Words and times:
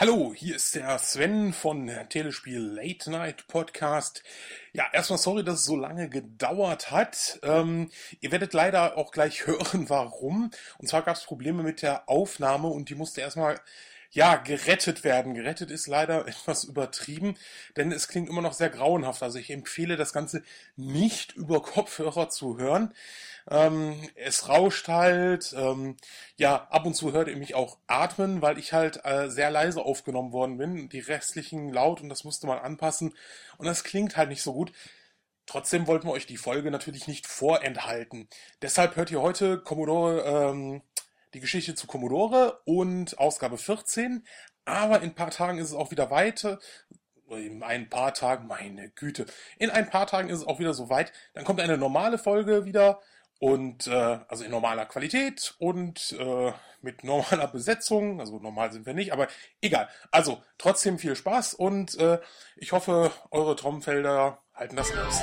Hallo, 0.00 0.32
hier 0.34 0.56
ist 0.56 0.76
der 0.76 0.98
Sven 0.98 1.52
von 1.52 1.90
Telespiel 2.08 2.58
Late 2.58 3.10
Night 3.10 3.46
Podcast. 3.48 4.22
Ja, 4.72 4.86
erstmal 4.94 5.18
sorry, 5.18 5.44
dass 5.44 5.56
es 5.56 5.66
so 5.66 5.76
lange 5.76 6.08
gedauert 6.08 6.90
hat. 6.90 7.38
Ähm, 7.42 7.90
ihr 8.20 8.32
werdet 8.32 8.54
leider 8.54 8.96
auch 8.96 9.12
gleich 9.12 9.46
hören, 9.46 9.90
warum. 9.90 10.52
Und 10.78 10.88
zwar 10.88 11.02
gab 11.02 11.16
es 11.16 11.24
Probleme 11.24 11.62
mit 11.62 11.82
der 11.82 12.08
Aufnahme 12.08 12.68
und 12.68 12.88
die 12.88 12.94
musste 12.94 13.20
erstmal 13.20 13.60
ja, 14.10 14.36
gerettet 14.36 15.04
werden. 15.04 15.34
Gerettet 15.34 15.70
ist 15.70 15.86
leider 15.86 16.26
etwas 16.28 16.64
übertrieben, 16.64 17.36
denn 17.76 17.92
es 17.92 18.08
klingt 18.08 18.28
immer 18.28 18.42
noch 18.42 18.52
sehr 18.52 18.70
grauenhaft. 18.70 19.22
Also 19.22 19.38
ich 19.38 19.50
empfehle 19.50 19.96
das 19.96 20.12
Ganze 20.12 20.42
nicht 20.76 21.32
über 21.36 21.62
Kopfhörer 21.62 22.28
zu 22.28 22.58
hören. 22.58 22.94
Ähm, 23.48 24.08
es 24.16 24.48
rauscht 24.48 24.88
halt. 24.88 25.54
Ähm, 25.56 25.96
ja, 26.36 26.68
ab 26.70 26.86
und 26.86 26.94
zu 26.94 27.12
hört 27.12 27.28
ihr 27.28 27.36
mich 27.36 27.54
auch 27.54 27.78
atmen, 27.86 28.42
weil 28.42 28.58
ich 28.58 28.72
halt 28.72 29.04
äh, 29.04 29.28
sehr 29.30 29.50
leise 29.50 29.82
aufgenommen 29.82 30.32
worden 30.32 30.58
bin. 30.58 30.88
Die 30.88 31.00
restlichen 31.00 31.72
laut 31.72 32.00
und 32.00 32.08
das 32.08 32.24
musste 32.24 32.46
man 32.46 32.58
anpassen. 32.58 33.14
Und 33.58 33.66
das 33.66 33.84
klingt 33.84 34.16
halt 34.16 34.28
nicht 34.28 34.42
so 34.42 34.52
gut. 34.52 34.72
Trotzdem 35.46 35.88
wollten 35.88 36.06
wir 36.06 36.12
euch 36.12 36.26
die 36.26 36.36
Folge 36.36 36.70
natürlich 36.70 37.08
nicht 37.08 37.26
vorenthalten. 37.26 38.28
Deshalb 38.62 38.94
hört 38.94 39.10
ihr 39.10 39.20
heute 39.20 39.58
Commodore, 39.58 40.22
ähm, 40.22 40.82
die 41.34 41.40
Geschichte 41.40 41.74
zu 41.74 41.86
Commodore 41.86 42.60
und 42.64 43.18
Ausgabe 43.18 43.58
14. 43.58 44.24
Aber 44.64 44.98
in 44.98 45.10
ein 45.10 45.14
paar 45.14 45.30
Tagen 45.30 45.58
ist 45.58 45.68
es 45.68 45.74
auch 45.74 45.90
wieder 45.90 46.10
weiter 46.10 46.58
in 47.36 47.62
ein 47.62 47.88
paar 47.88 48.14
Tagen, 48.14 48.46
meine 48.46 48.90
Güte, 48.90 49.26
in 49.58 49.70
ein 49.70 49.88
paar 49.88 50.06
Tagen 50.06 50.28
ist 50.28 50.38
es 50.38 50.46
auch 50.46 50.58
wieder 50.58 50.74
soweit. 50.74 51.12
Dann 51.34 51.44
kommt 51.44 51.60
eine 51.60 51.78
normale 51.78 52.18
Folge 52.18 52.64
wieder 52.64 53.00
und 53.38 53.86
äh, 53.86 54.18
also 54.28 54.44
in 54.44 54.50
normaler 54.50 54.86
Qualität 54.86 55.54
und 55.58 56.14
äh, 56.18 56.52
mit 56.82 57.04
normaler 57.04 57.48
Besetzung. 57.48 58.20
Also 58.20 58.38
normal 58.38 58.72
sind 58.72 58.86
wir 58.86 58.94
nicht, 58.94 59.12
aber 59.12 59.28
egal. 59.60 59.88
Also 60.10 60.42
trotzdem 60.58 60.98
viel 60.98 61.16
Spaß 61.16 61.54
und 61.54 61.98
äh, 61.98 62.18
ich 62.56 62.72
hoffe, 62.72 63.10
eure 63.30 63.56
Trommelfelder 63.56 64.42
halten 64.54 64.76
das 64.76 64.92
aus. 64.92 65.22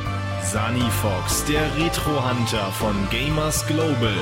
Sunny 0.43 0.89
Fox, 1.01 1.45
der 1.45 1.61
Retro-Hunter 1.77 2.71
von 2.73 2.95
Gamers 3.09 3.65
Global. 3.67 4.13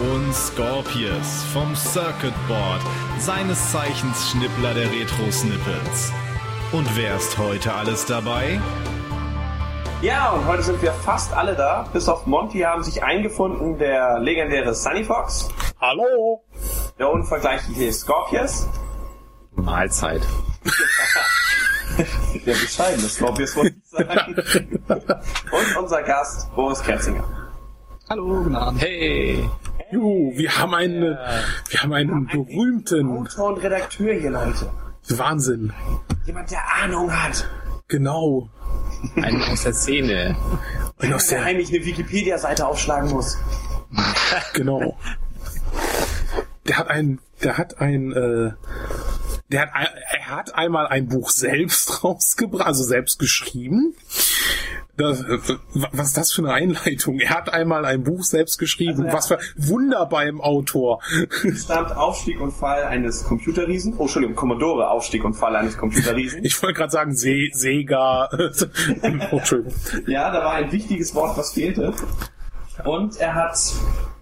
Und 0.00 0.34
Scorpius 0.34 1.44
vom 1.52 1.74
Circuit 1.74 2.34
Board, 2.46 2.82
seines 3.18 3.72
Zeichens 3.72 4.30
Schnippler 4.30 4.74
der 4.74 4.90
Retro-Snippets. 4.90 6.12
Und 6.72 6.94
wer 6.96 7.16
ist 7.16 7.38
heute 7.38 7.72
alles 7.72 8.04
dabei? 8.04 8.60
Ja, 10.02 10.32
und 10.32 10.46
heute 10.46 10.62
sind 10.62 10.82
wir 10.82 10.92
fast 10.92 11.32
alle 11.32 11.54
da. 11.54 11.88
Bis 11.92 12.08
auf 12.08 12.26
Monty 12.26 12.60
haben 12.60 12.82
sich 12.82 13.02
eingefunden 13.02 13.78
der 13.78 14.18
legendäre 14.18 14.74
Sunny 14.74 15.04
Fox. 15.04 15.48
Hallo! 15.80 16.44
Der 16.98 17.10
unvergleichliche 17.10 17.92
Scorpius. 17.92 18.68
Mahlzeit. 19.54 20.22
der 22.46 22.52
bescheidene 22.52 23.08
Scorpius, 23.08 23.56
wollte 23.56 23.76
ich 23.76 23.90
sagen. 23.90 24.34
und 24.88 25.76
unser 25.82 26.02
Gast, 26.02 26.54
Boris 26.54 26.82
Kerzinger. 26.82 27.24
Hallo, 28.08 28.42
guten 28.42 28.54
Abend. 28.54 28.80
Hey! 28.82 29.48
Juhu, 29.90 30.32
wir 30.36 30.58
haben 30.58 30.74
einen, 30.74 31.02
wir 31.02 31.82
haben 31.82 31.92
einen 31.92 32.26
berühmten 32.26 33.18
Autor 33.18 33.54
und 33.54 33.62
Redakteur 33.62 34.14
hier, 34.14 34.30
Leute. 34.30 34.70
Wahnsinn. 35.08 35.72
Jemand, 36.24 36.50
der 36.50 36.62
Ahnung 36.82 37.10
hat. 37.12 37.48
Genau. 37.88 38.48
Einen 39.16 39.42
aus 39.42 39.62
der 39.62 39.72
Szene. 39.72 40.36
Und 40.98 41.12
aus 41.12 41.28
der 41.28 41.44
heimlich 41.44 41.68
eine 41.68 41.84
Wikipedia-Seite 41.84 42.66
aufschlagen 42.66 43.10
muss. 43.10 43.38
Genau. 44.54 44.98
Der 46.66 46.78
hat 46.78 46.88
ein, 46.88 47.20
der 47.44 47.58
hat 47.58 47.80
ein, 47.80 48.12
äh, 48.12 48.52
der 49.48 49.70
hat, 49.70 49.94
er 50.10 50.30
hat 50.30 50.54
einmal 50.54 50.86
ein 50.88 51.08
Buch 51.08 51.30
selbst 51.30 52.04
rausgebracht, 52.04 52.66
also 52.66 52.82
selbst 52.82 53.18
geschrieben. 53.18 53.94
Das, 54.96 55.22
was 55.74 56.08
ist 56.08 56.16
das 56.16 56.32
für 56.32 56.42
eine 56.42 56.54
Einleitung? 56.54 57.20
Er 57.20 57.30
hat 57.30 57.52
einmal 57.52 57.84
ein 57.84 58.02
Buch 58.02 58.24
selbst 58.24 58.58
geschrieben. 58.58 59.04
Also 59.04 59.16
was 59.16 59.28
für 59.28 59.38
Wunder 59.56 60.06
beim 60.06 60.40
Autor. 60.40 61.02
Stammt 61.54 61.94
Aufstieg 61.94 62.40
und 62.40 62.52
Fall 62.52 62.84
eines 62.84 63.24
Computerriesen. 63.24 63.94
Oh, 63.98 64.02
Entschuldigung, 64.02 64.34
Commodore 64.36 64.88
Aufstieg 64.88 65.24
und 65.24 65.34
Fall 65.34 65.54
eines 65.54 65.76
Computerriesen. 65.76 66.42
Ich 66.44 66.62
wollte 66.62 66.78
gerade 66.78 66.90
sagen 66.90 67.14
Se 67.14 67.48
Sega. 67.52 68.30
oh, 68.32 69.36
Entschuldigung. 69.36 69.74
Ja, 70.06 70.30
da 70.30 70.44
war 70.44 70.54
ein 70.54 70.72
wichtiges 70.72 71.14
Wort, 71.14 71.36
was 71.36 71.52
fehlte. 71.52 71.92
Und 72.84 73.18
er 73.18 73.34
hat, 73.34 73.58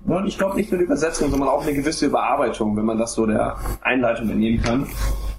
nun, 0.04 0.26
ich 0.26 0.38
glaube 0.38 0.56
nicht 0.56 0.70
nur 0.70 0.78
eine 0.78 0.86
Übersetzung, 0.86 1.30
sondern 1.30 1.48
auch 1.48 1.62
eine 1.62 1.74
gewisse 1.74 2.06
Überarbeitung, 2.06 2.76
wenn 2.76 2.84
man 2.84 2.98
das 2.98 3.14
so 3.14 3.26
der 3.26 3.56
Einleitung 3.82 4.28
entnehmen 4.28 4.62
kann 4.62 4.86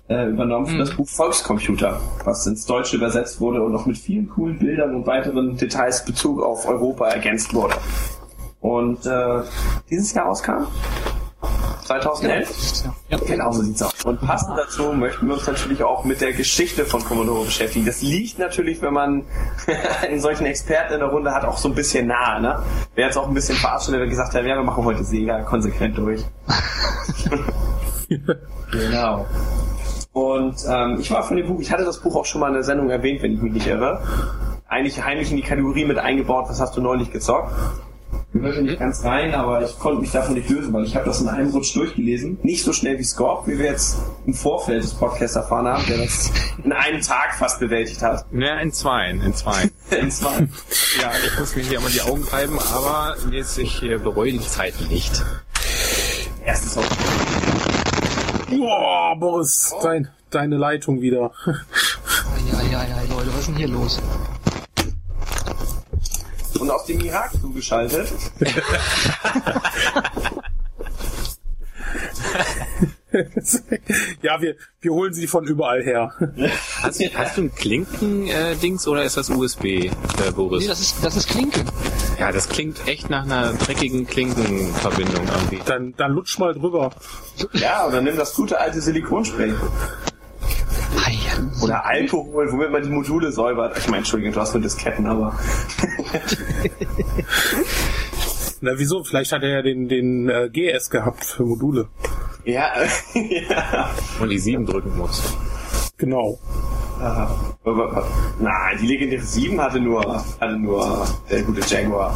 äh, 0.10 0.30
übernommen 0.30 0.68
für 0.68 0.76
mhm. 0.76 0.80
das 0.80 0.92
Buch 0.92 1.08
Volkscomputer, 1.08 2.00
was 2.24 2.46
ins 2.46 2.66
Deutsche 2.66 2.98
übersetzt 2.98 3.40
wurde 3.40 3.62
und 3.62 3.72
noch 3.72 3.86
mit 3.86 3.98
vielen 3.98 4.30
coolen 4.30 4.60
Bildern 4.60 4.96
und 4.96 5.08
weiteren 5.08 5.58
Details 5.58 6.06
Bezug 6.06 6.42
auf 6.42 6.68
Europa 6.68 7.08
ergänzt 7.08 7.54
wurde. 7.54 7.76
Und 8.62 9.06
äh, 9.06 9.42
dieses 9.90 10.14
Jahr 10.14 10.28
rauskam 10.28 10.68
2011? 11.86 12.84
Ja, 13.10 13.18
genau 13.18 13.52
so 13.52 13.62
sieht's 13.62 13.82
aus. 13.82 13.94
Und 14.04 14.20
passend 14.22 14.58
dazu 14.58 14.92
möchten 14.94 15.28
wir 15.28 15.36
uns 15.36 15.46
natürlich 15.46 15.84
auch 15.84 16.04
mit 16.04 16.20
der 16.20 16.34
Geschichte 16.34 16.86
von 16.86 17.04
Commodore 17.04 17.46
beschäftigen. 17.46 17.86
Das 17.86 18.02
liegt 18.02 18.40
natürlich, 18.40 18.82
wenn 18.82 18.94
man 18.94 19.24
einen 20.02 20.20
solchen 20.20 20.46
Experten 20.46 20.94
in 20.94 21.00
der 21.00 21.10
Runde 21.10 21.32
hat, 21.32 21.46
auch 21.46 21.58
so 21.58 21.70
ein 21.70 21.76
bisschen 21.76 22.08
nahe. 22.08 22.42
Ne? 22.42 22.64
Wäre 22.96 23.08
jetzt 23.08 23.18
auch 23.18 23.28
ein 23.28 23.34
bisschen 23.34 23.56
verarscht, 23.56 23.92
wenn 23.92 24.00
wir 24.00 24.08
gesagt 24.08 24.34
hätten, 24.34 24.48
ja, 24.48 24.56
wir 24.56 24.64
machen 24.64 24.84
heute 24.84 25.04
Sega 25.04 25.42
konsequent 25.44 25.98
durch. 25.98 26.24
genau. 28.72 29.26
Und 30.12 30.56
ähm, 30.68 30.98
ich 31.00 31.12
war 31.12 31.24
von 31.24 31.38
dem 31.38 31.48
Buch, 31.48 31.60
ich 31.60 31.72
hatte 31.72 31.84
das 31.84 32.00
Buch 32.00 32.16
auch 32.16 32.26
schon 32.26 32.42
mal 32.42 32.48
in 32.48 32.54
der 32.54 32.64
Sendung 32.64 32.90
erwähnt, 32.90 33.22
wenn 33.22 33.34
ich 33.34 33.42
mich 33.42 33.54
nicht 33.54 33.68
irre. 33.68 34.02
Eigentlich 34.68 35.04
heimlich 35.04 35.30
in 35.30 35.38
die 35.38 35.44
Kategorie 35.44 35.86
mit 35.86 36.00
eingebaut, 36.00 36.46
was 36.48 36.60
hast 36.60 36.76
du 36.78 36.82
neulich 36.82 37.12
gezockt? 37.12 37.54
Gehörte 38.36 38.64
nicht 38.64 38.80
ganz 38.80 39.02
rein, 39.06 39.34
aber 39.34 39.64
ich 39.64 39.80
konnte 39.80 40.02
mich 40.02 40.12
davon 40.12 40.34
nicht 40.34 40.50
lösen, 40.50 40.74
weil 40.74 40.84
ich 40.84 40.94
habe 40.94 41.06
das 41.06 41.22
in 41.22 41.30
einem 41.30 41.52
Rutsch 41.52 41.74
durchgelesen. 41.74 42.38
Nicht 42.44 42.66
so 42.66 42.74
schnell 42.74 43.00
wie 43.00 43.04
Scorp, 43.04 43.48
wie 43.48 43.58
wir 43.58 43.68
jetzt 43.68 43.98
im 44.26 44.34
Vorfeld 44.34 44.84
des 44.84 44.94
Podcasts 44.94 45.38
erfahren 45.38 45.66
haben, 45.66 45.86
der 45.88 46.00
das 46.00 46.32
in 46.62 46.74
einem 46.74 47.00
Tag 47.00 47.34
fast 47.36 47.62
bewältigt 47.62 48.02
hat. 48.02 48.26
Ja, 48.34 48.60
in 48.60 48.74
zwei, 48.74 49.12
in 49.12 49.34
zwei. 49.34 49.72
in 50.02 50.12
zwei. 50.12 50.50
Ja, 51.02 51.12
ich 51.26 51.40
muss 51.40 51.56
mir 51.56 51.64
hier 51.64 51.78
immer 51.78 51.90
die 51.90 52.02
Augen 52.02 52.26
reiben, 52.26 52.60
aber 52.74 53.16
jetzt, 53.32 53.58
ich 53.58 53.80
bereue 53.80 54.34
die 54.34 54.42
Zeit 54.42 54.74
nicht. 54.90 55.24
Erstes 56.44 56.78
auch. 56.78 56.84
Boah, 58.50 59.16
Boris, 59.18 59.74
oh. 59.74 59.82
dein, 59.82 60.10
deine 60.30 60.58
Leitung 60.58 61.00
wieder. 61.00 61.32
ja, 61.46 62.62
ja, 62.70 62.84
ja, 62.84 63.02
Leute, 63.10 63.30
was 63.30 63.40
ist 63.40 63.48
denn 63.48 63.56
hier 63.56 63.70
los? 63.70 64.02
Und 66.60 66.70
aus 66.72 66.86
dem 66.86 67.02
Irak 67.02 67.32
zugeschaltet. 67.42 68.12
ja, 74.22 74.42
wir, 74.42 74.56
wir 74.82 74.92
holen 74.92 75.14
sie 75.14 75.28
von 75.28 75.46
überall 75.46 75.84
her. 75.84 76.14
Hast, 76.82 77.02
hast 77.16 77.38
du 77.38 77.44
ein 77.44 77.56
Klinken-Dings 77.56 78.86
äh, 78.86 78.90
oder 78.90 79.04
ist 79.04 79.18
das 79.18 79.30
USB, 79.30 79.66
äh, 79.66 79.92
Boris? 80.36 80.64
Nee, 80.64 80.68
das 80.68 80.82
ist, 80.82 81.04
das 81.04 81.16
ist 81.16 81.30
Klinken. 81.30 81.64
Ja, 82.20 82.32
das 82.32 82.48
klingt 82.50 82.88
echt 82.88 83.10
nach 83.10 83.24
einer 83.24 83.54
dreckigen 83.54 84.08
Klinkenverbindung 84.08 85.28
irgendwie. 85.28 85.62
Dann, 85.66 85.94
dann 85.98 86.14
lutsch 86.14 86.40
mal 86.40 86.54
drüber. 86.54 86.92
Ja, 87.54 87.88
oder 87.88 88.02
nimm 88.02 88.16
das 88.16 88.34
gute 88.34 88.60
alte 88.60 88.82
Silikonspray. 88.82 89.54
Oder 91.62 91.86
Alkohol, 91.86 92.52
womit 92.52 92.72
man 92.72 92.84
die 92.84 92.90
Module 92.90 93.32
säubert. 93.32 93.78
Ich 93.78 93.88
meine, 93.88 94.00
Entschuldigung, 94.00 94.34
du 94.34 94.40
hast 94.40 94.54
nur 94.54 94.62
Disketten, 94.62 95.06
aber. 95.06 95.38
Na, 98.62 98.72
wieso? 98.78 99.04
Vielleicht 99.04 99.32
hat 99.32 99.44
er 99.44 99.50
ja 99.50 99.62
den, 99.62 99.88
den 99.88 100.30
äh, 100.30 100.50
GS 100.50 100.90
gehabt 100.90 101.26
für 101.26 101.44
Module. 101.44 101.88
Ja, 102.46 102.72
ja. 103.14 103.92
Und 104.20 104.30
die 104.30 104.40
7 104.40 104.66
drücken 104.66 104.98
muss. 104.98 105.36
Genau. 105.98 106.40
Uh, 107.66 108.02
nein, 108.40 108.78
die 108.82 108.88
legendäre 108.88 109.22
7 109.22 109.60
hatte 109.62 109.80
nur, 109.80 110.24
hatte 110.40 110.58
nur 110.58 111.06
der 111.30 111.44
gute 111.44 111.62
Jaguar. 111.62 112.16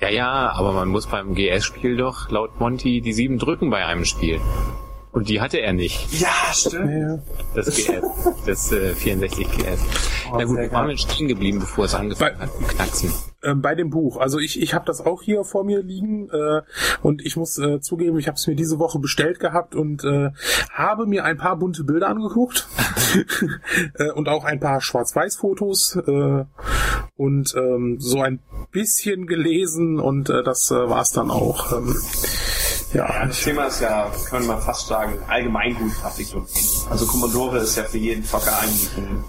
Ja, 0.00 0.08
ja, 0.08 0.52
aber 0.54 0.72
man 0.72 0.88
muss 0.88 1.06
beim 1.06 1.34
GS-Spiel 1.34 1.98
doch 1.98 2.30
laut 2.30 2.58
Monty 2.58 3.02
die 3.02 3.12
sieben 3.12 3.38
drücken 3.38 3.68
bei 3.68 3.84
einem 3.84 4.06
Spiel. 4.06 4.40
Und 5.12 5.28
die 5.28 5.40
hatte 5.40 5.60
er 5.60 5.72
nicht. 5.72 6.20
Ja, 6.20 6.28
stimmt. 6.52 7.22
Das 7.54 7.66
GS, 7.66 8.00
das 8.46 8.70
äh, 8.72 8.94
64 8.94 9.50
GS. 9.50 9.80
Oh, 10.30 10.36
Na 10.38 10.44
gut, 10.44 10.56
waren 10.70 10.88
wir 10.88 10.96
stehen 10.96 11.26
geblieben, 11.26 11.58
bevor 11.58 11.86
es 11.86 11.94
angefangen 11.96 12.36
Bei- 12.38 12.44
hat 12.46 12.52
zu 12.54 12.62
knacksen? 12.62 13.12
Ähm, 13.42 13.60
bei 13.62 13.74
dem 13.74 13.90
Buch. 13.90 14.18
Also 14.18 14.38
ich, 14.38 14.60
ich 14.60 14.72
habe 14.74 14.84
das 14.86 15.00
auch 15.04 15.22
hier 15.22 15.42
vor 15.44 15.64
mir 15.64 15.82
liegen 15.82 16.28
äh, 16.30 16.60
und 17.02 17.24
ich 17.26 17.36
muss 17.36 17.58
äh, 17.58 17.80
zugeben, 17.80 18.18
ich 18.18 18.28
habe 18.28 18.36
es 18.36 18.46
mir 18.46 18.54
diese 18.54 18.78
Woche 18.78 18.98
bestellt 19.00 19.40
gehabt 19.40 19.74
und 19.74 20.04
äh, 20.04 20.30
habe 20.72 21.06
mir 21.06 21.24
ein 21.24 21.38
paar 21.38 21.56
bunte 21.56 21.82
Bilder 21.82 22.08
angeguckt 22.08 22.68
äh, 23.98 24.10
und 24.12 24.28
auch 24.28 24.44
ein 24.44 24.60
paar 24.60 24.80
Schwarz-Weiß-Fotos 24.80 25.96
äh, 26.06 26.44
und 27.16 27.54
ähm, 27.56 27.96
so 27.98 28.20
ein 28.20 28.40
bisschen 28.70 29.26
gelesen 29.26 29.98
und 29.98 30.28
äh, 30.30 30.42
das 30.44 30.70
äh, 30.70 30.74
war's 30.88 31.10
dann 31.12 31.30
auch. 31.30 31.72
Ähm, 31.72 31.96
ja, 32.92 33.26
Das 33.26 33.40
Thema 33.40 33.64
ist 33.66 33.80
ja, 33.80 34.10
können 34.28 34.46
wir 34.46 34.58
fast 34.58 34.88
sagen, 34.88 35.18
allgemein 35.28 35.74
gut 35.74 35.94
Grafik. 36.00 36.28
Also 36.90 37.06
Commodore 37.06 37.58
ist 37.58 37.76
ja 37.76 37.84
für 37.84 37.98
jeden 37.98 38.24
Zocker 38.24 38.58
eigentlich 38.58 38.90
ein 38.96 39.24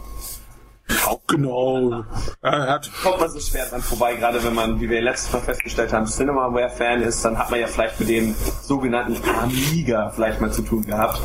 genau. 1.27 2.03
Er 2.41 2.67
hat 2.67 2.91
kommt 3.03 3.19
man 3.19 3.29
so 3.29 3.39
schwer 3.39 3.65
dran 3.67 3.81
vorbei, 3.81 4.15
gerade 4.15 4.43
wenn 4.43 4.53
man, 4.53 4.79
wie 4.81 4.89
wir 4.89 5.01
letztes 5.01 5.31
Mal 5.33 5.41
festgestellt 5.41 5.93
haben, 5.93 6.05
Cinemaware-Fan 6.05 7.01
ist, 7.01 7.23
dann 7.23 7.37
hat 7.37 7.49
man 7.49 7.59
ja 7.59 7.67
vielleicht 7.67 7.99
mit 7.99 8.09
dem 8.09 8.35
sogenannten 8.61 9.17
Amiga 9.39 10.11
vielleicht 10.11 10.41
mal 10.41 10.51
zu 10.51 10.61
tun 10.61 10.85
gehabt. 10.85 11.19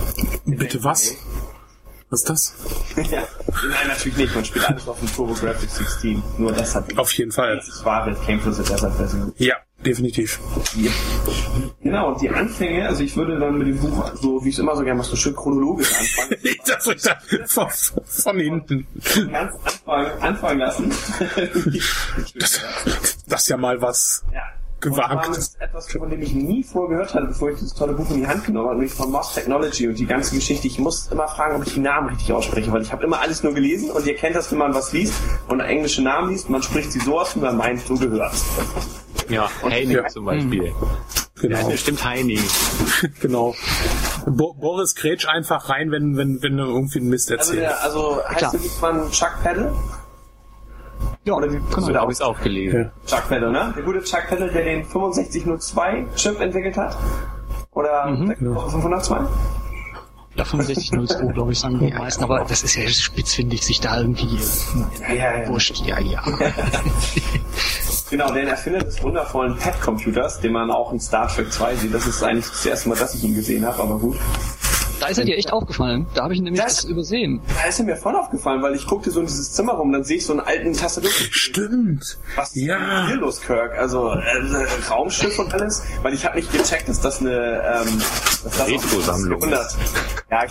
bitte 0.45 0.83
was? 0.85 1.15
Was 2.11 2.21
ist 2.21 2.31
das? 2.31 2.55
ja. 3.11 3.23
Nein, 3.63 3.89
natürlich 3.89 4.17
nicht. 4.19 4.35
Man 4.35 4.45
spielt 4.45 4.69
alles 4.69 4.87
auf 4.89 4.99
dem 4.99 5.13
TurboGrafx 5.13 5.77
16. 5.77 6.23
Nur 6.39 6.53
das 6.53 6.75
hat 6.75 6.97
Auf 6.99 7.13
jeden 7.13 7.33
Fall. 7.33 7.57
das 7.57 7.67
to 7.67 8.53
the 8.53 8.63
Desert 8.63 8.95
Version. 8.95 9.33
Ja, 9.39 9.57
definitiv. 9.85 10.39
Ja. 10.77 10.91
Genau, 11.83 12.13
und 12.13 12.21
die 12.21 12.31
Anfänge, 12.31 12.87
also 12.87 13.03
ich 13.03 13.17
würde 13.17 13.39
dann 13.39 13.59
mit 13.59 13.69
dem 13.69 13.79
Buch, 13.79 14.13
so 14.15 14.45
wie 14.45 14.49
ich 14.49 14.55
es 14.55 14.59
immer 14.59 14.77
so 14.77 14.83
gerne 14.83 14.99
mache, 14.99 15.09
so 15.11 15.17
schön 15.17 15.35
chronologisch 15.35 15.91
anfangen. 15.93 16.57
Das 16.67 16.87
ist 16.87 17.07
da 17.07 17.19
von, 17.47 17.69
von 18.05 18.39
hinten. 18.39 18.87
Ganz 19.31 19.55
Anfang, 19.65 20.21
anfangen 20.21 20.59
lassen. 20.61 20.93
Das, 22.35 22.61
das 23.27 23.43
ist 23.43 23.49
ja 23.49 23.57
mal 23.57 23.81
was. 23.81 24.25
ja. 24.33 24.43
Gewagt. 24.91 25.27
Und 25.29 25.35
zwar 25.35 25.61
mit 25.61 25.61
etwas, 25.61 25.91
von 25.93 26.11
dem 26.11 26.23
ich 26.23 26.35
nie 26.35 26.63
vorher 26.63 26.91
gehört 26.97 27.15
hatte, 27.15 27.27
bevor 27.27 27.51
ich 27.51 27.59
dieses 27.59 27.75
tolle 27.75 27.93
Buch 27.95 28.09
in 28.11 28.19
die 28.19 28.27
Hand 28.27 28.45
genommen 28.45 28.67
habe, 28.69 28.77
nämlich 28.77 28.95
von 28.95 29.11
Moss 29.11 29.35
Technology 29.35 29.89
und 29.89 29.99
die 29.99 30.07
ganze 30.07 30.35
Geschichte. 30.35 30.67
Ich 30.67 30.79
muss 30.79 31.09
immer 31.11 31.27
fragen, 31.29 31.57
ob 31.57 31.67
ich 31.67 31.75
die 31.75 31.81
Namen 31.81 32.09
richtig 32.11 32.33
ausspreche, 32.33 32.71
weil 32.73 32.83
ich 32.83 32.93
habe 32.93 33.05
immer 33.05 33.21
alles 33.21 33.43
nur 33.43 33.53
gelesen 33.55 33.91
und 33.91 34.07
ihr 34.07 34.15
kennt 34.15 34.37
das, 34.37 34.51
wenn 34.53 34.59
man 34.59 34.75
was 34.75 34.93
liest 34.93 35.15
und 35.49 35.61
englische 35.61 36.03
Namen 36.03 36.31
liest, 36.31 36.49
man 36.51 36.63
spricht 36.63 36.93
sie 36.93 37.01
so 37.01 37.19
aus, 37.21 37.35
wie 37.37 37.41
man 37.41 37.57
meint, 37.57 37.81
so 37.81 37.95
gehört. 37.95 38.33
Ja, 39.29 39.49
Heining 39.63 39.91
Ja. 39.97 40.07
zum 40.07 40.25
Beispiel. 40.25 40.73
Genau. 41.41 41.69
Ja, 41.69 41.77
stimmt 41.77 42.05
Heining. 42.05 42.41
Genau. 43.21 43.55
Bo 44.27 44.55
Boris 44.55 44.95
grätsch 44.95 45.27
einfach 45.29 45.69
rein, 45.69 45.91
wenn, 45.91 46.17
wenn, 46.17 46.43
wenn 46.43 46.57
du 46.57 46.65
irgendwie 46.65 47.01
einen 47.01 47.09
Mist 47.11 47.31
Also, 47.31 47.53
erzählst. 47.53 47.61
der, 47.61 47.83
also 47.83 48.21
heißt 48.27 48.39
Klar. 48.39 48.53
du 48.53 48.59
nicht 48.59 48.81
man 48.81 49.11
Chuck 49.11 49.33
Peddle? 49.43 49.75
Ja, 51.25 51.35
Oder 51.35 51.53
wie 51.53 51.61
So 51.79 51.89
ich 51.91 52.11
es 52.11 52.21
auch 52.21 52.41
gelesen. 52.41 52.91
Chuck 53.07 53.29
Peddle, 53.29 53.51
ne? 53.51 53.73
Der 53.77 53.83
gute 53.83 54.03
Chuck 54.03 54.27
Peddle, 54.29 54.51
der 54.53 54.65
den 54.65 54.85
6502 54.85 56.07
Chip 56.15 56.41
entwickelt 56.41 56.77
hat? 56.77 56.97
Oder 57.73 58.07
Mhm. 58.07 58.29
6502? 58.39 59.27
ja 60.37 60.45
6502, 60.45 61.33
glaube 61.33 61.53
ich, 61.53 61.59
sagen 61.59 61.79
die 61.79 61.93
meisten, 61.93 62.23
aber 62.23 62.45
das 62.45 62.63
ist 62.63 62.77
ja 62.77 62.87
spitzfindig, 62.89 63.65
sich 63.65 63.81
da 63.81 63.99
irgendwie 63.99 64.39
Ja, 65.09 65.15
ja, 65.15 65.39
ja. 65.43 65.49
wurscht. 65.49 65.85
Ja, 65.87 65.99
ja. 65.99 66.23
Genau, 68.09 68.33
der 68.33 68.47
Erfinder 68.47 68.79
des 68.79 69.03
wundervollen 69.03 69.57
Pad-Computers, 69.59 70.39
den 70.41 70.53
man 70.53 70.71
auch 70.71 70.93
in 70.93 71.01
Star 71.01 71.27
Trek 71.27 71.53
2 71.53 71.75
sieht. 71.75 71.93
Das 71.93 72.07
ist 72.07 72.23
eigentlich 72.23 72.47
das 72.49 72.65
erste 72.65 72.89
Mal, 72.89 72.95
dass 72.97 73.15
ich 73.17 73.25
ihn 73.25 73.35
gesehen 73.35 73.67
habe, 73.67 73.83
aber 73.83 73.99
gut. 73.99 74.17
Da 75.07 75.11
ist 75.13 75.19
er 75.19 75.25
dir 75.25 75.37
echt 75.37 75.53
aufgefallen. 75.53 76.07
Da 76.15 76.25
habe 76.25 76.35
ich 76.35 76.41
nämlich 76.41 76.61
Das- 76.63 76.77
das, 76.83 76.85
übersehen. 76.85 77.41
Da 77.63 77.69
ist 77.69 77.79
er 77.79 77.85
mir 77.85 77.97
voll 77.97 78.17
aufgefallen, 78.17 78.63
weil 78.63 78.75
ich 78.75 78.87
guckte 78.87 79.11
so 79.11 79.21
in 79.21 79.27
dieses 79.27 79.53
Zimmer 79.53 79.75
rum, 79.75 79.93
dann 79.93 80.05
sehe 80.05 80.17
ich 80.17 80.27
so 80.27 80.33
einen 80.33 80.41
alten 80.41 80.73
Tastatur. 80.73 81.11
Stimmt. 81.11 82.19
Was 82.35 82.49
ist 82.57 82.57
Ja. 82.63 82.79
denn 82.79 83.07
hier 83.07 83.17
los, 83.17 83.41
Kirk? 83.41 83.79
Also 83.79 84.09
äh, 84.11 84.67
Raumschiff 84.91 85.39
und 85.39 85.53
alles? 85.55 85.83
Weil 86.03 86.15
ich 86.15 86.25
habe 86.27 86.37
nicht 86.37 86.53
gecheckt, 86.53 86.89
dass 86.89 87.01
das 87.01 87.21
eine 87.21 87.63
ähm, 87.87 88.03
Retro-Sammlung 88.67 89.43
ist. 89.43 89.77
Ja, 90.31 90.45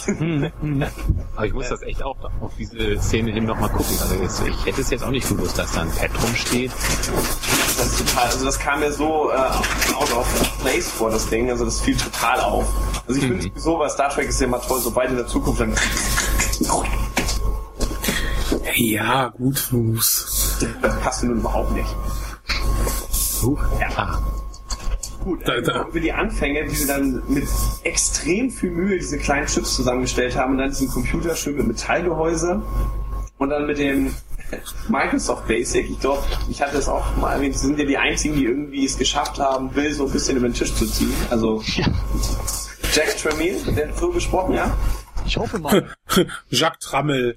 Aber 1.35 1.45
ich 1.45 1.53
muss 1.53 1.69
das 1.69 1.81
echt 1.81 2.01
auch 2.03 2.15
auf 2.41 2.53
diese 2.57 2.97
Szene 3.01 3.31
hin 3.31 3.45
nochmal 3.45 3.69
gucken. 3.69 3.95
Also 4.01 4.15
jetzt, 4.21 4.41
ich 4.47 4.65
hätte 4.65 4.81
es 4.81 4.89
jetzt 4.89 5.03
auch 5.03 5.09
nicht 5.11 5.27
gewusst, 5.27 5.57
dass 5.59 5.71
da 5.73 5.81
ein 5.81 5.91
Pad 5.91 6.11
rumsteht. 6.23 6.71
Das 7.85 7.99
ist 7.99 8.09
total, 8.09 8.25
also 8.29 8.45
das 8.45 8.59
kam 8.59 8.79
mir 8.79 8.91
so 8.91 9.29
äh, 9.31 9.35
out 9.95 10.11
of 10.13 10.57
place 10.61 10.87
vor, 10.89 11.09
das 11.11 11.27
Ding. 11.29 11.49
Also 11.49 11.65
das 11.65 11.81
fiel 11.81 11.95
total 11.95 12.39
auf. 12.39 12.65
Also 13.07 13.19
ich 13.21 13.27
finde 13.27 13.51
so, 13.55 13.77
bei 13.77 13.87
Star 13.89 14.09
Trek 14.09 14.27
ist 14.29 14.41
ja 14.41 14.47
immer 14.47 14.61
toll, 14.61 14.79
so 14.81 14.95
weit 14.95 15.09
in 15.09 15.17
der 15.17 15.27
Zukunft 15.27 15.59
dann 15.61 15.75
Ja, 18.75 19.29
gut. 19.29 19.69
muss- 19.71 20.57
das 20.81 20.99
passte 20.99 21.27
nun 21.27 21.39
überhaupt 21.39 21.71
nicht. 21.73 21.87
Huch. 23.41 23.61
Ja. 23.79 24.19
Gut, 25.23 25.39
Da- 25.47 25.53
äh, 25.55 25.61
da- 25.63 25.85
über 25.87 25.99
die 25.99 26.13
Anfänge, 26.13 26.63
wie 26.69 26.75
sie 26.75 26.87
dann 26.87 27.21
mit 27.27 27.47
extrem 27.83 28.49
viel 28.51 28.71
Mühe 28.71 28.97
diese 28.97 29.17
kleinen 29.17 29.47
Chips 29.47 29.75
zusammengestellt 29.75 30.35
haben 30.37 30.53
und 30.53 30.57
dann 30.59 30.69
diesen 30.69 30.87
Computer 30.87 31.35
schön 31.35 31.55
mit 31.57 31.67
Metallgehäuse 31.67 32.61
und 33.37 33.49
dann 33.49 33.65
mit 33.65 33.77
dem 33.79 34.13
Microsoft 34.89 35.47
Basic. 35.47 35.89
Ich 35.89 35.99
glaube, 35.99 36.21
ich 36.49 36.61
hatte 36.61 36.77
es 36.77 36.87
auch 36.87 37.15
mal 37.17 37.33
erwähnt, 37.33 37.57
sie 37.57 37.67
sind 37.67 37.79
ja 37.79 37.85
die 37.85 37.97
einzigen, 37.97 38.35
die 38.35 38.45
irgendwie 38.45 38.85
es 38.85 38.97
geschafft 38.97 39.39
haben, 39.39 39.69
Bill 39.69 39.91
so 39.93 40.05
ein 40.05 40.11
bisschen 40.11 40.37
über 40.37 40.47
den 40.47 40.53
Tisch 40.53 40.73
zu 40.73 40.85
ziehen. 40.85 41.13
Also 41.29 41.61
Ja. 41.75 41.85
Jack 42.93 43.17
Tramiel, 43.17 43.57
der 43.75 43.89
hat 43.89 43.97
so 43.97 44.09
gesprochen, 44.11 44.53
ja. 44.53 44.75
Ich 45.25 45.37
hoffe 45.37 45.57
mal. 45.57 45.89
Jacques 46.49 46.79
Trammel. 46.87 47.35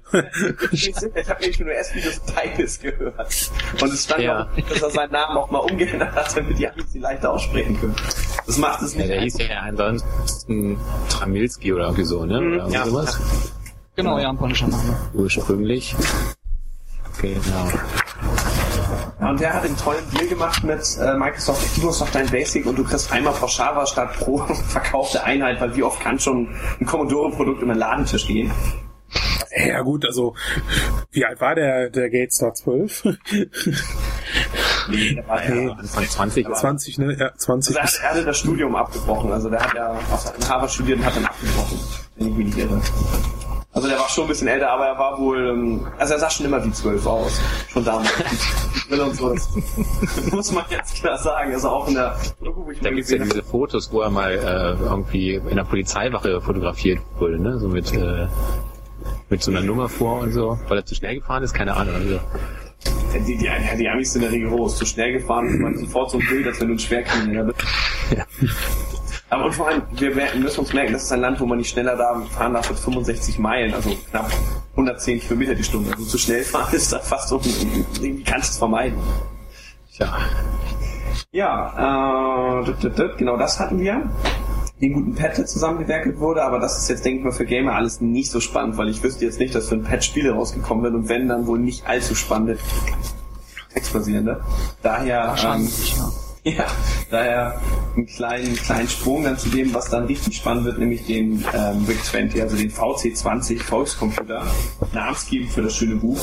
Ich 0.71 0.93
habe 0.95 1.39
nämlich 1.41 1.59
nur 1.59 1.71
erst 1.71 1.95
Videos 1.95 2.21
Titles 2.21 2.79
gehört. 2.79 3.51
Und 3.81 3.91
es 3.93 4.03
stand 4.03 4.21
Ja. 4.21 4.43
auch, 4.43 4.69
dass 4.69 4.81
er 4.83 4.89
seinen 4.91 5.11
Namen 5.11 5.37
auch 5.37 5.49
mal 5.49 5.57
umgeändert 5.59 6.13
hat, 6.13 6.37
damit 6.37 6.59
die 6.59 6.67
Amis 6.69 6.93
ihn 6.93 7.01
leichter 7.01 7.31
aussprechen 7.33 7.79
können. 7.79 7.95
Das 8.45 8.57
macht 8.57 8.83
es 8.83 8.93
Ja, 8.93 8.99
nicht 8.99 9.09
der 9.09 9.21
hieß 9.21 9.37
ja 9.39 9.59
ansonsten 9.61 10.79
Tramilski 11.09 11.73
oder 11.73 11.85
irgendwie 11.85 12.05
so, 12.05 12.25
ne? 12.25 12.37
Oder 12.37 12.45
irgendwie 12.57 12.73
ja. 12.75 12.85
sowas. 12.85 13.19
Genau, 13.95 14.19
ja, 14.19 14.29
ein 14.29 14.37
polnischer 14.37 14.67
Name. 14.67 14.95
Ursprünglich. 15.13 15.95
Genau. 17.21 17.69
Und 19.19 19.39
der 19.39 19.53
hat 19.53 19.63
einen 19.65 19.77
tollen 19.77 20.09
Deal 20.11 20.27
gemacht 20.27 20.63
mit 20.63 20.81
äh, 21.01 21.15
Microsoft. 21.15 21.81
Du 21.81 21.89
hast 21.89 22.01
doch 22.01 22.09
dein 22.09 22.27
Basic 22.29 22.65
und 22.65 22.77
du 22.77 22.83
kriegst 22.83 23.11
einmal 23.11 23.33
pauschal 23.33 23.85
statt 23.85 24.13
pro 24.17 24.37
verkaufte 24.67 25.23
Einheit, 25.23 25.59
weil 25.59 25.75
wie 25.75 25.83
oft 25.83 25.99
kann 25.99 26.19
schon 26.19 26.55
ein 26.79 26.85
Commodore-Produkt 26.85 27.61
über 27.61 27.73
den 27.73 27.79
Ladentisch 27.79 28.25
gehen? 28.27 28.51
Ja 29.55 29.81
gut, 29.81 30.05
also 30.05 30.35
wie 31.11 31.25
alt 31.25 31.41
war 31.41 31.55
der, 31.55 31.89
der 31.89 32.09
Gates 32.09 32.37
da? 32.37 32.53
12? 32.53 33.03
Nee, 34.89 35.13
der 35.15 35.27
war 35.27 35.43
ja, 35.43 35.71
Anfang 35.73 36.07
20 36.07 36.47
war 36.47 36.55
20, 36.55 36.97
ne? 36.99 37.17
Ja, 37.19 37.31
20 37.35 37.79
also 37.79 37.99
er, 38.01 38.09
hatte 38.09 38.25
das 38.25 38.37
Studium 38.39 38.75
abgebrochen. 38.75 39.31
Also 39.31 39.49
der 39.49 39.59
hat 39.59 39.73
ja 39.75 39.91
auf 39.91 40.49
Harvard 40.49 40.71
studiert 40.71 40.99
und 40.99 41.05
hat 41.05 41.15
dann 41.15 41.25
abgebrochen, 41.25 41.79
wenn 42.15 42.27
ich 42.27 42.33
mich 42.33 42.45
nicht 42.47 42.57
irre. 42.57 42.81
Also 43.79 43.87
der 43.87 43.97
war 43.97 44.09
schon 44.09 44.25
ein 44.25 44.27
bisschen 44.27 44.49
älter, 44.49 44.71
aber 44.71 44.87
er 44.87 44.99
war 44.99 45.17
wohl, 45.17 45.51
ähm, 45.51 45.87
also 45.97 46.13
er 46.13 46.19
sah 46.19 46.29
schon 46.29 46.45
immer 46.45 46.61
wie 46.65 46.71
zwölf 46.73 47.05
aus. 47.05 47.39
Schon 47.69 47.85
damals. 47.85 48.11
Will 48.89 48.99
und 48.99 49.15
so. 49.15 49.33
Muss 50.35 50.51
man 50.51 50.65
jetzt 50.69 50.95
klar 50.95 51.17
sagen. 51.17 51.53
Also 51.53 51.69
auch 51.69 51.87
in 51.87 51.93
der 51.93 52.17
Doku, 52.43 52.65
wo 52.65 52.71
ich 52.71 52.81
Da 52.81 52.89
gibt's 52.89 53.09
ja 53.09 53.19
diese 53.19 53.41
Fotos, 53.41 53.89
wo 53.93 54.01
er 54.01 54.09
mal 54.09 54.33
äh, 54.33 54.83
irgendwie 54.83 55.35
in 55.35 55.55
der 55.55 55.63
Polizeiwache 55.63 56.41
fotografiert 56.41 56.99
wurde, 57.19 57.41
ne? 57.41 57.57
So 57.57 57.69
mit, 57.69 57.93
äh, 57.93 58.27
mit 59.29 59.41
so 59.41 59.49
einer 59.49 59.61
Nummer 59.61 59.87
vor 59.87 60.19
und 60.19 60.33
so, 60.33 60.59
weil 60.67 60.79
er 60.79 60.85
zu 60.85 60.95
schnell 60.95 61.15
gefahren 61.15 61.43
ist, 61.43 61.53
keine 61.53 61.73
Ahnung. 61.73 61.95
Also, 61.95 62.19
Die, 63.25 63.37
die, 63.37 63.49
die, 63.77 63.87
Amis 63.87 64.11
sind 64.11 64.23
ja 64.23 64.29
rigoros. 64.29 64.75
Zu 64.75 64.85
schnell 64.85 65.13
gefahren 65.13 65.57
man 65.61 65.77
sofort 65.77 66.11
so 66.11 66.17
ein 66.17 66.27
Bild, 66.27 66.45
als 66.47 66.59
wenn 66.59 66.67
du 66.67 66.73
ein 66.73 66.79
Schwerkrimineller 66.79 67.45
bist. 67.45 67.59
Ja. 68.17 68.25
Aber 69.29 69.45
und 69.45 69.53
vor 69.53 69.67
allem, 69.67 69.83
wir 69.91 70.11
müssen 70.35 70.59
uns 70.59 70.73
merken, 70.73 70.93
das 70.93 71.03
ist 71.03 71.11
ein 71.11 71.21
Land, 71.21 71.39
wo 71.39 71.45
man 71.45 71.59
nicht 71.59 71.69
schneller 71.69 71.95
da 71.95 72.19
fahren 72.31 72.53
darf 72.53 72.69
als 72.69 72.79
65 72.79 73.37
Meilen, 73.37 73.73
also 73.73 73.91
knapp 74.09 74.31
110 74.71 75.19
Kilometer 75.19 75.53
die 75.55 75.63
Stunde. 75.63 75.91
Also 75.91 76.05
zu 76.05 76.17
schnell 76.17 76.43
fahren 76.43 76.73
ist 76.73 76.91
da 76.91 76.99
fast 76.99 77.29
so, 77.29 77.39
wie 77.43 78.23
kannst 78.23 78.49
du 78.49 78.51
es 78.53 78.57
vermeiden? 78.57 78.97
tja. 79.99 80.17
Ja, 81.31 82.63
äh, 82.63 83.17
genau 83.17 83.37
das 83.37 83.59
hatten 83.59 83.79
wir. 83.79 84.09
Den 84.81 84.93
guten 84.93 85.15
Pad, 85.15 85.37
der 85.37 85.45
zusammengewerkelt 85.45 86.19
wurde, 86.19 86.41
aber 86.43 86.59
das 86.59 86.77
ist 86.77 86.89
jetzt, 86.89 87.03
denke 87.03 87.19
ich 87.19 87.25
mal, 87.25 87.31
für 87.31 87.45
Gamer 87.45 87.75
alles 87.75 87.99
nicht 87.99 88.31
so 88.31 88.39
spannend, 88.39 88.77
weil 88.77 88.87
ich 88.87 89.03
wüsste 89.03 89.25
jetzt 89.25 89.39
nicht, 89.39 89.53
dass 89.53 89.67
für 89.67 89.75
ein 89.75 89.83
Pad 89.83 90.03
Spiele 90.05 90.31
rausgekommen 90.31 90.85
sind 90.85 90.95
und 90.95 91.09
wenn, 91.09 91.27
dann 91.27 91.47
wohl 91.47 91.59
nicht 91.59 91.85
allzu 91.85 92.15
spannende 92.15 92.57
textbasierende. 93.73 94.41
Daher, 94.81 95.35
ähm, 95.37 95.67
ja. 95.97 96.11
ja, 96.57 96.65
daher 97.09 97.61
einen 97.95 98.05
kleinen, 98.05 98.55
kleinen 98.55 98.87
Sprung 98.89 99.23
dann 99.23 99.37
zu 99.37 99.49
dem, 99.49 99.73
was 99.73 99.89
dann 99.89 100.05
richtig 100.05 100.37
spannend 100.37 100.65
wird, 100.65 100.79
nämlich 100.79 101.05
den 101.05 101.43
ähm, 101.53 101.87
VIC 101.87 102.03
20, 102.03 102.41
also 102.41 102.55
den 102.57 102.71
VC20 102.71 103.59
Volkscomputer, 103.61 104.43
namensgebend 104.93 105.51
für 105.51 105.61
das 105.61 105.75
schöne 105.75 105.95
Buch. 105.95 106.19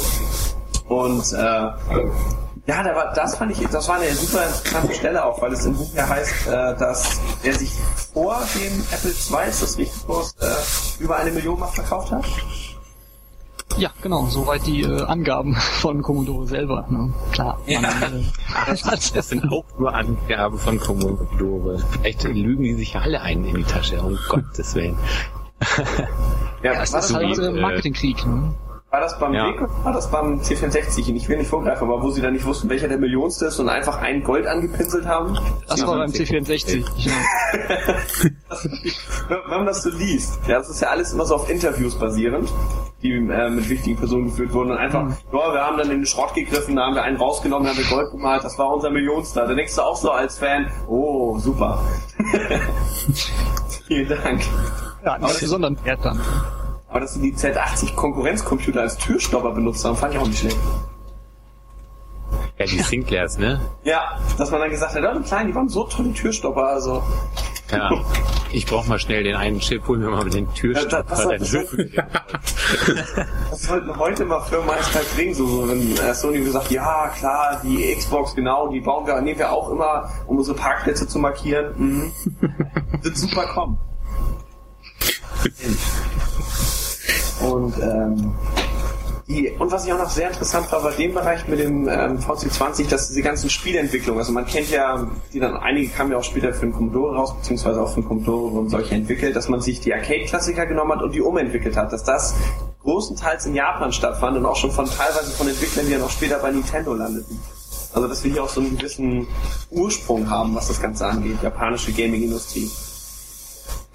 Und 0.89 1.33
äh, 1.33 1.37
Ja, 1.37 2.83
da 2.83 2.95
war, 2.97 3.13
das 3.15 3.37
fand 3.37 3.53
ich, 3.53 3.65
das 3.69 3.89
war 3.89 3.97
eine 3.97 4.13
super 4.13 4.45
interessante 4.45 4.95
Stelle 4.95 5.25
auch, 5.25 5.41
weil 5.41 5.53
es 5.53 5.65
im 5.65 5.75
Buch 5.77 5.91
ja 5.95 6.09
heißt, 6.09 6.49
äh, 6.49 6.77
dass 6.77 7.21
er 7.45 7.55
sich 7.55 7.71
vor 8.13 8.43
dem 8.57 8.85
Apple 8.91 9.11
II, 9.11 9.49
ist 9.49 9.63
das 9.63 9.79
richtig 9.79 10.07
groß, 10.07 10.35
äh, 10.41 11.03
über 11.03 11.17
eine 11.17 11.31
Million 11.31 11.61
mal 11.61 11.69
verkauft 11.69 12.11
hat. 12.11 12.25
Ja, 13.79 13.91
genau, 14.03 14.27
soweit 14.27 14.67
die 14.67 14.83
äh, 14.83 15.03
Angaben 15.03 15.55
von 15.81 16.03
Commodore 16.03 16.47
selber. 16.47 16.87
Ne? 16.89 17.13
Klar. 17.33 17.61
Ja. 17.67 17.81
Man, 17.81 17.93
äh, 17.93 18.25
Das, 18.67 19.13
das 19.13 19.29
sind 19.29 19.51
auch 19.53 19.65
nur 19.79 19.95
Angaben 19.95 20.59
von 20.59 20.79
Commodore. 20.81 21.83
Echt 22.03 22.25
lügen 22.25 22.63
die 22.63 22.75
sich 22.75 22.95
ja 22.95 23.01
alle 23.01 23.21
ein 23.21 23.45
in 23.45 23.57
die 23.57 23.65
Tasche, 23.65 24.01
um 24.01 24.19
Gottes 24.29 24.75
Willen. 24.75 24.97
Ja, 26.63 26.73
ja, 26.73 26.77
war, 26.77 26.83
ist 26.83 26.95
das, 26.95 27.15
halt 27.15 27.37
wie, 27.37 27.41
äh, 27.41 27.47
äh, 27.47 27.61
Marketingkrieg. 27.61 28.27
Ne? 28.27 28.55
War 28.91 29.01
das 29.01 29.19
beim 29.19 29.35
Ja. 29.35 29.49
Weg 29.49 29.61
oder 29.61 29.85
war 29.85 29.93
das 29.93 30.11
beim 30.11 30.41
C64? 30.41 31.11
Und 31.11 31.17
ich 31.17 31.29
will 31.29 31.39
nicht 31.39 31.51
vorgreifen, 31.51 31.89
aber 31.89 32.03
wo 32.03 32.11
sie 32.11 32.23
dann 32.23 32.33
nicht 32.35 32.47
wussten, 32.47 32.69
welcher 32.69 32.89
der 32.89 32.99
Millionste 32.99 33.47
ist 33.47 33.59
und 33.59 33.69
einfach 33.69 33.99
ein 34.01 34.23
Gold 34.23 34.47
angepinselt 34.47 35.07
haben. 35.07 35.37
Das 35.69 35.85
war 35.87 35.97
beim 35.97 36.11
C64. 36.11 36.85
Ja. 36.97 37.13
Wenn 39.29 39.59
man 39.59 39.67
das 39.67 39.83
so 39.83 39.91
liest, 39.91 40.39
ja, 40.47 40.59
das 40.59 40.69
ist 40.69 40.81
ja 40.81 40.89
alles 40.89 41.13
immer 41.13 41.27
so 41.27 41.35
auf 41.35 41.51
Interviews 41.51 41.99
basierend, 41.99 42.49
die 43.03 43.11
äh, 43.13 43.51
mit 43.51 43.69
wichtigen 43.69 43.97
Personen 43.99 44.27
geführt 44.27 44.53
wurden 44.53 44.71
und 44.71 44.79
einfach, 44.79 45.03
ja, 45.33 45.53
wir 45.53 45.61
haben 45.61 45.79
dann 45.79 45.91
in 45.91 45.99
den 45.99 46.07
Schrott 46.07 46.35
gegriffen, 46.35 46.77
da 46.77 46.87
haben 46.87 46.95
wir 46.95 47.03
einen 47.03 47.17
rausgenommen, 47.17 47.65
da 47.67 47.71
haben 47.73 47.79
wir 47.79 47.91
Gold 47.91 48.13
gemalt, 48.13 48.45
das 48.45 48.57
war 48.57 48.73
unser 48.73 48.91
Millionster. 48.91 49.47
Da 49.47 49.55
denkst 49.55 49.75
du 49.75 49.83
auch 49.83 49.97
so 49.97 50.11
als 50.13 50.39
Fan, 50.39 50.71
oh, 50.87 51.39
super. 51.39 51.83
Vielen 53.87 54.09
Dank. 54.09 54.43
Ja, 55.05 55.19
nicht 55.19 55.41
besonderen 55.41 55.77
Wert 55.85 56.01
dann. 56.05 56.21
Aber 56.89 57.01
dass 57.01 57.15
sie 57.15 57.21
die 57.21 57.35
Z80 57.37 57.95
Konkurrenzcomputer 57.95 58.81
als 58.81 58.97
Türstopper 58.97 59.51
benutzt 59.53 59.85
haben, 59.85 59.97
fand 59.97 60.15
ich 60.15 60.21
auch 60.21 60.27
nicht 60.27 60.39
schlecht. 60.39 60.57
Ja, 62.59 62.65
die 62.67 62.79
Sinclairs, 62.81 63.39
ne? 63.39 63.61
Ja, 63.85 64.19
dass 64.39 64.51
man 64.51 64.61
dann 64.61 64.71
gesagt 64.71 64.95
hat, 64.95 65.03
ja, 65.03 65.15
die 65.15 65.23
Kleinen, 65.23 65.49
die 65.49 65.55
waren 65.55 65.69
so 65.69 65.85
tolle 65.85 66.13
Türstopper, 66.13 66.67
also. 66.67 67.03
Ja. 67.71 67.91
Ich 68.53 68.65
brauch 68.65 68.87
mal 68.87 68.99
schnell 69.01 69.25
den 69.25 69.35
einen 69.35 69.59
Chip, 69.59 69.87
hol 69.89 69.99
mir 69.99 70.09
mal 70.09 70.25
den 70.31 70.47
Ja, 70.47 70.51
Türstopper. 70.53 71.03
das- 71.09 71.23
das- 71.29 71.51
das- 71.51 71.77
wir. 71.77 72.07
Das 73.51 73.63
sollten 73.63 73.97
heute 73.99 74.25
mal 74.25 74.41
Firmen 74.43 74.71
eiskalt 74.71 75.13
bringen, 75.17 75.35
so, 75.35 75.69
wenn 75.69 75.97
äh, 75.99 76.15
Sony 76.15 76.39
gesagt, 76.41 76.71
ja 76.71 77.09
klar, 77.09 77.61
die 77.65 77.95
Xbox, 77.95 78.35
genau, 78.37 78.69
die 78.69 78.81
bauen 78.81 79.07
wir, 79.07 79.21
nehmen 79.21 79.39
wir 79.39 79.51
auch 79.53 79.71
immer, 79.71 80.09
um 80.27 80.39
unsere 80.39 80.57
Parkplätze 80.57 81.07
zu 81.09 81.19
markieren. 81.19 81.75
Mhm. 81.77 82.13
Wird 83.03 83.17
super 83.17 83.47
kommen. 83.49 83.79
Und 87.53 87.75
ähm, 87.79 88.35
die, 89.29 89.51
und 89.59 89.73
was 89.73 89.85
ich 89.85 89.93
auch 89.93 89.99
noch 89.99 90.11
sehr 90.11 90.29
interessant 90.29 90.71
war, 90.71 90.85
war 90.85 90.93
dem 90.93 91.13
Bereich 91.13 91.49
mit 91.49 91.59
dem 91.59 91.89
ähm, 91.89 92.19
VC20, 92.19 92.89
dass 92.89 93.09
diese 93.09 93.23
ganzen 93.23 93.51
Spieleentwicklungen, 93.51 94.21
also 94.21 94.33
man 94.33 94.47
kennt 94.47 94.71
ja, 94.71 95.09
die 95.33 95.41
dann, 95.41 95.57
einige 95.57 95.89
kamen 95.89 96.13
ja 96.13 96.19
auch 96.19 96.25
später 96.25 96.53
für 96.53 96.67
den 96.67 96.73
Commodore 96.73 97.17
raus, 97.17 97.35
beziehungsweise 97.37 97.83
auch 97.83 97.89
für 97.89 98.03
den 98.03 98.09
Commodore 98.09 98.53
wurden 98.53 98.69
solche 98.69 98.95
entwickelt, 98.95 99.35
dass 99.35 99.49
man 99.49 99.61
sich 99.61 99.81
die 99.81 99.93
Arcade-Klassiker 99.93 100.67
genommen 100.67 100.93
hat 100.93 101.03
und 101.03 101.13
die 101.13 101.21
umentwickelt 101.21 101.77
hat, 101.77 101.93
dass 101.93 102.05
das 102.05 102.37
großenteils 102.83 103.47
in 103.47 103.57
Japan 103.57 103.93
stattfand 103.93 104.37
und 104.37 104.47
auch 104.47 104.55
schon 104.55 104.71
von 104.71 104.87
teilweise 104.87 105.33
von 105.33 105.49
Entwicklern, 105.49 105.87
die 105.87 105.93
dann 105.93 106.03
auch 106.03 106.11
später 106.11 106.39
bei 106.39 106.53
Nintendo 106.53 106.95
landeten. 106.95 107.37
Also 107.93 108.07
dass 108.07 108.23
wir 108.23 108.33
hier 108.33 108.45
auch 108.45 108.49
so 108.49 108.61
einen 108.61 108.77
gewissen 108.77 109.27
Ursprung 109.71 110.31
haben, 110.31 110.55
was 110.55 110.69
das 110.69 110.81
Ganze 110.81 111.05
angeht, 111.05 111.39
japanische 111.43 111.93
Gaming-Industrie. 111.93 112.71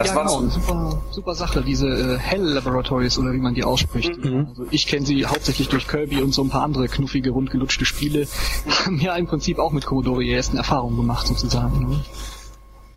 Das 0.01 0.09
ja, 0.11 0.15
war 0.15 0.23
genau, 0.25 0.41
so- 0.41 0.49
super, 0.49 1.01
super 1.11 1.35
Sache, 1.35 1.61
diese 1.61 1.87
äh, 1.87 2.17
Hell 2.17 2.41
Laboratories 2.43 3.17
oder 3.17 3.31
wie 3.33 3.37
man 3.39 3.53
die 3.53 3.63
ausspricht. 3.63 4.11
Also 4.49 4.65
ich 4.71 4.87
kenne 4.87 5.05
sie 5.05 5.25
hauptsächlich 5.25 5.69
durch 5.69 5.87
Kirby 5.87 6.21
und 6.21 6.33
so 6.33 6.41
ein 6.43 6.49
paar 6.49 6.63
andere 6.63 6.87
knuffige, 6.87 7.31
rundgelutschte 7.31 7.85
Spiele. 7.85 8.27
Haben 8.85 8.99
ja 8.99 9.15
im 9.15 9.27
Prinzip 9.27 9.59
auch 9.59 9.71
mit 9.71 9.85
Commodore 9.85 10.23
ihre 10.23 10.37
ersten 10.37 10.57
Erfahrungen 10.57 10.97
gemacht 10.97 11.27
sozusagen. 11.27 11.89
Ne? 11.89 11.99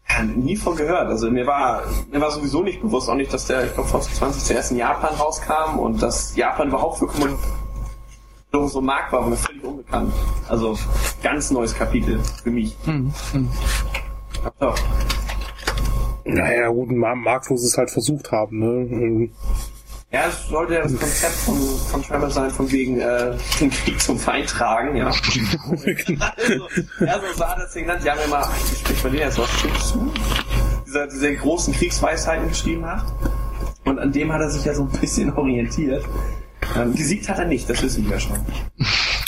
Ja, 0.08 0.22
nie 0.22 0.56
von 0.56 0.76
gehört. 0.76 1.08
Also 1.08 1.30
mir 1.30 1.46
war, 1.46 1.82
mir 2.10 2.20
war 2.20 2.30
sowieso 2.30 2.62
nicht 2.62 2.80
bewusst, 2.80 3.08
auch 3.08 3.14
nicht, 3.16 3.32
dass 3.32 3.46
der, 3.46 3.66
ich 3.66 3.74
glaube, 3.74 3.88
VC20 3.88 4.44
zuerst 4.44 4.70
in 4.70 4.78
Japan 4.78 5.14
rauskam 5.14 5.78
und 5.78 6.02
dass 6.02 6.36
Japan 6.36 6.68
überhaupt 6.68 6.98
für 6.98 7.06
Kommunikation 7.06 7.48
so 8.68 8.78
ein 8.78 8.84
Markt 8.84 9.12
war, 9.12 9.22
war 9.22 9.28
mir 9.30 9.36
völlig 9.36 9.64
unbekannt. 9.64 10.12
Also 10.48 10.78
ganz 11.22 11.50
neues 11.50 11.74
Kapitel 11.74 12.20
für 12.42 12.50
mich. 12.50 12.76
Hm, 12.84 13.12
hm. 13.32 13.48
Ja, 14.44 14.52
doch. 14.60 14.78
Naja, 16.24 16.68
gut, 16.68 16.90
ein 16.90 16.96
Ma- 16.98 17.14
Markt, 17.14 17.50
wo 17.50 17.56
sie 17.56 17.66
es 17.66 17.76
halt 17.76 17.90
versucht 17.90 18.32
haben, 18.32 18.58
ne? 18.58 19.28
Ja, 20.10 20.26
es 20.28 20.46
sollte 20.48 20.74
ja 20.74 20.82
das 20.82 20.96
Konzept 20.96 21.32
von, 21.34 21.56
von 21.90 22.02
Tremor 22.02 22.30
sein, 22.30 22.50
von 22.50 22.70
wegen 22.70 23.00
äh, 23.00 23.36
den 23.60 23.70
Krieg 23.70 24.00
zum 24.00 24.18
Feind 24.18 24.48
tragen, 24.48 24.96
ja. 24.96 25.06
also, 25.08 26.68
ja, 27.00 27.20
so 27.20 27.32
sah 27.36 27.56
das 27.56 27.72
Ding 27.72 27.84
genannt. 27.84 28.04
Die 28.04 28.10
haben 28.10 28.20
ja 28.20 28.26
mal, 28.28 28.46
wie 28.70 28.76
spricht 28.76 29.02
man 29.02 29.12
den 29.12 29.22
jetzt 29.22 29.40
aus? 29.40 29.48
Dieser, 30.86 31.06
diese 31.08 31.34
großen 31.34 31.74
Kriegsweisheiten 31.74 32.48
geschrieben 32.48 32.86
hat. 32.86 33.04
Und 33.84 33.98
an 33.98 34.12
dem 34.12 34.32
hat 34.32 34.40
er 34.40 34.50
sich 34.50 34.64
ja 34.64 34.72
so 34.72 34.84
ein 34.84 35.00
bisschen 35.00 35.32
orientiert. 35.32 36.04
Ähm, 36.76 36.94
gesiegt 36.94 37.28
hat 37.28 37.38
er 37.38 37.46
nicht, 37.46 37.68
das 37.68 37.82
wissen 37.82 38.08
wir 38.08 38.20
schon. 38.20 38.38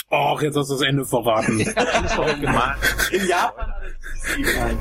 Ach, 0.09 0.41
jetzt 0.41 0.55
hast 0.55 0.69
du 0.69 0.75
das 0.75 0.83
Ende 0.83 1.05
verraten. 1.05 1.59
In 1.59 1.65
Japan 1.67 3.67
hat 3.67 3.83
er 3.83 3.89
nicht 3.89 4.23
gesiegt. 4.23 4.57
Nein. 4.57 4.77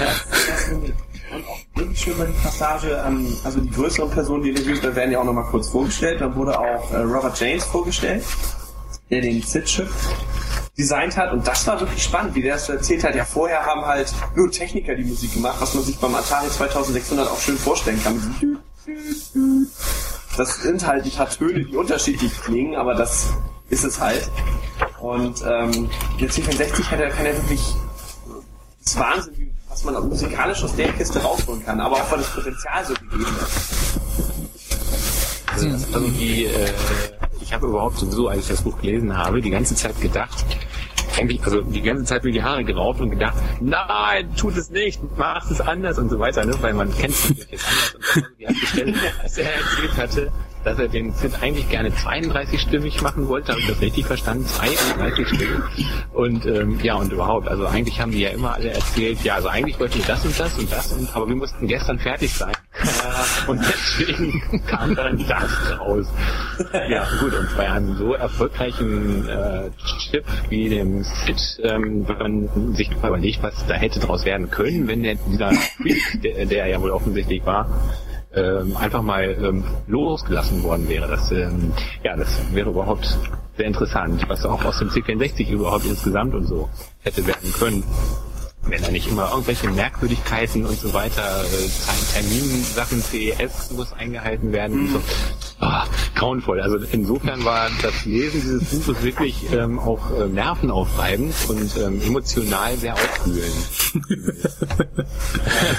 Das, 0.00 0.26
das, 0.28 0.70
das, 0.70 0.92
und 1.34 1.46
auch 1.46 1.58
wirklich 1.74 2.00
schön 2.00 2.16
bei 2.18 2.26
die 2.26 2.32
Passage, 2.32 3.02
ähm, 3.06 3.36
also 3.44 3.60
die 3.60 3.70
größeren 3.70 4.10
Personen, 4.10 4.44
die 4.44 4.50
interviewt 4.50 4.82
werden, 4.82 4.96
werden 4.96 5.12
ja 5.12 5.20
auch 5.20 5.24
nochmal 5.24 5.46
kurz 5.50 5.68
vorgestellt. 5.68 6.20
Dann 6.20 6.34
wurde 6.36 6.58
auch 6.58 6.92
äh, 6.92 6.98
Robert 6.98 7.38
James 7.38 7.64
vorgestellt, 7.64 8.24
der 9.10 9.20
den 9.20 9.42
SID-Chip 9.42 9.88
designt 10.76 11.16
hat. 11.16 11.32
Und 11.32 11.46
das 11.46 11.66
war 11.66 11.80
wirklich 11.80 12.02
spannend, 12.02 12.34
wie 12.34 12.42
der 12.42 12.56
es 12.56 12.68
erzählt 12.68 13.04
hat. 13.04 13.14
Ja, 13.14 13.24
vorher 13.24 13.64
haben 13.64 13.84
halt 13.84 14.12
nur 14.34 14.50
Techniker 14.50 14.94
die 14.94 15.04
Musik 15.04 15.32
gemacht, 15.34 15.56
was 15.60 15.74
man 15.74 15.84
sich 15.84 15.98
beim 15.98 16.14
Atari 16.14 16.48
2600 16.48 17.28
auch 17.28 17.38
schön 17.38 17.56
vorstellen 17.56 18.02
kann. 18.02 18.60
Das 20.36 20.62
sind 20.62 20.86
halt 20.86 21.04
ein 21.04 21.10
paar 21.12 21.30
Töne, 21.30 21.64
die 21.64 21.76
unterschiedlich 21.76 22.32
klingen, 22.42 22.74
aber 22.74 22.94
das 22.94 23.28
ist 23.70 23.84
es 23.84 24.00
halt. 24.00 24.28
Und 25.00 25.42
ähm, 25.46 25.90
der 26.20 26.28
C64 26.28 26.90
hat 26.90 27.00
ja, 27.00 27.08
kann 27.08 27.26
wirklich 27.26 27.74
das 28.84 28.98
Wahnsinn, 28.98 29.53
was 29.74 29.82
man 29.82 29.96
auch 29.96 30.04
musikalisch 30.04 30.62
aus 30.62 30.76
der 30.76 30.92
Kiste 30.92 31.20
rausholen 31.20 31.64
kann, 31.64 31.80
aber 31.80 31.96
auch 31.96 32.10
weil 32.12 32.18
das 32.18 32.30
Potenzial 32.30 32.84
so 32.84 32.94
gegeben 32.94 33.26
ist. 33.40 33.98
Also, 35.52 35.68
also 35.92 36.08
die, 36.10 36.44
äh, 36.44 36.70
ich 37.40 37.52
habe 37.52 37.66
überhaupt 37.66 37.98
sowieso, 37.98 38.28
als 38.28 38.42
ich 38.42 38.48
das 38.48 38.62
Buch 38.62 38.80
gelesen 38.80 39.16
habe, 39.16 39.40
die 39.40 39.50
ganze 39.50 39.74
Zeit 39.74 40.00
gedacht, 40.00 40.44
eigentlich, 41.18 41.44
also 41.44 41.60
die 41.60 41.82
ganze 41.82 42.04
Zeit 42.04 42.22
mir 42.22 42.30
die 42.30 42.42
Haare 42.42 42.62
gerauft 42.62 43.00
und 43.00 43.10
gedacht, 43.10 43.34
nein, 43.60 44.32
tut 44.36 44.56
es 44.56 44.70
nicht, 44.70 45.00
macht 45.18 45.50
es 45.50 45.60
anders 45.60 45.98
und 45.98 46.08
so 46.08 46.20
weiter, 46.20 46.44
ne? 46.44 46.56
weil 46.60 46.74
man 46.74 46.96
kennt 46.96 47.14
es 47.14 47.28
natürlich 47.30 47.60
anders. 47.66 47.94
Und 47.94 48.04
das 48.04 48.22
war 48.22 48.44
so 48.44 48.52
die 48.52 48.66
Stelle, 48.66 48.94
als 49.22 49.38
er 49.38 49.54
erzählt 49.54 49.96
hatte, 49.96 50.32
dass 50.64 50.78
er 50.78 50.88
den 50.88 51.12
Sid 51.12 51.42
eigentlich 51.42 51.68
gerne 51.68 51.90
32-stimmig 51.90 53.02
machen 53.02 53.28
wollte, 53.28 53.52
habe 53.52 53.60
ich 53.60 53.68
das 53.68 53.80
richtig 53.80 54.06
verstanden? 54.06 54.46
32 54.46 55.28
Stimmig. 55.28 55.62
Und 56.12 56.46
ähm, 56.46 56.80
ja, 56.82 56.94
und 56.94 57.12
überhaupt, 57.12 57.48
also 57.48 57.66
eigentlich 57.66 58.00
haben 58.00 58.12
die 58.12 58.20
ja 58.20 58.30
immer 58.30 58.54
alle 58.54 58.70
erzählt, 58.70 59.22
ja, 59.22 59.34
also 59.34 59.48
eigentlich 59.48 59.78
wollten 59.78 59.98
wir 59.98 60.04
das 60.06 60.24
und 60.24 60.38
das 60.38 60.58
und 60.58 60.72
das, 60.72 60.92
und, 60.92 61.14
aber 61.14 61.28
wir 61.28 61.36
mussten 61.36 61.66
gestern 61.66 61.98
fertig 61.98 62.32
sein. 62.32 62.54
und 63.46 63.60
deswegen 63.60 64.62
kam 64.66 64.94
dann 64.94 65.24
das 65.28 65.78
raus. 65.78 66.06
Ja, 66.88 67.06
gut, 67.20 67.34
und 67.34 67.56
bei 67.56 67.70
einem 67.70 67.96
so 67.96 68.14
erfolgreichen 68.14 69.28
äh, 69.28 69.70
Chip 69.98 70.24
wie 70.48 70.68
dem 70.68 71.02
SID, 71.02 71.60
ähm, 71.62 72.08
wenn 72.08 72.18
man 72.18 72.74
sich 72.74 72.90
überlegt, 72.90 73.42
was 73.42 73.66
da 73.66 73.74
hätte 73.74 74.00
draus 74.00 74.24
werden 74.24 74.50
können, 74.50 74.88
wenn 74.88 75.02
der, 75.02 75.16
dieser 75.30 75.52
Freak, 75.52 76.22
der, 76.22 76.46
der 76.46 76.66
ja 76.66 76.80
wohl 76.80 76.90
offensichtlich 76.90 77.44
war, 77.44 77.68
ähm, 78.36 78.76
einfach 78.76 79.02
mal 79.02 79.24
ähm, 79.24 79.64
losgelassen 79.86 80.62
worden 80.62 80.88
wäre. 80.88 81.08
Das, 81.08 81.30
ähm, 81.32 81.72
ja, 82.02 82.16
das 82.16 82.40
wäre 82.52 82.70
überhaupt 82.70 83.18
sehr 83.56 83.66
interessant, 83.66 84.28
was 84.28 84.44
auch 84.44 84.64
aus 84.64 84.78
dem 84.78 84.88
C64 84.88 85.50
überhaupt 85.50 85.86
insgesamt 85.86 86.34
und 86.34 86.46
so 86.46 86.68
hätte 87.02 87.26
werden 87.26 87.52
können. 87.58 87.84
Wenn 88.66 88.82
da 88.82 88.90
nicht 88.90 89.08
immer 89.08 89.30
irgendwelche 89.30 89.68
Merkwürdigkeiten 89.70 90.64
und 90.64 90.78
so 90.78 90.94
weiter, 90.94 91.44
äh, 91.44 92.14
Terminsachen, 92.14 93.02
CES 93.02 93.70
muss 93.72 93.92
eingehalten 93.92 94.52
werden 94.52 94.80
und 94.80 94.88
so. 94.88 95.00
Ah, 95.60 95.84
grauenvoll. 96.14 96.60
Also 96.60 96.78
insofern 96.92 97.44
war 97.44 97.68
das 97.82 98.04
Lesen 98.04 98.40
dieses 98.40 98.64
Buches 98.64 99.02
wirklich 99.02 99.52
ähm, 99.52 99.78
auch 99.78 100.10
äh, 100.18 100.26
nervenaufreibend 100.26 101.34
und 101.48 101.76
ähm, 101.76 102.00
emotional 102.02 102.76
sehr 102.76 102.94
aufwühlend. 102.94 103.54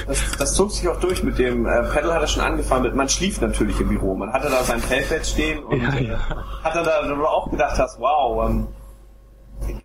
Das, 0.08 0.20
das 0.38 0.54
zog 0.54 0.72
sich 0.72 0.88
auch 0.88 1.00
durch 1.00 1.24
mit 1.24 1.38
dem, 1.38 1.66
äh, 1.66 1.84
Pedal 1.94 2.14
hat 2.14 2.22
er 2.22 2.28
schon 2.28 2.42
angefangen 2.44 2.84
mit, 2.84 2.96
man 2.96 3.10
schlief 3.10 3.42
natürlich 3.42 3.80
im 3.80 3.90
Büro, 3.90 4.16
man 4.16 4.32
hatte 4.32 4.50
da 4.50 4.64
sein 4.64 4.80
Feldbett 4.80 5.26
stehen 5.26 5.60
und 5.64 5.82
Ja, 5.82 5.94
äh, 5.94 6.08
ja. 6.08 6.20
hat 6.64 6.76
dann 6.76 6.86
da 6.86 7.02
wo 7.10 7.16
du 7.16 7.26
auch 7.26 7.50
gedacht 7.50 7.78
hast, 7.78 8.00
wow, 8.00 8.50
ähm, 8.50 8.68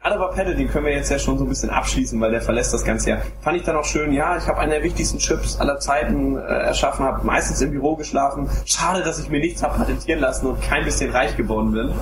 gerade 0.03 0.19
bei 0.19 0.27
Pedal, 0.29 0.55
den 0.55 0.69
können 0.69 0.87
wir 0.87 0.93
jetzt 0.93 1.11
ja 1.11 1.19
schon 1.19 1.39
so 1.39 1.45
ein 1.45 1.49
bisschen 1.49 1.71
abschließen, 1.71 2.21
weil 2.21 2.31
der 2.31 2.41
verlässt 2.41 2.73
das 2.73 2.85
Ganze 2.85 3.11
ja. 3.11 3.19
Fand 3.41 3.57
ich 3.57 3.65
dann 3.65 3.77
auch 3.77 3.85
schön, 3.85 4.13
ja, 4.13 4.37
ich 4.37 4.47
habe 4.47 4.59
einen 4.59 4.71
der 4.71 4.83
wichtigsten 4.83 5.19
Chips 5.19 5.59
aller 5.61 5.79
Zeiten 5.79 6.37
äh, 6.37 6.41
erschaffen, 6.41 7.05
habe 7.05 7.25
meistens 7.27 7.61
im 7.61 7.71
Büro 7.71 7.97
geschlafen. 7.97 8.49
Schade, 8.65 9.03
dass 9.03 9.19
ich 9.19 9.29
mir 9.29 9.41
nichts 9.41 9.63
habe 9.63 9.79
patentieren 9.79 10.21
lassen 10.21 10.47
und 10.47 10.61
kein 10.63 10.85
bisschen 10.85 11.11
reich 11.11 11.37
geworden 11.37 11.73
bin. 11.73 11.93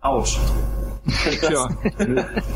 Autsch. 0.00 0.38
Tja. 1.40 1.68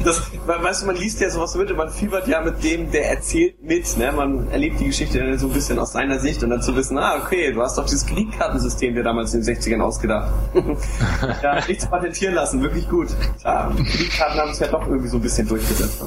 das, 0.05 0.31
weißt 0.47 0.83
du, 0.83 0.87
man 0.87 0.97
liest 0.97 1.21
ja 1.21 1.31
sowas 1.31 1.55
mit 1.55 1.71
und 1.71 1.77
man 1.77 1.91
fiebert 1.91 2.29
ja 2.29 2.41
mit 2.41 2.63
dem, 2.63 2.91
der 2.91 3.11
erzählt 3.11 3.63
mit. 3.63 3.97
Ne? 3.97 4.13
Man 4.13 4.51
erlebt 4.51 4.79
die 4.79 4.87
Geschichte 4.87 5.39
so 5.39 5.47
ein 5.47 5.53
bisschen 5.53 5.79
aus 5.79 5.93
seiner 5.93 6.19
Sicht 6.19 6.43
und 6.43 6.51
dann 6.51 6.63
zu 6.63 6.77
wissen, 6.77 6.99
ah, 6.99 7.17
okay, 7.17 7.53
du 7.53 7.63
hast 7.63 7.79
doch 7.79 7.85
dieses 7.85 8.07
Kreditkartensystem 8.07 8.95
dir 8.95 9.03
damals 9.03 9.35
in 9.35 9.43
den 9.43 9.57
60ern 9.57 9.81
ausgedacht. 9.81 10.33
ja, 11.43 11.67
nichts 11.67 11.87
patentieren 11.87 12.35
lassen, 12.35 12.63
wirklich 12.63 12.89
gut. 12.89 13.09
Klar, 13.41 13.75
Kreditkarten 13.75 14.41
haben 14.41 14.51
es 14.51 14.59
ja 14.61 14.69
doch 14.69 14.87
irgendwie 14.87 15.09
so 15.09 15.17
ein 15.17 15.23
bisschen 15.23 15.49
durchgesetzt. 15.49 16.05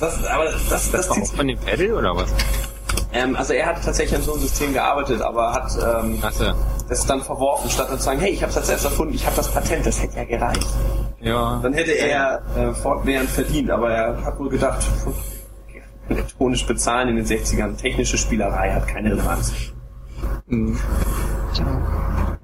Das, 0.00 0.24
aber 0.26 0.44
das, 0.44 0.68
das, 0.68 0.90
das 0.90 1.10
zieht 1.10 1.28
von 1.28 1.48
dem 1.48 1.58
Pedal 1.58 1.94
oder 1.94 2.14
was? 2.16 2.32
Ähm, 3.16 3.34
also 3.34 3.54
er 3.54 3.66
hat 3.66 3.82
tatsächlich 3.82 4.16
an 4.16 4.22
so 4.22 4.32
einem 4.32 4.42
System 4.42 4.74
gearbeitet, 4.74 5.22
aber 5.22 5.52
hat 5.52 5.70
ähm, 5.74 6.22
so. 6.32 6.44
das 6.88 7.06
dann 7.06 7.22
verworfen, 7.22 7.70
statt 7.70 7.88
dann 7.88 7.98
zu 7.98 8.04
sagen, 8.04 8.20
hey, 8.20 8.30
ich 8.30 8.42
habe 8.42 8.52
das 8.52 8.66
selbst 8.66 8.84
erfunden, 8.84 9.14
ich 9.14 9.24
habe 9.24 9.36
das 9.36 9.50
Patent, 9.50 9.86
das 9.86 10.02
hätte 10.02 10.16
ja 10.16 10.24
gereicht. 10.24 10.66
Ja. 11.20 11.58
Dann 11.62 11.72
hätte 11.72 11.92
er 11.92 12.42
äh, 12.56 12.74
fortwährend 12.74 13.30
verdient, 13.30 13.70
aber 13.70 13.90
er 13.90 14.22
hat 14.22 14.38
wohl 14.38 14.50
gedacht, 14.50 14.86
elektronisch 16.10 16.66
bezahlen 16.66 17.08
in 17.08 17.16
den 17.16 17.24
60ern, 17.24 17.76
technische 17.76 18.18
Spielerei 18.18 18.70
hat 18.72 18.86
keine 18.86 19.12
Relevanz. 19.12 19.52
Mhm. 20.48 20.78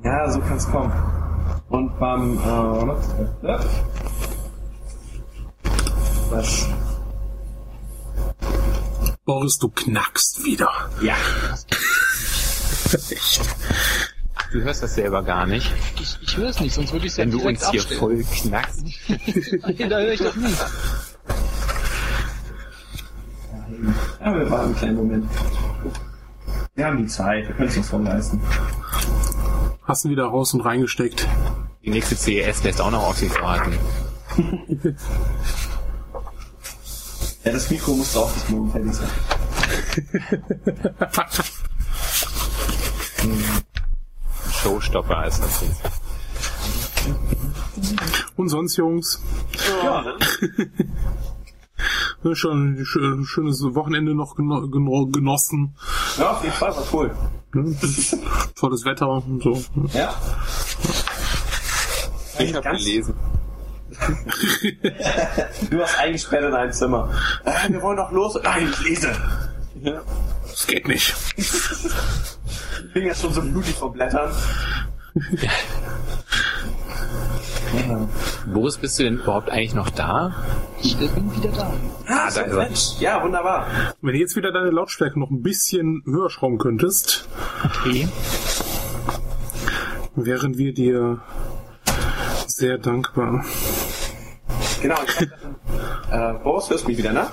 Ja, 0.03 0.31
so 0.31 0.41
kann 0.41 0.57
es 0.57 0.71
kommen. 0.71 0.93
Und 1.69 1.99
beim 1.99 2.39
äh, 2.39 3.59
was 6.31 6.67
Boris, 9.25 9.59
du 9.59 9.69
knackst 9.69 10.45
wieder. 10.45 10.91
Ja. 11.01 11.15
Echt. 12.93 13.41
Du 14.53 14.61
hörst 14.61 14.83
das 14.83 14.95
selber 14.97 15.23
gar 15.23 15.47
nicht. 15.47 15.73
Ich, 16.01 16.19
ich 16.21 16.37
höre 16.37 16.49
es 16.51 16.61
nicht, 16.61 16.75
sonst 16.75 16.93
würde 16.93 17.07
ich 17.07 17.13
es 17.13 17.17
ja 17.19 17.25
Wenn 17.25 17.31
du 17.31 17.41
uns 17.41 17.71
hier 17.71 17.81
abstellen. 17.81 18.01
voll 18.01 18.25
knackst. 18.25 18.85
Nein, 19.09 19.91
da 19.91 19.99
höre 20.01 20.13
ich 20.13 20.21
das 20.21 20.37
nicht. 20.37 20.59
Ja, 24.21 24.35
wir 24.39 24.51
warten 24.51 24.65
einen 24.67 24.77
kleinen 24.77 24.97
Moment. 24.97 25.31
Wir 26.75 26.87
haben 26.87 26.99
die 26.99 27.07
Zeit, 27.07 27.47
wir 27.49 27.55
können 27.55 27.69
es 27.69 27.77
uns 27.77 27.89
voll 27.89 28.03
leisten. 28.03 28.41
Hast 29.85 30.05
du 30.05 30.09
wieder 30.11 30.25
raus 30.25 30.53
und 30.53 30.61
reingesteckt? 30.63 31.27
Die 31.85 31.91
nächste 31.91 32.17
CES 32.17 32.63
lässt 32.65 32.81
auch 32.81 32.91
noch 32.91 33.03
auf 33.05 33.19
sich 33.19 33.33
warten. 33.41 33.79
Ja, 37.45 37.53
das 37.53 37.71
Mikro 37.71 37.95
muss 37.95 38.15
morgen 38.49 38.71
fertig 38.71 38.95
sein. 38.95 39.09
Showstopper 44.63 45.19
heißt 45.19 45.43
das 45.43 45.61
jetzt. 45.63 45.81
Und 48.37 48.49
sonst, 48.49 48.77
Jungs? 48.77 49.21
Ja, 49.83 50.03
ne? 50.03 50.19
Schon 52.37 52.77
ein 52.77 53.25
schönes 53.25 53.61
Wochenende 53.75 54.15
noch 54.15 54.37
genossen. 54.37 55.75
Ja, 56.17 56.31
auf 56.33 56.45
jeden 56.45 56.55
Fall, 56.55 56.77
war 56.77 56.85
cool. 56.93 57.11
Tolles 58.55 58.85
Wetter 58.85 59.09
und 59.09 59.43
so. 59.43 59.61
Ja. 59.93 60.15
Ich 62.39 62.55
habe 62.55 62.77
gelesen. 62.77 63.12
du 65.71 65.81
hast 65.81 65.99
eingesperrt 65.99 66.45
in 66.45 66.55
ein 66.55 66.73
Zimmer. 66.73 67.11
Äh, 67.45 67.73
wir 67.73 67.83
wollen 67.83 67.97
doch 67.97 68.11
los. 68.13 68.39
Nein, 68.43 68.69
ich 68.71 68.81
lese. 68.89 69.13
Ja. 69.83 70.01
Das 70.43 70.67
geht 70.67 70.87
nicht. 70.89 71.15
Ich 71.37 71.51
bin 72.95 73.07
ja 73.07 73.15
schon 73.15 73.33
so 73.33 73.41
blutig 73.41 73.75
vom 73.75 73.93
Blättern. 73.93 74.31
Ja. 75.41 75.51
Boris, 78.53 78.77
bist 78.77 78.99
du 78.99 79.05
denn 79.05 79.19
überhaupt 79.19 79.51
eigentlich 79.51 79.75
noch 79.75 79.91
da? 79.91 80.35
Ich 80.83 80.97
bin 80.97 81.35
wieder 81.35 81.51
da. 81.51 81.73
Ah, 82.07 82.31
da 82.31 82.41
ist 82.43 82.55
Mensch. 82.55 83.01
Ja, 83.01 83.23
wunderbar. 83.23 83.67
Wenn 84.03 84.13
du 84.13 84.19
jetzt 84.19 84.37
wieder 84.37 84.53
deine 84.53 84.71
Lautstärke 84.71 85.19
noch 85.19 85.31
ein 85.31 85.43
bisschen 85.43 86.03
höher 86.05 86.29
schrauben 86.29 86.59
könntest. 86.59 87.29
Okay. 87.65 88.09
Wären 90.15 90.59
wir 90.59 90.75
dir 90.75 91.23
sehr 92.47 92.79
dankbar. 92.79 93.45
Genau, 94.83 94.97
ich 95.07 95.21
äh, 95.21 96.33
Boris, 96.43 96.69
hörst 96.69 96.85
du 96.85 96.89
mich 96.89 96.99
wieder, 96.99 97.13
ne? 97.13 97.29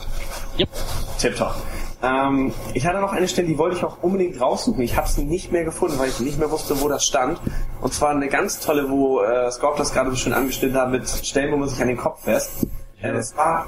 Yep. 0.60 0.70
Tipptopp. 1.18 1.56
Ähm, 2.02 2.54
ich 2.74 2.86
hatte 2.86 3.00
noch 3.00 3.12
eine 3.12 3.28
Stelle, 3.28 3.48
die 3.48 3.58
wollte 3.58 3.76
ich 3.76 3.84
auch 3.84 4.04
unbedingt 4.04 4.40
raussuchen. 4.40 4.82
Ich 4.84 4.96
habe 4.96 5.08
sie 5.08 5.24
nicht 5.24 5.52
mehr 5.52 5.66
gefunden, 5.66 5.98
weil 5.98 6.10
ich 6.10 6.20
nicht 6.20 6.38
mehr 6.38 6.52
wusste, 6.52 6.80
wo 6.80 6.88
das 6.88 7.06
stand. 7.06 7.40
Und 7.82 7.94
zwar 7.94 8.12
eine 8.12 8.30
ganz 8.30 8.60
tolle, 8.60 8.90
wo 8.90 9.22
äh, 9.22 9.52
Scorp 9.52 9.78
das 9.78 9.94
gerade 9.94 10.12
so 10.12 10.16
schön 10.16 10.34
angestellt 10.34 10.76
hat, 10.76 10.92
mit 10.92 11.10
Stellen, 11.10 11.52
wo 11.52 11.58
man 11.58 11.68
sich 11.68 11.82
an 11.82 11.88
den 11.88 11.98
Kopf 11.98 12.24
fest. 12.24 12.68
Ja, 13.02 13.14
das 13.14 13.36
war, 13.38 13.66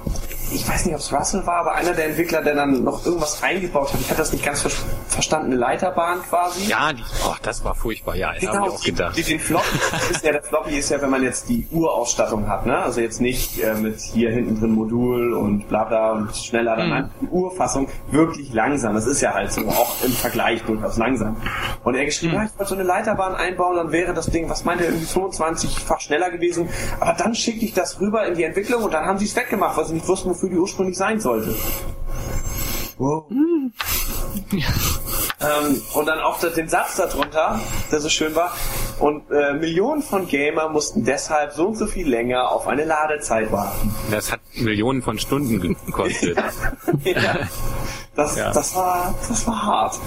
ich 0.54 0.68
weiß 0.68 0.86
nicht, 0.86 0.94
ob 0.94 1.00
es 1.00 1.14
Russell 1.14 1.46
war, 1.46 1.60
aber 1.60 1.76
einer 1.76 1.94
der 1.94 2.08
Entwickler, 2.08 2.42
der 2.42 2.54
dann 2.54 2.84
noch 2.84 3.06
irgendwas 3.06 3.42
eingebaut 3.42 3.94
hat. 3.94 4.02
Ich 4.02 4.10
hatte 4.10 4.20
das 4.20 4.34
nicht 4.34 4.44
ganz 4.44 4.62
ver 4.62 4.72
verstanden, 5.08 5.48
eine 5.48 5.56
Leiterbahn 5.56 6.22
quasi. 6.24 6.70
Ja, 6.70 6.92
die, 6.92 7.04
oh, 7.26 7.36
das 7.42 7.64
war 7.64 7.76
furchtbar, 7.76 8.16
ja, 8.16 8.34
genau, 8.38 8.54
habe 8.54 8.68
ich 8.68 8.74
auch 8.74 8.84
gedacht. 8.84 9.18
Die, 9.18 9.24
die, 9.24 9.30
den 9.32 9.40
Floppy 9.40 9.78
ist 10.10 10.24
ja, 10.24 10.32
der 10.34 10.44
Floppy 10.44 10.78
ist 10.78 10.90
ja, 10.90 11.02
wenn 11.02 11.10
man 11.10 11.24
jetzt 11.24 11.48
die 11.48 11.66
Urausstattung 11.72 12.48
hat, 12.50 12.66
ne? 12.66 12.78
Also 12.78 13.00
jetzt 13.00 13.22
nicht 13.22 13.62
äh, 13.64 13.74
mit 13.76 14.02
hier 14.02 14.32
hinten 14.32 14.60
drin 14.60 14.72
Modul 14.72 15.34
und 15.34 15.68
bla 15.70 15.86
bla 15.86 16.12
und 16.12 16.36
schneller, 16.36 16.76
dann 16.76 16.90
mhm. 16.90 17.10
die 17.22 17.28
Urfassung 17.28 17.88
wirklich 18.10 18.52
langsam. 18.54 18.96
Das 18.96 19.06
ist 19.06 19.22
ja 19.22 19.34
halt 19.34 19.54
so, 19.54 19.62
auch 19.68 20.04
im 20.04 20.12
Vergleich 20.12 20.62
durchaus 20.64 20.98
langsam. 20.98 21.38
Und 21.84 21.96
er 21.96 22.04
geschrieben, 22.04 22.34
mhm. 22.34 22.40
ja, 22.40 22.46
ich 22.46 22.60
wollte 22.60 22.70
so 22.70 22.76
eine 22.76 22.84
Leiterbahn 22.84 23.36
einbauen, 23.36 23.78
dann 23.78 23.92
wäre 23.94 24.14
das 24.14 24.28
Ding, 24.28 24.50
was 24.50 24.66
meint 24.66 24.82
er, 24.82 24.88
irgendwie 24.88 25.08
25-fach 25.08 26.02
schneller 26.02 26.32
gewesen. 26.32 26.68
Aber 27.00 27.14
dann 27.14 27.34
schicke 27.34 27.64
ich 27.64 27.74
das 27.74 28.00
rüber 28.02 28.26
in 28.26 28.36
die 28.36 28.44
Entwicklung 28.44 28.84
und 28.84 28.94
dann 28.94 29.06
haben 29.06 29.21
sie 29.22 29.28
es 29.28 29.36
weggemacht, 29.36 29.78
weil 29.78 29.86
sie 29.86 29.94
nicht 29.94 30.08
wussten, 30.08 30.30
wofür 30.32 30.50
die 30.50 30.58
ursprünglich 30.58 30.98
sein 30.98 31.20
sollte. 31.20 31.56
Wow. 32.98 33.30
Hm. 33.30 33.74
ähm, 34.52 35.82
und 35.94 36.06
dann 36.06 36.20
auch 36.20 36.40
den 36.40 36.68
Satz 36.68 36.96
darunter, 36.98 37.60
der 37.92 38.00
so 38.00 38.10
schön 38.10 38.36
war. 38.36 38.54
Und 39.00 39.30
äh, 39.32 39.54
Millionen 39.54 40.02
von 40.02 40.28
Gamer 40.28 40.70
mussten 40.70 41.04
deshalb 41.04 41.54
so 41.54 41.68
und 41.68 41.78
so 41.78 41.88
viel 41.88 42.08
länger 42.08 42.50
auf 42.52 42.68
eine 42.68 42.86
Ladezeit 42.86 43.52
warten. 43.52 43.94
Das 44.10 44.32
hat 44.32 44.40
Millionen 44.56 45.02
von 45.02 45.18
Stunden 45.20 45.60
gekostet. 45.60 46.38
ja. 47.04 47.38
Das, 48.16 48.36
ja. 48.36 48.52
das, 48.52 48.76
war, 48.76 49.16
das 49.28 49.48
war 49.48 49.64
hart 49.64 50.00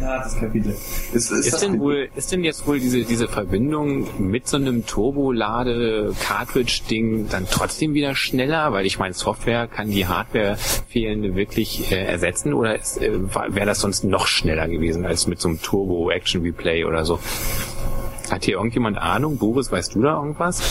ein 0.00 0.08
hartes 0.08 0.36
Kapitel. 0.36 0.74
Ist, 1.12 1.30
ist, 1.30 1.46
ist 1.46 1.62
denn 1.62 1.78
wohl, 1.78 2.08
ist 2.14 2.32
denn 2.32 2.42
jetzt 2.44 2.66
wohl 2.66 2.80
diese, 2.80 3.04
diese 3.04 3.28
Verbindung 3.28 4.08
mit 4.18 4.48
so 4.48 4.56
einem 4.56 4.86
Turbo-Lade-Cartridge-Ding 4.86 7.28
dann 7.28 7.46
trotzdem 7.50 7.92
wieder 7.94 8.14
schneller? 8.14 8.72
Weil 8.72 8.86
ich 8.86 8.98
meine, 8.98 9.12
Software 9.14 9.66
kann 9.68 9.90
die 9.90 10.06
Hardware 10.06 10.56
fehlende 10.56 11.36
wirklich 11.36 11.92
äh, 11.92 12.04
ersetzen 12.04 12.54
oder 12.54 12.76
äh, 12.76 12.80
wäre 13.48 13.66
das 13.66 13.80
sonst 13.80 14.04
noch 14.04 14.26
schneller 14.26 14.68
gewesen 14.68 15.04
als 15.06 15.26
mit 15.26 15.40
so 15.40 15.48
einem 15.48 15.60
Turbo-Action-Replay 15.60 16.84
oder 16.84 17.04
so? 17.04 17.18
Hat 18.30 18.44
hier 18.44 18.54
irgendjemand 18.54 18.96
Ahnung? 18.98 19.38
Boris, 19.38 19.72
weißt 19.72 19.94
du 19.94 20.02
da 20.02 20.16
irgendwas? 20.16 20.62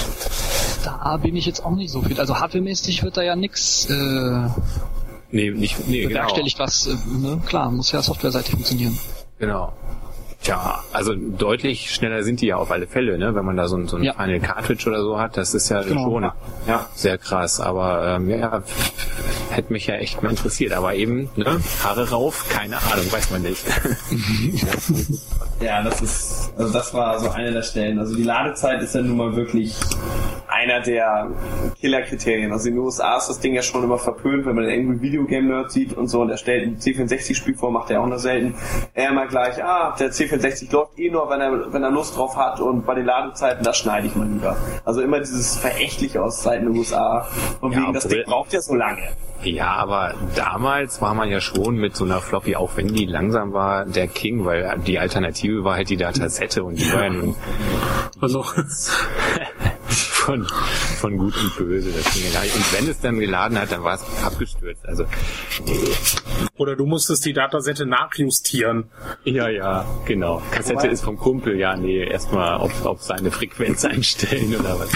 Da 0.83 1.17
bin 1.17 1.35
ich 1.35 1.45
jetzt 1.45 1.65
auch 1.65 1.75
nicht 1.75 1.91
so 1.91 2.01
viel. 2.01 2.19
Also 2.19 2.39
hardwaremäßig 2.39 3.03
wird 3.03 3.17
da 3.17 3.21
ja 3.21 3.35
nix 3.35 3.87
äh, 3.89 4.47
nee, 5.31 5.51
nicht, 5.51 5.87
nee, 5.87 6.07
bewerkstelligt, 6.07 6.57
genau. 6.57 6.67
was, 6.67 6.87
äh, 6.87 6.95
ne? 7.17 7.41
klar, 7.45 7.71
muss 7.71 7.91
ja 7.91 8.01
softwareseitig 8.01 8.51
funktionieren. 8.51 8.97
Genau. 9.39 9.78
Tja, 10.41 10.83
also 10.93 11.13
deutlich 11.15 11.91
schneller 11.91 12.23
sind 12.23 12.39
die 12.39 12.47
ja 12.47 12.55
auf 12.55 12.71
alle 12.71 12.87
Fälle, 12.87 13.17
ne? 13.17 13.35
Wenn 13.35 13.43
man 13.43 13.57
da 13.57 13.67
so 13.67 13.75
ein, 13.75 13.87
so 13.87 13.97
ein 13.97 14.03
ja. 14.03 14.13
Final 14.13 14.39
Cartridge 14.39 14.87
oder 14.87 15.01
so 15.01 15.19
hat, 15.19 15.35
das 15.35 15.53
ist 15.53 15.67
ja 15.67 15.81
genau. 15.81 16.03
schon 16.03 16.31
ja, 16.65 16.85
sehr 16.95 17.17
krass. 17.17 17.59
Aber 17.59 18.15
ähm, 18.15 18.29
ja, 18.29 18.63
hätte 19.49 19.73
mich 19.73 19.87
ja 19.87 19.95
echt 19.95 20.23
mal 20.23 20.29
interessiert. 20.29 20.71
Aber 20.71 20.95
eben, 20.95 21.29
ne? 21.35 21.59
Haare 21.83 22.09
rauf, 22.09 22.47
keine 22.49 22.77
Ahnung, 22.77 23.11
weiß 23.11 23.31
man 23.31 23.41
nicht. 23.41 23.65
ja, 25.61 25.83
das 25.83 26.01
ist, 26.01 26.53
also 26.57 26.71
das 26.71 26.93
war 26.93 27.19
so 27.19 27.31
eine 27.31 27.51
der 27.51 27.63
Stellen. 27.63 27.99
Also 27.99 28.15
die 28.15 28.23
Ladezeit 28.23 28.81
ist 28.81 28.95
ja 28.95 29.01
nun 29.01 29.17
mal 29.17 29.35
wirklich 29.35 29.75
einer 30.47 30.79
der 30.79 31.31
Killerkriterien. 31.81 32.53
Also 32.53 32.69
in 32.69 32.75
den 32.75 32.83
USA 32.83 33.17
ist 33.17 33.27
das 33.27 33.39
Ding 33.39 33.55
ja 33.55 33.61
schon 33.61 33.83
immer 33.83 33.97
verpönt, 33.97 34.45
wenn 34.45 34.55
man 34.55 34.69
irgendwie 34.69 35.01
Videogame-Nerd 35.01 35.71
sieht 35.71 35.93
und 35.93 36.07
so 36.07 36.21
und 36.21 36.29
er 36.29 36.37
stellt 36.37 36.65
ein 36.65 36.77
C64-Spiel 36.77 37.55
vor, 37.55 37.71
macht 37.71 37.91
er 37.91 38.01
auch 38.01 38.07
noch 38.07 38.19
selten. 38.19 38.55
Er 38.93 39.09
immer 39.09 39.27
gleich, 39.27 39.63
ah, 39.63 39.95
der 39.99 40.11
C64 40.11 40.28
läuft 40.71 40.99
eh 40.99 41.09
nur, 41.09 41.29
wenn 41.29 41.41
er, 41.41 41.73
wenn 41.73 41.83
er 41.83 41.91
Lust 41.91 42.17
drauf 42.17 42.35
hat 42.35 42.59
und 42.59 42.85
bei 42.85 42.95
den 42.95 43.05
Ladezeiten, 43.05 43.63
das 43.63 43.77
schneide 43.77 44.07
ich 44.07 44.15
mal 44.15 44.27
lieber. 44.27 44.55
Also 44.85 45.01
immer 45.01 45.19
dieses 45.19 45.57
Verächtliche 45.57 46.21
aus 46.21 46.41
Zeiten 46.41 46.65
der 46.65 46.79
USA. 46.79 47.27
Und 47.61 47.73
ja, 47.73 47.81
wegen, 47.81 47.93
das 47.93 48.07
Ding 48.07 48.23
braucht 48.25 48.53
ja 48.53 48.61
so 48.61 48.75
lange. 48.75 49.01
Ja, 49.43 49.71
aber 49.71 50.15
damals 50.35 51.01
war 51.01 51.13
man 51.13 51.29
ja 51.29 51.39
schon 51.39 51.75
mit 51.77 51.95
so 51.95 52.03
einer 52.03 52.19
Floppy, 52.19 52.55
auch 52.55 52.75
wenn 52.75 52.87
die 52.87 53.05
langsam 53.05 53.53
war, 53.53 53.85
der 53.85 54.07
King, 54.07 54.43
weil 54.43 54.77
die 54.85 54.99
Alternative 54.99 55.63
war 55.63 55.75
halt 55.75 55.89
die 55.89 55.97
Datasette 55.97 56.63
und 56.63 56.77
die 56.77 56.89
ja 56.89 57.09
nun... 57.09 57.35
Also, 58.19 58.43
von, 60.19 60.45
von 60.99 61.17
Gut 61.17 61.35
und 61.37 61.57
Böse. 61.57 61.91
Das 61.91 62.13
ging 62.13 62.23
ja 62.31 62.41
Und 62.41 62.73
wenn 62.73 62.89
es 62.89 62.99
dann 62.99 63.19
geladen 63.19 63.59
hat, 63.59 63.71
dann 63.71 63.83
war 63.83 63.95
es 63.95 64.03
abgestürzt. 64.23 64.85
Also, 64.85 65.05
nee. 65.65 65.79
Oder 66.57 66.75
du 66.75 66.85
musstest 66.85 67.25
die 67.25 67.33
Datasette 67.33 67.85
nachjustieren. 67.85 68.89
Ja, 69.23 69.47
ja, 69.49 69.85
genau. 70.05 70.41
Kassette 70.51 70.79
Wobei, 70.79 70.89
ist 70.89 71.03
vom 71.03 71.17
Kumpel, 71.17 71.57
ja, 71.57 71.75
nee, 71.77 72.03
erstmal 72.03 72.57
auf, 72.57 72.85
auf 72.85 73.01
seine 73.01 73.31
Frequenz 73.31 73.85
einstellen 73.85 74.55
oder 74.55 74.79
was. 74.79 74.91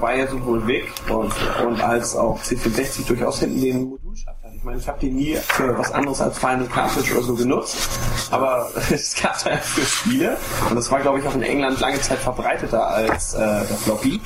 War 0.00 0.14
ja 0.14 0.26
sowohl 0.26 0.66
weg 0.66 0.88
und, 1.08 1.32
und 1.66 1.80
als 1.80 2.14
auch 2.14 2.40
C64 2.42 3.06
durchaus 3.08 3.40
hinten 3.40 3.60
den 3.60 3.84
Modulschacht 3.84 4.41
ich 4.62 4.66
meine, 4.66 4.78
ich 4.78 4.86
habe 4.86 5.00
die 5.00 5.10
nie 5.10 5.34
für 5.34 5.76
was 5.76 5.90
anderes 5.90 6.20
als 6.20 6.38
Final 6.38 6.68
Cartridge 6.68 7.12
oder 7.14 7.22
so 7.24 7.34
genutzt, 7.34 7.88
aber 8.30 8.70
es 8.92 9.20
gab 9.20 9.42
da 9.42 9.50
ja 9.50 9.56
für 9.56 9.84
Spiele 9.84 10.36
und 10.70 10.76
das 10.76 10.88
war, 10.88 11.00
glaube 11.00 11.18
ich, 11.18 11.26
auch 11.26 11.34
in 11.34 11.42
England 11.42 11.80
lange 11.80 12.00
Zeit 12.00 12.20
verbreiteter 12.20 12.86
als 12.86 13.34
äh, 13.34 13.38
der 13.40 13.76
Floppy. 13.76 14.20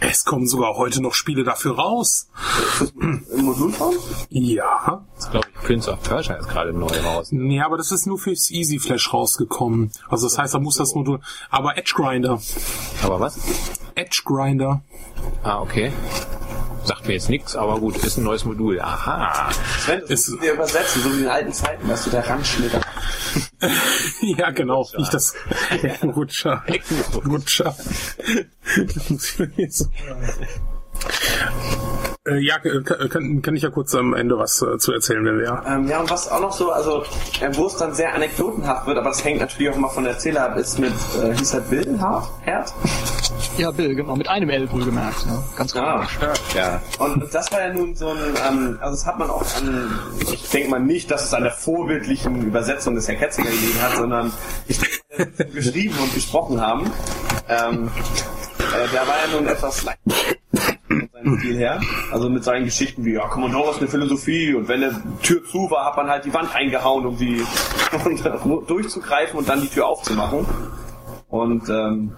Es 0.00 0.24
kommen 0.24 0.46
sogar 0.46 0.76
heute 0.76 1.02
noch 1.02 1.12
Spiele 1.12 1.44
dafür 1.44 1.76
raus. 1.76 2.30
Im 2.98 3.26
Modulform? 3.36 3.94
Ja. 4.30 5.04
Das 5.14 5.30
glaube 5.30 5.46
ich, 5.52 5.60
Prince 5.60 5.92
of 5.92 6.02
Persia 6.02 6.36
ist 6.36 6.48
gerade 6.48 6.72
neu 6.72 6.98
raus. 7.04 7.28
Nee, 7.30 7.60
aber 7.60 7.76
das 7.76 7.92
ist 7.92 8.06
nur 8.06 8.16
fürs 8.16 8.50
Easy 8.50 8.78
Flash 8.78 9.12
rausgekommen. 9.12 9.92
Also 10.08 10.26
das 10.26 10.38
heißt, 10.38 10.54
da 10.54 10.58
muss 10.58 10.76
das 10.76 10.94
Modul. 10.94 11.20
Aber 11.50 11.76
Edge 11.76 11.92
Grinder. 11.94 12.40
Aber 13.02 13.20
was? 13.20 13.38
Edge 13.96 14.22
Grinder. 14.24 14.82
Ah, 15.42 15.60
okay. 15.60 15.92
Sagt 16.84 17.06
mir 17.06 17.14
jetzt 17.14 17.30
nichts, 17.30 17.56
aber 17.56 17.80
gut, 17.80 17.96
ist 17.96 18.18
ein 18.18 18.24
neues 18.24 18.44
Modul. 18.44 18.80
Aha. 18.80 19.50
Sven, 19.80 20.02
das 20.02 20.28
ist, 20.28 20.40
wir 20.40 20.52
übersetzen, 20.52 21.02
so 21.02 21.10
wie 21.10 21.14
in 21.14 21.20
den 21.22 21.28
alten 21.28 21.52
Zeiten, 21.52 21.88
weißt 21.88 22.06
du, 22.06 22.10
der 22.10 22.28
Randschnitter. 22.28 22.80
ja, 24.20 24.50
genau. 24.50 24.82
Rutscher. 24.82 24.98
Ich 24.98 25.08
das. 25.08 25.34
Rutscher. 26.04 26.64
Rutscher. 27.26 27.74
das 28.94 29.10
muss 29.10 29.30
ich 29.30 29.38
mir 29.38 29.50
jetzt 29.56 29.78
so. 29.78 29.86
Äh, 32.26 32.38
ja, 32.38 32.58
kann, 32.58 33.40
kann 33.42 33.54
ich 33.54 33.62
ja 33.62 33.70
kurz 33.70 33.94
am 33.94 34.14
Ende 34.14 34.36
was 34.38 34.60
äh, 34.62 34.78
zu 34.78 34.92
erzählen, 34.92 35.24
wenn 35.24 35.38
wir. 35.38 35.62
Ähm, 35.66 35.88
ja, 35.88 36.00
und 36.00 36.10
was 36.10 36.28
auch 36.28 36.40
noch 36.40 36.52
so, 36.52 36.72
also 36.72 37.02
äh, 37.40 37.48
wo 37.52 37.66
es 37.66 37.76
dann 37.76 37.94
sehr 37.94 38.14
anekdotenhaft 38.14 38.86
wird, 38.86 38.98
aber 38.98 39.10
das 39.10 39.24
hängt 39.24 39.40
natürlich 39.40 39.70
auch 39.70 39.76
immer 39.76 39.88
von 39.88 40.04
der 40.04 40.14
Erzähler 40.14 40.50
ab, 40.50 40.56
ist 40.56 40.78
mit, 40.78 40.92
äh, 41.22 41.36
hieß 41.36 41.54
er 41.54 41.60
Bill 41.60 42.00
Hart? 42.00 42.28
Herd? 42.42 42.72
Ja, 43.58 43.70
Bill, 43.70 43.94
genau, 43.94 44.16
mit 44.16 44.28
einem 44.28 44.50
L 44.50 44.70
wohlgemerkt. 44.70 45.26
Ne? 45.26 45.42
Ganz 45.56 45.72
genau. 45.72 45.86
Ah, 45.86 46.06
ja. 46.54 46.80
Und 46.98 47.32
das 47.32 47.50
war 47.52 47.60
ja 47.60 47.72
nun 47.72 47.94
so 47.94 48.08
ein, 48.08 48.18
ähm, 48.48 48.78
also 48.80 48.96
das 48.96 49.06
hat 49.06 49.18
man 49.18 49.30
auch 49.30 49.44
an, 49.56 49.98
ich 50.32 50.50
denke 50.50 50.70
mal 50.70 50.80
nicht, 50.80 51.10
dass 51.10 51.24
es 51.24 51.34
an 51.34 51.44
der 51.44 51.52
vorbildlichen 51.52 52.42
Übersetzung 52.46 52.96
des 52.96 53.06
Herr 53.08 53.14
Ketzinger 53.14 53.50
gelegen 53.50 53.82
hat, 53.82 53.96
sondern 53.96 54.32
ich 54.66 54.78
denke, 54.78 55.52
geschrieben 55.52 55.94
und 56.02 56.12
gesprochen 56.12 56.60
haben. 56.60 56.90
Ähm, 57.48 57.90
äh, 58.76 58.88
der 58.92 59.06
war 59.06 59.14
ja 59.26 59.36
nun 59.36 59.46
etwas 59.46 59.84
leicht 59.84 59.98
von 60.88 61.08
seinem 61.12 61.38
Stil 61.38 61.56
her. 61.56 61.80
Also 62.12 62.28
mit 62.28 62.44
seinen 62.44 62.64
Geschichten 62.64 63.04
wie, 63.04 63.14
ja, 63.14 63.26
Commodore 63.28 63.70
ist 63.70 63.78
eine 63.78 63.88
Philosophie 63.88 64.54
und 64.54 64.68
wenn 64.68 64.82
eine 64.82 65.02
Tür 65.22 65.44
zu 65.44 65.70
war, 65.70 65.86
hat 65.86 65.96
man 65.96 66.08
halt 66.08 66.24
die 66.24 66.34
Wand 66.34 66.54
eingehauen, 66.54 67.06
um 67.06 67.16
sie 67.16 67.42
durchzugreifen 68.66 69.38
und 69.38 69.48
dann 69.48 69.60
die 69.60 69.68
Tür 69.68 69.86
aufzumachen. 69.86 70.46
Und 71.28 71.68
ähm, 71.68 72.12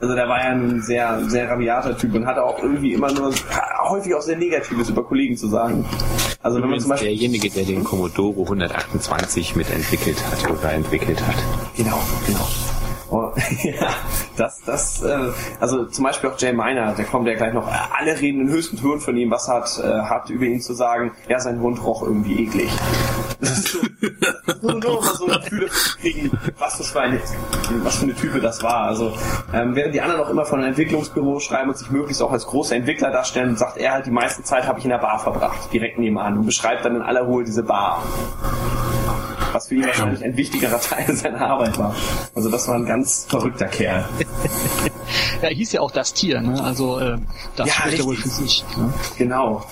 also 0.00 0.14
der 0.14 0.28
war 0.28 0.38
ja 0.38 0.50
ein 0.50 0.82
sehr, 0.82 1.24
sehr 1.28 1.48
rabiater 1.48 1.96
Typ 1.96 2.14
und 2.14 2.26
hatte 2.26 2.44
auch 2.44 2.58
irgendwie 2.62 2.92
immer 2.92 3.10
nur 3.10 3.32
häufig 3.88 4.14
auch 4.14 4.20
sehr 4.20 4.36
Negatives 4.36 4.90
über 4.90 5.02
Kollegen 5.02 5.36
zu 5.36 5.48
sagen. 5.48 5.86
Also 6.42 6.60
wenn 6.60 6.68
man 6.68 6.78
zum 6.78 6.90
Beispiel 6.90 7.08
derjenige, 7.08 7.48
der 7.48 7.64
den 7.64 7.84
Commodore 7.84 8.42
128 8.42 9.56
mitentwickelt 9.56 10.18
hat 10.30 10.50
oder 10.50 10.72
entwickelt 10.72 11.26
hat. 11.26 11.36
Genau, 11.74 11.98
genau. 12.26 12.46
Oh, 13.14 13.32
ja, 13.62 13.90
das, 14.36 14.60
das, 14.66 15.02
äh, 15.02 15.30
also 15.60 15.84
zum 15.84 16.02
Beispiel 16.02 16.30
auch 16.30 16.36
Jay 16.36 16.52
Miner, 16.52 16.94
der 16.94 17.04
kommt 17.04 17.28
ja 17.28 17.34
gleich 17.34 17.54
noch, 17.54 17.70
alle 17.96 18.20
reden 18.20 18.40
in 18.40 18.48
höchsten 18.48 18.76
Tönen 18.76 18.98
von 18.98 19.16
ihm, 19.16 19.30
was 19.30 19.46
hat, 19.46 19.78
äh, 19.78 19.86
hat 19.86 20.30
über 20.30 20.46
ihn 20.46 20.60
zu 20.60 20.74
sagen, 20.74 21.12
ja, 21.28 21.38
sein 21.38 21.60
Hund 21.60 21.84
roch 21.84 22.02
irgendwie 22.02 22.42
eklig. 22.42 22.68
Das 23.40 23.58
ist 23.58 23.68
so, 23.68 23.80
nur 24.62 25.00
mal 25.00 25.02
so 25.02 25.26
ein 25.26 25.40
Gefühl 25.42 25.68
kriegen, 26.00 26.30
was 26.58 26.78
das 26.78 26.90
für 26.90 27.00
eine, 27.00 27.20
was 27.82 27.96
für 27.96 28.04
eine 28.04 28.14
Type 28.14 28.40
das 28.40 28.62
war. 28.62 28.84
Also, 28.84 29.12
ähm, 29.52 29.74
während 29.74 29.94
die 29.94 30.00
anderen 30.00 30.22
auch 30.22 30.30
immer 30.30 30.46
von 30.46 30.60
einem 30.60 30.68
Entwicklungsbüro 30.68 31.40
schreiben 31.40 31.68
und 31.68 31.76
sich 31.76 31.90
möglichst 31.90 32.22
auch 32.22 32.32
als 32.32 32.46
große 32.46 32.74
Entwickler 32.74 33.10
darstellen, 33.10 33.56
sagt 33.56 33.76
er 33.76 33.92
halt, 33.92 34.06
die 34.06 34.10
meiste 34.10 34.42
Zeit 34.44 34.66
habe 34.66 34.78
ich 34.78 34.84
in 34.86 34.90
der 34.90 34.98
Bar 34.98 35.18
verbracht, 35.18 35.72
direkt 35.72 35.98
nebenan 35.98 36.38
und 36.38 36.46
beschreibt 36.46 36.84
dann 36.84 36.96
in 36.96 37.02
aller 37.02 37.22
Ruhe 37.22 37.44
diese 37.44 37.64
Bar 37.64 38.02
was 39.54 39.68
für 39.68 39.76
ihn 39.76 39.86
wahrscheinlich 39.86 40.22
ein 40.24 40.36
wichtigerer 40.36 40.80
Teil 40.80 41.14
seiner 41.14 41.40
Arbeit 41.40 41.78
war. 41.78 41.94
Also 42.34 42.50
das 42.50 42.68
war 42.68 42.74
ein 42.74 42.86
ganz 42.86 43.03
verrückter 43.28 43.66
Kerl. 43.66 44.04
ja, 45.42 45.48
er 45.48 45.54
hieß 45.54 45.72
ja 45.72 45.80
auch 45.80 45.90
das 45.90 46.12
Tier, 46.14 46.40
ne? 46.40 46.62
Also 46.62 46.98
äh, 46.98 47.18
das 47.56 47.68
ja, 47.68 47.74
spricht 47.74 47.98
ja 47.98 48.04
wohl 48.04 48.16
für 48.16 48.28
sich. 48.28 48.64
Ne? 48.76 48.92
Genau. 49.18 49.64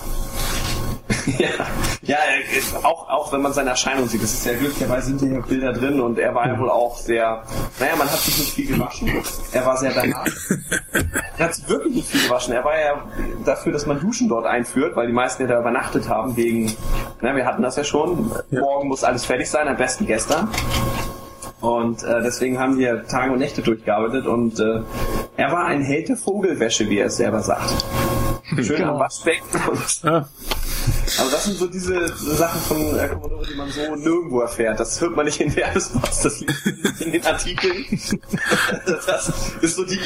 ja, 1.37 1.49
ja 2.01 2.17
auch, 2.83 3.09
auch 3.09 3.31
wenn 3.33 3.41
man 3.41 3.53
seine 3.53 3.71
Erscheinung 3.71 4.07
sieht, 4.07 4.23
das 4.23 4.33
ist 4.33 4.45
ja 4.45 4.53
glücklicherweise 4.53 5.07
sind 5.07 5.21
hier 5.21 5.41
Bilder 5.41 5.73
drin 5.73 5.99
und 5.99 6.17
er 6.17 6.33
war 6.33 6.47
ja 6.47 6.57
wohl 6.59 6.69
auch 6.69 6.97
sehr, 6.97 7.43
naja, 7.79 7.95
man 7.97 8.09
hat 8.09 8.19
sich 8.19 8.37
nicht 8.37 8.53
viel 8.53 8.67
gewaschen. 8.67 9.11
Er 9.51 9.65
war 9.65 9.77
sehr 9.77 9.93
danach. 9.93 10.25
er 11.37 11.45
hat 11.45 11.55
sich 11.55 11.67
wirklich 11.67 11.95
nicht 11.95 12.07
viel 12.07 12.23
gewaschen. 12.23 12.53
Er 12.53 12.63
war 12.63 12.79
ja 12.79 13.03
dafür, 13.45 13.71
dass 13.71 13.85
man 13.85 13.99
Duschen 13.99 14.29
dort 14.29 14.45
einführt, 14.45 14.95
weil 14.95 15.07
die 15.07 15.13
meisten 15.13 15.43
ja 15.43 15.49
da 15.49 15.59
übernachtet 15.59 16.09
haben 16.09 16.35
wegen, 16.35 16.73
na, 17.21 17.35
wir 17.35 17.45
hatten 17.45 17.61
das 17.61 17.75
ja 17.75 17.83
schon, 17.83 18.31
ja. 18.49 18.61
morgen 18.61 18.87
muss 18.87 19.03
alles 19.03 19.25
fertig 19.25 19.49
sein, 19.49 19.67
am 19.67 19.77
besten 19.77 20.05
gestern. 20.05 20.49
Und 21.63 22.03
äh, 22.03 22.21
deswegen 22.21 22.59
haben 22.59 22.77
wir 22.77 23.07
Tage 23.07 23.31
und 23.31 23.39
Nächte 23.39 23.61
durchgearbeitet 23.61 24.25
und 24.27 24.59
äh, 24.59 24.81
er 25.37 25.51
war 25.53 25.65
ein 25.67 25.81
Held 25.81 26.09
der 26.09 26.17
Vogelwäsche, 26.17 26.89
wie 26.89 26.97
er 26.97 27.05
es 27.05 27.15
selber 27.15 27.41
sagt. 27.41 27.85
Schön 28.43 28.59
am 28.59 28.65
genau. 28.75 28.99
Waschbecken. 28.99 29.45
Ja. 30.03 30.27
Aber 31.19 31.31
das 31.31 31.43
sind 31.45 31.57
so 31.57 31.67
diese 31.67 32.07
Sachen 32.15 32.61
von 32.61 32.99
äh, 32.99 33.07
Commodore, 33.09 33.45
die 33.45 33.55
man 33.55 33.69
so 33.69 33.95
nirgendwo 33.95 34.41
erfährt. 34.41 34.79
Das 34.79 34.99
hört 34.99 35.15
man 35.15 35.25
nicht 35.25 35.39
in 35.39 35.55
Werbespots, 35.55 36.21
das 36.21 36.39
liegt 36.39 37.01
in 37.01 37.11
den 37.11 37.25
Artikeln. 37.25 37.85
Das 38.85 39.31
ist 39.61 39.75
so 39.75 39.85
die, 39.85 39.97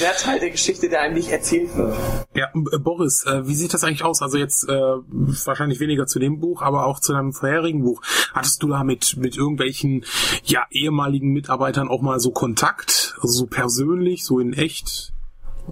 der 0.00 0.12
Teil 0.16 0.40
der 0.40 0.50
Geschichte, 0.50 0.88
der 0.88 1.00
einem 1.00 1.14
nicht 1.14 1.30
erzählt 1.30 1.74
wird. 1.76 1.94
Ja, 2.34 2.48
äh, 2.54 2.78
Boris, 2.78 3.24
äh, 3.26 3.46
wie 3.46 3.54
sieht 3.54 3.74
das 3.74 3.84
eigentlich 3.84 4.04
aus? 4.04 4.22
Also 4.22 4.38
jetzt 4.38 4.68
äh, 4.68 4.72
wahrscheinlich 4.72 5.80
weniger 5.80 6.06
zu 6.06 6.18
dem 6.18 6.40
Buch, 6.40 6.62
aber 6.62 6.86
auch 6.86 7.00
zu 7.00 7.12
deinem 7.12 7.32
vorherigen 7.32 7.82
Buch. 7.82 8.00
Hattest 8.32 8.62
du 8.62 8.68
da 8.68 8.84
mit, 8.84 9.16
mit 9.16 9.36
irgendwelchen 9.36 10.04
ja, 10.44 10.66
ehemaligen 10.70 11.32
Mitarbeitern 11.32 11.88
auch 11.88 12.02
mal 12.02 12.20
so 12.20 12.30
Kontakt? 12.30 13.16
Also 13.20 13.40
so 13.40 13.46
persönlich, 13.46 14.24
so 14.24 14.38
in 14.38 14.52
echt? 14.52 15.12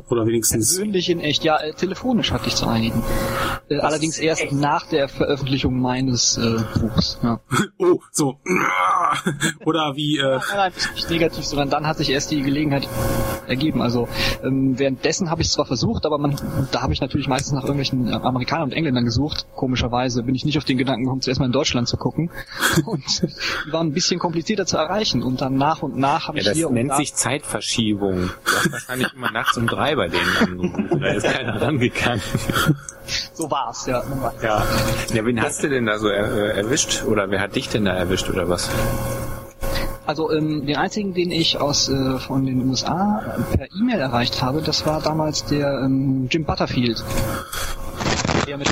Oder 0.08 0.26
wenigstens. 0.26 0.76
Persönlich 0.76 1.10
in 1.10 1.20
echt, 1.20 1.44
ja, 1.44 1.58
äh, 1.58 1.74
telefonisch 1.74 2.32
hatte 2.32 2.48
ich 2.48 2.54
zu 2.54 2.66
einigen. 2.66 3.02
Äh, 3.72 3.80
allerdings 3.80 4.18
erst 4.18 4.42
echt? 4.42 4.52
nach 4.52 4.86
der 4.86 5.08
Veröffentlichung 5.08 5.80
meines 5.80 6.36
äh, 6.36 6.58
Buchs. 6.78 7.18
Ja. 7.22 7.40
Oh, 7.78 7.98
so. 8.12 8.36
Oder 9.64 9.96
wie. 9.96 10.18
Äh... 10.18 10.22
Nein, 10.22 10.40
nein, 10.54 10.72
nicht 10.94 11.10
negativ, 11.10 11.44
sondern 11.44 11.68
dann 11.68 11.86
hat 11.86 11.96
sich 11.96 12.10
erst 12.10 12.30
die 12.30 12.42
Gelegenheit 12.42 12.88
ergeben. 13.48 13.82
Also 13.82 14.08
ähm, 14.44 14.78
währenddessen 14.78 15.30
habe 15.30 15.42
ich 15.42 15.48
es 15.48 15.54
zwar 15.54 15.66
versucht, 15.66 16.06
aber 16.06 16.18
man, 16.18 16.36
da 16.70 16.82
habe 16.82 16.92
ich 16.92 17.00
natürlich 17.00 17.26
meistens 17.26 17.52
nach 17.52 17.62
irgendwelchen 17.62 18.08
äh, 18.08 18.12
Amerikanern 18.12 18.68
und 18.68 18.72
Engländern 18.72 19.04
gesucht. 19.04 19.46
Komischerweise 19.56 20.22
bin 20.22 20.34
ich 20.34 20.44
nicht 20.44 20.58
auf 20.58 20.64
den 20.64 20.78
Gedanken 20.78 21.04
gekommen, 21.04 21.22
zuerst 21.22 21.40
mal 21.40 21.46
in 21.46 21.52
Deutschland 21.52 21.88
zu 21.88 21.96
gucken. 21.96 22.30
Und 22.86 23.22
die 23.66 23.72
waren 23.72 23.88
ein 23.88 23.92
bisschen 23.92 24.18
komplizierter 24.18 24.66
zu 24.66 24.76
erreichen. 24.76 25.22
Und 25.22 25.40
dann 25.40 25.56
nach 25.56 25.82
und 25.82 25.96
nach 25.96 26.28
habe 26.28 26.38
ja, 26.38 26.50
ich 26.50 26.56
hier. 26.56 26.66
Das 26.66 26.72
nennt 26.72 26.94
sich 26.96 27.14
Zeitverschiebung. 27.14 28.30
Du 28.44 28.52
hast 28.52 28.72
wahrscheinlich 28.72 29.12
immer 29.14 29.30
nachts 29.30 29.56
um 29.56 29.66
drei 29.66 29.94
bei 29.96 30.08
denen 30.08 30.36
angerufen. 30.40 31.00
Da 31.00 31.12
ist 31.12 31.24
keiner 31.24 31.60
rangegangen. 31.60 32.22
So 33.32 33.50
war's, 33.66 33.86
ja. 33.86 34.02
Ja. 34.42 34.66
Ja, 35.12 35.24
wen 35.24 35.40
hast 35.40 35.62
du 35.62 35.68
denn 35.68 35.86
da 35.86 35.98
so 35.98 36.08
er, 36.08 36.54
erwischt? 36.54 37.04
Oder 37.06 37.30
wer 37.30 37.40
hat 37.40 37.56
dich 37.56 37.68
denn 37.68 37.84
da 37.84 37.92
erwischt 37.92 38.28
oder 38.28 38.48
was? 38.48 38.68
Also 40.06 40.32
ähm, 40.32 40.66
den 40.66 40.76
einzigen, 40.76 41.14
den 41.14 41.30
ich 41.30 41.60
aus 41.60 41.88
äh, 41.88 42.18
von 42.18 42.44
den 42.44 42.68
USA 42.68 43.36
per 43.52 43.66
E-Mail 43.72 44.00
erreicht 44.00 44.42
habe, 44.42 44.60
das 44.62 44.84
war 44.84 45.00
damals 45.00 45.44
der 45.44 45.80
ähm, 45.84 46.28
Jim 46.30 46.44
Butterfield. 46.44 47.04
Der 48.46 48.58
mit 48.58 48.68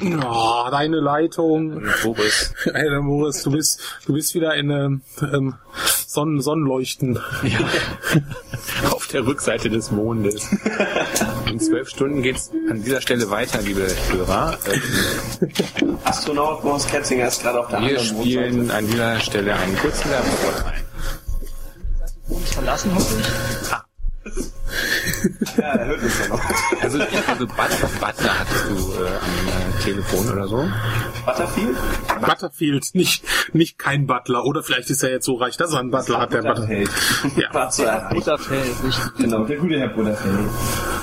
Oh, 0.00 0.70
deine 0.70 1.00
Leitung. 1.00 1.82
Boris. 2.04 2.54
Alter, 2.72 3.02
Boris, 3.02 3.42
du 3.42 3.50
bist, 3.50 3.80
du 4.06 4.12
bist 4.12 4.34
wieder 4.34 4.54
in 4.54 4.70
ähm, 4.70 5.02
ähm 5.32 5.54
Sonnen 6.06 6.40
Sonnenleuchten. 6.40 7.18
Ja. 7.42 7.58
Auf 9.08 9.12
der 9.12 9.26
Rückseite 9.26 9.70
des 9.70 9.90
Mondes. 9.90 10.50
In 11.50 11.58
zwölf 11.58 11.88
Stunden 11.88 12.20
geht's 12.20 12.50
an 12.68 12.82
dieser 12.82 13.00
Stelle 13.00 13.30
weiter, 13.30 13.62
liebe 13.62 13.88
Hörer. 14.10 14.58
Ähm, 15.80 15.98
Astronaut 16.04 16.60
Boris 16.60 16.86
Ketzinger 16.86 17.28
ist 17.28 17.40
gerade 17.40 17.58
auf 17.60 17.68
der 17.68 17.80
Wir 17.80 17.98
anderen 17.98 18.04
spielen 18.04 18.56
Mondseite. 18.58 18.78
an 18.78 18.86
dieser 18.86 19.20
Stelle 19.20 19.56
einen 19.56 19.78
kurzen 19.78 20.10
Werbespot 20.10 20.66
ein. 20.66 20.84
Verlassen 22.52 22.90
hoffentlich. 22.94 23.26
Ah. 23.72 23.84
Ja, 25.56 25.64
er 25.64 25.86
hört 25.86 26.02
uns 26.02 26.18
ja 26.18 26.28
noch. 26.28 26.40
Also, 26.82 26.98
also 27.26 27.46
Butler, 27.46 27.88
Butler 28.00 28.38
hattest 28.38 28.64
du 28.68 28.92
äh, 28.92 29.06
am 29.06 29.48
äh, 29.48 29.82
Telefon 29.82 30.32
oder 30.32 30.48
so? 30.48 30.68
Butterfield? 31.24 31.76
Butterfield, 32.20 32.94
nicht, 32.94 33.24
nicht 33.52 33.78
kein 33.78 34.06
Butler. 34.06 34.44
Oder 34.44 34.62
vielleicht 34.62 34.90
ist 34.90 35.02
er 35.02 35.10
jetzt 35.10 35.26
so 35.26 35.34
reich, 35.34 35.56
dass 35.56 35.72
er 35.72 35.80
einen 35.80 35.90
Butler 35.90 36.20
hat, 36.20 36.32
der 36.32 36.42
Butterfield. 36.42 36.90
Ja. 37.36 37.50
Butterfield, 37.52 38.84
richtig. 38.84 39.14
Genau, 39.18 39.44
der 39.44 39.56
gute 39.56 39.78
Herr 39.78 39.88
Butterfield. 39.88 40.50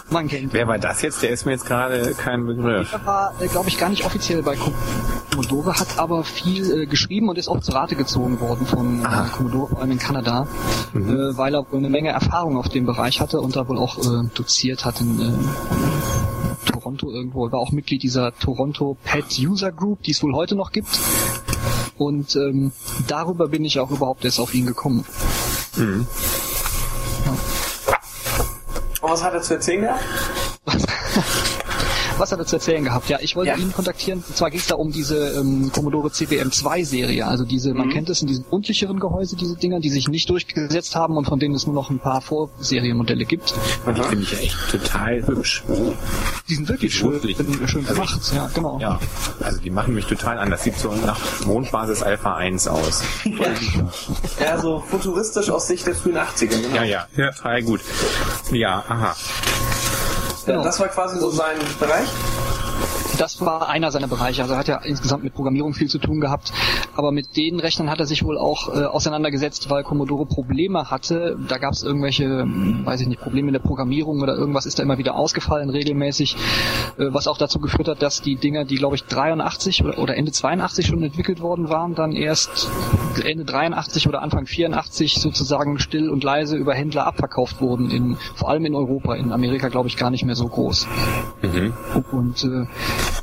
Man 0.10 0.28
kennt 0.28 0.54
Wer 0.54 0.68
war 0.68 0.78
das 0.78 1.02
jetzt? 1.02 1.24
Der 1.24 1.32
ist 1.32 1.46
mir 1.46 1.54
jetzt 1.54 1.66
gerade 1.66 2.14
kein 2.14 2.46
Begriff. 2.46 2.92
Der 2.92 3.06
war, 3.06 3.34
äh, 3.42 3.48
glaube 3.48 3.70
ich, 3.70 3.78
gar 3.78 3.90
nicht 3.90 4.06
offiziell 4.06 4.44
bei 4.44 4.56
Commodore, 4.56 5.74
hat 5.80 5.98
aber 5.98 6.24
viel 6.24 6.84
äh, 6.84 6.86
geschrieben 6.86 7.28
und 7.30 7.38
ist 7.38 7.48
auch 7.48 7.60
zu 7.60 7.72
Rate 7.72 7.96
gezogen 7.96 8.40
worden 8.40 8.68
von 8.68 9.04
äh, 9.04 9.30
Commodore, 9.36 9.70
vor 9.70 9.82
allem 9.82 9.92
in 9.92 10.00
Kanada, 10.00 10.48
mhm. 10.94 11.10
äh, 11.10 11.38
weil 11.38 11.56
er 11.56 11.72
wohl 11.72 11.80
eine 11.80 11.90
Menge 11.90 12.10
Erfahrung 12.10 12.58
auf 12.58 12.70
dem 12.70 12.86
Bereich 12.86 13.20
hatte 13.20 13.42
und 13.42 13.56
da 13.56 13.68
wohl 13.68 13.80
auch 13.80 13.98
äh, 13.98 14.28
doziert 14.36 14.86
hat 14.86 15.02
in 15.02 15.20
äh, 15.20 16.72
Toronto 16.72 17.12
irgendwo. 17.12 17.48
Er 17.48 17.54
war 17.54 17.60
auch 17.60 17.72
Mitglied 17.72 18.04
dieser 18.04 18.34
Toronto 18.36 18.98
Pet 19.04 19.26
User 19.40 19.72
Group, 19.72 20.04
die 20.04 20.12
es 20.12 20.22
wohl 20.22 20.36
heute 20.36 20.56
noch 20.56 20.72
gibt. 20.72 21.00
Und 21.98 22.36
ähm, 22.36 22.74
darüber 23.08 23.48
bin 23.48 23.66
ich 23.66 23.80
auch 23.80 23.90
überhaupt 23.90 24.26
erst 24.26 24.40
auf 24.40 24.54
ihn 24.54 24.66
gekommen. 24.66 25.06
Mhm. 25.78 26.06
Was 29.16 29.24
hat 29.24 29.34
er 29.34 29.42
zu 29.42 29.54
erzählen 29.54 29.80
gehabt? 29.80 30.04
was 32.18 32.32
hat 32.32 32.40
er 32.40 32.46
zu 32.46 32.56
erzählen 32.58 32.84
gehabt? 32.84 33.10
Ja, 33.10 33.20
ich 33.22 33.36
wollte 33.36 33.52
ja. 33.52 33.58
ihn 33.58 33.74
kontaktieren. 33.74 34.24
Und 34.28 34.36
zwar 34.36 34.50
ging 34.50 34.60
es 34.60 34.68
da 34.68 34.76
um 34.76 34.92
diese 34.92 35.40
ähm, 35.40 35.72
Commodore 35.74 36.10
CPM2-Serie. 36.10 37.26
Also 37.26 37.46
diese, 37.46 37.72
mhm. 37.72 37.78
man 37.78 37.90
kennt 37.90 38.10
es 38.10 38.22
in 38.22 38.28
diesen 38.28 38.46
rundlicheren 38.46 39.00
Gehäuse, 39.00 39.36
diese 39.36 39.56
Dinger, 39.56 39.80
die 39.80 39.90
sich 39.90 40.08
nicht 40.08 40.30
durchgesetzt 40.30 40.96
haben 40.96 41.18
und 41.18 41.26
von 41.26 41.40
denen 41.40 41.56
es 41.56 41.66
nur 41.66 41.76
noch 41.76 41.90
ein 41.90 42.00
paar 42.00 42.22
Vorserienmodelle 42.22 43.26
gibt. 43.26 43.54
Und 43.86 43.98
die 43.98 44.04
finde 44.04 44.24
ich 44.24 44.32
ja 44.32 44.40
echt 44.40 44.58
total 44.72 45.26
hübsch. 45.28 45.64
Die 46.48 46.56
sind 46.56 46.70
wirklich 46.70 46.94
schön, 46.94 47.20
schön 47.68 47.86
also 47.88 47.94
gemacht, 47.94 48.22
ja, 48.34 48.50
genau. 48.54 48.80
Ja, 48.80 49.00
also 49.42 49.60
die 49.60 49.70
machen 49.70 49.94
mich 49.94 50.06
total 50.06 50.38
an. 50.38 50.50
Das 50.50 50.64
sieht 50.64 50.78
so 50.78 50.94
nach 50.94 51.20
Mondbasis 51.46 52.04
Alpha 52.04 52.36
1 52.36 52.68
aus. 52.68 53.04
ja, 54.40 54.58
so 54.60 54.80
futuristisch 54.80 55.50
aus 55.50 55.68
Sicht 55.68 55.88
der 55.88 55.96
frühen 55.96 56.18
80er. 56.18 56.48
Genau. 56.48 56.76
Ja, 56.76 56.84
ja, 56.84 57.08
ja, 57.16 57.32
total 57.32 57.64
gut. 57.64 57.82
Ja, 58.52 58.84
aha. 58.88 59.16
Genau. 60.46 60.64
Das 60.64 60.80
war 60.80 60.88
quasi 60.90 61.20
so 61.20 61.30
sein 61.32 61.58
Bereich? 61.80 62.08
Das 63.18 63.40
war 63.42 63.70
einer 63.70 63.92
seiner 63.92 64.08
Bereiche. 64.08 64.42
Also 64.42 64.54
er 64.54 64.60
hat 64.60 64.68
ja 64.68 64.78
insgesamt 64.78 65.24
mit 65.24 65.34
Programmierung 65.34 65.74
viel 65.74 65.88
zu 65.88 66.00
tun 66.00 66.20
gehabt. 66.20 66.52
Aber 66.96 67.12
mit 67.12 67.38
den 67.38 67.60
Rechnern 67.60 67.90
hat 67.90 68.00
er 68.00 68.06
sich 68.06 68.24
wohl 68.24 68.38
auch 68.38 68.70
äh, 68.70 68.86
auseinandergesetzt, 68.86 69.70
weil 69.70 69.84
Commodore 69.84 70.26
Probleme 70.26 70.90
hatte. 70.92 71.38
Da 71.48 71.58
gab 71.58 71.74
es 71.74 71.84
irgendwelche, 71.84 72.46
weiß 72.84 73.02
ich 73.02 73.08
nicht, 73.08 73.22
Probleme 73.22 73.48
in 73.48 73.54
der 73.54 73.60
Programmierung 73.60 74.22
oder 74.22 74.36
irgendwas 74.36 74.66
ist 74.66 74.80
da 74.80 74.84
immer 74.84 74.98
wieder 74.98 75.16
ausgefallen 75.16 75.70
regelmäßig, 75.70 76.36
äh, 76.98 77.06
was 77.12 77.28
auch 77.28 77.38
dazu 77.38 77.60
geführt 77.60 77.88
hat, 77.88 78.02
dass 78.02 78.22
die 78.22 78.36
Dinger, 78.36 78.66
die 78.66 78.76
glaube 78.76 78.96
ich 78.96 79.04
83 79.06 79.84
oder, 79.84 79.98
oder 80.00 80.16
Ende 80.16 80.32
82 80.32 80.86
schon 80.86 81.04
entwickelt 81.04 81.42
worden 81.42 81.70
waren, 81.70 81.96
dann 81.96 82.12
erst 82.14 82.70
Ende 83.24 83.46
83 83.46 84.08
oder 84.08 84.22
Anfang 84.22 84.46
84 84.46 85.16
sozusagen 85.16 85.80
still 85.80 86.10
und 86.10 86.24
leise 86.24 86.58
über 86.58 86.74
Händler 86.74 87.08
abverkauft 87.08 87.62
wurden, 87.62 87.90
in, 87.90 88.18
vor 88.36 88.50
allem 88.50 88.66
in 88.66 88.76
Europa. 88.76 89.16
In 89.16 89.32
Amerika 89.32 89.70
glaube 89.70 89.88
ich 89.88 89.98
gar 89.98 90.10
nicht 90.10 90.26
mehr 90.26 90.36
so 90.36 90.48
groß. 90.48 90.88
Mhm. 91.42 91.74
Und 92.12 92.44
äh, 92.44 92.66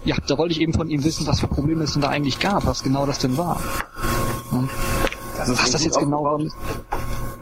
ja, 0.05 0.17
da 0.27 0.39
wollte 0.39 0.53
ich 0.53 0.61
eben 0.61 0.73
von 0.73 0.89
ihm 0.89 1.05
wissen, 1.05 1.27
was 1.27 1.41
für 1.41 1.49
Probleme 1.49 1.85
es 1.85 1.93
denn 1.93 2.03
da 2.03 2.09
eigentlich 2.09 2.39
gab, 2.39 2.67
was 2.67 2.83
genau 2.83 3.07
das 3.07 3.19
denn 3.19 3.37
war. 3.39 3.61
Hm. 4.51 4.69
Das 5.37 5.49
was 5.49 5.71
das 5.71 5.85
jetzt 5.85 5.99
genau 5.99 6.25
war. 6.25 6.39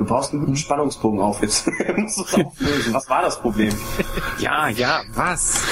Du 0.00 0.06
brauchst 0.06 0.32
einen 0.32 0.40
guten 0.40 0.56
Spannungsbogen 0.56 1.20
auf 1.20 1.42
jetzt. 1.42 1.66
Was 2.90 3.10
war 3.10 3.20
das 3.20 3.38
Problem? 3.38 3.74
ja, 4.38 4.68
ja, 4.68 5.02
was? 5.14 5.62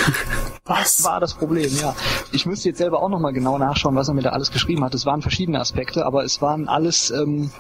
Was 0.67 1.03
war 1.03 1.19
das 1.19 1.33
Problem? 1.33 1.71
Ja, 1.81 1.97
ich 2.31 2.45
müsste 2.45 2.69
jetzt 2.69 2.77
selber 2.77 3.03
auch 3.03 3.09
nochmal 3.09 3.33
genau 3.33 3.57
nachschauen, 3.57 3.97
was 3.97 4.09
er 4.09 4.13
mir 4.13 4.21
da 4.21 4.29
alles 4.31 4.51
geschrieben 4.51 4.85
hat. 4.85 4.95
Es 4.95 5.07
waren 5.07 5.23
verschiedene 5.23 5.59
Aspekte, 5.59 6.05
aber 6.05 6.25
es 6.25 6.43
waren 6.43 6.69
alles 6.69 7.11
ähm, 7.11 7.51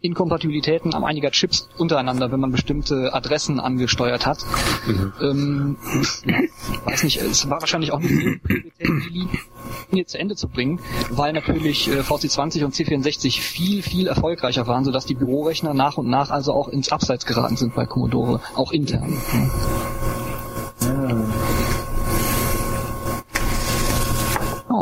Inkompatibilitäten 0.00 0.92
an 0.92 1.04
einiger 1.04 1.30
Chips 1.30 1.68
untereinander, 1.78 2.32
wenn 2.32 2.40
man 2.40 2.50
bestimmte 2.50 3.14
Adressen 3.14 3.60
angesteuert 3.60 4.26
hat. 4.26 4.44
Mhm. 4.84 5.12
Ähm, 5.20 5.76
weiß 6.84 7.04
nicht, 7.04 7.22
es 7.22 7.48
war 7.48 7.60
wahrscheinlich 7.60 7.92
auch 7.92 8.00
nicht 8.00 8.40
die 8.80 9.28
Linie 9.90 10.06
zu 10.06 10.18
Ende 10.18 10.36
zu 10.36 10.48
bringen, 10.48 10.80
weil 11.10 11.32
natürlich 11.32 11.88
äh, 11.88 12.00
VC20 12.00 12.64
und 12.64 12.74
C64 12.74 13.40
viel, 13.40 13.82
viel 13.82 14.06
erfolgreicher 14.06 14.66
waren, 14.66 14.84
sodass 14.84 15.06
die 15.06 15.14
Bürorechner 15.14 15.74
nach 15.74 15.96
und 15.96 16.08
nach 16.08 16.30
also 16.30 16.52
auch 16.52 16.68
ins 16.68 16.90
Abseits 16.90 17.26
geraten 17.26 17.56
sind 17.56 17.74
bei 17.74 17.86
Commodore, 17.86 18.40
auch 18.54 18.72
intern. 18.72 19.18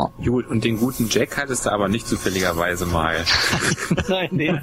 Oh. 0.01 0.09
Gut, 0.23 0.47
und 0.47 0.63
den 0.63 0.79
guten 0.79 1.07
Jack 1.09 1.37
hattest 1.37 1.65
du 1.65 1.71
aber 1.71 1.87
nicht 1.87 2.07
zufälligerweise 2.07 2.87
mal. 2.87 3.23
Nein, 4.07 4.29
nee. 4.31 4.59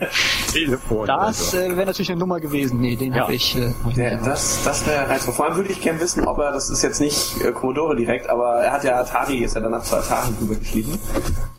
Telefon. 0.51 1.07
Das 1.07 1.53
so. 1.53 1.59
äh, 1.59 1.77
wäre 1.77 1.87
natürlich 1.87 2.11
eine 2.11 2.18
Nummer 2.18 2.40
gewesen. 2.40 2.81
Nee, 2.81 2.96
den 2.96 3.14
ja. 3.14 3.22
habe 3.22 3.35
ich. 3.35 3.57
Äh, 3.57 3.72
ja, 3.94 4.16
das 4.16 4.64
das 4.64 4.85
wäre 4.87 5.09
reizvoll. 5.09 5.35
Vor 5.35 5.46
allem 5.46 5.57
würde 5.57 5.70
ich 5.70 5.81
gerne 5.81 6.01
wissen, 6.01 6.27
ob 6.27 6.38
er, 6.38 6.53
das 6.53 6.70
ist 6.70 6.83
jetzt 6.83 7.01
nicht 7.01 7.40
äh, 7.44 7.53
Commodore 7.53 7.94
direkt, 7.94 8.29
aber 8.29 8.62
er 8.62 8.72
hat 8.72 8.83
ja 8.83 8.98
Atari, 8.98 9.44
ist 9.44 9.55
ja 9.55 9.61
danach 9.61 9.85
zu 9.85 9.96
Atari 9.96 10.33
rübergeschlichen. 10.40 10.98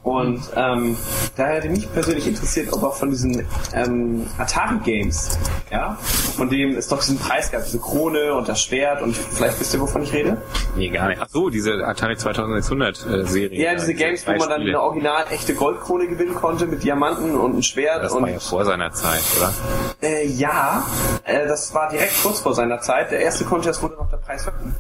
Und 0.04 0.42
ähm, 0.56 0.98
da 1.36 1.48
hätte 1.48 1.70
mich 1.70 1.92
persönlich 1.92 2.26
interessiert, 2.26 2.72
ob 2.72 2.84
auch 2.84 2.96
von 2.96 3.10
diesen 3.10 3.46
ähm, 3.74 4.26
Atari-Games, 4.38 5.38
ja, 5.72 5.98
von 6.38 6.50
dem 6.50 6.78
es 6.78 6.88
doch 6.88 7.00
diesen 7.00 7.20
Preis 7.20 7.52
gab, 7.52 7.66
diese 7.66 7.80
Krone 7.80 8.34
und 8.34 8.48
das 8.48 8.64
Schwert 8.64 9.02
und 9.02 9.16
vielleicht 9.16 9.60
wisst 9.60 9.74
ihr, 9.74 9.82
wovon 9.82 10.04
ich 10.04 10.14
rede? 10.14 10.42
Nee, 10.78 10.90
gar 10.90 11.10
nicht. 11.10 11.22
Ach 11.22 11.28
so, 11.30 11.50
diese 11.50 11.86
Atari 11.86 12.16
2600 12.16 13.06
äh, 13.06 13.26
Serie. 13.26 13.62
Ja, 13.62 13.76
diese 13.76 13.94
Games, 13.94 14.26
wo 14.26 14.32
man 14.32 14.50
dann 14.50 14.62
eine 14.62 14.82
original 14.82 15.26
echte 15.32 15.54
Goldkrone 15.54 16.08
gewinnen 16.08 16.34
konnte 16.34 16.66
mit 16.66 16.82
Diamanten 16.82 17.36
und 17.36 17.58
ein 17.58 17.64
Schwert. 17.64 18.04
Das 18.04 18.14
und, 18.14 18.24
war 18.24 18.30
ja 18.30 18.40
vor 18.40 18.64
seiner 18.64 18.92
Zeit, 18.94 19.22
oder? 19.38 19.54
Äh, 20.02 20.28
ja, 20.28 20.86
äh, 21.26 21.46
das 21.46 21.74
war 21.74 21.90
direkt 21.90 22.14
kurz 22.24 22.40
vor 22.40 22.54
seiner 22.54 22.80
Zeit. 22.80 23.12
Der 23.12 23.20
erste 23.20 23.44
Contest 23.44 23.84
wurde 23.84 23.96
noch 23.96 24.10
der 24.10 24.18
Preis 24.18 24.44
vergeben. 24.44 24.74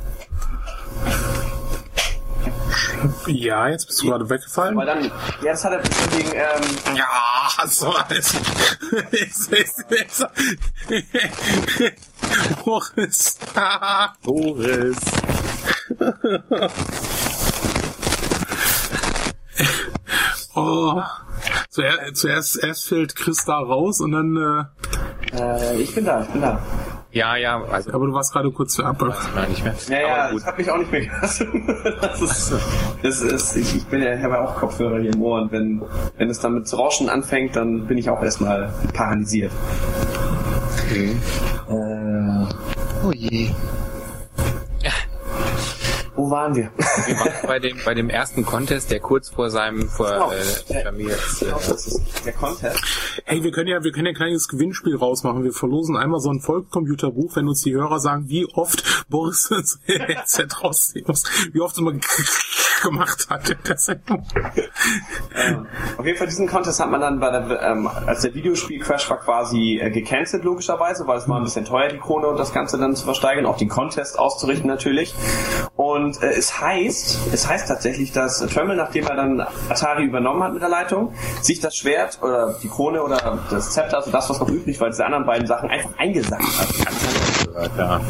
Ja, 3.28 3.68
jetzt 3.70 3.88
bist 3.88 4.02
du 4.02 4.08
gerade 4.08 4.30
weggefallen. 4.30 4.76
Weil 4.76 4.86
dann, 4.86 5.04
ja, 5.06 5.52
das 5.52 5.64
hat 5.66 5.74
er 5.74 5.84
wegen, 6.18 6.32
ähm, 6.34 6.96
Ja, 6.96 7.68
so 7.68 7.90
alles. 7.92 8.34
Boris. 12.64 13.38
Boris. 14.24 14.98
oh. 20.56 21.02
Zuerst, 21.70 22.16
zuerst 22.18 22.64
erst 22.64 22.88
fällt 22.88 23.16
Chris 23.16 23.46
da 23.46 23.60
raus 23.60 24.02
und 24.02 24.12
dann. 24.12 24.68
Äh, 25.34 25.38
äh, 25.38 25.76
ich 25.82 25.94
bin 25.96 26.06
da, 26.06 26.22
ich 26.24 26.30
bin 26.30 26.42
da. 26.42 26.62
Ja, 27.12 27.36
ja, 27.36 27.64
also. 27.64 27.92
Aber 27.92 28.06
du 28.06 28.14
warst 28.14 28.32
gerade 28.32 28.52
kurz 28.52 28.74
zu 28.74 28.84
ab. 28.84 29.02
nicht 29.50 29.64
mehr. 29.64 29.76
Ja, 29.90 30.00
ja, 30.00 30.32
das 30.32 30.46
hat 30.46 30.58
mich 30.58 30.70
auch 30.70 30.78
nicht 30.78 30.92
mehr 30.92 31.02
gelassen. 31.02 31.68
das 32.02 32.22
ist, 32.22 32.54
das 33.02 33.22
ist, 33.22 33.56
ich, 33.56 33.78
ich 33.78 33.86
bin 33.86 34.04
ja, 34.04 34.14
ich 34.14 34.24
habe 34.24 34.36
ja 34.36 34.46
auch 34.46 34.56
Kopfhörer 34.56 35.00
hier 35.00 35.14
im 35.14 35.22
Ohr 35.22 35.42
und 35.42 35.52
wenn, 35.52 35.82
wenn 36.18 36.30
es 36.30 36.40
dann 36.40 36.54
mit 36.54 36.68
zu 36.68 36.76
rauschen 36.76 37.10
anfängt, 37.10 37.56
dann 37.56 37.88
bin 37.88 37.98
ich 37.98 38.10
auch 38.10 38.22
erstmal 38.22 38.72
paralysiert. 38.94 39.52
Okay. 40.86 41.16
Äh, 41.68 43.06
oh 43.06 43.12
je. 43.12 43.50
Wo 46.20 46.30
waren 46.30 46.54
wir? 46.54 46.70
Wir 47.06 47.18
waren 47.18 47.48
bei 47.48 47.60
dem, 47.60 47.78
bei 47.86 47.94
dem 47.94 48.10
ersten 48.10 48.46
Contest, 48.46 48.92
der 48.92 49.00
kurz 49.00 49.30
vor 49.30 49.50
seinem, 49.50 49.88
vor, 49.88 50.34
äh, 50.34 50.84
bei 50.84 50.92
mir 50.92 51.12
jetzt, 51.12 51.42
äh, 51.42 52.26
der 52.26 52.34
Contest. 52.34 52.84
Hey, 53.24 53.42
wir 53.42 53.52
können 53.52 53.70
ja, 53.70 53.82
wir 53.86 53.94
können 53.94 54.08
ja 54.08 54.12
ein 54.12 54.18
kleines 54.18 54.50
Gewinnspiel 54.50 54.98
rausmachen. 54.98 55.46
Wir 55.46 55.54
verlosen 55.54 55.96
einmal 55.96 56.20
so 56.20 56.30
ein 56.30 56.42
Volkscomputerbuch, 56.42 57.38
wenn 57.38 57.48
uns 57.48 57.62
die 57.62 57.74
Hörer 57.74 58.02
sagen, 58.02 58.26
wie 58.28 58.46
oft 58.48 59.08
Boris 59.08 59.46
ins 59.52 59.80
Headset 59.86 60.48
rausziehen 60.62 61.06
muss, 61.08 61.24
wie 61.54 61.62
oft 61.62 61.78
immer 61.78 61.94
gemacht 62.82 63.28
hat 63.30 63.50
in 63.50 63.58
der 63.68 63.78
Sendung. 63.78 64.26
Ähm, 65.36 65.68
auf 65.98 66.06
jeden 66.06 66.18
Fall 66.18 66.28
diesen 66.28 66.48
Contest 66.48 66.80
hat 66.80 66.90
man 66.90 67.02
dann 67.02 67.20
bei 67.20 67.32
der, 67.32 67.62
ähm, 67.62 67.88
als 67.88 68.22
der 68.22 68.34
Videospiel-Crash 68.34 69.10
war 69.10 69.20
quasi 69.20 69.80
äh, 69.82 69.90
gecancelt 69.90 70.44
logischerweise, 70.44 71.08
weil 71.08 71.18
es 71.18 71.28
war 71.28 71.38
ein 71.38 71.44
bisschen 71.44 71.66
teuer, 71.66 71.90
die 71.90 71.98
Krone 71.98 72.28
und 72.28 72.38
das 72.38 72.54
Ganze 72.54 72.78
dann 72.78 72.96
zu 72.96 73.06
versteigern, 73.06 73.46
auch 73.46 73.58
den 73.58 73.70
Contest 73.70 74.18
auszurichten 74.18 74.68
natürlich. 74.68 75.14
Und 75.76 76.22
äh, 76.22 76.32
es 76.32 76.60
heißt, 76.60 77.34
es 77.34 77.48
heißt 77.48 77.68
tatsächlich, 77.68 78.12
dass 78.12 78.40
Tremble, 78.40 78.76
nachdem 78.76 79.08
er 79.08 79.16
dann 79.16 79.42
Atari 79.70 80.04
übernommen 80.04 80.44
hat 80.44 80.54
mit 80.54 80.62
der 80.62 80.70
Leitung, 80.70 81.14
sich 81.42 81.60
das 81.60 81.76
Schwert 81.76 82.20
oder 82.22 82.56
die 82.62 82.70
Krone 82.70 83.04
oder 83.04 83.40
das 83.50 83.72
Zepter, 83.72 83.98
also 83.98 84.12
das, 84.12 84.30
was 84.30 84.40
noch 84.40 84.50
übrig 84.50 84.80
war, 84.80 84.90
diese 84.90 85.06
anderen 85.06 85.26
beiden 85.26 85.48
Sachen 85.48 85.70
einfach 85.70 85.92
eingesackt 85.98 86.44
hat. 86.44 87.78
Ja. 87.78 88.02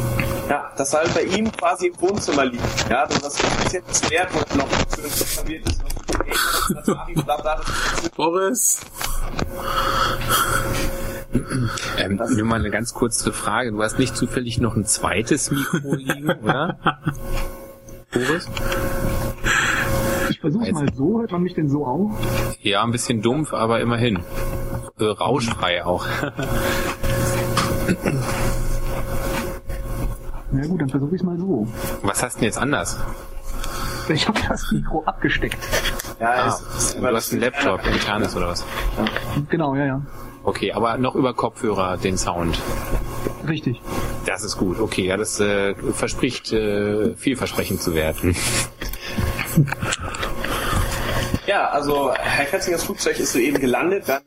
Ja, 0.49 0.71
das 0.75 0.93
halt 0.93 1.13
bei 1.13 1.23
ihm 1.23 1.51
quasi 1.51 1.87
im 1.87 2.01
Wohnzimmer 2.01 2.45
liegt. 2.45 2.89
Ja, 2.89 3.03
also 3.03 3.19
das 3.19 3.43
offizielle 3.43 3.83
Schwert, 3.93 4.29
wo 4.33 4.57
noch 4.57 4.67
verwirrt 4.67 5.69
ist. 5.69 5.83
Boris. 8.15 8.79
Ähm, 11.97 12.19
nur 12.35 12.45
mal 12.45 12.59
eine 12.59 12.71
ganz 12.71 12.93
kurze 12.93 13.31
Frage. 13.31 13.71
Du 13.71 13.83
hast 13.83 13.99
nicht 13.99 14.15
zufällig 14.15 14.59
noch 14.59 14.75
ein 14.75 14.85
zweites 14.85 15.51
Mikro 15.51 15.93
liegen, 15.93 16.31
oder? 16.43 16.79
Boris? 18.11 18.47
Ich 20.29 20.39
versuche 20.39 20.71
mal 20.71 20.87
so. 20.95 21.19
Hört 21.19 21.31
man 21.31 21.43
mich 21.43 21.53
denn 21.53 21.69
so 21.69 21.85
auch? 21.85 22.11
Ja, 22.61 22.83
ein 22.83 22.91
bisschen 22.91 23.21
dumpf, 23.21 23.53
aber 23.53 23.81
immerhin. 23.81 24.19
Äh, 24.99 25.05
rauschfrei 25.05 25.85
auch. 25.85 26.05
Na 30.51 30.65
gut, 30.65 30.81
dann 30.81 30.89
versuche 30.89 31.15
ich 31.15 31.21
es 31.21 31.25
mal 31.25 31.37
so. 31.37 31.67
Was 32.01 32.23
hast 32.23 32.35
du 32.35 32.39
denn 32.39 32.45
jetzt 32.45 32.57
anders? 32.57 32.97
Ich 34.09 34.27
habe 34.27 34.39
das 34.47 34.71
Mikro 34.71 35.03
abgesteckt. 35.05 35.57
Ja, 36.19 36.31
ah, 36.31 36.47
ist, 36.47 36.97
du 36.99 37.05
hast 37.05 37.31
einen 37.31 37.41
Laptop, 37.41 37.85
internes 37.85 38.35
oder 38.35 38.47
was? 38.47 38.65
Ja. 38.97 39.05
Genau, 39.49 39.75
ja, 39.75 39.85
ja. 39.85 40.01
Okay, 40.43 40.71
aber 40.73 40.97
noch 40.97 41.15
über 41.15 41.33
Kopfhörer 41.33 41.97
den 41.97 42.17
Sound. 42.17 42.59
Richtig. 43.47 43.79
Das 44.25 44.43
ist 44.43 44.57
gut. 44.57 44.79
Okay, 44.79 45.05
ja, 45.05 45.17
das 45.17 45.39
äh, 45.39 45.75
verspricht 45.93 46.51
äh, 46.51 47.13
vielversprechend 47.15 47.81
zu 47.81 47.93
werden. 47.93 48.35
Ja, 51.45 51.69
also 51.69 52.11
Herr 52.13 52.45
Ketzingers 52.45 52.83
Flugzeug 52.83 53.19
ist 53.19 53.33
soeben 53.33 53.59
gelandet. 53.59 54.07
Wir 54.07 54.15
haben 54.15 54.25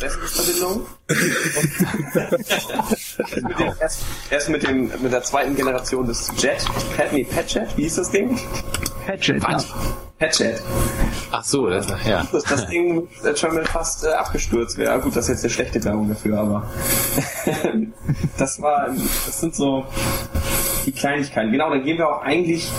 etwas 0.00 0.16
bessere 0.16 0.44
Verbindung. 0.44 0.86
erst, 3.80 4.02
erst 4.30 4.48
mit, 4.48 4.62
dem, 4.62 4.90
mit 5.02 5.12
der 5.12 5.22
zweiten 5.22 5.56
Generation 5.56 6.06
des 6.06 6.30
Jet. 6.36 6.64
Pad, 6.96 7.12
nee, 7.12 7.24
Padjet, 7.24 7.76
wie 7.76 7.82
hieß 7.82 7.96
das 7.96 8.10
Ding? 8.10 8.38
Padjet, 9.06 9.42
ja. 9.42 9.58
Padjet. 10.18 10.62
Ach 11.30 11.44
so, 11.44 11.68
das, 11.68 11.86
ja. 12.06 12.26
Das, 12.32 12.44
das 12.44 12.66
Ding 12.66 13.06
ist 13.22 13.38
schon 13.38 13.64
fast 13.66 14.04
äh, 14.04 14.08
abgestürzt 14.08 14.78
wäre. 14.78 14.98
Gut, 15.00 15.14
das 15.16 15.28
ist 15.28 15.42
jetzt 15.42 15.44
eine 15.44 15.50
schlechte 15.52 15.84
Werbung 15.84 16.08
dafür, 16.08 16.38
aber 16.38 16.70
das 18.38 18.60
war, 18.60 18.88
das 18.88 19.40
sind 19.40 19.54
so 19.54 19.84
die 20.86 20.92
Kleinigkeiten. 20.92 21.52
Genau, 21.52 21.70
dann 21.70 21.84
gehen 21.84 21.98
wir 21.98 22.08
auch 22.08 22.22
eigentlich 22.22 22.70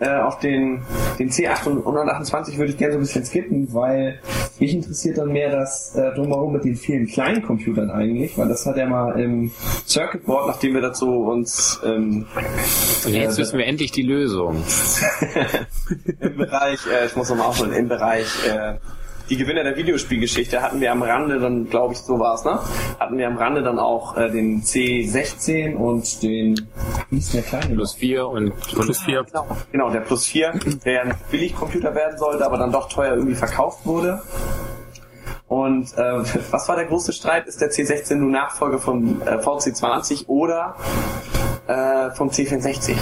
äh, 0.00 0.20
auf 0.20 0.40
den, 0.40 0.82
den 1.18 1.30
C828 1.30 2.58
würde 2.58 2.72
ich 2.72 2.78
gerne 2.78 2.94
so 2.94 2.98
ein 2.98 3.02
bisschen 3.02 3.24
skippen, 3.24 3.72
weil 3.72 4.18
mich 4.58 4.74
interessiert 4.74 5.18
dann 5.18 5.28
mehr 5.28 5.50
das 5.50 5.94
äh, 5.94 6.12
drumherum 6.14 6.52
mit 6.52 6.64
den 6.64 6.74
vielen 6.74 7.06
kleinen 7.06 7.42
Computern 7.42 7.90
eigentlich, 7.90 8.36
weil 8.36 8.48
das 8.48 8.66
hat 8.66 8.76
er 8.76 8.88
mal 8.88 9.18
im 9.20 9.52
Circuit 9.86 10.26
Board, 10.26 10.48
nachdem 10.48 10.74
wir 10.74 10.80
dazu 10.80 11.08
uns 11.08 11.80
ähm, 11.84 12.26
jetzt 13.06 13.38
äh, 13.38 13.42
wissen 13.42 13.58
wir 13.58 13.66
endlich 13.66 13.92
die 13.92 14.02
Lösung. 14.02 14.62
Im 16.20 16.36
Bereich, 16.36 16.80
äh, 16.86 17.06
ich 17.06 17.16
muss 17.16 17.28
nochmal 17.28 17.48
aufholen, 17.48 17.72
im 17.72 17.88
Bereich 17.88 18.26
äh, 18.48 18.74
die 19.32 19.38
Gewinner 19.38 19.64
der 19.64 19.78
Videospielgeschichte 19.78 20.60
hatten 20.60 20.82
wir 20.82 20.92
am 20.92 21.02
Rande 21.02 21.40
dann, 21.40 21.66
glaube 21.70 21.94
ich, 21.94 22.00
so 22.00 22.18
war 22.18 22.34
es, 22.34 22.44
ne? 22.44 22.60
Hatten 23.00 23.16
wir 23.16 23.26
am 23.26 23.38
Rande 23.38 23.62
dann 23.62 23.78
auch 23.78 24.14
äh, 24.14 24.30
den 24.30 24.62
C16 24.62 25.74
und 25.74 26.22
den 26.22 26.68
wie 27.08 27.16
ist 27.16 27.32
der 27.32 27.40
kleine? 27.40 27.74
Plus 27.74 27.94
4 27.94 28.28
und 28.28 28.54
Plus 28.60 28.98
4. 29.00 29.24
Genau, 29.24 29.46
genau, 29.72 29.90
der 29.90 30.00
Plus 30.00 30.26
4, 30.26 30.52
der 30.84 31.02
ein 31.04 31.14
Billigcomputer 31.30 31.94
werden 31.94 32.18
sollte, 32.18 32.44
aber 32.44 32.58
dann 32.58 32.72
doch 32.72 32.90
teuer 32.90 33.14
irgendwie 33.14 33.34
verkauft 33.34 33.86
wurde. 33.86 34.20
Und 35.48 35.96
äh, 35.96 36.22
was 36.50 36.68
war 36.68 36.76
der 36.76 36.84
große 36.84 37.14
Streit? 37.14 37.46
Ist 37.46 37.62
der 37.62 37.70
C16 37.70 38.16
nun 38.16 38.32
Nachfolger 38.32 38.80
vom 38.80 39.22
äh, 39.22 39.38
VC20 39.38 40.26
oder 40.26 40.76
äh, 41.68 42.10
vom 42.10 42.28
C64? 42.28 42.96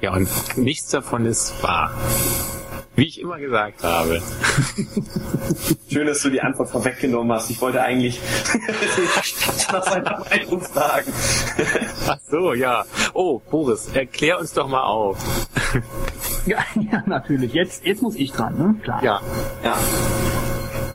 Ja, 0.00 0.12
und 0.12 0.28
nichts 0.56 0.90
davon 0.90 1.26
ist 1.26 1.60
wahr. 1.64 1.90
Wie 2.96 3.06
ich 3.06 3.20
immer 3.20 3.38
gesagt 3.38 3.82
habe. 3.82 4.22
Schön, 5.90 6.06
dass 6.06 6.22
du 6.22 6.30
die 6.30 6.40
Antwort 6.40 6.70
vorweggenommen 6.70 7.32
hast. 7.32 7.50
Ich 7.50 7.60
wollte 7.60 7.82
eigentlich 7.82 8.20
nach 9.72 9.82
seiner 9.84 10.20
Meinung 10.20 10.60
fragen. 10.60 11.12
Ach 12.06 12.18
so, 12.30 12.54
ja. 12.54 12.84
Oh, 13.12 13.40
Boris, 13.50 13.88
erklär 13.94 14.38
uns 14.38 14.52
doch 14.52 14.68
mal 14.68 14.84
auf. 14.84 15.18
ja, 16.46 16.58
ja, 16.92 17.02
natürlich. 17.06 17.52
Jetzt, 17.52 17.84
jetzt 17.84 18.02
muss 18.02 18.14
ich 18.14 18.32
dran, 18.32 18.56
ne? 18.56 18.76
Klar. 18.82 19.02
Ja. 19.02 19.20
Ja. 19.64 19.76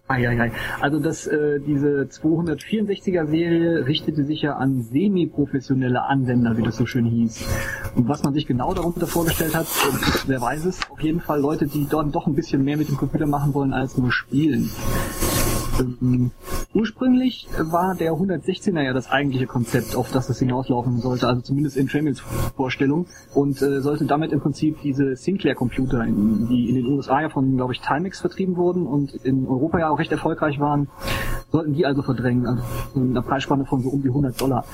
Eieiei. 0.10 0.52
Also 0.82 1.00
das, 1.00 1.28
äh, 1.28 1.60
diese 1.60 2.08
264er 2.10 3.28
Serie 3.28 3.86
richtete 3.86 4.24
sich 4.24 4.41
ja 4.41 4.56
an 4.56 4.82
semi-professionelle 4.82 6.02
Anwender, 6.04 6.58
wie 6.58 6.63
das 6.63 6.78
so 6.78 6.88
schön 6.88 7.06
hieß. 7.06 7.48
Und 7.95 8.08
was 8.08 8.24
man 8.24 8.34
sich 8.34 8.48
genau 8.48 8.74
darunter 8.74 9.06
vorgestellt 9.06 9.56
hat, 9.56 9.67
wer 10.26 10.41
weiß 10.41 10.65
es, 10.65 10.80
auf 10.89 11.00
jeden 11.02 11.19
Fall 11.19 11.39
Leute, 11.39 11.67
die 11.67 11.88
dort 11.88 12.15
doch 12.15 12.26
ein 12.26 12.34
bisschen 12.34 12.63
mehr 12.63 12.78
mit 12.78 12.89
dem 12.89 12.98
Computer 12.98 13.28
machen 13.28 13.54
wollen 13.54 13.72
als 13.72 13.98
nur 14.00 14.12
spielen. 14.12 14.72
Ähm, 15.80 16.32
ursprünglich 16.74 17.48
war 17.58 17.96
der 17.96 18.13
116er 18.13 18.82
ja 18.82 18.94
das 18.94 19.10
eigentliche 19.10 19.48
Konzept, 19.48 19.96
auf 19.96 20.12
das 20.12 20.30
es 20.30 20.39
hinauslaufen 20.39 21.00
sollte, 21.00 21.28
also 21.28 21.42
zumindest 21.42 21.78
in 21.78 21.88
Tremels 21.88 22.20
Vorstellung 22.56 23.08
und 23.34 23.62
äh, 23.62 23.82
sollte 23.82 24.06
damit 24.06 24.32
im 24.32 24.42
Prinzip 24.42 24.82
diese 24.82 25.15
Sinclair-Computer, 25.15 26.06
die 26.06 26.70
in 26.70 26.76
den 26.76 26.86
USA 26.88 27.22
ja 27.22 27.30
von, 27.30 27.56
glaube 27.56 27.74
ich, 27.74 27.82
Timex 27.82 28.20
vertrieben 28.22 28.58
wurden 28.58 28.86
und 28.86 29.13
in 29.13 29.48
Europa 29.48 29.80
ja 29.80 29.89
auch 29.89 30.00
recht 30.00 30.12
erfolgreich 30.12 30.60
waren, 30.60 30.89
sollten 31.52 31.74
die 31.74 31.86
also 31.86 32.02
verdrängen, 32.02 32.46
also 32.46 32.63
in 32.96 33.12
einer 33.12 33.22
Preisspanne 33.22 33.65
von 33.65 33.82
so 33.82 33.89
um 33.89 34.02
die 34.02 34.10
100 34.10 34.39
Dollar. 34.39 34.65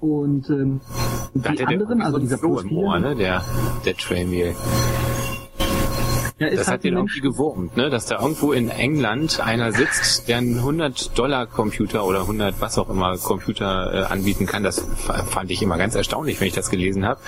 Und 0.00 0.48
ähm, 0.48 0.80
die 1.34 1.64
anderen, 1.64 2.00
also 2.02 2.18
dieser 2.18 2.38
Plus 2.38 2.62
4, 2.62 2.72
Ohr, 2.78 2.98
ne? 2.98 3.14
der, 3.14 3.42
der 3.84 3.96
Tramiel. 3.96 4.54
Ja, 6.40 6.48
das 6.48 6.68
halt 6.68 6.68
hat 6.68 6.84
den 6.84 6.94
irgendwie 6.94 7.20
gewurmt, 7.20 7.76
ne? 7.76 7.90
dass 7.90 8.06
da 8.06 8.18
irgendwo 8.18 8.52
in 8.52 8.70
England 8.70 9.40
einer 9.40 9.72
sitzt, 9.72 10.26
der 10.26 10.38
einen 10.38 10.58
100-Dollar-Computer 10.58 12.06
oder 12.06 12.22
100 12.22 12.62
was 12.62 12.78
auch 12.78 12.88
immer 12.88 13.18
Computer 13.18 13.92
äh, 13.92 14.04
anbieten 14.10 14.46
kann. 14.46 14.62
Das 14.62 14.80
fand 14.80 15.50
ich 15.50 15.60
immer 15.60 15.76
ganz 15.76 15.96
erstaunlich, 15.96 16.40
wenn 16.40 16.48
ich 16.48 16.54
das 16.54 16.70
gelesen 16.70 17.04
habe. 17.04 17.20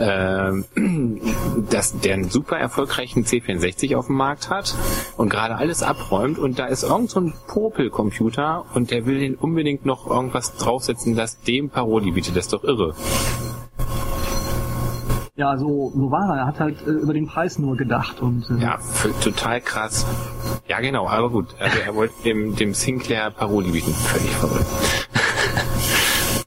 Ähm, 0.00 0.66
dass 1.70 1.98
der 1.98 2.12
einen 2.12 2.28
super 2.28 2.58
erfolgreichen 2.58 3.24
C64 3.24 3.96
auf 3.96 4.08
dem 4.08 4.16
Markt 4.16 4.50
hat 4.50 4.74
und 5.16 5.30
gerade 5.30 5.56
alles 5.56 5.82
abräumt 5.82 6.38
und 6.38 6.58
da 6.58 6.66
ist 6.66 6.82
irgend 6.82 7.08
so 7.08 7.20
ein 7.20 7.32
Popel-Computer 7.46 8.66
und 8.74 8.90
der 8.90 9.06
will 9.06 9.18
den 9.18 9.34
unbedingt 9.34 9.86
noch 9.86 10.06
irgendwas 10.06 10.56
draufsetzen, 10.56 11.16
das 11.16 11.40
dem 11.40 11.70
Paroli 11.70 12.10
bietet. 12.10 12.36
Das 12.36 12.44
ist 12.44 12.52
doch 12.52 12.64
irre. 12.64 12.94
Ja, 15.38 15.56
so, 15.56 15.92
so 15.94 16.10
war 16.10 16.34
er. 16.34 16.40
Er 16.40 16.46
hat 16.46 16.58
halt 16.58 16.84
äh, 16.84 16.90
über 16.90 17.14
den 17.14 17.28
Preis 17.28 17.60
nur 17.60 17.76
gedacht 17.76 18.20
und. 18.20 18.50
Äh, 18.50 18.60
ja, 18.60 18.78
total 19.22 19.60
krass. 19.60 20.04
Ja, 20.66 20.80
genau, 20.80 21.06
aber 21.06 21.30
gut. 21.30 21.54
Also 21.60 21.78
er 21.78 21.94
wollte 21.94 22.14
dem, 22.24 22.56
dem 22.56 22.74
Sinclair 22.74 23.30
Paroli 23.30 23.70
bieten. 23.70 23.92
Völlig 23.92 24.30
verrückt. 24.34 24.66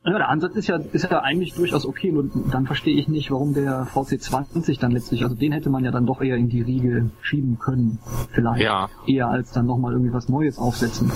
Ja, 0.04 0.18
der 0.18 0.30
Ansatz 0.30 0.56
ist 0.56 0.68
ja, 0.68 0.78
ist 0.78 1.10
ja 1.12 1.20
eigentlich 1.20 1.54
durchaus 1.54 1.86
okay, 1.86 2.12
nur 2.12 2.26
dann 2.52 2.66
verstehe 2.66 2.96
ich 2.96 3.08
nicht, 3.08 3.30
warum 3.30 3.54
der 3.54 3.86
VC20 3.86 4.80
dann 4.80 4.92
letztlich, 4.92 5.22
also 5.22 5.36
den 5.36 5.52
hätte 5.52 5.70
man 5.70 5.84
ja 5.84 5.92
dann 5.92 6.08
doch 6.08 6.22
eher 6.22 6.38
in 6.38 6.50
die 6.50 6.62
Riege 6.62 7.12
schieben 7.22 7.60
können, 7.60 8.00
vielleicht. 8.32 8.64
Ja. 8.64 8.90
Eher 9.06 9.28
als 9.28 9.52
dann 9.52 9.68
nochmal 9.68 9.94
irgendwie 9.94 10.12
was 10.12 10.28
Neues 10.28 10.58
aufsetzen. 10.58 11.12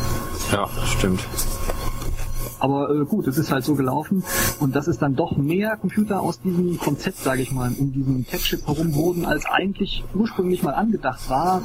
Ja, 0.51 0.67
stimmt. 0.85 1.25
Aber 2.65 2.89
äh, 2.89 3.05
gut, 3.05 3.27
es 3.27 3.37
ist 3.37 3.51
halt 3.51 3.63
so 3.63 3.75
gelaufen 3.75 4.23
und 4.59 4.75
dass 4.75 4.87
es 4.87 4.97
dann 4.97 5.15
doch 5.15 5.37
mehr 5.37 5.77
Computer 5.77 6.21
aus 6.21 6.41
diesem 6.41 6.79
Konzept, 6.79 7.17
sage 7.17 7.43
ich 7.43 7.51
mal, 7.51 7.71
um 7.77 7.93
diesen 7.93 8.25
Tech-Chip 8.25 8.65
herum 8.65 8.95
wurden, 8.95 9.23
als 9.23 9.45
eigentlich 9.45 10.03
ursprünglich 10.15 10.63
mal 10.63 10.73
angedacht 10.73 11.29
war. 11.29 11.61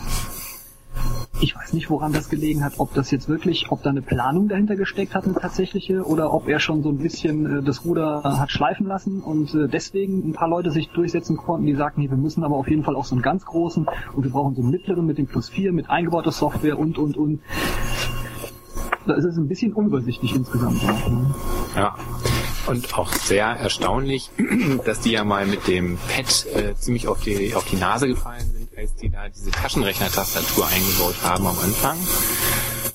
Ich 1.41 1.57
weiß 1.57 1.73
nicht, 1.73 1.89
woran 1.89 2.13
das 2.13 2.29
gelegen 2.29 2.63
hat, 2.63 2.75
ob 2.77 2.93
das 2.93 3.11
jetzt 3.11 3.31
wirklich, 3.31 3.71
ob 3.71 3.83
da 3.83 3.89
eine 3.89 4.03
Planung 4.03 4.49
dahinter 4.49 4.77
gesteckt 4.77 5.15
hat, 5.15 5.25
eine 5.25 5.33
tatsächliche, 5.33 6.03
oder 6.03 6.35
ob 6.35 6.49
er 6.49 6.61
schon 6.61 6.83
so 6.83 6.91
ein 6.91 6.99
bisschen 6.99 7.61
äh, 7.61 7.63
das 7.63 7.87
Ruder 7.87 8.23
hat 8.23 8.51
schleifen 8.51 8.87
lassen 8.87 9.23
und 9.23 9.55
äh, 9.55 9.69
deswegen 9.69 10.29
ein 10.29 10.35
paar 10.35 10.49
Leute 10.49 10.71
sich 10.71 10.91
durchsetzen 10.91 11.39
konnten, 11.39 11.65
die 11.65 11.77
sagten, 11.77 12.03
nee, 12.03 12.11
wir 12.11 12.19
müssen 12.19 12.45
aber 12.45 12.57
auf 12.57 12.69
jeden 12.69 12.85
Fall 12.85 12.95
auch 12.95 13.07
so 13.07 13.15
einen 13.15 13.23
ganz 13.23 13.47
großen 13.47 13.89
und 14.15 14.23
wir 14.23 14.31
brauchen 14.31 14.55
so 14.55 14.61
einen 14.61 14.71
mittleren 14.71 15.07
mit 15.07 15.17
dem 15.17 15.29
Plus 15.29 15.49
4, 15.49 15.73
mit 15.73 15.89
eingebauter 15.89 16.31
Software 16.31 16.79
und, 16.79 16.99
und, 16.99 17.17
und 17.17 17.41
da 19.11 19.17
ist 19.17 19.25
es 19.25 19.37
ein 19.37 19.49
bisschen 19.49 19.73
unübersichtlich 19.73 20.35
insgesamt. 20.35 20.81
Ja. 21.75 21.97
Und 22.67 22.97
auch 22.97 23.13
sehr 23.13 23.47
erstaunlich, 23.47 24.31
dass 24.85 25.01
die 25.01 25.11
ja 25.11 25.25
mal 25.25 25.47
mit 25.47 25.67
dem 25.67 25.99
Pad 26.09 26.47
äh, 26.55 26.75
ziemlich 26.77 27.09
auf 27.09 27.21
die, 27.21 27.55
auf 27.55 27.65
die 27.65 27.77
Nase 27.77 28.07
gefallen 28.07 28.49
sind, 28.53 28.69
als 28.79 28.95
die 28.95 29.11
da 29.11 29.29
diese 29.29 29.51
Taschenrechner-Tastatur 29.51 30.67
eingebaut 30.69 31.17
haben 31.25 31.47
am 31.47 31.59
Anfang. 31.59 31.97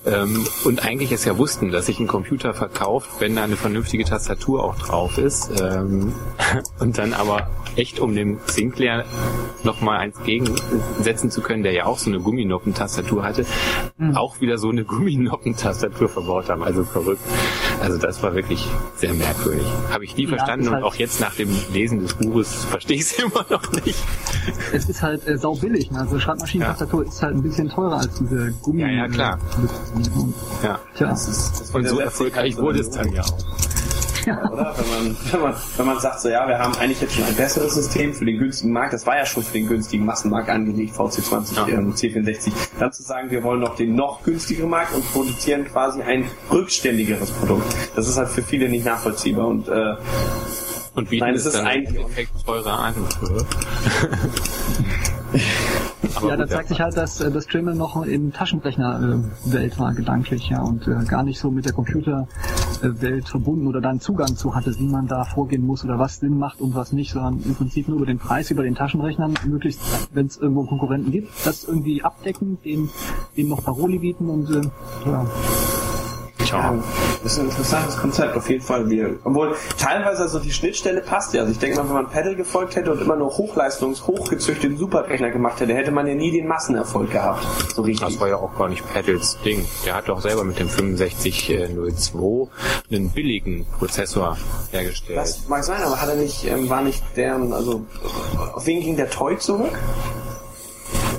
Ähm, 0.05 0.45
und 0.63 0.85
eigentlich 0.85 1.11
es 1.11 1.25
ja 1.25 1.37
wussten, 1.37 1.71
dass 1.71 1.87
sich 1.87 1.99
ein 1.99 2.07
Computer 2.07 2.53
verkauft, 2.53 3.09
wenn 3.19 3.35
da 3.35 3.43
eine 3.43 3.55
vernünftige 3.55 4.05
Tastatur 4.05 4.63
auch 4.63 4.75
drauf 4.75 5.17
ist. 5.17 5.51
Ähm, 5.61 6.13
und 6.79 6.97
dann 6.97 7.13
aber 7.13 7.49
echt, 7.75 7.99
um 7.99 8.15
dem 8.15 8.39
Sinclair 8.45 9.05
nochmal 9.63 9.99
eins 9.99 10.21
gegensetzen 10.23 11.31
zu 11.31 11.41
können, 11.41 11.63
der 11.63 11.73
ja 11.73 11.85
auch 11.85 11.97
so 11.97 12.09
eine 12.09 12.19
Gumminoppentastatur 12.19 13.23
hatte, 13.23 13.45
mhm. 13.97 14.15
auch 14.15 14.41
wieder 14.41 14.57
so 14.57 14.69
eine 14.69 14.83
Gumminoppentastatur 14.85 16.09
verbaut 16.09 16.49
haben. 16.49 16.63
Also 16.63 16.83
verrückt. 16.83 17.21
Also 17.81 17.97
das 17.97 18.21
war 18.23 18.33
wirklich 18.33 18.67
sehr 18.95 19.13
merkwürdig. 19.13 19.65
Habe 19.91 20.05
ich 20.05 20.15
nie 20.15 20.23
ja, 20.23 20.29
verstanden 20.29 20.67
und 20.67 20.73
halt 20.75 20.83
auch 20.83 20.95
jetzt 20.95 21.19
nach 21.19 21.35
dem 21.35 21.49
Lesen 21.73 21.99
des 21.99 22.13
Buches 22.13 22.65
verstehe 22.65 22.97
ich 22.97 23.03
es 23.03 23.13
immer 23.19 23.45
noch 23.49 23.71
nicht. 23.71 23.97
Es 24.73 24.89
ist 24.89 25.01
halt 25.01 25.27
äh, 25.27 25.37
sau 25.37 25.55
billig. 25.55 25.91
Ne? 25.91 25.99
Also 25.99 26.19
Schreibmaschinentastatur 26.19 27.03
ja. 27.03 27.09
ist 27.09 27.21
halt 27.21 27.35
ein 27.35 27.43
bisschen 27.43 27.69
teurer 27.69 27.99
als 27.99 28.15
diese 28.15 28.53
Gummi. 28.61 28.81
Ja, 28.81 28.89
ja, 28.89 29.07
klar. 29.07 29.39
Ja. 30.63 30.79
Tja. 30.95 31.07
Das 31.07 31.27
ist, 31.27 31.59
das 31.59 31.71
und 31.71 31.87
so 31.87 31.99
erfolgreich 31.99 32.57
wurde 32.57 32.79
es 32.79 32.89
dann 32.89 33.11
ja 33.11 33.21
auch. 33.21 33.37
Ja. 34.25 34.51
Oder? 34.51 34.75
Wenn 34.77 34.89
man, 34.89 35.17
wenn, 35.31 35.41
man, 35.41 35.55
wenn 35.77 35.85
man 35.85 35.99
sagt, 35.99 36.21
so 36.21 36.29
ja, 36.29 36.47
wir 36.47 36.57
haben 36.57 36.75
eigentlich 36.77 37.01
jetzt 37.01 37.13
schon 37.13 37.25
ein 37.25 37.35
besseres 37.35 37.75
System 37.75 38.13
für 38.13 38.25
den 38.25 38.39
günstigen 38.39 38.73
Markt, 38.73 38.93
das 38.93 39.05
war 39.05 39.17
ja 39.17 39.25
schon 39.25 39.43
für 39.43 39.53
den 39.53 39.67
günstigen 39.67 40.05
Massenmarkt 40.05 40.49
angelegt, 40.49 40.95
VC20 40.95 41.69
ja. 41.69 41.77
und 41.77 41.95
C64, 41.95 42.51
dann 42.79 42.91
zu 42.91 43.03
sagen, 43.03 43.29
wir 43.29 43.43
wollen 43.43 43.59
noch 43.59 43.75
den 43.75 43.95
noch 43.95 44.23
günstigeren 44.23 44.69
Markt 44.69 44.95
und 44.95 45.05
produzieren 45.11 45.65
quasi 45.65 46.01
ein 46.01 46.25
rückständigeres 46.51 47.31
Produkt. 47.31 47.65
Das 47.95 48.07
ist 48.07 48.17
halt 48.17 48.29
für 48.29 48.41
viele 48.41 48.69
nicht 48.69 48.85
nachvollziehbar 48.85 49.47
und 49.47 49.67
äh, 49.67 49.95
und 50.95 51.09
bieten 51.09 51.25
Nein, 51.25 51.35
es 51.35 51.45
ist 51.45 51.55
dann 51.55 51.67
eigentlich 51.67 52.05
Effekt 52.05 52.31
teurer 52.45 52.79
an. 52.79 52.95
ja, 56.27 56.37
da 56.37 56.47
zeigt 56.47 56.69
sich 56.69 56.79
halt, 56.79 56.97
dass 56.97 57.21
äh, 57.21 57.31
das 57.31 57.47
Dremel 57.47 57.75
noch 57.75 58.03
in 58.05 58.31
Taschenrechnerwelt 58.31 59.73
äh, 59.73 59.79
war, 59.79 59.93
gedanklich, 59.93 60.49
ja, 60.49 60.61
und 60.61 60.87
äh, 60.87 61.05
gar 61.05 61.23
nicht 61.23 61.39
so 61.39 61.51
mit 61.51 61.65
der 61.65 61.73
Computerwelt 61.73 63.27
verbunden 63.27 63.67
oder 63.67 63.81
da 63.81 63.89
einen 63.89 63.99
Zugang 63.99 64.35
zu 64.35 64.55
hatte, 64.55 64.77
wie 64.77 64.87
man 64.87 65.07
da 65.07 65.23
vorgehen 65.23 65.65
muss 65.65 65.83
oder 65.83 65.99
was 65.99 66.17
Sinn 66.17 66.37
macht 66.37 66.61
und 66.61 66.75
was 66.75 66.91
nicht, 66.91 67.11
sondern 67.11 67.41
im 67.43 67.55
Prinzip 67.55 67.87
nur 67.87 67.97
über 67.97 68.05
den 68.05 68.19
Preis, 68.19 68.51
über 68.51 68.63
den 68.63 68.75
Taschenrechnern, 68.75 69.35
möglichst, 69.45 69.81
wenn 70.13 70.27
es 70.27 70.37
irgendwo 70.37 70.65
Konkurrenten 70.65 71.11
gibt, 71.11 71.29
das 71.45 71.63
irgendwie 71.63 72.03
abdecken, 72.03 72.57
dem, 72.63 72.89
dem 73.37 73.49
noch 73.49 73.63
Paroli 73.63 73.99
bieten 73.99 74.29
und 74.29 74.49
äh, 74.49 74.61
ja. 75.05 75.25
Ja, 76.43 76.75
das 77.23 77.33
ist 77.33 77.39
ein 77.39 77.45
interessantes 77.45 77.97
Konzept, 77.97 78.35
auf 78.35 78.49
jeden 78.49 78.63
Fall. 78.63 78.89
Wir, 78.89 79.17
obwohl 79.23 79.55
teilweise 79.77 80.23
also 80.23 80.39
die 80.39 80.51
Schnittstelle 80.51 81.01
passt 81.01 81.33
ja. 81.33 81.41
Also 81.41 81.53
ich 81.53 81.59
denke 81.59 81.77
mal, 81.77 81.87
wenn 81.87 81.95
man 81.95 82.09
Pedal 82.09 82.35
gefolgt 82.35 82.75
hätte 82.75 82.91
und 82.91 83.01
immer 83.01 83.15
nur 83.15 83.31
Hochleistungs-, 83.31 84.05
hochgezüchteten 84.05 84.77
Superrechner 84.77 85.31
gemacht 85.31 85.59
hätte, 85.59 85.73
hätte 85.73 85.91
man 85.91 86.07
ja 86.07 86.13
nie 86.13 86.31
den 86.31 86.47
Massenerfolg 86.47 87.11
gehabt. 87.11 87.45
So 87.73 87.81
richtig. 87.81 88.07
Das 88.07 88.19
war 88.19 88.27
ja 88.27 88.35
auch 88.35 88.55
gar 88.57 88.69
nicht 88.69 88.83
Pedals 88.93 89.37
Ding. 89.43 89.65
Der 89.85 89.95
hat 89.95 90.07
doch 90.07 90.21
selber 90.21 90.43
mit 90.43 90.59
dem 90.59 90.69
6502 90.69 92.49
einen 92.91 93.09
billigen 93.09 93.65
Prozessor 93.77 94.37
hergestellt. 94.71 95.17
Das 95.17 95.47
mag 95.47 95.63
sein, 95.63 95.81
aber 95.83 96.01
hat 96.01 96.09
er 96.09 96.15
nicht, 96.15 96.45
ähm, 96.45 96.69
war 96.69 96.81
nicht 96.81 97.03
deren, 97.15 97.53
also 97.53 97.85
auf 98.53 98.65
wen 98.65 98.81
ging 98.81 98.97
der 98.97 99.09
Toy 99.09 99.37
zurück? 99.37 99.77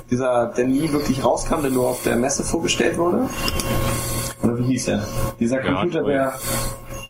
Dieser, 0.09 0.53
der 0.55 0.67
nie 0.67 0.91
wirklich 0.93 1.23
rauskam, 1.23 1.61
der 1.61 1.71
nur 1.71 1.87
auf 1.87 2.03
der 2.03 2.15
Messe 2.15 2.43
vorgestellt 2.43 2.97
wurde? 2.97 3.27
Oder 4.43 4.57
wie 4.57 4.63
hieß 4.63 4.89
er? 4.89 5.07
Dieser 5.39 5.59
Computer, 5.59 6.01
ja, 6.01 6.05
der, 6.07 6.33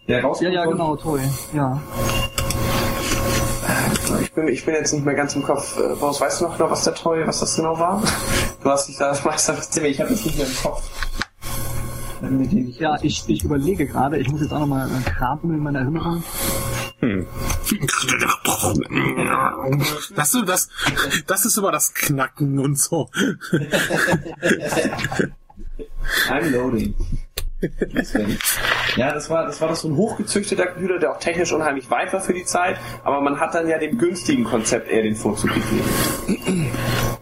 der 0.08 0.24
rauskommt. 0.24 0.54
Ja, 0.54 0.64
ja, 0.64 0.70
genau, 0.70 0.96
Toy. 0.96 1.22
Ja. 1.54 1.82
Ich 4.22 4.34
bin, 4.34 4.48
ich 4.48 4.66
bin 4.66 4.74
jetzt 4.76 4.94
nicht 4.94 5.06
mehr 5.06 5.16
ganz 5.16 5.36
im 5.36 5.44
Kopf. 5.44 5.78
Äh, 5.78 5.96
Boris, 5.96 6.22
weißt 6.22 6.42
du 6.42 6.46
noch 6.46 6.58
genau, 6.58 6.70
was 6.72 6.84
der 6.84 6.96
Toy, 6.96 7.26
was 7.28 7.40
das 7.40 7.56
genau 7.56 7.78
war? 7.78 8.02
Du 8.64 8.72
hast 8.72 8.88
dich 8.88 8.98
da 8.98 9.10
das 9.10 9.24
meiste 9.24 9.54
ich 9.88 10.02
habe 10.02 10.12
es 10.12 10.26
nicht 10.26 10.38
mehr 10.38 10.48
im 10.48 10.56
Kopf. 10.62 10.84
Ja, 12.80 12.98
ich, 13.02 13.24
ich 13.28 13.44
überlege 13.44 13.86
gerade, 13.86 14.18
ich 14.18 14.28
muss 14.30 14.42
jetzt 14.42 14.52
auch 14.52 14.60
nochmal 14.60 14.90
kramen 15.06 15.54
in 15.54 15.60
meiner 15.60 15.80
Erinnerung. 15.80 16.24
Hm. 17.00 17.28
Das, 20.16 20.36
das, 20.46 20.70
das 21.28 21.46
ist 21.46 21.58
immer 21.58 21.72
das 21.72 21.94
Knacken 21.94 22.60
und 22.60 22.78
so. 22.78 23.10
I'm 26.30 26.52
loading. 26.52 26.96
ja, 28.98 29.14
das 29.14 29.30
war, 29.32 29.48
das 29.48 29.60
war 29.62 29.70
doch 29.70 29.76
so 29.76 29.88
ein 29.88 29.96
hochgezüchteter 29.96 30.68
Computer, 30.68 31.00
der 31.00 31.12
auch 31.12 31.20
technisch 31.20 31.52
unheimlich 31.52 31.90
weit 31.90 32.14
war 32.14 32.22
für 32.22 32.34
die 32.34 32.46
Zeit, 32.46 32.78
aber 33.04 33.20
man 33.22 33.40
hat 33.40 33.56
dann 33.56 33.68
ja 33.68 33.80
dem 33.80 33.98
günstigen 33.98 34.44
Konzept 34.44 34.90
eher 34.90 35.02
den 35.02 35.16
Vorzug 35.16 35.50
gegeben. 35.54 36.72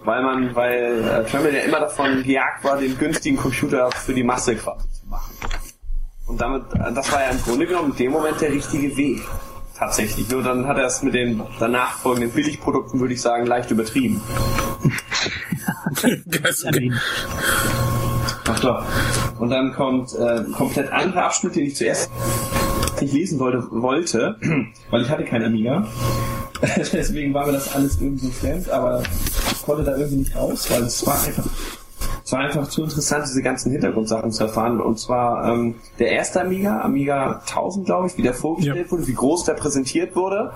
weil 0.04 0.24
man, 0.24 0.54
weil 0.56 1.04
äh, 1.04 1.30
Tremel 1.30 1.54
ja 1.54 1.62
immer 1.62 1.80
davon 1.80 2.24
gejagt 2.24 2.64
war, 2.64 2.78
den 2.78 2.98
günstigen 2.98 3.38
Computer 3.38 3.90
für 3.92 4.14
die 4.14 4.24
Masse 4.24 4.56
quasi 4.56 4.88
zu 4.92 5.08
machen. 5.08 5.34
Und 6.28 6.42
damit, 6.42 6.64
das 6.74 7.12
war 7.12 7.22
ja 7.22 7.30
im 7.30 7.42
Grunde 7.42 7.66
genommen 7.68 7.92
in 7.92 7.98
dem 7.98 8.12
Moment 8.12 8.42
der 8.42 8.52
richtige 8.52 8.98
Weg. 8.98 9.22
Tatsächlich. 9.78 10.30
Nur 10.30 10.42
dann 10.42 10.68
hat 10.68 10.78
er 10.78 10.86
es 10.86 11.04
mit 11.04 11.14
den 11.14 11.44
danach 11.60 11.98
folgenden 11.98 12.32
Billigprodukten, 12.32 13.00
würde 13.02 13.14
ich 13.14 13.22
sagen, 13.22 13.46
leicht 13.46 13.72
übertrieben. 13.72 14.22
Ach 18.48 18.60
doch. 18.60 18.86
Und 19.40 19.50
dann 19.50 19.74
kommt 19.74 20.14
äh, 20.14 20.44
komplett 20.56 20.92
andere 20.92 21.24
Abschnitt, 21.24 21.56
den 21.56 21.66
ich 21.66 21.76
zuerst 21.76 22.12
nicht 23.02 23.14
lesen 23.14 23.40
wollte, 23.40 23.68
wollte 23.72 24.38
weil 24.90 25.02
ich 25.02 25.10
hatte 25.10 25.24
kein 25.24 25.44
Amiga. 25.44 25.88
Deswegen 26.94 27.34
war 27.34 27.46
mir 27.46 27.54
das 27.54 27.74
alles 27.74 28.00
irgendwie 28.00 28.32
fremd, 28.32 28.70
aber 28.70 29.04
ich 29.52 29.62
konnte 29.64 29.84
da 29.84 29.98
irgendwie 29.98 30.18
nicht 30.18 30.36
raus, 30.36 30.68
weil 30.70 30.84
es 30.84 31.06
war 31.06 31.22
einfach 31.24 31.46
es 32.26 32.32
war 32.32 32.40
einfach 32.40 32.68
zu 32.68 32.82
interessant, 32.82 33.26
diese 33.28 33.44
ganzen 33.44 33.72
Hintergrundsachen 33.72 34.32
zu 34.32 34.46
erfahren. 34.46 34.82
Und 34.82 35.00
zwar 35.00 35.48
ähm, 35.48 35.76
der 36.00 36.12
erste 36.12 36.42
Amiga, 36.42 36.82
Amiga 36.82 37.42
1000, 37.42 37.86
glaube 37.86 38.08
ich, 38.08 38.18
wie 38.18 38.24
der 38.24 38.34
vorgestellt 38.34 38.88
ja. 38.88 38.92
wurde, 38.92 39.06
wie 39.06 39.14
groß 39.14 39.44
der 39.44 39.54
präsentiert 39.54 40.16
wurde. 40.16 40.52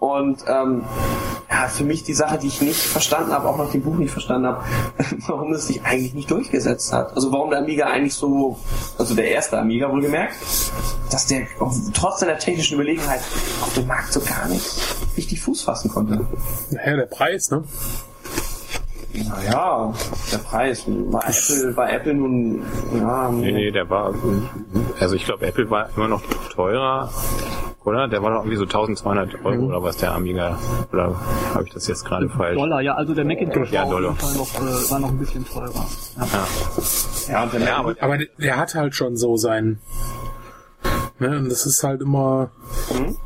Und 0.00 0.44
ähm, 0.48 0.82
ja, 1.48 1.68
für 1.68 1.84
mich 1.84 2.02
die 2.02 2.14
Sache, 2.14 2.38
die 2.38 2.48
ich 2.48 2.60
nicht 2.60 2.80
verstanden 2.80 3.30
habe, 3.30 3.48
auch 3.48 3.56
nach 3.56 3.70
dem 3.70 3.82
Buch 3.82 3.94
nicht 3.94 4.10
verstanden 4.10 4.48
habe, 4.48 4.64
warum 5.28 5.52
es 5.52 5.68
sich 5.68 5.84
eigentlich 5.84 6.14
nicht 6.14 6.32
durchgesetzt 6.32 6.92
hat. 6.92 7.14
Also 7.14 7.30
warum 7.30 7.50
der 7.50 7.60
Amiga 7.60 7.86
eigentlich 7.86 8.14
so, 8.14 8.58
also 8.98 9.14
der 9.14 9.30
erste 9.30 9.56
Amiga 9.56 9.92
wohlgemerkt, 9.92 10.34
dass 11.12 11.28
der 11.28 11.46
trotz 11.92 12.20
seiner 12.20 12.38
technischen 12.38 12.74
Überlegenheit 12.74 13.20
auf 13.62 13.72
dem 13.72 13.86
Markt 13.86 14.12
so 14.12 14.18
gar 14.18 14.48
nicht 14.48 14.68
richtig 15.16 15.40
Fuß 15.42 15.62
fassen 15.62 15.90
konnte. 15.90 16.26
Naja, 16.70 16.96
der 16.96 17.06
Preis, 17.06 17.52
ne? 17.52 17.62
Naja, 19.14 19.92
der 20.32 20.38
Preis. 20.38 20.84
Bei 20.86 21.20
Apple, 21.20 21.72
bei 21.74 21.90
Apple 21.90 22.14
nun, 22.14 22.62
ja. 22.98 23.30
Nee, 23.30 23.52
nee, 23.52 23.70
der 23.70 23.88
war, 23.88 24.12
also 24.98 25.14
ich 25.14 25.24
glaube, 25.24 25.46
Apple 25.46 25.70
war 25.70 25.88
immer 25.96 26.08
noch 26.08 26.22
teurer, 26.52 27.10
oder? 27.84 28.08
Der 28.08 28.22
war 28.22 28.30
doch 28.30 28.38
irgendwie 28.38 28.56
so 28.56 28.64
1200 28.64 29.44
Euro 29.44 29.56
mhm. 29.56 29.66
oder 29.68 29.82
was, 29.82 29.98
der 29.98 30.14
Amiga, 30.14 30.58
oder 30.92 31.14
habe 31.54 31.64
ich 31.64 31.72
das 31.72 31.86
jetzt 31.86 32.04
gerade 32.04 32.28
falsch? 32.28 32.58
Dollar, 32.58 32.80
ja, 32.80 32.94
also 32.94 33.14
der 33.14 33.24
Macintosh 33.24 33.70
ja, 33.70 33.84
war, 33.84 33.90
Dollar. 33.90 34.16
Noch, 34.36 34.54
äh, 34.54 34.90
war 34.90 34.98
noch 34.98 35.10
ein 35.10 35.18
bisschen 35.18 35.46
teurer. 35.46 35.86
Ja, 36.16 36.26
ja. 37.28 37.48
ja, 37.52 37.58
ja 37.58 37.76
aber, 37.76 37.94
aber 38.00 38.18
der 38.18 38.56
hat 38.56 38.74
halt 38.74 38.96
schon 38.96 39.16
so 39.16 39.36
sein, 39.36 39.78
ne, 41.20 41.38
und 41.38 41.48
das 41.50 41.66
ist 41.66 41.84
halt 41.84 42.02
immer, 42.02 42.50
mhm 42.92 43.16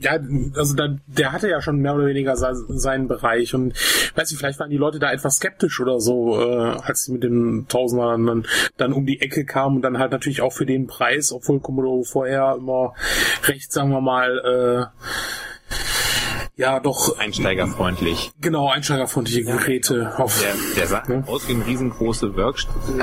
ja, 0.00 0.18
also 0.54 0.74
da, 0.74 0.96
der 1.06 1.32
hatte 1.32 1.48
ja 1.48 1.60
schon 1.60 1.78
mehr 1.78 1.94
oder 1.94 2.06
weniger 2.06 2.36
seinen 2.36 3.08
Bereich 3.08 3.54
und 3.54 3.74
weiß 4.16 4.30
ich, 4.30 4.38
vielleicht 4.38 4.60
waren 4.60 4.70
die 4.70 4.76
Leute 4.76 4.98
da 4.98 5.12
etwas 5.12 5.36
skeptisch 5.36 5.80
oder 5.80 6.00
so, 6.00 6.40
äh, 6.40 6.76
als 6.82 7.04
sie 7.04 7.12
mit 7.12 7.24
den 7.24 7.66
Tausendern 7.68 8.26
dann, 8.26 8.46
dann 8.76 8.92
um 8.92 9.06
die 9.06 9.20
Ecke 9.20 9.44
kamen 9.44 9.76
und 9.76 9.82
dann 9.82 9.98
halt 9.98 10.12
natürlich 10.12 10.40
auch 10.40 10.52
für 10.52 10.66
den 10.66 10.86
Preis, 10.86 11.32
obwohl 11.32 11.60
Commodore 11.60 12.04
vorher 12.04 12.56
immer 12.58 12.94
recht, 13.44 13.72
sagen 13.72 13.90
wir 13.90 14.00
mal, 14.00 14.38
äh, 14.38 14.86
ja 16.58 16.80
doch 16.80 17.18
einsteigerfreundlich. 17.18 18.32
Genau, 18.40 18.68
einsteigerfreundliche 18.68 19.44
Geräte. 19.44 20.12
Ja, 20.18 20.24
auf, 20.24 20.38
der, 20.42 20.54
der 20.76 20.86
sah 20.88 21.02
ne? 21.08 21.24
aus 21.26 21.48
wie 21.48 21.54
eine 21.54 21.64
riesengroße 21.64 22.36
Work 22.36 22.58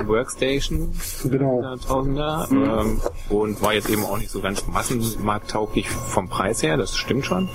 Workstation. 0.06 0.93
Genau. 1.24 1.78
Tausender. 1.78 2.47
Mhm. 2.49 2.64
Ähm, 2.64 3.01
und 3.30 3.62
war 3.62 3.74
jetzt 3.74 3.89
eben 3.89 4.03
auch 4.03 4.18
nicht 4.18 4.30
so 4.30 4.41
ganz 4.41 4.68
massenmarkttauglich 4.68 5.89
vom 5.89 6.30
Preis 6.30 6.62
her, 6.62 6.78
das 6.78 6.95
stimmt 6.97 7.26
schon. 7.26 7.49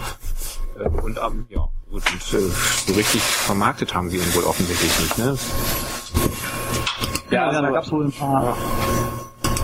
Äh, 0.79 0.89
und 0.89 1.19
ähm, 1.19 1.47
ja, 1.51 1.69
gut, 1.91 2.03
und, 2.11 2.41
äh, 2.41 2.51
so 2.87 2.95
richtig 2.95 3.21
vermarktet 3.21 3.95
haben 3.95 4.09
sie 4.09 4.17
ihn 4.17 4.35
wohl 4.35 4.45
offensichtlich 4.45 4.99
nicht, 5.01 5.19
ne? 5.19 5.39
Ja, 7.31 7.53
ja, 7.53 7.63
da 7.63 7.71
gab 7.71 7.85
es 7.85 7.93
wohl 7.93 8.07
ein 8.07 8.13
paar 8.13 8.45
ja 8.45 8.57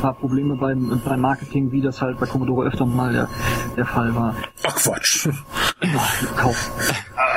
paar 0.00 0.14
Probleme 0.14 0.56
beim, 0.56 1.00
beim 1.04 1.20
Marketing, 1.20 1.72
wie 1.72 1.80
das 1.80 2.00
halt 2.00 2.18
bei 2.18 2.26
Commodore 2.26 2.66
öfter 2.66 2.86
mal 2.86 3.12
der, 3.12 3.28
der 3.76 3.86
Fall 3.86 4.14
war. 4.14 4.34
Ach 4.64 4.76
Quatsch. 4.76 5.28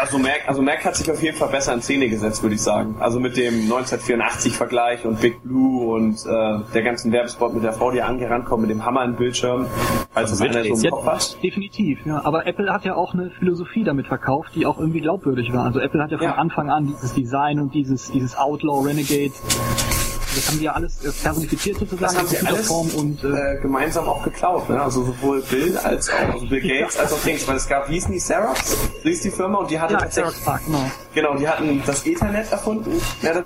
Also 0.02 0.18
Mac, 0.18 0.48
also 0.48 0.62
Mac 0.62 0.84
hat 0.86 0.96
sich 0.96 1.12
auf 1.12 1.22
jeden 1.22 1.38
Fall 1.38 1.50
besser 1.50 1.74
in 1.74 1.82
Szene 1.82 2.10
gesetzt, 2.10 2.42
würde 2.42 2.56
ich 2.56 2.62
sagen. 2.62 2.96
Also 3.00 3.20
mit 3.20 3.36
dem 3.36 3.70
1984-Vergleich 3.70 5.06
und 5.06 5.20
Big 5.20 5.44
Blue 5.44 5.94
und 5.94 6.16
äh, 6.26 6.60
der 6.74 6.84
ganzen 6.84 7.12
Werbespot 7.12 7.54
mit 7.54 7.64
der 7.64 7.74
Frau, 7.74 7.92
die 7.92 8.02
angerannt 8.02 8.46
kommt 8.46 8.62
mit 8.62 8.72
dem 8.72 8.86
Hammer 8.86 9.04
im 9.04 9.16
Bildschirm, 9.16 9.68
als 10.14 10.32
es 10.32 10.42
einer 10.42 10.64
so 10.64 10.86
im 10.86 10.92
Kopf 10.92 11.06
hat. 11.06 11.44
Definitiv, 11.44 12.00
ja. 12.06 12.24
Aber 12.24 12.48
Apple 12.48 12.72
hat 12.72 12.86
ja 12.86 12.96
auch 12.96 13.14
eine 13.14 13.30
Philosophie 13.32 13.84
damit 13.84 14.08
verkauft, 14.08 14.52
die 14.56 14.66
auch 14.66 14.80
irgendwie 14.80 15.02
glaubwürdig 15.02 15.52
war. 15.54 15.66
Also 15.66 15.80
Apple 15.80 16.02
hat 16.02 16.12
ja 16.12 16.18
von 16.18 16.28
ja. 16.28 16.36
Anfang 16.36 16.70
an 16.70 16.88
dieses 16.88 17.14
Design 17.14 17.60
und 17.60 17.74
dieses, 17.74 18.10
dieses 18.12 18.38
Outlaw 18.38 18.88
Renegade 18.88 19.34
das 20.40 20.48
haben 20.50 20.60
die 20.60 20.66
ja 20.66 20.72
alles 20.72 21.06
äh, 21.06 21.12
personifiziert 21.12 21.80
sozusagen. 21.80 22.02
Das 22.02 22.18
haben 22.18 22.28
sie 22.28 22.48
alles 22.48 22.68
Form 22.68 22.90
und, 22.96 23.24
äh, 23.24 23.28
äh, 23.28 23.62
gemeinsam 23.62 24.08
auch 24.08 24.24
geklaut. 24.24 24.70
Ne? 24.70 24.82
Also 24.82 25.04
sowohl 25.04 25.42
Bill 25.42 25.78
als 25.78 26.10
auch 26.10 26.34
also 26.34 26.48
Bill 26.48 26.62
Gates 26.62 26.98
als 26.98 27.14
auch 27.14 27.22
Dings. 27.22 27.48
Weil 27.48 27.58
es 27.58 27.68
gab, 27.68 27.90
wie 27.90 27.94
hießen 27.94 28.12
die, 28.12 28.20
Xerox? 28.20 28.78
Wie 29.04 29.12
ist 29.12 29.24
die 29.24 29.32
Firma? 29.32 29.60
Und 29.60 29.72
die 29.72 29.80
hatte 29.80 29.94
ja, 29.94 30.00
tatsächlich... 30.00 30.44
Park, 30.44 30.62
genau. 30.66 30.92
genau, 31.14 31.36
die 31.36 31.48
hatten 31.48 31.84
das 31.86 32.06
Ethernet 32.06 32.52
erfunden. 32.52 33.02
Ja, 33.22 33.34
das, 33.34 33.44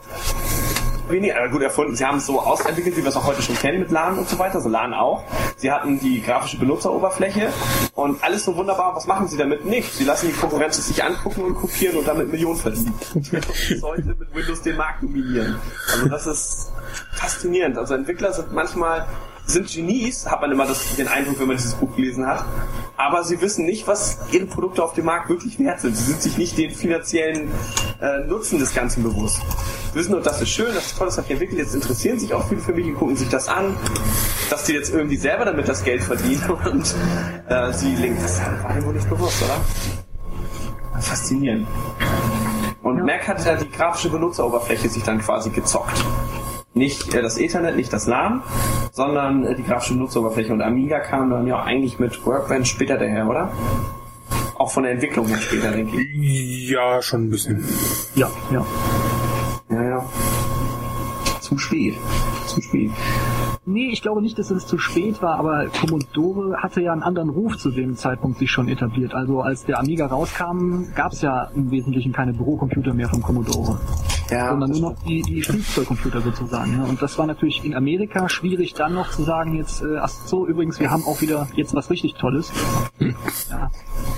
weniger 1.10 1.47
gut 1.49 1.62
erfunden. 1.62 1.95
Sie 1.95 2.06
haben 2.06 2.18
es 2.18 2.26
so 2.26 2.39
ausentwickelt, 2.39 2.97
wie 2.97 3.01
wir 3.01 3.10
es 3.10 3.16
auch 3.16 3.26
heute 3.26 3.41
schon 3.41 3.56
kennen 3.56 3.80
mit 3.80 3.91
LAN 3.91 4.18
und 4.18 4.30
so 4.30 4.39
weiter. 4.39 4.62
So 4.62 4.70
LAN 4.70 4.93
auch. 4.93 5.24
Sie 5.58 5.72
hatten 5.72 5.99
die 5.99 6.22
grafische 6.22 6.58
Benutzeroberfläche 6.58 7.49
und 7.95 8.24
alles 8.24 8.45
so 8.45 8.56
wunderbar. 8.56 8.95
Was 8.95 9.08
machen 9.08 9.28
Sie 9.28 9.38
damit? 9.38 9.66
Nicht. 9.66 9.93
Sie 9.93 10.04
lassen 10.04 10.28
die 10.28 10.34
Konkurrenz 10.34 10.86
sich 10.86 11.04
angucken 11.04 11.41
und 11.41 11.56
kopieren 11.56 11.97
und 11.97 12.08
damit 12.08 12.32
Millionen 12.32 12.58
verdienen. 12.58 12.93
heute 13.82 14.04
mit 14.04 14.36
Windows 14.36 14.62
den 14.62 14.78
Markt 14.78 15.04
dominieren. 15.04 15.60
Also 15.91 16.10
das 16.10 16.28
ist 16.28 16.72
faszinierend. 17.14 17.78
Also 17.78 17.95
Entwickler 17.95 18.34
sind 18.34 18.54
manchmal 18.54 19.06
sind 19.46 19.68
Genies, 19.68 20.26
hat 20.30 20.41
man 20.41 20.52
immer 20.52 20.66
das, 20.66 20.96
den 20.96 21.08
Eindruck, 21.08 21.39
wenn 21.39 21.48
man 21.48 21.58
dieses 21.58 21.76
Buch 21.76 21.96
gelesen 21.96 22.26
hat. 22.26 22.46
Aber 22.96 23.24
sie 23.24 23.41
wissen 23.41 23.66
nicht, 23.66 23.88
was 23.88 24.20
ihre 24.32 24.46
Produkte 24.46 24.84
auf 24.84 24.94
dem 24.94 25.06
Markt 25.06 25.30
wirklich 25.30 25.60
wert 25.60 25.82
sind. 25.82 25.96
Sie 25.98 26.04
sind 26.04 26.22
sich 26.22 26.38
nicht 26.38 26.58
den 26.58 26.72
finanziellen 26.72 27.52
äh, 28.02 28.20
Nutzen 28.26 28.60
des 28.60 28.74
Ganzen 28.74 29.04
bewusst. 29.04 29.41
Sie 29.91 30.00
wissen 30.00 30.12
nur, 30.12 30.22
das 30.22 30.41
ist 30.41 30.50
schön, 30.50 30.74
das 30.74 30.88
ist 30.88 30.98
toll, 30.98 31.08
das 31.08 31.18
hat 31.18 31.26
sich 31.26 31.34
entwickelt. 31.34 31.60
Jetzt 31.60 31.76
interessieren 31.76 32.20
sich 32.20 32.34
auch 32.34 32.48
viele 32.48 32.62
für 32.62 32.74
mich 32.74 32.86
und 32.86 32.96
gucken 32.96 33.16
sich 33.16 33.30
das 33.30 33.48
an, 33.48 33.76
dass 34.50 34.66
sie 34.66 34.74
jetzt 34.74 34.94
irgendwie 34.94 35.18
selber 35.18 35.46
damit 35.46 35.68
das 35.68 35.84
Geld 35.84 36.04
verdienen 36.04 36.50
und 36.72 36.96
äh, 37.50 37.74
sie 37.74 37.96
linken. 37.96 38.22
Das 38.22 38.41
war 38.64 38.78
ihm 38.78 38.86
wohl 38.86 38.94
nicht 38.94 39.10
bewusst, 39.10 39.44
oder? 39.44 41.02
Faszinierend. 41.02 41.68
Und 42.82 42.98
ja. 42.98 43.04
Mac 43.04 43.28
hat 43.28 43.46
ja 43.46 43.56
die 43.56 43.70
grafische 43.70 44.10
Benutzeroberfläche 44.10 44.89
sich 44.89 45.04
dann 45.04 45.20
quasi 45.20 45.50
gezockt. 45.50 46.04
Nicht 46.74 47.14
äh, 47.14 47.22
das 47.22 47.38
Ethernet, 47.38 47.76
nicht 47.76 47.94
das 47.94 48.08
LAN, 48.08 48.42
sondern 48.92 49.46
äh, 49.46 49.56
die 49.56 49.64
grafische 49.64 49.94
Benutzeroberfläche. 49.94 50.54
Und 50.54 50.62
Amiga 50.62 51.00
kam 51.00 51.30
dann 51.30 51.46
ja 51.46 51.62
eigentlich 51.62 52.00
mit 52.00 52.26
Workbench 52.26 52.68
später 52.68 52.98
daher, 52.98 53.28
oder? 53.28 53.52
Auch 54.58 54.72
von 54.72 54.84
der 54.84 54.94
Entwicklung 54.94 55.28
her 55.28 55.38
später, 55.38 55.72
denke 55.72 56.02
ich. 56.02 56.70
Ja, 56.70 57.02
schon 57.02 57.26
ein 57.26 57.30
bisschen. 57.30 57.64
Ja, 58.16 58.30
ja. 58.52 58.66
Ja, 59.70 59.84
ja. 59.84 60.06
Zu 61.42 61.58
spät. 61.58 61.96
Zu 62.48 62.62
spät. 62.62 62.92
Nee, 63.66 63.92
ich 63.92 64.02
glaube 64.02 64.22
nicht, 64.22 64.38
dass 64.40 64.52
es 64.52 64.68
zu 64.68 64.78
spät 64.78 65.22
war, 65.22 65.40
aber 65.40 65.68
Commodore 65.68 66.58
hatte 66.62 66.82
ja 66.82 66.92
einen 66.92 67.04
anderen 67.04 67.30
Ruf 67.30 67.58
zu 67.58 67.72
dem 67.72 67.96
Zeitpunkt 67.96 68.40
sich 68.40 68.52
schon 68.52 68.68
etabliert. 68.68 69.14
Also 69.14 69.42
als 69.42 69.66
der 69.66 69.80
Amiga 69.80 70.08
rauskam, 70.08 70.84
gab 70.96 71.14
es 71.14 71.22
ja 71.22 71.50
im 71.56 71.72
Wesentlichen 71.72 72.12
keine 72.12 72.34
Bürocomputer 72.34 72.94
mehr 72.94 73.10
von 73.10 73.22
Commodore. 73.22 73.80
Ja, 74.34 74.50
sondern 74.50 74.72
nur 74.72 74.82
noch 74.82 75.04
die, 75.04 75.22
die 75.22 75.44
Spielzeugcomputer 75.44 76.22
sozusagen. 76.22 76.78
Ja. 76.78 76.84
Und 76.84 77.02
das 77.02 77.18
war 77.18 77.28
natürlich 77.28 77.64
in 77.64 77.76
Amerika 77.76 78.28
schwierig 78.30 78.74
dann 78.74 78.94
noch 78.94 79.12
zu 79.12 79.24
sagen, 79.24 79.56
jetzt, 79.56 79.82
äh, 79.82 79.98
ach 80.00 80.10
so, 80.10 80.48
übrigens, 80.48 80.80
wir 80.80 80.90
haben 80.90 81.06
auch 81.06 81.22
wieder 81.22 81.48
jetzt 81.56 81.76
was 81.76 81.90
richtig 81.90 82.16
Tolles. 82.16 82.52
Ja. 83.50 83.70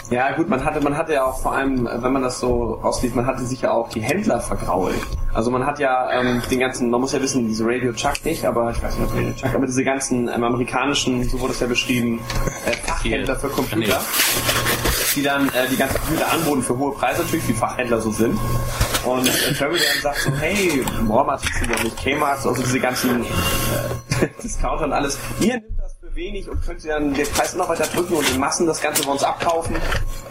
ja 0.10 0.36
gut, 0.36 0.50
man 0.50 0.64
hatte, 0.64 0.82
man 0.82 0.96
hatte 0.96 1.14
ja 1.14 1.26
auch 1.26 1.40
vor 1.40 1.54
allem, 1.54 1.86
wenn 1.86 2.14
man 2.14 2.22
das 2.22 2.40
so 2.40 2.80
ausliest, 2.82 3.16
man 3.16 3.26
hatte 3.26 3.44
sich 3.46 3.62
ja 3.62 3.72
auch 3.72 3.90
die 3.90 4.02
Händler 4.02 4.40
vergrault. 4.40 4.96
Also 5.34 5.52
man 5.52 5.66
hat 5.66 5.80
ja 5.80 6.10
ähm, 6.12 6.42
den 6.50 6.60
ganzen, 6.60 6.90
man 6.90 7.02
muss 7.02 7.12
ja 7.12 7.22
wissen, 7.22 7.48
diese 7.48 7.66
Radio 7.66 7.92
Chuck 7.92 8.24
nicht, 8.24 8.46
aber 8.46 8.72
ich 8.72 8.82
weiß 8.82 8.98
nicht, 8.98 9.10
ob 9.10 9.16
Radio 9.16 9.34
Chuck, 9.34 9.54
aber 9.54 9.66
diese 9.66 9.84
ganzen 9.84 10.30
ähm, 10.30 10.44
amerikanischen, 10.44 11.28
so 11.28 11.40
wurde 11.42 11.52
es 11.52 11.60
ja 11.60 11.68
beschrieben, 11.68 12.20
äh, 12.66 12.72
Fachhändler 12.72 13.36
für 13.36 13.50
Computer, 13.50 14.00
die 15.16 15.24
dann 15.24 15.48
äh, 15.50 15.68
die 15.70 15.78
ganzen 15.78 15.98
Computer 16.00 16.32
anboten 16.32 16.64
für 16.64 16.78
hohe 16.78 16.94
Preise 16.94 17.22
natürlich, 17.24 17.48
wie 17.48 17.54
Fachhändler 17.54 18.02
so 18.02 18.12
sind. 18.12 18.38
Und 19.06 19.28
äh, 19.28 19.54
Travel 19.54 19.80
dann 19.80 20.02
sagt 20.02 20.20
so, 20.20 20.32
hey, 20.36 20.84
Walmart 21.04 21.42
sind 21.42 21.70
ja 21.70 21.84
nicht 21.84 21.98
Kmart, 21.98 22.46
also 22.46 22.62
diese 22.62 22.80
ganzen 22.80 23.24
äh, 23.24 24.28
Discounter 24.44 24.86
und 24.86 24.94
alles. 24.94 25.18
Ihr 25.40 25.54
nimmt 25.54 25.80
das 25.80 25.96
für 26.00 26.16
wenig 26.16 26.50
und 26.50 26.62
könnt 26.62 26.84
dann 26.86 27.14
den 27.14 27.28
Preis 27.28 27.56
noch 27.56 27.70
weiter 27.70 27.86
drücken 27.86 28.16
und 28.16 28.30
in 28.30 28.40
Massen 28.40 28.66
das 28.68 28.82
Ganze 28.82 29.04
bei 29.04 29.12
uns 29.12 29.24
abkaufen 29.24 29.76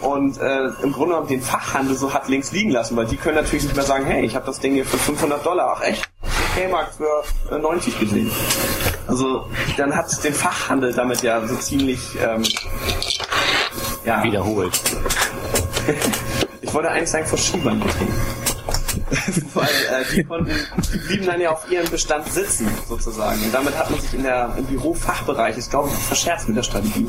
und 0.01 0.37
äh, 0.39 0.65
im 0.83 0.91
Grunde 0.91 1.13
genommen 1.13 1.27
den 1.27 1.41
Fachhandel 1.41 1.95
so 1.95 2.13
hat 2.13 2.27
links 2.27 2.51
liegen 2.51 2.71
lassen, 2.71 2.95
weil 2.95 3.05
die 3.05 3.17
können 3.17 3.35
natürlich 3.35 3.63
nicht 3.63 3.75
mehr 3.75 3.85
sagen, 3.85 4.05
hey, 4.05 4.25
ich 4.25 4.35
habe 4.35 4.45
das 4.45 4.59
Ding 4.59 4.73
hier 4.73 4.85
für 4.85 4.97
500 4.97 5.45
Dollar, 5.45 5.75
ach 5.77 5.81
echt? 5.81 6.09
K-Markt 6.55 6.95
für 6.95 7.55
äh, 7.55 7.59
90 7.59 7.99
gesehen. 7.99 8.31
Also 9.07 9.47
dann 9.77 9.95
hat 9.95 10.23
den 10.23 10.33
Fachhandel 10.33 10.93
damit 10.93 11.21
ja 11.21 11.45
so 11.47 11.55
ziemlich 11.55 11.99
ähm, 12.21 12.43
ja. 14.05 14.23
wiederholt. 14.23 14.79
ich 16.61 16.73
wollte 16.73 16.89
eigentlich 16.89 17.09
sagen, 17.09 17.25
vor 17.25 17.37
Schiebern 17.37 17.79
getreten. 17.81 18.13
Weil 19.53 19.65
äh, 19.65 20.15
die 20.15 20.23
konnten, 20.23 20.51
die 20.93 20.97
blieben 20.97 21.25
dann 21.25 21.41
ja 21.41 21.51
auf 21.51 21.69
ihrem 21.69 21.89
Bestand 21.89 22.27
sitzen, 22.27 22.67
sozusagen. 22.87 23.41
Und 23.41 23.53
damit 23.53 23.77
hat 23.77 23.89
man 23.89 23.99
sich 23.99 24.13
in 24.13 24.23
der, 24.23 24.53
im 24.57 24.65
Bürofachbereich, 24.65 25.57
ist 25.57 25.69
glaube 25.69 25.89
ich, 25.89 25.95
verscherzt 25.95 26.47
mit 26.47 26.57
der 26.57 26.63
Strategie. 26.63 27.07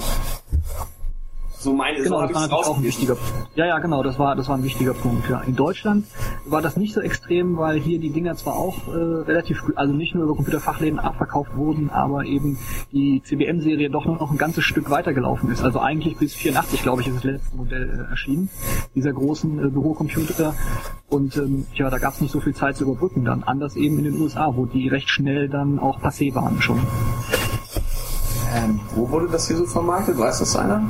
So 1.58 1.72
meine 1.72 2.02
genau, 2.02 2.20
so 2.20 2.26
das 2.26 2.34
war 2.34 2.40
natürlich 2.42 2.66
auch 2.66 2.76
ein 2.76 2.84
wichtiger 2.84 3.16
Ja, 3.54 3.66
ja, 3.66 3.78
genau, 3.78 4.02
das 4.02 4.18
war, 4.18 4.36
das 4.36 4.48
war 4.48 4.56
ein 4.56 4.62
wichtiger 4.62 4.92
Punkt. 4.92 5.28
Ja. 5.28 5.40
In 5.40 5.56
Deutschland 5.56 6.06
war 6.44 6.60
das 6.60 6.76
nicht 6.76 6.94
so 6.94 7.00
extrem, 7.00 7.56
weil 7.56 7.80
hier 7.80 7.98
die 7.98 8.10
Dinger 8.10 8.36
zwar 8.36 8.56
auch 8.56 8.88
äh, 8.88 8.92
relativ, 8.92 9.62
also 9.74 9.92
nicht 9.92 10.14
nur 10.14 10.24
über 10.24 10.36
Computerfachläden 10.36 10.98
abverkauft 10.98 11.56
wurden, 11.56 11.90
aber 11.90 12.24
eben 12.24 12.58
die 12.92 13.22
CBM-Serie 13.24 13.90
doch 13.90 14.04
nur 14.04 14.16
noch 14.16 14.30
ein 14.30 14.36
ganzes 14.36 14.64
Stück 14.64 14.90
weitergelaufen 14.90 15.50
ist. 15.50 15.62
Also 15.62 15.80
eigentlich 15.80 16.18
bis 16.18 16.34
84, 16.34 16.82
glaube 16.82 17.00
ich, 17.00 17.08
ist 17.08 17.16
das 17.16 17.24
letzte 17.24 17.56
Modell 17.56 18.06
äh, 18.06 18.10
erschienen, 18.10 18.50
dieser 18.94 19.12
großen 19.12 19.58
äh, 19.58 19.70
Bürocomputer. 19.70 20.54
Und 21.08 21.36
ähm, 21.36 21.66
ja, 21.74 21.88
da 21.88 21.98
gab 21.98 22.14
es 22.14 22.20
nicht 22.20 22.32
so 22.32 22.40
viel 22.40 22.54
Zeit 22.54 22.76
zu 22.76 22.84
überbrücken 22.84 23.24
dann. 23.24 23.42
Anders 23.44 23.76
eben 23.76 23.98
in 23.98 24.04
den 24.04 24.20
USA, 24.20 24.54
wo 24.54 24.66
die 24.66 24.88
recht 24.88 25.08
schnell 25.08 25.48
dann 25.48 25.78
auch 25.78 26.00
passé 26.00 26.34
waren 26.34 26.60
schon. 26.60 26.80
Ähm, 28.54 28.80
wo 28.94 29.10
wurde 29.10 29.28
das 29.28 29.48
hier 29.48 29.56
so 29.56 29.66
vermarktet? 29.66 30.18
Weiß 30.18 30.38
das 30.38 30.56
einer? 30.56 30.82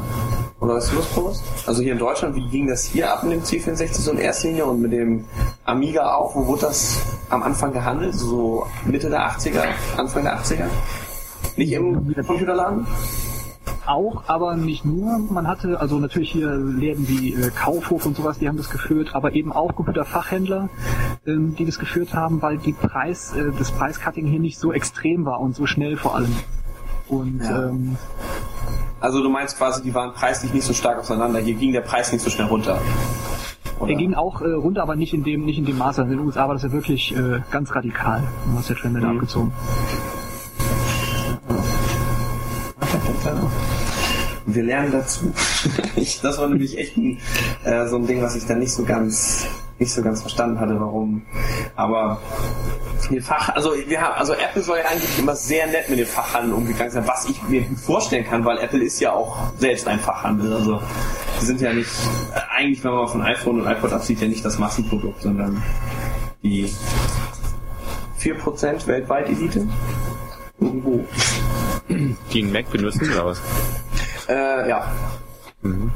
Oder 0.60 0.78
ist 0.78 0.90
das 0.96 1.12
groß? 1.14 1.42
Also 1.66 1.82
hier 1.82 1.92
in 1.92 1.98
Deutschland, 1.98 2.34
wie 2.34 2.48
ging 2.48 2.66
das 2.66 2.84
hier 2.84 3.12
ab 3.12 3.22
mit 3.22 3.32
dem 3.32 3.42
C64 3.42 3.92
so 3.92 4.10
in 4.12 4.18
erster 4.18 4.48
Linie 4.48 4.64
und 4.64 4.80
mit 4.80 4.92
dem 4.92 5.26
Amiga 5.64 6.14
auch? 6.14 6.34
Wo 6.34 6.46
wurde 6.46 6.62
das 6.62 6.98
am 7.28 7.42
Anfang 7.42 7.72
gehandelt? 7.72 8.14
So 8.14 8.66
Mitte 8.86 9.10
der 9.10 9.20
80er, 9.30 9.64
Anfang 9.96 10.24
der 10.24 10.38
80er? 10.38 10.66
Nicht 11.56 11.72
im 11.72 12.14
Computerladen? 12.26 12.86
auch, 13.86 14.24
aber 14.26 14.56
nicht 14.56 14.84
nur. 14.84 15.18
Man 15.18 15.46
hatte 15.46 15.80
also 15.80 15.98
natürlich 15.98 16.30
hier 16.30 16.54
Läden 16.56 17.08
wie 17.08 17.34
äh, 17.34 17.50
Kaufhof 17.50 18.06
und 18.06 18.16
sowas, 18.16 18.38
die 18.38 18.48
haben 18.48 18.56
das 18.56 18.70
geführt, 18.70 19.14
aber 19.14 19.32
eben 19.34 19.52
auch 19.52 19.74
Computerfachhändler, 19.74 20.68
ähm, 21.26 21.54
die 21.56 21.64
das 21.64 21.78
geführt 21.78 22.14
haben, 22.14 22.42
weil 22.42 22.58
die 22.58 22.72
Preis, 22.72 23.32
äh, 23.34 23.52
das 23.56 23.70
Preiscutting 23.72 24.26
hier 24.26 24.40
nicht 24.40 24.58
so 24.58 24.72
extrem 24.72 25.24
war 25.24 25.40
und 25.40 25.54
so 25.54 25.66
schnell 25.66 25.96
vor 25.96 26.16
allem. 26.16 26.34
Und 27.08 27.40
ja. 27.42 27.68
ähm, 27.68 27.96
also 29.06 29.22
du 29.22 29.28
meinst 29.28 29.56
quasi, 29.56 29.84
die 29.84 29.94
waren 29.94 30.14
preislich 30.14 30.52
nicht 30.52 30.64
so 30.64 30.72
stark 30.72 30.98
auseinander. 30.98 31.38
Hier 31.38 31.54
ging 31.54 31.72
der 31.72 31.80
Preis 31.80 32.10
nicht 32.10 32.22
so 32.22 32.28
schnell 32.28 32.48
runter. 32.48 32.82
Oder? 33.78 33.92
Er 33.92 33.96
ging 33.96 34.14
auch 34.14 34.40
äh, 34.40 34.50
runter, 34.50 34.82
aber 34.82 34.96
nicht 34.96 35.14
in 35.14 35.22
dem, 35.22 35.44
nicht 35.44 35.58
in 35.58 35.64
dem 35.64 35.78
Maße. 35.78 36.02
In 36.02 36.08
den 36.08 36.18
USA 36.18 36.48
war 36.48 36.54
das 36.54 36.64
ja 36.64 36.72
wirklich 36.72 37.14
äh, 37.14 37.40
ganz 37.52 37.72
radikal. 37.72 38.24
Du 38.50 38.58
hast 38.58 38.68
der 38.68 38.74
Trend 38.74 38.94
mhm. 38.94 39.02
da 39.02 39.10
abgezogen. 39.10 39.52
Wir 44.46 44.62
lernen 44.64 44.90
dazu. 44.90 45.32
das 46.22 46.38
war 46.38 46.48
nämlich 46.48 46.76
echt 46.76 46.96
ein, 46.96 47.20
äh, 47.62 47.86
so 47.86 47.98
ein 47.98 48.08
Ding, 48.08 48.20
was 48.22 48.34
ich 48.34 48.44
dann 48.46 48.58
nicht 48.58 48.72
so 48.72 48.82
ganz 48.82 49.46
nicht 49.78 49.92
so 49.92 50.02
ganz 50.02 50.20
verstanden 50.20 50.58
hatte, 50.58 50.78
warum. 50.80 51.22
Aber 51.74 52.20
die 53.10 53.20
Fach, 53.20 53.50
also 53.50 53.74
wir 53.86 54.00
haben, 54.00 54.14
also 54.14 54.32
Apple 54.32 54.62
soll 54.62 54.78
ja 54.78 54.84
eigentlich 54.86 55.18
immer 55.18 55.36
sehr 55.36 55.66
nett 55.66 55.88
mit 55.90 55.98
dem 55.98 56.06
Fachhandel 56.06 56.54
umgegangen 56.54 56.92
sein, 56.92 57.06
was 57.06 57.28
ich 57.28 57.42
mir 57.42 57.64
vorstellen 57.76 58.24
kann, 58.24 58.44
weil 58.44 58.58
Apple 58.58 58.82
ist 58.82 59.00
ja 59.00 59.12
auch 59.12 59.52
selbst 59.58 59.86
ein 59.86 60.00
Fachhandel. 60.00 60.52
Also 60.52 60.80
die 61.40 61.44
sind 61.44 61.60
ja 61.60 61.72
nicht, 61.72 61.90
eigentlich 62.50 62.82
wenn 62.84 62.92
man 62.92 63.08
von 63.08 63.22
iPhone 63.22 63.60
und 63.60 63.66
iPod 63.66 63.92
absieht, 63.92 64.20
ja 64.20 64.28
nicht 64.28 64.44
das 64.44 64.58
Massenprodukt, 64.58 65.22
sondern 65.22 65.62
die 66.42 66.72
4% 68.20 68.86
weltweit 68.86 69.28
Elite. 69.28 69.68
Irgendwo. 70.58 71.04
Die 71.88 72.42
einen 72.42 72.52
Mac 72.52 72.70
benutzen 72.70 73.12
oder 73.12 73.26
was? 73.26 73.40
Äh, 74.28 74.68
ja. 74.68 74.90
Mhm. 75.62 75.90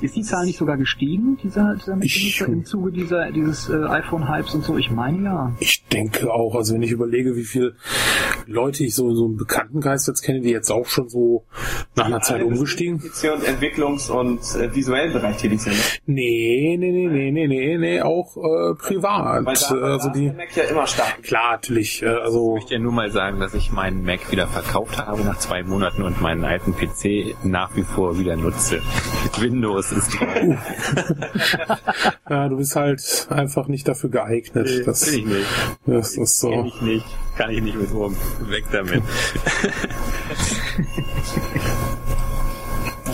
Ist 0.00 0.16
die 0.16 0.22
Zahl 0.22 0.44
nicht 0.44 0.58
sogar 0.58 0.76
gestiegen, 0.76 1.38
dieser, 1.42 1.76
dieser 1.76 1.96
ich, 2.02 2.40
im 2.42 2.64
Zuge 2.66 2.92
dieser, 2.92 3.32
dieses 3.32 3.70
äh, 3.70 3.84
iPhone-Hypes 3.86 4.54
und 4.54 4.64
so? 4.64 4.76
Ich 4.76 4.90
meine 4.90 5.24
ja. 5.24 5.52
Ich 5.60 5.86
denke 5.86 6.30
auch, 6.30 6.54
also 6.54 6.74
wenn 6.74 6.82
ich 6.82 6.90
überlege, 6.90 7.36
wie 7.36 7.44
viele 7.44 7.74
Leute 8.46 8.84
ich 8.84 8.94
so 8.94 9.08
in 9.08 9.16
so 9.16 9.24
einem 9.24 9.36
Bekanntenkreis 9.36 10.06
jetzt 10.06 10.22
kenne, 10.22 10.40
die 10.40 10.50
jetzt 10.50 10.70
auch 10.70 10.86
schon 10.86 11.08
so 11.08 11.44
nach 11.96 12.06
einer 12.06 12.20
Zeit 12.20 12.42
umgestiegen. 12.42 12.96
Und 12.96 13.44
Entwicklungs- 13.44 14.10
und 14.10 14.40
äh, 14.60 14.74
visuellen 14.74 15.12
Bereich 15.12 15.38
tätig 15.38 15.62
sind. 15.62 15.74
Ne? 15.74 15.82
Nee, 16.06 16.76
nee, 16.78 16.90
nee, 16.90 17.06
nee, 17.08 17.30
nee, 17.30 17.46
nee, 17.46 17.78
nee, 17.78 18.02
auch 18.02 18.36
äh, 18.36 18.74
privat. 18.74 19.46
Weil 19.46 19.54
da, 19.54 19.86
also 19.86 20.10
die, 20.10 20.30
Mac 20.30 20.54
ja 20.54 20.64
immer 20.64 20.86
stark. 20.86 21.22
Klar, 21.22 21.52
natürlich. 21.52 22.02
Äh, 22.02 22.08
also 22.08 22.56
ich 22.56 22.62
möchte 22.62 22.74
ja 22.74 22.80
nur 22.80 22.92
mal 22.92 23.10
sagen, 23.10 23.40
dass 23.40 23.54
ich 23.54 23.72
meinen 23.72 24.04
Mac 24.04 24.30
wieder 24.30 24.48
verkauft 24.48 24.98
habe 24.98 25.22
nach 25.22 25.38
zwei 25.38 25.62
Monaten 25.62 26.02
und 26.02 26.20
meinen 26.20 26.44
alten 26.44 26.74
PC 26.74 27.36
nach 27.44 27.74
wie 27.76 27.82
vor 27.82 28.18
wieder 28.18 28.36
nutze. 28.36 28.73
Mit 29.24 29.40
Windows 29.40 29.92
ist 29.92 30.14
uh. 30.20 30.56
Ja, 32.28 32.48
du 32.48 32.56
bist 32.56 32.74
halt 32.76 33.26
einfach 33.30 33.68
nicht 33.68 33.86
dafür 33.86 34.10
geeignet. 34.10 34.66
Nee, 34.68 34.82
das, 34.84 35.04
bin 35.06 35.20
ich 35.20 35.26
nicht. 35.26 35.46
Das 35.86 36.16
ist 36.16 36.40
so. 36.40 36.50
Kenn 36.50 36.66
ich 36.66 36.80
nicht. 36.80 37.06
Kann 37.36 37.50
ich 37.50 37.60
nicht 37.62 37.78
mit 37.78 37.92
rum. 37.92 38.16
Weg 38.48 38.64
damit. 38.72 39.02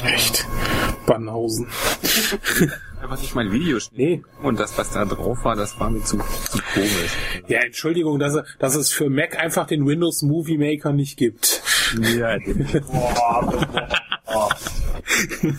Echt. 0.05 0.47
Bannhausen. 1.07 1.67
einfach 3.03 3.21
nicht 3.21 3.35
mein 3.35 3.51
Video 3.51 3.79
nee. 3.93 4.23
Und 4.43 4.61
das, 4.61 4.79
was 4.79 4.93
da 4.93 5.05
drauf 5.05 5.45
war, 5.45 5.57
das 5.57 5.79
war 5.81 5.91
mir 5.91 6.05
zu, 6.05 6.19
zu 6.19 6.59
komisch. 6.73 7.17
Ja, 7.49 7.61
Entschuldigung, 7.61 8.19
dass, 8.19 8.39
dass 8.59 8.77
es 8.77 8.91
für 8.91 9.11
Mac 9.11 9.37
einfach 9.39 9.67
den 9.67 9.87
Windows 9.87 10.23
Movie 10.23 10.59
Maker 10.59 10.93
nicht 10.93 11.17
gibt. 11.17 11.63
Ja, 12.17 12.39
boah, 12.87 13.67
boah. 14.27 14.49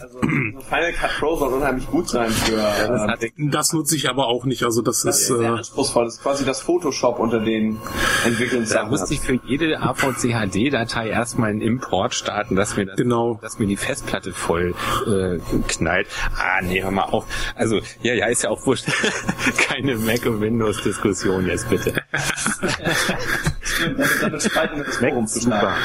Also 0.02 0.20
Final 0.22 0.93
Cut 0.93 1.12
Pro 1.20 1.36
soll 1.36 1.54
unheimlich 1.54 1.88
gut 1.88 2.10
sein 2.10 2.30
für. 2.30 2.58
Äh, 2.58 3.32
das, 3.38 3.74
nutze 3.74 3.95
ich 3.95 4.10
aber 4.10 4.28
auch 4.28 4.45
nicht. 4.45 4.64
Also 4.64 4.82
das, 4.82 5.04
das 5.04 5.22
ist 5.22 5.28
sehr 5.28 5.41
äh, 5.41 5.47
anspruchsvoll. 5.47 6.06
Das 6.06 6.16
ist 6.16 6.24
quasi 6.24 6.45
das 6.45 6.62
Photoshop 6.62 7.20
unter 7.20 7.39
den 7.39 7.80
Entwicklern. 8.26 8.66
Da 8.70 8.86
musste 8.86 9.14
ich 9.14 9.20
für 9.20 9.39
jede 9.45 9.80
AVC 9.82 10.34
HD-Datei 10.34 11.10
erstmal 11.10 11.49
einen 11.49 11.62
Import 11.62 12.14
starten, 12.16 12.56
dass 12.56 12.78
mir 12.78 12.86
das, 12.86 12.97
genau. 12.97 13.39
dass 13.41 13.60
mir 13.60 13.68
die 13.68 13.78
Festplatte 13.78 14.32
voll 14.32 14.74
äh, 15.08 15.39
knallt. 15.68 16.08
Ah, 16.38 16.62
nee, 16.62 16.82
hör 16.82 16.91
mal 16.91 17.04
auf. 17.04 17.26
Also 17.56 17.80
ja, 18.02 18.14
ja, 18.14 18.28
ist 18.28 18.43
ja 18.43 18.49
auch 18.49 18.66
wurscht. 18.66 18.86
Keine 19.58 19.97
Mac 19.97 20.26
und 20.26 20.41
Windows 20.41 20.82
Diskussion 20.84 21.45
jetzt 21.47 21.70
bitte. 21.70 21.93
Stimmt, 23.62 23.99
damit, 23.99 24.22
damit 24.22 24.43
streiten 24.43 24.78
wir 24.78 24.84
das 24.86 25.02
Mac 25.02 25.30
super. 25.30 25.76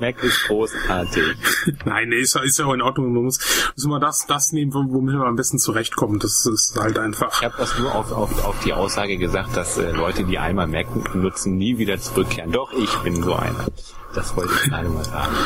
Mac 0.00 0.22
ist 0.22 0.44
großartig. 0.46 1.36
Nein, 1.84 2.08
nee, 2.08 2.20
ist, 2.20 2.36
ist 2.36 2.58
ja 2.58 2.66
auch 2.66 2.74
in 2.74 2.82
Ordnung. 2.82 3.12
Man 3.12 3.24
muss, 3.24 3.38
muss 3.74 3.84
immer 3.84 4.00
das, 4.00 4.26
das 4.26 4.52
nehmen, 4.52 4.72
womit 4.72 5.14
man 5.14 5.26
am 5.26 5.36
besten 5.36 5.58
zurechtkommt. 5.58 6.24
Das 6.24 6.46
ist 6.46 6.78
halt 6.78 6.98
einfach. 6.98 7.40
Ich 7.40 7.44
habe 7.44 7.54
das 7.58 7.78
nur 7.78 7.94
auf, 7.94 8.12
auf, 8.12 8.44
auf 8.44 8.58
die 8.64 8.72
Aussage 8.72 9.16
gesagt, 9.18 9.56
dass 9.56 9.78
äh, 9.78 9.90
Leute, 9.90 10.24
die 10.24 10.38
einmal 10.38 10.66
Mac 10.66 11.14
nutzen, 11.14 11.56
nie 11.56 11.78
wieder 11.78 11.98
zurückkehren. 11.98 12.52
Doch, 12.52 12.72
ich 12.72 12.94
bin 12.98 13.22
so 13.22 13.34
einer. 13.34 13.66
Das 14.14 14.34
wollte 14.36 14.52
ich 14.54 14.70
gerade 14.70 14.88
mal 14.88 15.04
sagen. 15.04 15.36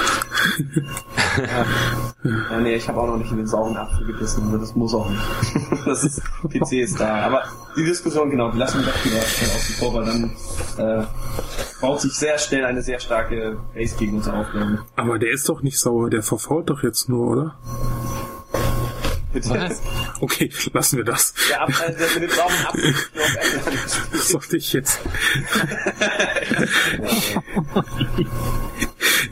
ja. 2.52 2.60
nee, 2.60 2.74
ich 2.76 2.88
habe 2.88 3.00
auch 3.00 3.06
noch 3.06 3.16
nicht 3.16 3.30
in 3.30 3.38
den 3.38 3.46
sauren 3.46 3.76
Apfel 3.76 4.06
gebissen, 4.06 4.48
aber 4.48 4.58
das 4.58 4.74
muss 4.76 4.94
auch 4.94 5.10
nicht. 5.10 5.22
das 5.84 6.04
ist, 6.04 6.22
PC 6.44 6.72
ist 6.74 7.00
da. 7.00 7.26
Aber 7.26 7.42
die 7.76 7.84
Diskussion, 7.84 8.30
genau, 8.30 8.50
die 8.50 8.58
lassen 8.58 8.80
wir 8.80 8.86
doch 8.86 9.04
wieder 9.04 9.18
außen 9.18 9.74
vor, 9.76 9.94
weil 9.94 10.04
dann 10.04 10.36
äh, 10.78 11.04
baut 11.80 12.00
sich 12.00 12.12
sehr 12.12 12.38
schnell 12.38 12.64
eine 12.64 12.82
sehr 12.82 13.00
starke 13.00 13.58
Base 13.74 13.96
gegen 13.96 14.18
uns 14.18 14.28
auf. 14.28 14.46
Aber 14.96 15.18
der 15.18 15.32
ist 15.32 15.48
doch 15.48 15.62
nicht 15.62 15.80
sauer, 15.80 16.08
der 16.08 16.22
verfault 16.22 16.70
doch 16.70 16.82
jetzt 16.82 17.08
nur, 17.08 17.26
oder? 17.28 17.58
Was? 19.34 19.80
Okay, 20.20 20.52
lassen 20.72 20.98
wir 20.98 21.04
das. 21.04 21.34
Der, 21.48 21.62
Ab 21.62 21.70
äh, 21.70 21.92
der 21.92 22.20
mit 22.20 22.30
dem 22.30 22.38
Apfel 22.38 22.94
Das 24.12 24.28
sollte 24.28 24.58
ich 24.58 24.72
jetzt. 24.72 25.00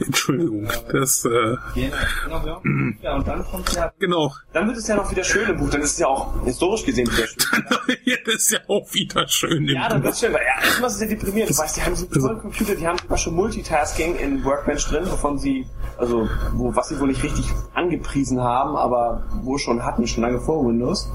Entschuldigung, 0.05 0.67
das. 0.91 1.25
Äh, 1.25 1.57
genau, 1.75 2.61
ja, 3.01 3.15
und 3.15 3.27
dann 3.27 3.43
kommt 3.45 3.71
ja. 3.73 3.91
Genau. 3.99 4.33
Dann 4.53 4.67
wird 4.67 4.77
es 4.77 4.87
ja 4.87 4.95
noch 4.95 5.11
wieder 5.11 5.23
schön 5.23 5.49
im 5.49 5.57
Buch, 5.57 5.69
dann 5.69 5.81
ist 5.81 5.93
es 5.93 5.99
ja 5.99 6.07
auch 6.07 6.43
historisch 6.43 6.85
gesehen 6.85 7.07
wieder 7.07 7.27
schön. 7.27 7.97
ja, 8.05 8.15
das 8.25 8.35
ist 8.35 8.51
ja 8.51 8.59
auch 8.67 8.93
wieder 8.93 9.27
schön 9.27 9.67
im 9.67 9.75
Ja, 9.75 9.89
dann 9.89 10.03
wird 10.03 10.13
es 10.13 10.19
schön, 10.19 10.33
weil 10.33 10.41
ja, 10.41 10.63
erstmal 10.63 10.89
ist 10.89 10.95
es 10.95 11.01
ja 11.01 11.07
deprimierend. 11.07 11.51
Du 11.51 11.57
weißt, 11.57 11.77
die 11.77 11.81
haben 11.81 11.95
so 11.95 12.05
einen 12.05 12.21
tollen 12.21 12.39
Computer, 12.39 12.75
die 12.75 12.87
haben 12.87 12.97
sogar 12.97 13.17
schon 13.17 13.35
Multitasking 13.35 14.15
in 14.15 14.43
Workbench 14.43 14.85
drin, 14.87 15.03
wovon 15.05 15.37
sie, 15.37 15.67
also, 15.97 16.27
wo, 16.53 16.75
was 16.75 16.89
sie 16.89 16.99
wohl 16.99 17.07
nicht 17.07 17.23
richtig 17.23 17.45
angepriesen 17.73 18.41
haben, 18.41 18.75
aber 18.75 19.25
wo 19.43 19.57
schon 19.57 19.85
hatten, 19.85 20.07
schon 20.07 20.23
lange 20.23 20.39
vor 20.39 20.65
Windows. 20.65 21.11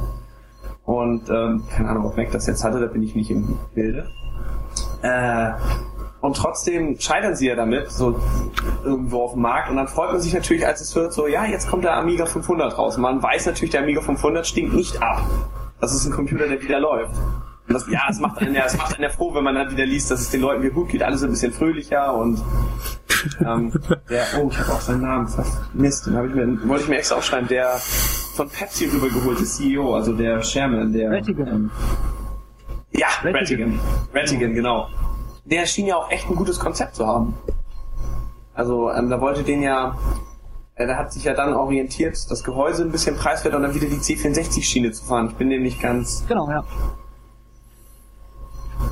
Und, 0.85 1.29
ähm, 1.31 1.65
keine 1.75 1.89
Ahnung, 1.89 2.07
ob 2.07 2.17
Mac 2.17 2.31
das 2.31 2.47
jetzt 2.47 2.63
hatte, 2.63 2.79
da 2.79 2.87
bin 2.87 3.03
ich 3.03 3.17
nicht 3.17 3.31
im 3.31 3.59
Bilde. 3.75 4.09
Äh, 5.03 5.53
und 6.27 6.37
trotzdem 6.37 6.99
scheitern 6.99 7.37
sie 7.37 7.47
ja 7.47 7.55
damit, 7.55 7.93
so 7.93 8.21
irgendwo 8.85 9.23
auf 9.23 9.35
dem 9.35 9.43
Markt. 9.43 9.71
Und 9.71 9.77
dann 9.77 9.87
freut 9.87 10.11
man 10.11 10.21
sich 10.21 10.35
natürlich, 10.35 10.67
als 10.67 10.81
es 10.81 10.93
hört, 10.97 11.13
so, 11.13 11.29
ja, 11.29 11.47
jetzt 11.47 11.69
kommt 11.69 11.85
der 11.85 11.97
Amiga 11.97 12.27
500 12.27 12.77
raus. 12.77 12.97
Man 12.97 13.23
weiß 13.23 13.47
natürlich, 13.47 13.71
der 13.71 13.83
Amiga 13.83 14.01
500 14.01 14.45
stinkt 14.45 14.75
nicht 14.75 15.01
ab. 15.01 15.23
Das 15.81 15.95
ist 15.95 16.05
ein 16.05 16.11
Computer, 16.11 16.49
der 16.49 16.61
wieder 16.61 16.81
läuft. 16.81 17.15
Und 17.69 17.75
das, 17.75 17.87
ja, 17.89 18.01
es 18.11 18.19
macht 18.19 18.39
einen 18.39 18.57
ja, 18.57 18.65
es 18.65 18.77
macht 18.77 18.95
einen 18.95 19.05
ja 19.05 19.09
froh, 19.09 19.33
wenn 19.37 19.45
man 19.45 19.55
dann 19.55 19.71
wieder 19.71 19.87
liest, 19.87 20.11
dass 20.11 20.21
es 20.21 20.31
den 20.31 20.41
Leuten 20.41 20.65
wieder 20.65 20.75
gut 20.75 20.89
geht. 20.89 21.05
Alles 21.05 21.23
ein 21.23 21.31
bisschen 21.31 21.53
fröhlicher 21.53 22.13
und 22.13 22.43
ähm, 23.47 23.73
der, 24.11 24.25
oh, 24.41 24.49
ich 24.51 24.59
habe 24.59 24.73
auch 24.73 24.81
seinen 24.81 25.03
Namen 25.03 25.29
fast. 25.29 25.61
Mist, 25.75 26.07
den 26.07 26.15
ich 26.29 26.35
mir, 26.35 26.69
wollte 26.69 26.83
ich 26.83 26.89
mir 26.89 26.99
extra 26.99 27.17
aufschreiben, 27.17 27.47
der 27.47 27.69
von 28.35 28.49
Pepsi 28.49 28.87
rübergeholte 28.87 29.45
CEO, 29.45 29.95
also 29.95 30.13
der 30.13 30.41
Chairman, 30.41 30.93
der. 30.93 31.13
Rattigan. 31.13 31.47
Ähm, 31.47 31.71
ja, 32.91 33.07
Rattigan. 33.23 33.79
Rattigan, 34.13 34.55
genau 34.55 34.89
der 35.47 35.67
schien 35.67 35.87
ja 35.87 35.97
auch 35.97 36.11
echt 36.11 36.29
ein 36.29 36.37
gutes 36.37 36.59
Konzept 36.59 36.97
zu 36.97 37.07
haben. 37.07 37.35
Also 38.55 38.91
ähm, 38.91 39.11
da 39.11 39.21
wollte 39.21 39.43
den 39.43 39.63
ja, 39.63 39.97
äh, 40.75 40.87
der 40.87 40.99
hat 40.99 41.13
sich 41.13 41.25
ja 41.25 41.35
dann 41.35 41.55
orientiert, 41.55 42.19
das 42.31 42.43
Gehäuse 42.43 42.83
ein 42.83 42.91
bisschen 42.91 43.17
preiswerter 43.17 43.57
und 43.57 43.63
dann 43.63 43.75
wieder 43.75 43.87
die 43.87 43.97
C64-Schiene 43.97 44.93
zu 44.93 45.05
fahren. 45.05 45.29
Ich 45.31 45.37
bin 45.37 45.51
dem 45.51 45.63
nicht 45.63 45.81
ganz. 45.81 46.25
Genau, 46.27 46.49
ja. 46.51 46.65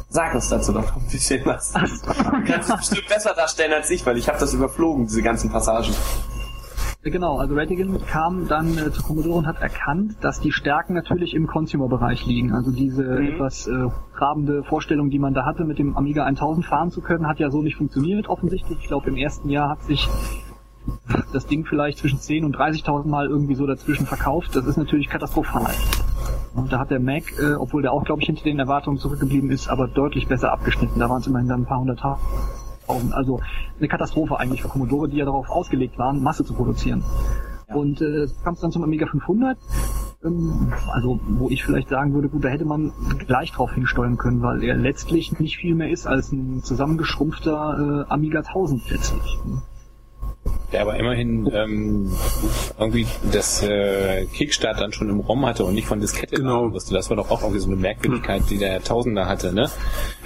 Sag 0.09 0.35
uns 0.35 0.49
dazu 0.49 0.73
doch 0.73 0.97
ein 0.97 1.09
bisschen 1.11 1.45
was. 1.45 1.73
du 1.73 2.45
kannst 2.47 2.71
es 2.71 2.77
bestimmt 2.77 3.09
besser 3.09 3.35
darstellen 3.35 3.73
als 3.73 3.91
ich, 3.91 4.07
weil 4.07 4.17
ich 4.17 4.29
habe 4.29 4.39
das 4.39 4.55
überflogen, 4.55 5.07
diese 5.07 5.23
ganzen 5.23 5.51
Passagen. 5.51 5.93
Genau, 7.05 7.37
also 7.37 7.55
Rattigan 7.55 7.99
kam 8.07 8.49
dann 8.49 8.79
äh, 8.79 8.91
zu 8.91 9.03
Commodore 9.03 9.37
und 9.37 9.47
hat 9.47 9.61
erkannt, 9.61 10.17
dass 10.23 10.41
die 10.41 10.53
Stärken 10.53 10.95
natürlich 10.95 11.35
im 11.35 11.47
Consumer-Bereich 11.47 12.25
liegen. 12.25 12.53
Also 12.55 12.71
diese 12.71 13.03
mhm. 13.03 13.27
etwas 13.27 13.67
äh, 13.67 13.89
trabende 14.17 14.65
Vorstellung, 14.65 15.11
die 15.11 15.19
man 15.19 15.35
da 15.35 15.45
hatte, 15.45 15.65
mit 15.65 15.79
dem 15.79 15.99
Amiga 15.99 16.25
1000 16.25 16.65
fahren 16.65 16.91
zu 16.91 17.03
können, 17.03 17.27
hat 17.27 17.39
ja 17.39 17.51
so 17.51 17.61
nicht 17.61 17.77
funktioniert 17.77 18.29
offensichtlich. 18.29 18.79
Ich 18.81 18.87
glaube, 18.87 19.11
im 19.11 19.17
ersten 19.17 19.51
Jahr 19.51 19.69
hat 19.69 19.83
sich 19.83 20.09
das 21.35 21.47
Ding 21.47 21.67
vielleicht 21.67 21.99
zwischen 21.99 22.19
10 22.19 22.43
und 22.45 22.57
30.000 22.57 23.07
Mal 23.07 23.27
irgendwie 23.29 23.55
so 23.55 23.67
dazwischen 23.67 24.07
verkauft. 24.07 24.57
Das 24.57 24.65
ist 24.65 24.79
natürlich 24.79 25.09
katastrophal. 25.09 25.75
Und 26.55 26.73
da 26.73 26.79
hat 26.79 26.91
der 26.91 27.01
Mac, 27.01 27.25
äh, 27.39 27.53
obwohl 27.55 27.83
der 27.83 27.93
auch, 27.93 28.05
glaube 28.05 28.23
ich, 28.23 28.27
hinter 28.27 28.45
den 28.45 28.59
Erwartungen 28.59 28.97
zurückgeblieben 28.97 29.51
ist, 29.51 29.69
aber 29.69 29.89
deutlich 29.89 30.27
besser 30.27 30.53
abgeschnitten. 30.53 30.99
Da 30.99 31.11
waren 31.11 31.21
es 31.21 31.27
immerhin 31.27 31.49
dann 31.49 31.63
ein 31.63 31.67
paar 31.67 31.81
hunderttausend 31.81 32.64
also 32.89 33.41
eine 33.79 33.89
Katastrophe 33.89 34.39
eigentlich 34.39 34.63
für 34.63 34.69
Commodore, 34.69 35.09
die 35.09 35.17
ja 35.17 35.25
darauf 35.25 35.49
ausgelegt 35.51 35.99
waren, 35.99 36.23
Masse 36.23 36.45
zu 36.45 36.55
produzieren. 36.55 37.05
Ja. 37.69 37.75
Und 37.75 38.01
äh, 38.01 38.27
kam 38.43 38.55
es 38.55 38.61
dann 38.61 38.73
zum 38.73 38.85
Amiga 38.85 39.07
500, 39.07 39.59
ähm, 40.25 40.73
also 40.93 41.21
wo 41.27 41.49
ich 41.49 41.65
vielleicht 41.65 41.89
sagen 41.89 42.13
würde, 42.13 42.29
gut, 42.29 42.45
da 42.45 42.49
hätte 42.49 42.65
man 42.65 42.93
gleich 43.27 43.53
drauf 43.53 43.73
hinsteuern 43.73 44.17
können, 44.17 44.43
weil 44.43 44.63
er 44.63 44.77
letztlich 44.77 45.39
nicht 45.39 45.57
viel 45.57 45.75
mehr 45.75 45.91
ist 45.91 46.07
als 46.07 46.33
ein 46.33 46.63
zusammengeschrumpfter 46.63 48.07
äh, 48.09 48.13
Amiga 48.13 48.41
1000 48.41 48.91
letztlich 48.91 49.39
der 50.73 50.83
aber 50.83 50.97
immerhin 50.97 51.51
ähm, 51.53 52.13
irgendwie 52.79 53.07
das 53.31 53.63
äh, 53.63 54.27
Kickstart 54.27 54.81
dann 54.81 54.93
schon 54.93 55.09
im 55.09 55.21
ROM 55.21 55.47
hatte 55.47 55.65
und 55.65 55.75
nicht 55.75 55.87
von 55.87 56.01
Diskette 56.01 56.37
genau. 56.37 56.69
musste. 56.69 56.95
Das 56.95 57.11
war 57.11 57.17
doch 57.17 57.31
auch 57.31 57.43
irgendwie 57.43 57.61
so 57.61 57.69
eine 57.69 57.77
Merkwürdigkeit, 57.77 58.43
die 58.51 58.59
der 58.59 58.83
Tausender 58.83 59.27
hatte, 59.27 59.53
ne? 59.53 59.71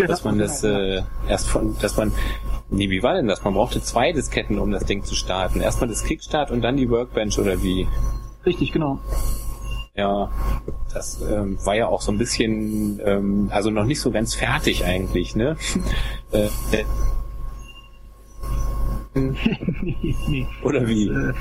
Dass 0.06 0.24
man 0.24 0.38
das 0.38 0.64
äh, 0.64 1.02
erst 1.28 1.48
von, 1.48 1.76
dass 1.80 1.96
man 1.96 2.12
Nee, 2.70 2.90
wie 2.90 3.02
war 3.02 3.14
denn 3.14 3.26
das? 3.26 3.44
Man 3.44 3.54
brauchte 3.54 3.80
zwei 3.80 4.12
Disketten, 4.12 4.58
um 4.58 4.70
das 4.70 4.84
Ding 4.84 5.02
zu 5.02 5.14
starten. 5.14 5.60
Erstmal 5.60 5.88
das 5.88 6.04
Kickstart 6.04 6.50
und 6.50 6.60
dann 6.60 6.76
die 6.76 6.90
Workbench 6.90 7.38
oder 7.38 7.62
wie? 7.62 7.88
Richtig, 8.44 8.72
genau. 8.72 8.98
Ja, 9.94 10.30
das 10.92 11.20
ähm, 11.22 11.58
war 11.64 11.74
ja 11.74 11.86
auch 11.88 12.02
so 12.02 12.12
ein 12.12 12.18
bisschen, 12.18 13.00
ähm, 13.04 13.48
also 13.50 13.70
noch 13.70 13.84
nicht 13.84 14.00
so 14.00 14.10
ganz 14.10 14.34
fertig 14.34 14.84
eigentlich, 14.84 15.34
ne? 15.34 15.56
äh, 16.32 16.48
nee, 19.14 20.16
nee. 20.28 20.46
Oder 20.62 20.86
wie? 20.86 21.08
Äh, 21.08 21.34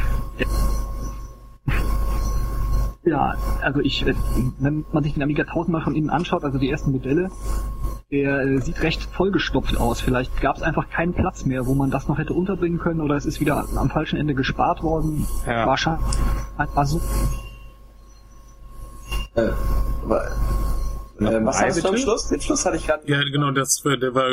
ja, 3.04 3.36
also 3.62 3.80
ich, 3.80 4.06
äh, 4.06 4.14
wenn 4.60 4.86
man 4.92 5.04
sich 5.04 5.14
den 5.14 5.24
Amiga 5.24 5.44
1000 5.44 5.70
mal 5.70 5.82
von 5.82 5.96
innen 5.96 6.10
anschaut, 6.10 6.44
also 6.44 6.58
die 6.58 6.70
ersten 6.70 6.92
Modelle, 6.92 7.30
der 8.12 8.42
äh, 8.42 8.60
sieht 8.60 8.82
recht 8.84 9.04
vollgestopft 9.04 9.78
aus. 9.78 10.02
Vielleicht 10.02 10.42
gab 10.42 10.58
es 10.58 10.62
einfach 10.62 10.90
keinen 10.90 11.14
Platz 11.14 11.46
mehr, 11.46 11.66
wo 11.66 11.74
man 11.74 11.92
das 11.92 12.08
noch 12.08 12.18
hätte 12.18 12.34
unterbringen 12.34 12.80
können 12.80 13.02
oder 13.02 13.16
es 13.16 13.26
ist 13.26 13.40
wieder 13.40 13.66
am 13.76 13.90
falschen 13.90 14.18
Ende 14.18 14.34
gespart 14.34 14.84
worden. 14.84 15.28
Ja. 15.46 15.66
Wahrscheinlich. 15.66 16.06
War 16.58 16.86
so. 16.86 17.02
Äh, 19.36 19.42
äh, 19.42 19.52
was 21.20 21.62
hast 21.62 21.84
du 21.84 21.90
am 21.90 21.98
Schluss? 21.98 22.28
Den 22.30 22.42
Schluss 22.42 22.66
hatte 22.66 22.78
ich 22.78 22.88
gerade. 22.88 23.10
Ja, 23.10 23.22
genau, 23.24 23.52
das, 23.52 23.82
der 23.84 24.14
war 24.16 24.30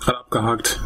gerade 0.00 0.18
abgehakt. 0.18 0.80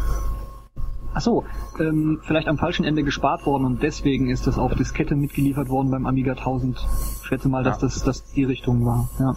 Ach 1.13 1.21
so, 1.21 1.43
ähm, 1.79 2.19
vielleicht 2.23 2.47
am 2.47 2.57
falschen 2.57 2.85
Ende 2.85 3.03
gespart 3.03 3.45
worden 3.45 3.65
und 3.65 3.83
deswegen 3.83 4.29
ist 4.29 4.47
das 4.47 4.57
auf 4.57 4.73
Diskette 4.73 5.15
mitgeliefert 5.15 5.69
worden 5.69 5.91
beim 5.91 6.05
Amiga 6.07 6.31
1000. 6.31 6.77
Ich 7.21 7.27
schätze 7.27 7.49
mal, 7.49 7.63
dass 7.63 7.81
ja. 7.81 7.87
das, 7.87 8.03
das 8.03 8.23
die 8.31 8.43
Richtung 8.43 8.85
war. 8.85 9.09
Ja. 9.19 9.35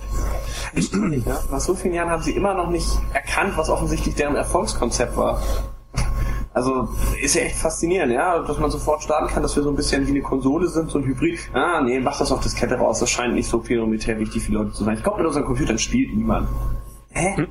Erstaunlich, 0.74 1.24
ja? 1.26 1.38
Nach 1.50 1.60
so 1.60 1.74
vielen 1.74 1.94
Jahren 1.94 2.10
haben 2.10 2.22
sie 2.22 2.32
immer 2.32 2.54
noch 2.54 2.70
nicht 2.70 2.88
erkannt, 3.12 3.56
was 3.56 3.68
offensichtlich 3.68 4.14
deren 4.14 4.36
Erfolgskonzept 4.36 5.16
war. 5.16 5.40
Also 6.56 6.88
ist 7.20 7.34
ja 7.34 7.42
echt 7.42 7.56
faszinierend, 7.56 8.14
ja, 8.14 8.38
dass 8.38 8.58
man 8.58 8.70
sofort 8.70 9.02
starten 9.02 9.26
kann, 9.26 9.42
dass 9.42 9.54
wir 9.56 9.62
so 9.62 9.68
ein 9.68 9.76
bisschen 9.76 10.06
wie 10.06 10.12
eine 10.12 10.22
Konsole 10.22 10.68
sind, 10.68 10.90
so 10.90 10.98
ein 10.98 11.04
Hybrid. 11.04 11.38
Ah, 11.52 11.82
nee, 11.82 12.00
mach 12.00 12.18
das 12.18 12.32
auf 12.32 12.40
Diskette 12.40 12.76
raus, 12.76 13.00
das 13.00 13.10
scheint 13.10 13.34
nicht 13.34 13.50
so 13.50 13.60
prioritär 13.60 14.18
wichtig 14.18 14.44
für 14.44 14.52
Leute 14.52 14.72
zu 14.72 14.84
sein. 14.84 14.94
Ich 14.96 15.02
glaube, 15.02 15.18
mit 15.18 15.26
unseren 15.26 15.44
Computern 15.44 15.78
spielt 15.78 16.16
niemand. 16.16 16.48
Hä? 17.16 17.46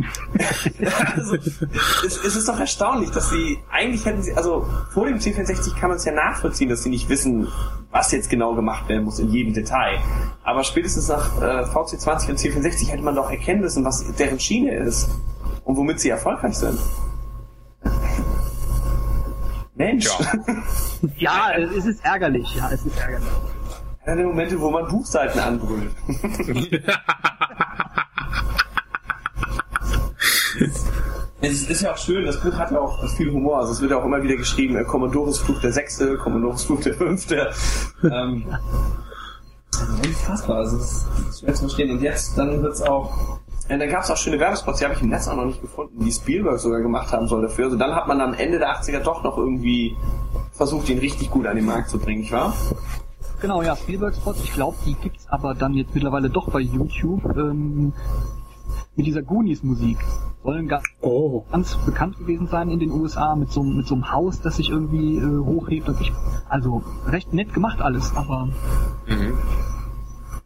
also, 1.16 1.36
es, 1.36 2.24
es, 2.24 2.36
ist 2.36 2.48
doch 2.48 2.60
erstaunlich, 2.60 3.10
dass 3.10 3.32
sie, 3.32 3.58
eigentlich 3.72 4.06
hätten 4.06 4.22
sie, 4.22 4.32
also 4.34 4.68
vor 4.94 5.08
dem 5.08 5.18
C64 5.18 5.80
kann 5.80 5.90
man 5.90 5.98
es 5.98 6.06
ja 6.06 6.12
nachvollziehen, 6.12 6.70
dass 6.70 6.84
sie 6.84 6.92
nicht 6.92 7.10
wissen, 7.10 7.48
was 7.90 8.12
jetzt 8.12 8.30
genau 8.30 8.54
gemacht 8.54 8.88
werden 8.90 9.06
muss 9.06 9.18
in 9.18 9.30
jedem 9.30 9.56
Detail. 9.56 9.98
Aber 10.44 10.64
spätestens 10.64 11.08
nach 11.08 11.42
äh, 11.42 11.64
VC20 11.64 12.30
und 12.30 12.40
C64 12.40 12.92
hätte 12.92 13.02
man 13.02 13.16
doch 13.16 13.32
erkennen 13.32 13.62
müssen, 13.62 13.84
was 13.84 14.06
deren 14.18 14.40
Schiene 14.40 14.76
ist 14.76 15.10
und 15.64 15.76
womit 15.78 16.00
sie 16.00 16.10
erfolgreich 16.10 16.56
sind. 16.56 16.80
Mensch. 19.74 20.06
Ja, 21.18 21.50
ja 21.58 21.64
es 21.76 21.86
ist 21.86 22.06
ärgerlich. 22.06 22.56
Ja, 22.56 22.70
es 22.72 22.86
ist 22.86 23.00
ärgerlich. 23.00 23.28
Einer 24.06 24.18
der 24.18 24.26
Momente, 24.28 24.62
wo 24.62 24.70
man 24.70 24.88
Buchseiten 24.88 25.40
anbrüllt. 25.40 25.90
es 31.42 31.70
ist 31.70 31.82
ja 31.82 31.94
auch 31.94 31.98
schön, 31.98 32.26
das 32.26 32.40
Buch 32.42 32.54
hat 32.54 32.72
ja 32.72 32.80
auch 32.80 33.08
viel 33.10 33.32
Humor. 33.32 33.60
Also 33.60 33.74
es 33.74 33.82
wird 33.82 33.92
ja 33.92 33.98
auch 33.98 34.06
immer 34.06 34.22
wieder 34.22 34.36
geschrieben, 34.36 34.76
äh, 34.78 34.84
Commodores 34.84 35.40
Fluch 35.40 35.60
der 35.62 35.72
Sechste, 35.72 36.18
Commodores 36.18 36.64
Fluch 36.64 36.82
der 36.82 36.94
Fünfte. 36.94 37.52
ähm, 38.04 38.46
unfassbar, 40.04 40.58
also 40.58 40.78
das 40.78 41.06
ist 41.30 41.40
schwer 41.40 41.54
zu 41.54 41.60
verstehen. 41.62 41.92
Und 41.92 42.02
jetzt, 42.02 42.38
dann 42.38 42.62
wird's 42.62 42.82
auch 42.82 43.40
ja, 43.68 43.80
dann 43.80 43.90
gab 43.90 44.04
es 44.04 44.12
auch 44.12 44.18
schöne 44.18 44.40
Werbespots, 44.40 44.78
die 44.78 44.86
habe 44.86 44.94
ich 44.94 45.02
im 45.02 45.10
Netz 45.10 45.28
auch 45.28 45.36
noch 45.36 45.46
nicht 45.46 45.60
gefunden, 45.60 46.06
die 46.06 46.12
Spielberg 46.12 46.60
sogar 46.60 46.82
gemacht 46.82 47.12
haben 47.12 47.28
soll 47.28 47.42
dafür. 47.42 47.66
Also 47.66 47.78
dann 47.78 47.96
hat 47.96 48.08
man 48.08 48.22
am 48.22 48.36
Ende 48.36 48.60
der 48.60 48.70
80er 48.70 49.00
doch 49.00 49.24
noch 49.24 49.40
irgendwie 49.40 49.96
versucht, 50.52 50.88
ihn 50.90 51.00
richtig 51.00 51.32
gut 51.32 51.48
an 51.48 51.56
den 51.56 51.66
Markt 51.66 51.90
zu 51.90 51.98
bringen, 51.98 52.22
nicht 52.22 52.32
wahr? 52.32 52.54
Genau, 53.42 53.64
ja, 53.64 53.76
Spielberg-Spots, 53.76 54.44
ich 54.44 54.54
glaube, 54.54 54.78
die 54.86 54.94
gibt's 54.94 55.26
aber 55.30 55.56
dann 55.56 55.74
jetzt 55.74 55.96
mittlerweile 55.96 56.30
doch 56.30 56.50
bei 56.52 56.60
YouTube. 56.60 57.24
Ähm, 57.36 57.94
mit 58.96 59.06
dieser 59.06 59.22
Goonies-Musik. 59.22 59.98
Sollen 60.44 60.68
ganz, 60.68 60.84
oh. 61.02 61.44
ganz 61.52 61.76
bekannt 61.86 62.18
gewesen 62.18 62.48
sein 62.48 62.70
in 62.70 62.80
den 62.80 62.92
USA 62.92 63.36
mit 63.36 63.52
so, 63.52 63.64
mit 63.64 63.88
so 63.88 63.96
einem 63.96 64.12
Haus, 64.12 64.42
das 64.42 64.58
sich 64.58 64.70
irgendwie 64.70 65.18
äh, 65.18 65.40
hochhebt. 65.40 65.90
Und 65.90 66.00
ich, 66.02 66.14
also 66.50 66.84
recht 67.08 67.34
nett 67.34 67.54
gemacht 67.54 67.82
alles, 67.82 68.16
aber 68.16 68.50
mhm. 69.08 69.34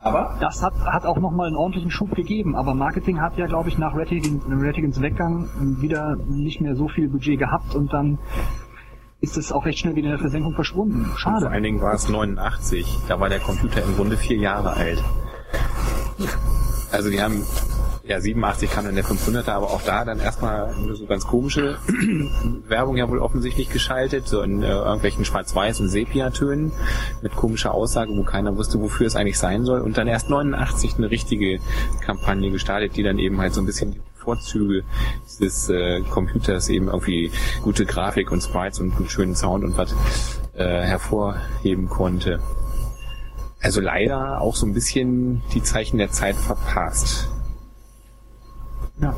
Aber? 0.01 0.37
Das 0.39 0.63
hat, 0.63 0.73
hat 0.85 1.05
auch 1.05 1.19
nochmal 1.19 1.47
einen 1.47 1.57
ordentlichen 1.57 1.91
Schub 1.91 2.15
gegeben, 2.15 2.55
aber 2.55 2.73
Marketing 2.73 3.19
hat 3.19 3.37
ja, 3.37 3.47
glaube 3.47 3.67
ich, 3.67 3.77
nach 3.77 3.93
Rattigans 3.95 5.01
Weggang 5.01 5.49
wieder 5.81 6.15
nicht 6.15 6.61
mehr 6.61 6.75
so 6.75 6.87
viel 6.87 7.09
Budget 7.09 7.37
gehabt 7.37 7.75
und 7.75 7.91
dann 7.91 8.17
ist 9.19 9.35
es 9.35 9.51
auch 9.51 9.65
recht 9.65 9.79
schnell 9.79 9.95
wieder 9.95 10.07
in 10.07 10.11
der 10.11 10.19
Versenkung 10.19 10.53
verschwunden. 10.53 11.11
Schade. 11.17 11.35
Und 11.35 11.41
vor 11.41 11.51
allen 11.51 11.63
Dingen 11.63 11.81
war 11.81 11.93
es 11.93 12.07
89, 12.07 12.99
da 13.09 13.19
war 13.19 13.27
der 13.27 13.39
Computer 13.39 13.83
im 13.83 13.95
Grunde 13.97 14.15
vier 14.15 14.37
Jahre 14.37 14.71
alt. 14.71 15.03
Also 16.91 17.09
die 17.09 17.21
haben 17.21 17.43
ja, 18.09 18.19
87 18.19 18.71
kam 18.71 18.85
dann 18.85 18.95
der 18.95 19.05
500er, 19.05 19.51
aber 19.51 19.69
auch 19.69 19.83
da 19.83 20.03
dann 20.03 20.19
erstmal 20.19 20.73
so 20.93 21.05
ganz 21.05 21.27
komische 21.27 21.77
Werbung 22.67 22.97
ja 22.97 23.07
wohl 23.07 23.19
offensichtlich 23.19 23.69
geschaltet, 23.69 24.27
so 24.27 24.41
in 24.41 24.63
äh, 24.63 24.67
irgendwelchen 24.67 25.25
Schwarz-Weiß- 25.25 25.79
und 25.79 25.89
Sepia-Tönen 25.89 26.71
mit 27.21 27.35
komischer 27.35 27.71
Aussage, 27.71 28.11
wo 28.17 28.23
keiner 28.23 28.57
wusste, 28.57 28.81
wofür 28.81 29.05
es 29.05 29.15
eigentlich 29.15 29.37
sein 29.37 29.63
soll. 29.63 29.81
Und 29.81 29.99
dann 29.99 30.07
erst 30.07 30.31
89 30.31 30.95
eine 30.97 31.11
richtige 31.11 31.59
Kampagne 32.03 32.49
gestartet, 32.49 32.97
die 32.97 33.03
dann 33.03 33.19
eben 33.19 33.39
halt 33.39 33.53
so 33.53 33.61
ein 33.61 33.67
bisschen 33.67 33.91
die 33.91 34.01
Vorzüge 34.15 34.83
dieses 35.27 35.69
äh, 35.69 36.01
Computers 36.01 36.67
eben 36.69 36.87
irgendwie 36.87 37.31
gute 37.61 37.85
Grafik 37.85 38.31
und 38.31 38.41
Sprites 38.41 38.79
und 38.79 38.95
einen 38.95 39.07
schönen 39.07 39.35
Sound 39.35 39.63
und 39.63 39.77
was 39.77 39.93
äh, 40.55 40.63
hervorheben 40.81 41.87
konnte. 41.89 42.39
Also 43.61 43.81
leider 43.81 44.41
auch 44.41 44.55
so 44.55 44.65
ein 44.65 44.73
bisschen 44.73 45.43
die 45.53 45.61
Zeichen 45.61 45.99
der 45.99 46.09
Zeit 46.09 46.35
verpasst. 46.35 47.29
Ja. 49.01 49.15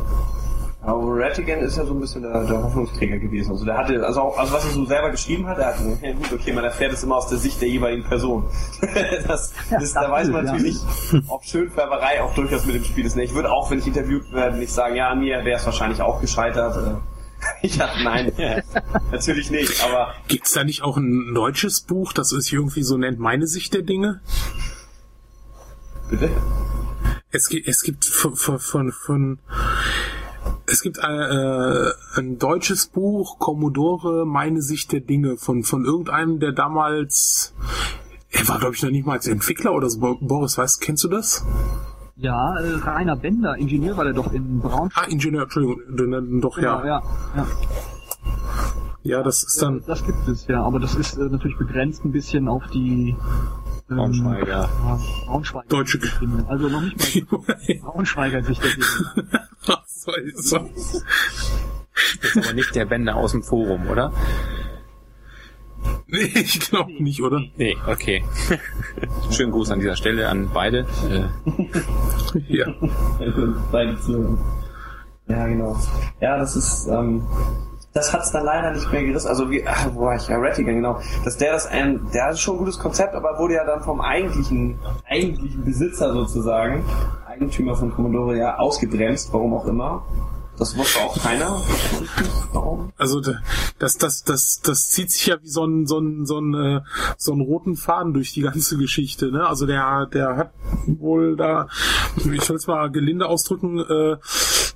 Aber 0.84 1.16
Rattigan 1.16 1.60
ist 1.60 1.78
ja 1.78 1.86
so 1.86 1.94
ein 1.94 2.00
bisschen 2.00 2.24
der, 2.24 2.44
der 2.44 2.64
Hoffnungsträger 2.64 3.20
gewesen. 3.20 3.52
Also 3.52 3.66
der 3.66 3.78
hatte, 3.78 4.04
also 4.04 4.22
auch, 4.22 4.38
also 4.38 4.52
was 4.52 4.66
er 4.66 4.72
so 4.72 4.86
selber 4.86 5.12
geschrieben 5.12 5.46
hat, 5.46 5.60
er 5.60 5.68
hat, 5.68 5.76
ja 6.02 6.14
gut, 6.14 6.34
okay, 6.34 6.54
man 6.54 6.64
erfährt 6.64 6.92
es 6.92 7.04
immer 7.04 7.18
aus 7.18 7.28
der 7.28 7.38
Sicht 7.38 7.62
der 7.62 7.70
jeweiligen 7.70 8.04
Person. 8.04 8.46
das, 9.28 9.54
ja, 9.70 9.80
das, 9.80 9.94
da 9.94 10.10
weiß 10.10 10.30
man 10.30 10.46
natürlich 10.46 10.80
nicht, 11.12 11.24
ob 11.28 11.44
Schönfärberei 11.44 12.24
auch 12.24 12.34
durchaus 12.34 12.66
mit 12.66 12.76
dem 12.76 12.84
Spiel 12.84 13.06
ist. 13.06 13.16
Ich 13.16 13.36
würde 13.36 13.52
auch, 13.52 13.70
wenn 13.70 13.78
ich 13.78 13.86
interviewt 13.86 14.32
werde, 14.34 14.58
nicht 14.58 14.74
sagen, 14.74 14.96
ja, 14.96 15.14
mir 15.14 15.46
wäre 15.46 15.60
es 15.60 15.66
wahrscheinlich 15.68 16.02
auch 16.02 16.20
gescheitert. 16.20 16.76
Äh, 16.76 16.96
ich 17.62 17.78
dachte, 17.78 18.04
nein, 18.04 18.32
natürlich 19.12 19.52
nicht, 19.52 19.84
aber. 19.86 20.16
Gibt's 20.28 20.54
da 20.54 20.64
nicht 20.64 20.82
auch 20.82 20.98
ein 20.98 21.36
deutsches 21.36 21.82
Buch, 21.82 22.12
das 22.12 22.30
sich 22.30 22.54
irgendwie 22.54 22.82
so 22.82 22.98
nennt, 22.98 23.20
meine 23.20 23.46
Sicht 23.46 23.76
der 23.76 23.84
Dinge? 23.84 24.22
Bitte? 26.10 26.32
Es 27.32 27.48
gibt, 27.48 27.68
es 27.68 27.82
gibt 27.82 28.06
von, 28.06 28.36
von, 28.36 28.92
von 28.92 29.40
es 30.68 30.82
gibt 30.82 31.00
ein, 31.04 31.20
äh, 31.20 31.92
ein 32.16 32.40
deutsches 32.40 32.88
Buch, 32.88 33.40
Commodore, 33.40 34.26
meine 34.26 34.62
Sicht 34.62 34.92
der 34.92 35.02
Dinge, 35.02 35.38
von, 35.38 35.64
von 35.64 35.86
irgendeinem, 35.86 36.40
der 36.40 36.52
damals, 36.52 37.54
er 38.32 38.48
war 38.48 38.60
glaube 38.60 38.76
ich 38.76 38.84
noch 38.84 38.90
nicht 38.90 39.06
mal 39.06 39.14
als 39.14 39.28
Entwickler 39.28 39.74
oder 39.74 39.90
so. 39.90 40.00
Boris, 40.00 40.58
weißt, 40.58 40.82
kennst 40.82 41.04
du 41.04 41.08
das? 41.08 41.46
Ja, 42.16 42.58
äh, 42.60 42.76
Rainer 42.76 43.16
Bender, 43.16 43.56
Ingenieur 43.58 43.98
war 43.98 44.04
der 44.04 44.14
doch 44.14 44.32
in 44.34 44.60
Braunschweig. 44.60 45.08
Ah, 45.08 45.10
Ingenieur, 45.10 45.44
Entschuldigung, 45.44 46.42
doch, 46.42 46.56
genau, 46.56 46.80
ja. 46.80 46.86
ja, 46.86 47.04
ja. 47.36 47.48
Ja, 49.04 49.24
das 49.24 49.44
ist 49.44 49.60
dann. 49.60 49.82
Das 49.88 50.06
gibt 50.06 50.28
es 50.28 50.46
ja, 50.46 50.62
aber 50.64 50.80
das 50.80 50.94
ist 50.94 51.18
äh, 51.18 51.24
natürlich 51.24 51.58
begrenzt 51.58 52.06
ein 52.06 52.12
bisschen 52.12 52.48
auf 52.48 52.64
die 52.68 53.16
Braunschweiger. 53.96 54.70
Ähm, 54.86 55.26
Braunschweiger. 55.26 55.68
Deutsche. 55.70 56.00
Also 56.48 56.70
noch 56.70 56.82
nicht 56.82 57.32
mal 57.32 57.76
Braunschweiger 57.82 58.44
sich 58.44 58.60
das 58.60 58.76
Was 59.66 60.02
soll 60.04 60.34
das? 60.36 60.50
Das 62.22 62.36
ist 62.36 62.38
aber 62.38 62.54
nicht 62.54 62.74
der 62.76 62.86
Bänder 62.86 63.16
aus 63.16 63.32
dem 63.32 63.44
Forum, 63.44 63.88
oder? 63.88 64.12
Nee, 66.08 66.32
ich 66.36 66.60
glaube 66.60 66.92
nicht, 67.02 67.22
oder? 67.22 67.42
Nee, 67.58 67.78
okay. 67.88 68.24
Schönen 69.32 69.52
Gruß 69.52 69.72
an 69.72 69.80
dieser 69.80 69.96
Stelle 69.96 70.30
an 70.30 70.50
beide. 70.54 70.86
ja. 72.48 72.74
beide 73.72 74.00
zu. 74.00 74.38
Ja, 75.28 75.48
genau. 75.48 75.80
Ja, 76.20 76.38
das 76.38 76.56
ist, 76.56 76.88
ähm, 76.88 77.26
das 77.94 78.14
hat's 78.14 78.32
dann 78.32 78.46
leider 78.46 78.72
nicht 78.72 78.92
mehr 78.92 79.04
gerissen. 79.04 79.28
Also 79.28 79.50
wie, 79.50 79.66
ach, 79.68 79.90
wo 79.94 80.02
war 80.02 80.16
ich? 80.16 80.28
Ja, 80.28 80.38
Rattigan, 80.38 80.76
genau. 80.76 81.00
Dass 81.26 81.38
der 81.38 81.54
das 81.54 81.68
ein, 81.68 82.08
der 82.14 82.28
hat 82.28 82.40
schon 82.40 82.56
ein 82.56 82.60
gutes 82.60 82.80
Konzept, 82.80 83.16
aber 83.16 83.38
wurde 83.38 83.56
ja 83.56 83.66
dann 83.66 83.84
vom 83.84 84.00
eigentlichen, 84.02 84.80
eigentlichen 85.10 85.64
Besitzer 85.66 86.14
sozusagen, 86.14 86.86
Eigentümer 87.28 87.76
von 87.76 87.94
Commodore 87.94 88.38
ja 88.38 88.58
ausgebremst, 88.58 89.34
warum 89.34 89.54
auch 89.54 89.66
immer. 89.66 90.06
Das 90.58 90.78
wusste 90.78 91.00
auch 91.00 91.18
keiner. 91.18 91.60
Warum? 92.54 92.92
Also 92.98 93.20
das, 93.80 93.98
das, 93.98 94.24
das, 94.24 94.62
das 94.62 94.90
zieht 94.90 95.10
sich 95.10 95.26
ja 95.26 95.42
wie 95.42 95.50
so 95.50 95.66
ein, 95.66 95.88
so 95.88 95.98
ein, 95.98 96.26
so 96.26 96.40
ein, 96.40 96.54
äh, 96.54 96.82
so 97.18 97.34
ein 97.34 97.42
roten 97.42 97.76
Faden 97.76 98.14
durch 98.14 98.34
die 98.34 98.42
ganze 98.42 98.78
Geschichte. 98.78 99.32
Ne? 99.32 99.48
Also 99.48 99.66
der, 99.66 100.06
der 100.14 100.38
hat 100.38 100.54
wohl 100.86 101.36
da, 101.36 101.68
ich 102.32 102.44
soll 102.44 102.58
es 102.58 102.68
mal 102.68 102.92
gelinde 102.92 103.26
ausdrücken, 103.26 103.80
äh, 103.80 104.18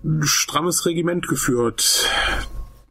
ein 0.04 0.24
strammes 0.24 0.86
Regiment 0.86 1.28
geführt 1.28 2.10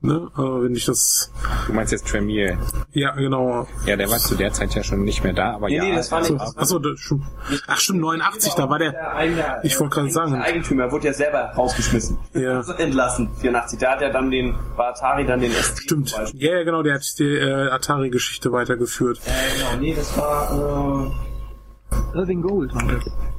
ne? 0.05 0.31
Äh, 0.37 0.41
wenn 0.41 0.75
ich 0.75 0.85
das. 0.85 1.31
Du 1.67 1.73
meinst 1.73 1.93
jetzt 1.93 2.07
Tremier? 2.07 2.59
Ja, 2.93 3.13
genau. 3.13 3.67
Ja, 3.87 3.97
der 3.97 4.11
war 4.11 4.19
zu 4.19 4.35
der 4.35 4.53
Zeit 4.53 4.75
ja 4.75 4.83
schon 4.83 5.03
nicht 5.05 5.25
mehr 5.25 5.33
da, 5.33 5.55
aber 5.55 5.69
nee, 5.69 5.77
ja. 5.77 5.85
Nee, 5.85 5.95
das 5.97 6.13
war 6.13 6.21
nicht. 6.21 6.33
Achso, 6.33 6.59
achso 6.59 6.79
das 6.79 7.01
stimmt. 7.01 7.25
Ach 7.67 7.79
stimmt, 7.79 8.01
89, 8.01 8.55
da 8.55 8.69
war 8.69 8.79
der. 8.79 8.93
der 8.93 9.61
ich 9.65 9.79
wollte 9.81 9.95
gerade 9.95 10.11
sagen. 10.11 10.33
Der 10.33 10.45
Eigentümer 10.45 10.93
wurde 10.93 11.07
ja 11.07 11.13
selber 11.13 11.53
rausgeschmissen. 11.57 12.19
Ja. 12.35 12.63
entlassen. 12.79 13.31
84. 13.41 13.79
Da 13.79 13.93
hat 13.93 14.03
er 14.03 14.11
dann 14.11 14.31
den, 14.31 14.55
war 14.77 14.89
Atari 14.89 15.25
dann 15.27 15.41
den 15.41 15.53
ST. 15.53 15.81
Stimmt. 15.81 16.15
Ja, 16.35 16.59
ja, 16.59 16.63
genau, 16.65 16.83
der 16.83 16.95
hat 16.95 17.19
die 17.19 17.25
äh, 17.25 17.69
Atari-Geschichte 17.71 18.53
weitergeführt. 18.53 19.21
Ja, 19.27 19.71
genau, 19.71 19.81
nee, 19.81 19.95
das 19.95 20.17
war. 20.17 21.11
Äh, 21.11 22.19
Irving 22.19 22.43
Gold 22.43 22.75
war 22.75 22.83
das. 22.83 23.34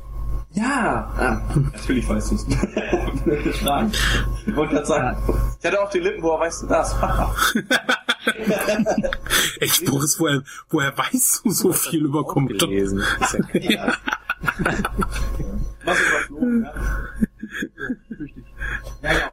Ja, 0.55 1.11
ah, 1.17 1.41
natürlich 1.73 2.07
weißt 2.07 2.31
du 2.31 2.35
es. 2.35 2.47
ich 2.47 3.65
wollte 4.55 4.73
gerade 4.73 4.85
sagen, 4.85 5.17
ich 5.59 5.65
hatte 5.65 5.81
auch 5.81 5.89
die 5.89 5.99
Lippen, 5.99 6.23
woher 6.23 6.39
weißt 6.39 6.63
du 6.63 6.67
das? 6.67 6.95
Echt, 9.59 9.83
Boris, 9.85 10.17
woher, 10.19 10.41
woher 10.69 10.97
weißt 10.97 11.41
du 11.43 11.51
so 11.51 11.73
viel 11.73 12.05
über 12.05 12.23
Computer? 12.23 12.67
Gelesen. 12.67 13.03
Ist 13.19 13.33
ja 13.33 13.39
Was 15.85 15.99
überflogen, 15.99 16.63
ja. 16.63 16.73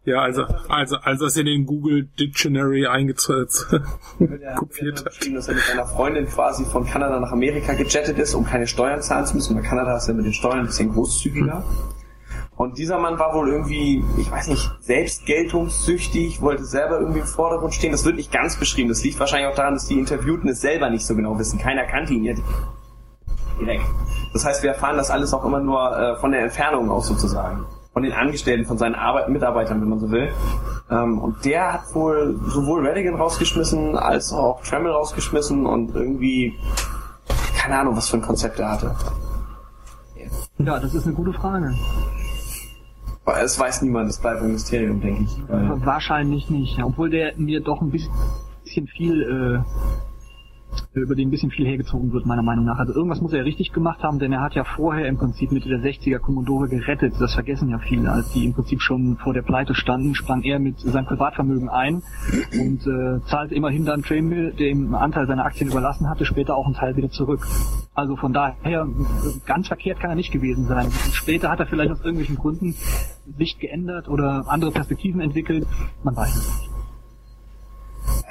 Ja, 0.05 0.21
also, 0.21 0.45
also, 0.69 0.97
als 0.97 1.21
das 1.21 1.37
in 1.37 1.47
den 1.47 1.67
Google 1.67 2.09
Dictionary 2.19 2.87
eingezogen 2.87 3.47
kopiert 4.57 5.05
hat. 5.05 5.35
dass 5.35 5.49
er 5.49 5.55
mit 5.55 5.65
seiner 5.65 5.87
Freundin 5.87 6.27
quasi 6.27 6.65
von 6.65 6.87
Kanada 6.87 7.21
nach 7.21 7.33
Amerika 7.33 7.75
gejettet 7.75 8.19
ist, 8.19 8.35
um 8.35 8.45
keine 8.45 8.67
Steuern 8.67 9.03
zahlen 9.03 9.27
zu 9.27 9.37
müssen. 9.37 9.57
Weil 9.57 9.63
Kanada 9.63 9.97
ist 9.97 10.09
ja 10.09 10.15
mit 10.15 10.27
den 10.27 10.33
Steuern 10.33 10.61
ein 10.61 10.67
bisschen 10.67 10.93
großzügiger. 10.93 11.59
Hm. 11.59 11.65
Und 12.57 12.79
dieser 12.79 12.99
Mann 12.99 13.19
war 13.19 13.35
wohl 13.35 13.49
irgendwie, 13.49 14.05
ich 14.19 14.31
weiß 14.31 14.49
nicht, 14.49 14.71
selbstgeltungssüchtig, 14.81 16.43
wollte 16.43 16.65
selber 16.65 17.01
irgendwie 17.01 17.21
im 17.21 17.27
Vordergrund 17.27 17.75
stehen. 17.75 17.93
Das 17.93 18.05
wird 18.05 18.17
nicht 18.17 18.31
ganz 18.31 18.57
beschrieben. 18.57 18.89
Das 18.89 19.03
liegt 19.03 19.19
wahrscheinlich 19.19 19.49
auch 19.49 19.55
daran, 19.55 19.75
dass 19.75 19.87
die 19.87 19.99
Interviewten 19.99 20.49
es 20.49 20.61
selber 20.61 20.91
nicht 20.91 21.07
so 21.07 21.17
genau 21.17 21.39
wissen. 21.39 21.59
Keiner 21.59 21.85
kannte 21.87 22.13
ihn 22.13 22.25
ja 22.25 22.35
direkt. 23.59 23.85
Das 24.33 24.45
heißt, 24.45 24.63
wir 24.63 24.71
erfahren 24.71 24.97
das 24.97 25.11
alles 25.11 25.33
auch 25.33 25.45
immer 25.45 25.61
nur 25.61 25.97
äh, 25.97 26.17
von 26.17 26.31
der 26.31 26.43
Entfernung 26.43 26.91
aus 26.91 27.09
sozusagen. 27.09 27.67
Von 27.93 28.03
den 28.03 28.13
Angestellten, 28.13 28.65
von 28.65 28.79
seinen 28.79 28.95
Arbeit 28.95 29.29
Mitarbeitern, 29.29 29.81
wenn 29.81 29.89
man 29.89 30.01
so 30.01 30.11
will. 30.11 30.31
Ähm, 30.91 31.19
und 31.19 31.45
der 31.45 31.75
hat 31.75 31.95
wohl 31.95 32.39
sowohl 32.47 32.87
Redigan 32.87 33.15
rausgeschmissen, 33.15 33.97
als 33.97 34.33
auch 34.33 34.63
Tremel 34.63 34.93
rausgeschmissen 34.93 35.67
und 35.67 35.95
irgendwie, 35.95 36.55
keine 37.57 37.79
Ahnung, 37.79 37.97
was 37.97 38.09
für 38.09 38.17
ein 38.17 38.23
Konzept 38.23 38.59
er 38.59 38.71
hatte. 38.71 38.95
Ja, 40.59 40.79
das 40.79 40.95
ist 40.95 41.07
eine 41.07 41.15
gute 41.15 41.33
Frage. 41.33 41.75
Es 43.41 43.59
weiß 43.59 43.83
niemand, 43.83 44.11
es 44.11 44.19
bleibt 44.19 44.43
ein 44.43 44.53
Mysterium, 44.53 45.01
denke 45.01 45.23
ich. 45.25 45.43
Wahrscheinlich 45.49 46.51
nicht, 46.51 46.83
obwohl 46.83 47.11
der 47.11 47.35
mir 47.37 47.61
doch 47.61 47.81
ein 47.81 47.91
bisschen 47.91 48.87
viel 48.89 49.23
äh, 49.23 50.12
über 50.95 51.15
den 51.15 51.29
ein 51.29 51.31
bisschen 51.31 51.51
viel 51.51 51.67
hergezogen 51.67 52.13
wird, 52.13 52.27
meiner 52.27 52.43
Meinung 52.43 52.65
nach. 52.65 52.79
Also 52.79 52.95
irgendwas 52.95 53.21
muss 53.21 53.33
er 53.33 53.45
richtig 53.45 53.73
gemacht 53.73 54.03
haben, 54.03 54.19
denn 54.19 54.33
er 54.33 54.41
hat 54.41 54.55
ja 54.55 54.65
vorher 54.65 55.07
im 55.07 55.17
Prinzip 55.17 55.53
Mitte 55.53 55.69
der 55.69 55.79
60er 55.79 56.19
Commodore 56.19 56.69
gerettet. 56.69 57.15
Das 57.19 57.35
vergessen 57.35 57.69
ja 57.71 57.79
viele. 57.79 58.11
Als 58.11 58.31
die 58.33 58.45
im 58.45 58.55
Prinzip 58.55 58.81
schon 58.81 59.17
vor 59.17 59.35
der 59.35 59.43
Pleite 59.43 59.75
standen, 59.75 60.15
sprang 60.15 60.43
er 60.43 60.59
mit 60.59 60.79
seinem 60.81 61.07
Privatvermögen 61.07 61.69
ein 61.69 62.03
und 62.61 62.87
äh, 62.87 63.25
zahlte 63.27 63.55
immerhin 63.55 63.85
dann 63.85 64.03
Trammill, 64.03 64.53
dem 64.53 64.95
Anteil 64.95 65.27
seiner 65.27 65.45
Aktien 65.45 65.71
überlassen 65.71 66.09
hatte, 66.09 66.25
später 66.25 66.57
auch 66.57 66.67
einen 66.67 66.75
Teil 66.75 66.97
wieder 66.97 67.11
zurück. 67.11 67.47
Also 67.95 68.17
von 68.17 68.33
daher, 68.33 68.87
ganz 69.47 69.69
verkehrt 69.69 70.01
kann 70.01 70.11
er 70.11 70.17
nicht 70.17 70.33
gewesen 70.33 70.67
sein. 70.67 70.91
Später 71.13 71.51
hat 71.51 71.61
er 71.61 71.67
vielleicht 71.67 71.93
aus 71.93 72.01
irgendwelchen 72.01 72.37
Gründen 72.37 72.75
Sicht 73.39 73.61
geändert 73.61 74.09
oder 74.09 74.45
andere 74.49 74.73
Perspektiven 74.73 75.21
entwickelt. 75.21 75.67
Man 76.03 76.17
weiß 76.17 76.37
es 76.37 76.61
nicht. 76.61 76.72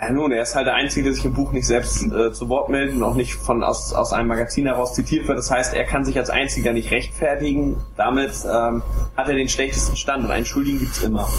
Ja, 0.01 0.11
nun, 0.11 0.31
er 0.31 0.41
ist 0.41 0.55
halt 0.55 0.67
der 0.67 0.73
Einzige, 0.73 1.05
der 1.05 1.13
sich 1.13 1.25
im 1.25 1.33
Buch 1.33 1.51
nicht 1.51 1.67
selbst 1.67 2.03
äh, 2.11 2.33
zu 2.33 2.49
Wort 2.49 2.69
meldet 2.69 2.95
und 2.95 3.03
auch 3.03 3.15
nicht 3.15 3.35
von 3.35 3.63
aus, 3.63 3.93
aus 3.93 4.13
einem 4.13 4.29
Magazin 4.29 4.65
heraus 4.65 4.93
zitiert 4.93 5.27
wird. 5.27 5.37
Das 5.37 5.51
heißt, 5.51 5.73
er 5.73 5.83
kann 5.83 6.05
sich 6.05 6.17
als 6.17 6.29
Einziger 6.29 6.73
nicht 6.73 6.91
rechtfertigen. 6.91 7.77
Damit 7.95 8.31
ähm, 8.45 8.81
hat 9.15 9.27
er 9.27 9.35
den 9.35 9.47
schlechtesten 9.47 9.95
Stand 9.95 10.25
und 10.25 10.31
einen 10.31 10.45
Schuldigen 10.45 10.79
gibt's 10.79 11.03
immer. 11.03 11.29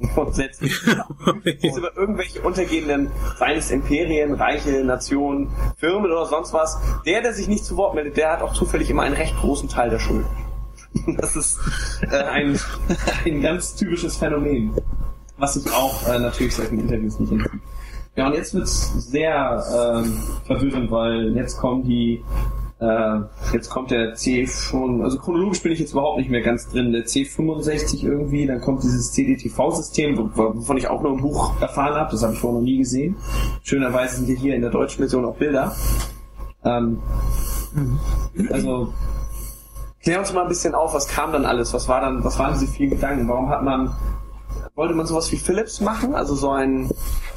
Grundsätzlich. 0.14 0.72
Ist 1.44 1.76
über 1.76 1.96
irgendwelche 1.96 2.40
untergehenden, 2.42 3.10
seien 3.36 3.58
es 3.58 3.70
Imperien, 3.70 4.34
reiche 4.34 4.84
Nationen, 4.84 5.50
Firmen 5.76 6.10
oder 6.10 6.26
sonst 6.26 6.52
was. 6.52 6.78
Der, 7.06 7.22
der 7.22 7.32
sich 7.32 7.48
nicht 7.48 7.64
zu 7.64 7.76
Wort 7.76 7.94
meldet, 7.94 8.16
der 8.16 8.32
hat 8.32 8.42
auch 8.42 8.52
zufällig 8.52 8.90
immer 8.90 9.02
einen 9.02 9.16
recht 9.16 9.36
großen 9.36 9.68
Teil 9.68 9.90
der 9.90 9.98
Schuld. 9.98 10.26
Das 11.16 11.36
ist 11.36 11.60
äh, 12.10 12.16
ein, 12.16 12.58
ein 13.24 13.42
ganz 13.42 13.76
typisches 13.76 14.16
Phänomen, 14.16 14.72
was 15.36 15.54
sich 15.54 15.70
auch 15.72 16.08
äh, 16.08 16.18
natürlich 16.18 16.54
solchen 16.54 16.80
Interviews 16.80 17.20
nicht 17.20 17.30
entzieht. 17.30 17.60
Ja, 18.18 18.26
und 18.26 18.34
jetzt 18.34 18.52
wird's 18.52 18.92
sehr 19.12 19.62
ähm, 19.72 20.18
verwirrend, 20.44 20.90
weil 20.90 21.36
jetzt 21.36 21.56
kommen 21.56 21.84
die 21.84 22.24
äh, 22.80 23.20
jetzt 23.52 23.70
kommt 23.70 23.92
der 23.92 24.14
C 24.16 24.44
schon, 24.48 25.02
also 25.02 25.18
chronologisch 25.18 25.62
bin 25.62 25.70
ich 25.70 25.78
jetzt 25.78 25.92
überhaupt 25.92 26.18
nicht 26.18 26.28
mehr 26.28 26.40
ganz 26.40 26.68
drin, 26.68 26.90
der 26.90 27.06
C65 27.06 28.04
irgendwie, 28.04 28.44
dann 28.44 28.60
kommt 28.60 28.82
dieses 28.82 29.12
CDTV-System, 29.12 30.32
wovon 30.34 30.76
ich 30.76 30.88
auch 30.88 31.00
nur 31.00 31.12
im 31.12 31.20
Buch 31.20 31.60
erfahren 31.60 31.94
habe, 31.94 32.10
das 32.10 32.24
habe 32.24 32.32
ich 32.32 32.40
vorher 32.40 32.58
noch 32.58 32.64
nie 32.64 32.78
gesehen. 32.78 33.14
Schönerweise 33.62 34.24
sind 34.24 34.36
hier 34.36 34.56
in 34.56 34.62
der 34.62 34.70
deutschen 34.72 34.98
Version 34.98 35.24
auch 35.24 35.36
Bilder. 35.36 35.76
Ähm, 36.64 37.00
also 38.50 38.92
klär 40.02 40.18
uns 40.18 40.32
mal 40.32 40.42
ein 40.42 40.48
bisschen 40.48 40.74
auf, 40.74 40.92
was 40.92 41.06
kam 41.06 41.30
dann 41.30 41.44
alles, 41.44 41.72
was 41.72 41.88
war 41.88 42.00
dann, 42.00 42.24
was 42.24 42.36
waren 42.36 42.54
diese 42.58 42.66
vielen 42.66 42.90
Gedanken, 42.90 43.28
warum 43.28 43.48
hat 43.48 43.62
man 43.62 43.94
wollte 44.78 44.94
man 44.94 45.06
sowas 45.06 45.30
wie 45.32 45.36
Philips 45.36 45.80
machen? 45.80 46.14
Also 46.14 46.36
so 46.36 46.50
ein, 46.50 46.88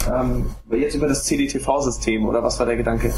ähm, 0.07 0.45
jetzt 0.69 0.95
über 0.95 1.07
das 1.07 1.25
CDTV-System 1.25 2.25
oder 2.25 2.43
was 2.43 2.59
war 2.59 2.67
der 2.67 2.77
Gedanke? 2.77 3.11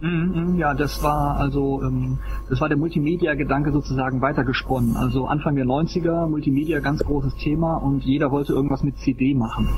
Mhm, 0.00 0.32
mhm, 0.34 0.58
ja, 0.58 0.72
das 0.74 1.02
war 1.02 1.36
also 1.36 1.82
ähm, 1.82 2.18
das 2.48 2.60
war 2.60 2.68
der 2.68 2.78
Multimedia-Gedanke 2.78 3.70
sozusagen 3.70 4.22
weitergesponnen. 4.22 4.96
Also 4.96 5.26
Anfang 5.26 5.56
der 5.56 5.66
90er, 5.66 6.26
Multimedia 6.26 6.80
ganz 6.80 7.04
großes 7.04 7.36
Thema 7.36 7.76
und 7.76 8.02
jeder 8.04 8.30
wollte 8.30 8.54
irgendwas 8.54 8.82
mit 8.82 8.96
CD 8.98 9.34
machen. 9.34 9.68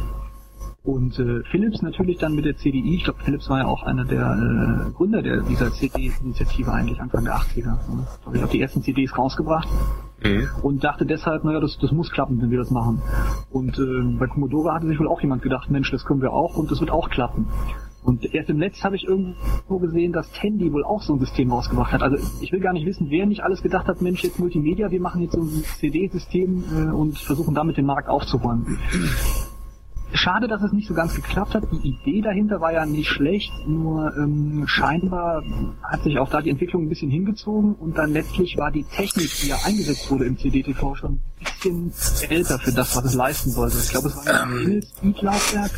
Und 0.86 1.18
äh, 1.18 1.42
Philips 1.50 1.82
natürlich 1.82 2.18
dann 2.18 2.36
mit 2.36 2.44
der 2.44 2.56
CDI, 2.56 2.94
ich 2.94 3.02
glaube 3.02 3.18
Philips 3.24 3.50
war 3.50 3.58
ja 3.58 3.66
auch 3.66 3.82
einer 3.82 4.04
der 4.04 4.86
äh, 4.86 4.92
Gründer 4.92 5.20
der, 5.20 5.42
dieser 5.42 5.72
CD-Initiative 5.72 6.72
eigentlich 6.72 7.00
Anfang 7.00 7.24
der 7.24 7.34
80er. 7.34 7.64
Ne? 7.66 8.06
Ich 8.34 8.40
habe 8.40 8.52
die 8.52 8.60
ersten 8.60 8.82
CDs 8.82 9.18
rausgebracht 9.18 9.66
mhm. 10.22 10.46
und 10.62 10.84
dachte 10.84 11.04
deshalb, 11.04 11.42
naja, 11.42 11.58
das, 11.58 11.76
das 11.78 11.90
muss 11.90 12.12
klappen, 12.12 12.40
wenn 12.40 12.52
wir 12.52 12.58
das 12.58 12.70
machen. 12.70 13.02
Und 13.50 13.76
äh, 13.80 14.16
bei 14.16 14.28
Commodore 14.28 14.74
hatte 14.74 14.86
sich 14.86 15.00
wohl 15.00 15.08
auch 15.08 15.20
jemand 15.20 15.42
gedacht, 15.42 15.72
Mensch, 15.72 15.90
das 15.90 16.04
können 16.04 16.22
wir 16.22 16.32
auch 16.32 16.56
und 16.56 16.70
das 16.70 16.78
wird 16.78 16.92
auch 16.92 17.10
klappen. 17.10 17.48
Und 18.04 18.32
erst 18.32 18.48
im 18.50 18.58
Netz 18.58 18.84
habe 18.84 18.94
ich 18.94 19.08
irgendwo 19.08 19.80
gesehen, 19.80 20.12
dass 20.12 20.30
Tandy 20.30 20.72
wohl 20.72 20.84
auch 20.84 21.02
so 21.02 21.14
ein 21.14 21.18
System 21.18 21.50
rausgebracht 21.50 21.92
hat. 21.92 22.02
Also 22.02 22.16
ich 22.40 22.52
will 22.52 22.60
gar 22.60 22.72
nicht 22.72 22.86
wissen, 22.86 23.10
wer 23.10 23.26
nicht 23.26 23.42
alles 23.42 23.60
gedacht 23.60 23.88
hat, 23.88 24.02
Mensch, 24.02 24.22
jetzt 24.22 24.38
Multimedia, 24.38 24.92
wir 24.92 25.00
machen 25.00 25.22
jetzt 25.22 25.32
so 25.32 25.40
ein 25.40 25.64
CD-System 25.80 26.62
äh, 26.72 26.92
und 26.92 27.18
versuchen 27.18 27.56
damit 27.56 27.76
den 27.76 27.86
Markt 27.86 28.08
aufzuräumen. 28.08 28.78
Schade, 30.12 30.48
dass 30.48 30.62
es 30.62 30.72
nicht 30.72 30.88
so 30.88 30.94
ganz 30.94 31.14
geklappt 31.14 31.54
hat. 31.54 31.64
Die 31.72 31.88
Idee 31.88 32.22
dahinter 32.22 32.60
war 32.60 32.72
ja 32.72 32.86
nicht 32.86 33.08
schlecht, 33.08 33.52
nur 33.66 34.16
ähm, 34.16 34.64
scheinbar 34.66 35.42
hat 35.82 36.02
sich 36.02 36.18
auch 36.18 36.30
da 36.30 36.40
die 36.40 36.50
Entwicklung 36.50 36.84
ein 36.84 36.88
bisschen 36.88 37.10
hingezogen 37.10 37.74
und 37.74 37.98
dann 37.98 38.12
letztlich 38.12 38.56
war 38.56 38.70
die 38.70 38.84
Technik, 38.84 39.30
die 39.42 39.48
ja 39.48 39.56
eingesetzt 39.64 40.10
wurde 40.10 40.24
im 40.24 40.38
CDTV, 40.38 40.94
schon 40.94 41.12
ein 41.12 41.90
bisschen 41.90 41.92
älter 42.30 42.58
für 42.58 42.72
das, 42.72 42.96
was 42.96 43.04
es 43.04 43.14
leisten 43.14 43.50
sollte. 43.50 43.76
Ich 43.78 43.90
glaube, 43.90 44.08
es 44.08 44.16
war 44.16 44.42
ein 44.42 44.58
Himmels-Speed-Laufwerk 44.58 45.72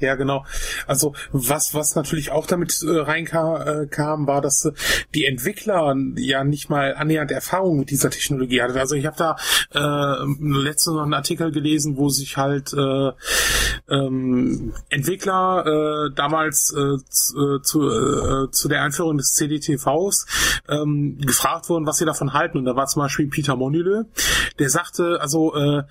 ja, 0.00 0.14
genau. 0.14 0.44
Also 0.86 1.14
was 1.32 1.74
was 1.74 1.94
natürlich 1.94 2.30
auch 2.30 2.46
damit 2.46 2.82
äh, 2.82 2.90
reinkam, 2.90 3.62
äh, 3.66 3.86
kam, 3.86 4.26
war, 4.26 4.40
dass 4.40 4.64
äh, 4.64 4.72
die 5.14 5.26
Entwickler 5.26 5.94
ja 6.16 6.44
nicht 6.44 6.70
mal 6.70 6.94
annähernd 6.94 7.30
Erfahrung 7.30 7.78
mit 7.78 7.90
dieser 7.90 8.10
Technologie 8.10 8.62
hatten. 8.62 8.78
Also 8.78 8.94
ich 8.94 9.06
habe 9.06 9.16
da 9.16 9.36
äh, 9.74 10.26
letztens 10.40 10.96
noch 10.96 11.02
einen 11.02 11.14
Artikel 11.14 11.52
gelesen, 11.52 11.96
wo 11.96 12.08
sich 12.08 12.36
halt 12.36 12.72
äh, 12.72 13.12
ähm, 13.88 14.72
Entwickler 14.88 15.64
äh, 15.66 16.14
damals 16.14 16.72
äh, 16.72 16.98
zu, 17.08 17.56
äh, 17.56 17.62
zu, 17.62 17.88
äh, 17.88 18.50
zu 18.50 18.68
der 18.68 18.82
Einführung 18.82 19.18
des 19.18 19.34
CDTVs 19.34 20.26
ähm, 20.68 21.18
gefragt 21.18 21.68
wurden, 21.68 21.86
was 21.86 21.98
sie 21.98 22.04
davon 22.04 22.32
halten. 22.32 22.58
Und 22.58 22.64
da 22.64 22.76
war 22.76 22.86
zum 22.86 23.02
Beispiel 23.02 23.28
Peter 23.28 23.56
Monile, 23.56 24.06
der 24.58 24.70
sagte, 24.70 25.18
also 25.20 25.54
äh, 25.54 25.78
äh, 25.78 25.84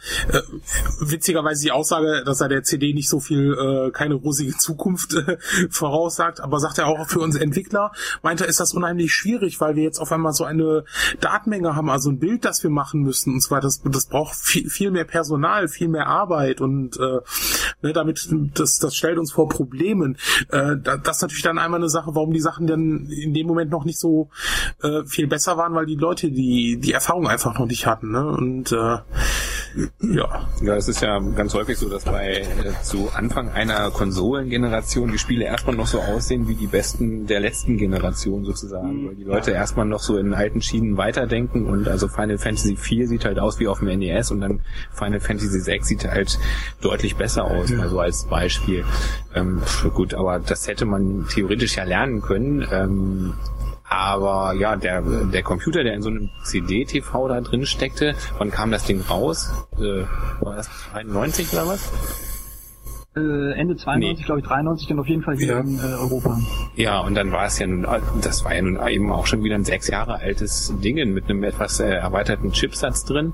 witzigerweise 0.99 1.64
die 1.64 1.72
Aussage, 1.72 2.24
dass 2.26 2.41
er 2.41 2.49
der 2.49 2.64
CD 2.64 2.93
nicht 2.93 3.10
so 3.10 3.20
viel 3.20 3.53
äh, 3.53 3.91
keine 4.00 4.16
rosige 4.16 4.56
Zukunft 4.56 5.14
äh, 5.14 5.38
voraussagt, 5.70 6.39
aber 6.39 6.62
sagt 6.62 6.78
er 6.78 6.88
auch 6.88 7.10
für 7.10 7.20
uns 7.20 7.36
Entwickler, 7.36 7.91
meint 8.24 8.39
er, 8.39 8.47
ist 8.47 8.62
das 8.62 8.74
unheimlich 8.74 9.12
schwierig, 9.12 9.60
weil 9.60 9.76
wir 9.76 9.84
jetzt 9.84 10.00
auf 10.00 10.14
einmal 10.14 10.32
so 10.32 10.45
eine 10.45 10.86
Datenmenge 11.20 11.76
haben, 11.76 11.89
also 11.89 12.10
ein 12.10 12.18
Bild, 12.18 12.45
das 12.45 12.64
wir 12.64 12.70
machen 12.70 13.02
müssen 13.02 13.34
und 13.34 13.41
zwar 13.41 13.60
das, 13.60 13.82
das 13.84 14.06
braucht 14.06 14.36
viel, 14.36 14.70
viel 14.70 14.91
mehr 14.91 15.04
Personal, 15.04 15.68
viel 15.68 15.89
mehr 15.89 16.08
Arbeit 16.08 16.62
und 16.62 16.97
äh, 16.97 17.20
ne, 17.82 17.91
damit 17.91 18.30
das, 18.54 18.80
das 18.80 18.95
stellt 18.95 19.20
uns 19.20 19.34
vor 19.34 19.50
Problemen. 19.50 20.18
Äh, 20.50 20.78
das 20.78 21.18
ist 21.18 21.22
natürlich 21.22 21.43
dann 21.43 21.58
einmal 21.58 21.82
eine 21.82 21.89
Sache, 21.89 22.16
warum 22.16 22.32
die 22.32 22.39
Sachen 22.39 22.68
dann 22.68 23.10
in 23.10 23.34
dem 23.34 23.47
Moment 23.47 23.70
noch 23.70 23.84
nicht 23.84 24.00
so 24.00 24.30
äh, 24.82 25.04
viel 25.06 25.28
besser 25.28 25.58
waren, 25.58 25.74
weil 25.74 25.86
die 25.86 25.95
Leute 25.95 26.32
die 26.32 26.80
die 26.80 26.93
Erfahrung 26.93 27.28
einfach 27.28 27.60
noch 27.60 27.66
nicht 27.66 27.86
hatten. 27.86 28.12
Ne? 28.12 28.26
Und 28.26 28.72
äh, 28.72 29.00
ja. 30.00 30.47
Ja, 30.62 30.76
es 30.76 30.88
ist 30.88 31.02
ja 31.02 31.20
ganz 31.20 31.54
häufig 31.54 31.78
so, 31.78 31.89
dass 31.89 32.06
bei 32.06 32.39
äh, 32.39 32.84
zu 32.84 33.10
Anfang 33.14 33.50
einer 33.50 33.88
Konsolengeneration 33.91 35.11
die 35.11 35.17
Spiele 35.17 35.45
erstmal 35.45 35.75
noch 35.75 35.87
so 35.87 35.99
aussehen 35.99 36.47
wie 36.47 36.55
die 36.55 36.67
besten 36.67 37.27
der 37.27 37.39
letzten 37.39 37.77
Generation 37.77 38.45
sozusagen, 38.45 39.07
weil 39.07 39.15
die 39.15 39.23
Leute 39.23 39.51
erstmal 39.51 39.85
noch 39.85 39.99
so 39.99 40.17
in 40.17 40.33
alten 40.33 40.61
Schienen 40.61 40.97
weiterdenken 40.97 41.65
und 41.65 41.87
also 41.87 42.07
Final 42.07 42.37
Fantasy 42.37 42.75
4 42.75 43.07
sieht 43.07 43.25
halt 43.25 43.39
aus 43.39 43.59
wie 43.59 43.67
auf 43.67 43.79
dem 43.79 43.87
NES 43.99 44.31
und 44.31 44.41
dann 44.41 44.61
Final 44.91 45.19
Fantasy 45.19 45.59
6 45.59 45.87
sieht 45.87 46.05
halt 46.05 46.39
deutlich 46.81 47.15
besser 47.15 47.45
aus, 47.45 47.69
ja. 47.69 47.79
also 47.79 47.99
als 47.99 48.25
Beispiel. 48.25 48.83
Ähm, 49.35 49.61
gut, 49.93 50.13
aber 50.13 50.39
das 50.39 50.67
hätte 50.67 50.85
man 50.85 51.27
theoretisch 51.29 51.75
ja 51.77 51.83
lernen 51.83 52.21
können. 52.21 52.67
Ähm, 52.71 53.33
aber 53.89 54.53
ja, 54.53 54.75
der, 54.75 55.01
der 55.01 55.41
Computer, 55.41 55.83
der 55.83 55.95
in 55.95 56.03
so 56.03 56.09
einem 56.09 56.29
CD-TV 56.43 57.27
da 57.27 57.41
drin 57.41 57.65
steckte, 57.65 58.13
wann 58.37 58.51
kam 58.51 58.69
das 58.69 58.85
Ding 58.85 59.01
raus? 59.01 59.51
Äh, 59.79 60.03
war 60.41 60.55
das 60.55 60.69
91 60.93 61.51
oder 61.53 61.67
was? 61.67 61.91
Äh, 63.16 63.53
Ende 63.53 63.76
92, 63.76 64.20
nee. 64.20 64.24
glaube 64.24 64.41
ich, 64.41 64.45
93, 64.45 64.88
dann 64.88 64.99
auf 64.99 65.07
jeden 65.07 65.24
Fall 65.24 65.36
hier 65.36 65.47
ja. 65.47 65.60
in 65.62 65.80
äh, 65.80 65.82
Europa. 65.99 66.39
Ja, 66.76 66.99
und 66.99 67.16
dann 67.16 67.32
war 67.32 67.45
es 67.45 67.57
ja 67.57 67.66
nun, 67.66 67.88
das 68.22 68.45
war 68.45 68.53
ja 68.53 68.62
nun 68.62 68.80
eben 68.88 69.12
auch 69.12 69.26
schon 69.26 69.43
wieder 69.43 69.55
ein 69.55 69.66
sechs 69.66 69.88
Jahre 69.88 70.20
altes 70.20 70.74
Ding 70.84 70.95
mit 71.14 71.26
einem 71.26 71.43
etwas 71.43 71.80
äh, 71.80 71.89
erweiterten 71.89 72.51
Chipsatz 72.51 73.05
drin. 73.05 73.34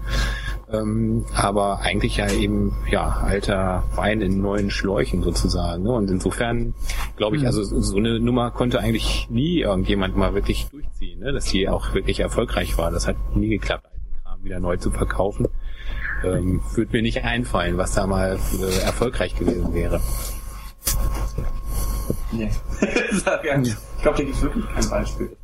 Ähm, 0.72 1.26
aber 1.36 1.82
eigentlich 1.82 2.16
ja 2.18 2.32
eben, 2.32 2.74
ja, 2.90 3.22
alter 3.22 3.84
Wein 3.96 4.22
in 4.22 4.42
neuen 4.42 4.72
Schläuchen 4.72 5.22
sozusagen. 5.24 5.84
Ne? 5.84 5.92
Und 5.92 6.10
insofern 6.10 6.74
glaube 7.18 7.36
ich, 7.36 7.42
mhm. 7.42 7.48
also 7.48 7.64
so 7.64 7.98
eine 7.98 8.22
Nummer 8.22 8.52
konnte 8.52 8.80
eigentlich 8.80 9.28
nie 9.30 9.60
irgendjemand 9.60 10.16
mal 10.16 10.34
wirklich 10.34 10.68
durchziehen, 10.70 11.20
ne? 11.20 11.34
dass 11.34 11.46
die 11.46 11.68
auch 11.68 11.94
wirklich 11.94 12.22
erfolgreich 12.22 12.78
war. 12.78 12.92
Das 12.92 13.08
hat 13.08 13.18
nie 13.36 13.50
geklappt, 13.50 13.86
alten 13.86 14.24
Kram 14.24 14.44
wieder 14.44 14.60
neu 14.62 14.78
zu 14.78 14.90
verkaufen. 14.90 15.48
Ähm, 16.24 16.62
würde 16.74 16.92
mir 16.92 17.02
nicht 17.02 17.24
einfallen, 17.24 17.78
was 17.78 17.94
da 17.94 18.08
mal 18.08 18.38
äh, 18.60 18.84
erfolgreich 18.84 19.36
gewesen 19.36 19.74
wäre. 19.74 20.02
Nee. 22.32 22.52
ich 22.82 23.24
glaube, 23.24 23.78
da 24.04 24.12
gibt 24.12 24.36
es 24.36 24.42
wirklich 24.42 24.66
kein 24.74 24.90
Beispiel. 24.90 25.36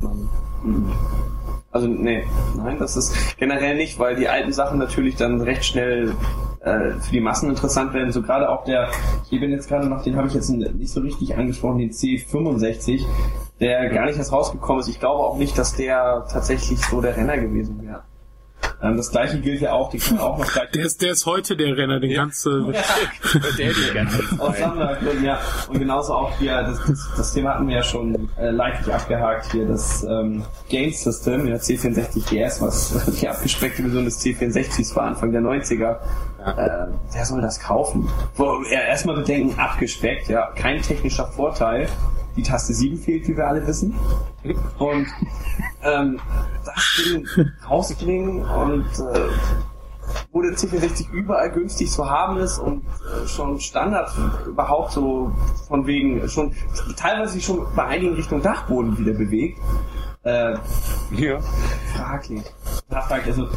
Also 1.72 1.88
nee, 1.88 2.26
nein, 2.58 2.78
das 2.80 2.98
ist 2.98 3.38
generell 3.38 3.78
nicht, 3.78 3.98
weil 3.98 4.16
die 4.16 4.28
alten 4.28 4.52
Sachen 4.52 4.78
natürlich 4.78 5.16
dann 5.16 5.42
recht 5.42 5.64
schnell 5.64 6.14
äh, 6.62 6.92
für 6.92 7.12
die 7.12 7.22
Massen 7.22 7.50
interessant 7.50 7.94
werden. 7.94 8.12
So 8.12 8.22
gerade 8.22 8.50
auch 8.50 8.66
der, 8.66 8.90
ich 9.30 9.40
bin 9.40 9.52
jetzt 9.52 9.70
gerade 9.70 9.88
noch, 9.88 10.04
den 10.04 10.18
habe 10.18 10.28
ich 10.28 10.34
jetzt 10.34 10.50
nicht 10.50 10.92
so 10.92 11.00
richtig 11.00 11.38
angesprochen, 11.38 11.80
den 11.80 11.92
C65, 11.92 13.06
der 13.60 13.90
gar 13.90 14.06
nicht 14.06 14.18
erst 14.18 14.32
rausgekommen 14.32 14.82
ist. 14.82 14.90
Ich 14.90 15.00
glaube 15.00 15.24
auch 15.24 15.38
nicht, 15.38 15.58
dass 15.58 15.76
der 15.76 16.26
tatsächlich 16.32 16.80
so 16.86 17.02
der 17.02 17.16
Renner 17.16 17.38
gewesen 17.38 17.82
wäre. 17.82 18.04
Ähm, 18.84 18.98
das 18.98 19.12
gleiche 19.12 19.40
gilt 19.40 19.62
ja 19.62 19.74
auch, 19.74 19.90
die 19.90 20.00
können 20.00 20.20
auch 20.20 20.38
noch 20.38 20.52
gleich. 20.52 20.72
Der 20.72 20.86
ist, 20.86 21.02
der 21.02 21.12
ist 21.12 21.26
heute 21.26 21.56
der 21.56 21.78
Renner, 21.78 22.00
den 22.00 22.12
ja. 22.12 22.22
ganze. 22.22 22.52
Ja. 23.32 23.48
der 23.58 23.74
die 23.74 23.94
ganze 23.94 24.24
Aus 24.40 24.58
Sammlergründen, 24.58 25.24
ja. 25.24 25.40
Und 25.68 25.80
genauso 25.80 26.14
auch 26.14 26.38
hier, 26.38 26.64
das, 26.64 26.80
das, 26.86 27.10
das 27.16 27.34
Thema 27.34 27.54
hatten 27.54 27.68
wir 27.68 27.78
ja 27.78 27.84
schon 27.84 28.30
äh, 28.38 28.50
leichtlich 28.50 28.94
abgehakt 28.94 29.52
hier, 29.52 29.68
das 29.68 30.04
ähm, 30.04 30.44
Game 30.70 30.92
System, 30.92 31.48
ja, 31.48 31.56
C64 31.56 32.30
GS, 32.30 32.62
was 32.62 33.18
die 33.20 33.28
abgespeckte 33.28 33.84
Version 33.84 34.06
des 34.06 34.20
C64s 34.22 34.96
war, 34.96 35.04
Anfang 35.04 35.32
der 35.32 35.42
90er. 35.42 35.98
Ja. 36.40 36.52
Äh, 36.58 36.88
wer 37.14 37.26
soll 37.26 37.42
das 37.42 37.60
kaufen? 37.60 38.10
Wo, 38.36 38.64
ja, 38.72 38.82
erstmal 38.82 39.16
bedenken, 39.16 39.58
abgespeckt, 39.60 40.28
ja, 40.28 40.52
kein 40.56 40.82
technischer 40.82 41.28
Vorteil 41.28 41.88
die 42.36 42.44
Taste 42.44 42.74
7 42.74 42.98
fehlt, 42.98 43.28
wie 43.28 43.36
wir 43.36 43.48
alle 43.48 43.66
wissen. 43.66 43.94
Und 44.80 45.08
ähm, 45.84 46.20
das 46.66 47.04
Ding 47.04 47.28
rausbringen 47.70 48.44
und 48.44 48.86
äh, 48.86 49.30
wo 50.32 50.42
der 50.42 50.52
C64 50.52 51.12
überall 51.12 51.52
günstig 51.52 51.90
zu 51.90 52.10
haben 52.10 52.38
ist 52.38 52.58
und 52.58 52.84
äh, 52.84 53.28
schon 53.28 53.60
Standard 53.60 54.12
überhaupt 54.48 54.92
so 54.92 55.32
von 55.68 55.86
wegen 55.88 56.28
schon 56.28 56.54
teilweise 56.98 57.34
sich 57.34 57.46
schon 57.46 57.66
bei 57.76 57.86
einigen 57.86 58.16
Richtung 58.16 58.42
Dachboden 58.42 58.98
wieder 58.98 59.14
bewegt. 59.14 59.60
Äh, 60.24 60.56
ja. 61.12 61.40
Fraglich. 61.96 62.44
Fraglich. 62.90 63.28
Also 63.28 63.48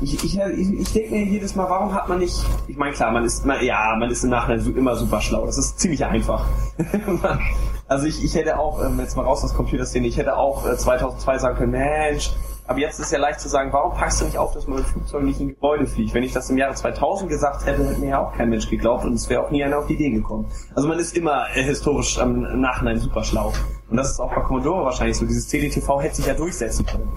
ich, 0.00 0.24
ich, 0.24 0.38
ich, 0.38 0.92
denke 0.92 1.10
mir 1.10 1.24
jedes 1.24 1.54
Mal, 1.54 1.68
warum 1.68 1.94
hat 1.94 2.08
man 2.08 2.18
nicht, 2.18 2.44
ich 2.68 2.76
meine 2.76 2.92
klar, 2.92 3.10
man 3.12 3.24
ist, 3.24 3.46
man, 3.46 3.64
ja, 3.64 3.96
man 3.98 4.10
ist 4.10 4.24
im 4.24 4.30
Nachhinein 4.30 4.76
immer 4.76 4.94
super 4.96 5.20
schlau, 5.20 5.46
das 5.46 5.58
ist 5.58 5.78
ziemlich 5.80 6.04
einfach. 6.04 6.46
also 7.88 8.06
ich, 8.06 8.22
ich 8.22 8.34
hätte 8.34 8.58
auch, 8.58 8.84
ähm, 8.84 8.98
jetzt 9.00 9.16
mal 9.16 9.24
raus 9.24 9.42
aus 9.42 9.54
Computerszene, 9.54 10.06
ich 10.06 10.18
hätte 10.18 10.36
auch 10.36 10.66
äh, 10.66 10.76
2002 10.76 11.38
sagen 11.38 11.56
können, 11.56 11.72
Mensch, 11.72 12.30
aber 12.68 12.80
jetzt 12.80 12.98
ist 12.98 13.12
ja 13.12 13.18
leicht 13.18 13.40
zu 13.40 13.48
sagen, 13.48 13.72
warum 13.72 13.94
packst 13.94 14.20
du 14.20 14.24
nicht 14.24 14.38
auf, 14.38 14.52
dass 14.52 14.66
man 14.66 14.78
mit 14.78 14.86
Flugzeug 14.86 15.22
nicht 15.22 15.40
in 15.40 15.48
Gebäude 15.48 15.86
fliegt? 15.86 16.14
Wenn 16.14 16.24
ich 16.24 16.32
das 16.32 16.50
im 16.50 16.58
Jahre 16.58 16.74
2000 16.74 17.30
gesagt 17.30 17.64
hätte, 17.64 17.86
hätte 17.86 18.00
mir 18.00 18.08
ja 18.10 18.26
auch 18.26 18.32
kein 18.32 18.48
Mensch 18.48 18.68
geglaubt 18.68 19.04
und 19.04 19.14
es 19.14 19.30
wäre 19.30 19.44
auch 19.44 19.50
nie 19.50 19.62
einer 19.62 19.78
auf 19.78 19.86
die 19.86 19.94
Idee 19.94 20.10
gekommen. 20.10 20.50
Also 20.74 20.88
man 20.88 20.98
ist 20.98 21.16
immer 21.16 21.46
äh, 21.54 21.62
historisch 21.62 22.18
ähm, 22.18 22.60
Nachhinein 22.60 22.98
super 22.98 23.22
schlau. 23.22 23.52
Und 23.88 23.96
das 23.96 24.10
ist 24.10 24.20
auch 24.20 24.34
bei 24.34 24.40
Commodore 24.40 24.84
wahrscheinlich 24.84 25.16
so. 25.16 25.24
Dieses 25.24 25.46
CDTV 25.48 26.02
hätte 26.02 26.16
sich 26.16 26.26
ja 26.26 26.34
durchsetzen 26.34 26.84
können. 26.84 27.08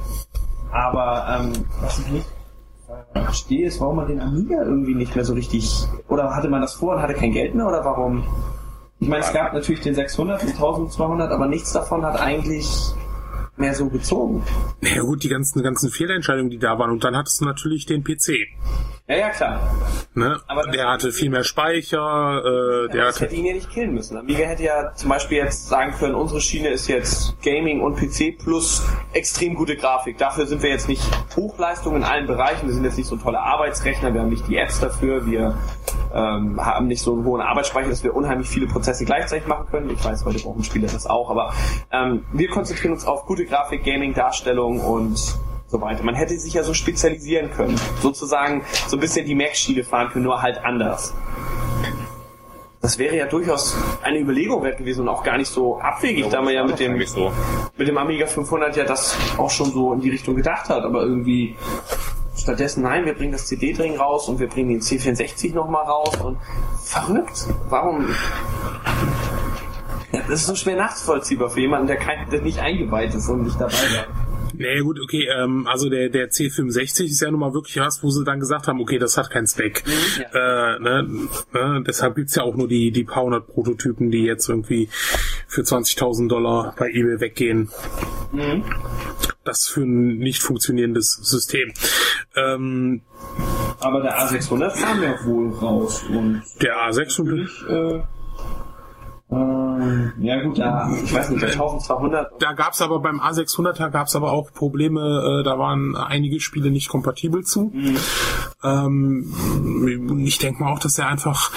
Aber 0.71 1.25
ähm, 1.27 1.65
was 1.81 1.97
ich 1.97 2.07
nicht 2.09 2.27
verstehe, 3.13 3.67
ist, 3.67 3.79
warum 3.79 3.97
man 3.97 4.07
den 4.07 4.21
Amiga 4.21 4.63
irgendwie 4.63 4.95
nicht 4.95 5.15
mehr 5.15 5.25
so 5.25 5.33
richtig. 5.33 5.85
Oder 6.07 6.35
hatte 6.35 6.49
man 6.49 6.61
das 6.61 6.73
vor 6.73 6.95
und 6.95 7.01
hatte 7.01 7.13
kein 7.13 7.31
Geld 7.31 7.55
mehr? 7.55 7.67
Oder 7.67 7.83
warum? 7.83 8.23
Ich 8.99 9.07
meine, 9.07 9.23
es 9.23 9.31
gab 9.31 9.53
natürlich 9.53 9.81
den 9.81 9.95
600, 9.95 10.41
den 10.41 10.49
1200, 10.49 11.31
aber 11.31 11.47
nichts 11.47 11.71
davon 11.71 12.05
hat 12.05 12.19
eigentlich 12.19 12.67
mehr 13.55 13.73
so 13.73 13.89
gezogen. 13.89 14.43
Na 14.81 14.89
ja, 14.89 15.01
gut, 15.01 15.23
die 15.23 15.29
ganzen, 15.29 15.61
ganzen 15.63 15.89
Fehlentscheidungen, 15.89 16.49
die 16.49 16.59
da 16.59 16.79
waren. 16.79 16.91
Und 16.91 17.03
dann 17.03 17.15
hattest 17.15 17.41
du 17.41 17.45
natürlich 17.45 17.85
den 17.85 18.03
PC. 18.03 18.47
Ja, 19.09 19.15
ja, 19.15 19.29
klar. 19.31 19.59
Ne? 20.13 20.39
Aber 20.45 20.67
der 20.67 20.87
hatte 20.87 21.11
viel 21.11 21.31
mehr 21.31 21.43
Speicher. 21.43 22.43
Äh, 22.45 22.81
ja, 22.85 22.87
der 22.89 23.05
das 23.05 23.15
hatte... 23.15 23.25
hätte 23.25 23.35
ihn 23.37 23.45
ja 23.45 23.53
nicht 23.53 23.71
killen 23.71 23.91
müssen. 23.95 24.15
Amiga 24.15 24.45
hätte 24.45 24.61
ja 24.61 24.93
zum 24.93 25.09
Beispiel 25.09 25.39
jetzt 25.39 25.67
sagen 25.67 25.95
können, 25.97 26.13
unsere 26.13 26.39
Schiene 26.41 26.67
ist 26.67 26.87
jetzt 26.87 27.35
Gaming 27.41 27.81
und 27.81 27.95
PC 27.95 28.37
plus 28.37 28.85
extrem 29.13 29.55
gute 29.55 29.75
Grafik. 29.77 30.19
Dafür 30.19 30.45
sind 30.45 30.61
wir 30.61 30.69
jetzt 30.69 30.87
nicht 30.87 31.01
Hochleistung 31.35 31.95
in 31.95 32.03
allen 32.03 32.27
Bereichen. 32.27 32.67
Wir 32.67 32.73
sind 32.75 32.83
jetzt 32.83 32.97
nicht 32.99 33.07
so 33.07 33.15
tolle 33.17 33.39
Arbeitsrechner. 33.39 34.13
Wir 34.13 34.21
haben 34.21 34.29
nicht 34.29 34.47
die 34.47 34.57
Apps 34.57 34.79
dafür. 34.79 35.25
Wir 35.25 35.57
ähm, 36.13 36.63
haben 36.63 36.85
nicht 36.85 37.01
so 37.01 37.13
einen 37.13 37.25
hohen 37.25 37.41
Arbeitsspeicher, 37.41 37.89
dass 37.89 38.03
wir 38.03 38.15
unheimlich 38.15 38.47
viele 38.47 38.67
Prozesse 38.67 39.05
gleichzeitig 39.05 39.47
machen 39.47 39.65
können. 39.71 39.89
Ich 39.89 40.05
weiß, 40.05 40.23
heute 40.23 40.37
brauchen 40.37 40.63
Spieler 40.63 40.87
das 40.87 41.07
auch. 41.07 41.31
Aber 41.31 41.51
ähm, 41.91 42.25
wir 42.31 42.49
konzentrieren 42.49 42.93
uns 42.93 43.07
auf 43.07 43.25
gute 43.25 43.45
Grafik, 43.45 43.83
Gaming, 43.83 44.13
Darstellung 44.13 44.79
und 44.79 45.39
so 45.69 45.79
weiter. 45.81 46.03
Man 46.03 46.15
hätte 46.15 46.37
sich 46.37 46.53
ja 46.53 46.63
so 46.63 46.73
spezialisieren 46.73 47.51
können. 47.51 47.79
Sozusagen 48.01 48.63
so 48.87 48.97
ein 48.97 48.99
bisschen 48.99 49.25
die 49.25 49.35
Mac-Schiene 49.35 49.83
fahren 49.83 50.09
können, 50.09 50.25
nur 50.25 50.41
halt 50.41 50.57
anders. 50.63 51.13
Das 52.81 52.97
wäre 52.97 53.15
ja 53.15 53.25
durchaus 53.25 53.75
eine 54.03 54.19
Überlegung 54.19 54.63
wert 54.63 54.77
gewesen 54.77 55.01
und 55.01 55.09
auch 55.09 55.23
gar 55.23 55.37
nicht 55.37 55.51
so 55.51 55.79
abwegig, 55.79 56.25
ja, 56.25 56.31
da 56.31 56.41
man 56.41 56.53
ja 56.53 56.63
mit 56.65 56.79
dem, 56.79 57.05
so. 57.05 57.31
mit 57.77 57.87
dem 57.87 57.97
Amiga 57.97 58.25
500 58.25 58.75
ja 58.77 58.85
das 58.85 59.17
auch 59.37 59.49
schon 59.49 59.71
so 59.71 59.91
in 59.93 59.99
die 59.99 60.09
Richtung 60.09 60.35
gedacht 60.35 60.69
hat, 60.69 60.83
aber 60.83 61.01
irgendwie 61.01 61.57
stattdessen, 62.37 62.83
nein, 62.83 63.05
wir 63.05 63.13
bringen 63.13 63.33
das 63.33 63.47
CD-Dring 63.47 63.97
raus 63.97 64.29
und 64.29 64.39
wir 64.39 64.47
bringen 64.47 64.69
den 64.69 64.79
C64 64.79 65.53
nochmal 65.53 65.83
raus 65.83 66.15
und 66.23 66.37
verrückt. 66.81 67.47
Warum? 67.67 68.07
Das 70.11 70.39
ist 70.39 70.47
so 70.47 70.55
schwer 70.55 70.77
nachvollziehbar 70.77 71.49
für 71.49 71.59
jemanden, 71.59 71.87
der, 71.87 71.97
kein, 71.97 72.29
der 72.29 72.41
nicht 72.41 72.59
eingeweiht 72.59 73.13
ist 73.13 73.27
und 73.27 73.43
nicht 73.43 73.59
dabei 73.59 73.73
war. 73.73 74.28
Nee, 74.59 74.81
gut, 74.81 74.99
okay, 75.01 75.25
ähm, 75.33 75.65
also 75.67 75.89
der, 75.89 76.09
der 76.09 76.31
C65 76.31 77.05
ist 77.05 77.21
ja 77.21 77.31
nun 77.31 77.39
mal 77.39 77.53
wirklich 77.53 77.77
was, 77.77 78.03
wo 78.03 78.09
sie 78.09 78.25
dann 78.25 78.41
gesagt 78.41 78.67
haben, 78.67 78.81
okay, 78.81 78.99
das 78.99 79.15
hat 79.15 79.29
keinen 79.29 79.47
Spec. 79.47 79.83
Mhm, 79.85 80.21
ja. 80.21 80.75
äh, 80.75 80.79
ne, 80.79 81.07
ne, 81.53 81.83
deshalb 81.87 82.15
gibt's 82.15 82.35
ja 82.35 82.43
auch 82.43 82.57
nur 82.57 82.67
die, 82.67 82.91
die 82.91 83.05
paar 83.05 83.23
hundert 83.23 83.47
Prototypen, 83.47 84.11
die 84.11 84.23
jetzt 84.23 84.49
irgendwie 84.49 84.89
für 85.47 85.61
20.000 85.61 86.27
Dollar 86.27 86.75
bei 86.77 86.89
eBay 86.89 87.21
weggehen. 87.21 87.69
Mhm. 88.33 88.65
Das 89.45 89.69
für 89.69 89.83
ein 89.83 90.17
nicht 90.17 90.43
funktionierendes 90.43 91.13
System. 91.13 91.71
Ähm, 92.35 93.01
Aber 93.79 94.01
der 94.01 94.19
A600 94.19 94.77
kam 94.77 95.01
ja 95.01 95.15
wohl 95.23 95.51
raus. 95.53 96.03
Und 96.09 96.43
der 96.61 96.75
A600... 96.75 97.47
Ähm, 97.69 98.03
ja 99.31 100.41
gut, 100.41 100.57
da, 100.57 100.89
ich 100.91 101.13
weiß 101.13 101.29
nicht, 101.29 101.41
der 101.41 101.51
1200. 101.51 102.41
Da 102.41 102.53
gab's 102.53 102.81
aber 102.81 102.99
beim 102.99 103.19
A600er 103.19 103.89
gab's 103.89 104.15
aber 104.15 104.31
auch 104.31 104.51
Probleme, 104.51 105.41
äh, 105.41 105.43
da 105.43 105.59
waren 105.59 105.95
einige 105.95 106.39
Spiele 106.39 106.71
nicht 106.71 106.89
kompatibel 106.89 107.43
zu. 107.43 107.71
Mhm. 107.73 107.97
Ähm, 108.63 110.23
ich 110.25 110.39
denke 110.39 110.63
mal 110.63 110.73
auch, 110.73 110.79
dass 110.79 110.95
der 110.95 111.07
einfach, 111.07 111.51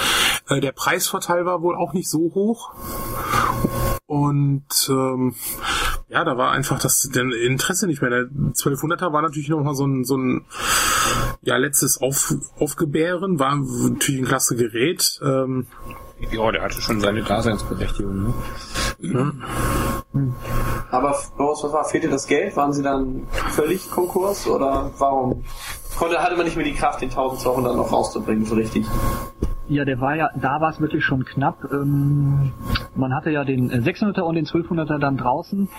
äh, 0.49 0.59
der 0.59 0.71
Preisvorteil 0.71 1.45
war 1.45 1.63
wohl 1.63 1.75
auch 1.75 1.93
nicht 1.93 2.09
so 2.09 2.31
hoch. 2.35 2.73
Und 4.05 4.89
ähm, 4.89 5.33
ja, 6.13 6.23
da 6.23 6.37
war 6.37 6.51
einfach 6.51 6.79
das 6.79 7.05
Interesse 7.05 7.87
nicht 7.87 8.01
mehr. 8.01 8.11
Der 8.11 8.25
1200er 8.25 9.11
war 9.11 9.23
natürlich 9.23 9.49
nochmal 9.49 9.73
so 9.73 9.87
ein, 9.87 10.03
so 10.03 10.15
ein 10.15 10.45
ja, 11.41 11.57
letztes 11.57 11.99
Auf, 11.99 12.35
Aufgebären, 12.59 13.39
war 13.39 13.55
natürlich 13.55 14.21
ein 14.21 14.27
klasse 14.27 14.55
Gerät. 14.55 15.19
Ähm, 15.23 15.65
ja, 16.31 16.51
der 16.51 16.61
hatte 16.61 16.79
schon 16.81 17.01
seine 17.01 17.23
Daseinsberechtigung. 17.23 18.33
Ne? 18.99 19.33
Mhm. 20.11 20.35
Aber 20.91 21.17
Boris, 21.35 21.63
was 21.63 21.73
war? 21.73 21.83
Fehlte 21.85 22.09
das 22.09 22.27
Geld? 22.27 22.55
Waren 22.55 22.73
Sie 22.73 22.83
dann 22.83 23.25
völlig 23.49 23.89
Konkurs 23.89 24.45
oder 24.45 24.91
warum? 24.99 25.43
Konnte, 25.97 26.19
hatte 26.19 26.35
man 26.35 26.45
nicht 26.45 26.55
mehr 26.55 26.65
die 26.65 26.75
Kraft, 26.75 27.01
den 27.01 27.09
1200 27.09 27.75
noch 27.75 27.91
rauszubringen, 27.91 28.45
so 28.45 28.53
richtig? 28.53 28.85
Ja, 29.69 29.85
der 29.85 30.01
war 30.01 30.15
ja, 30.15 30.29
da 30.35 30.59
war 30.59 30.69
es 30.69 30.81
wirklich 30.81 31.05
schon 31.05 31.23
knapp. 31.23 31.57
Ähm, 31.71 32.51
man 32.95 33.13
hatte 33.13 33.31
ja 33.31 33.45
den 33.45 33.71
600er 33.71 34.21
und 34.21 34.35
den 34.35 34.45
1200er 34.45 34.99
dann 34.99 35.15
draußen. 35.15 35.69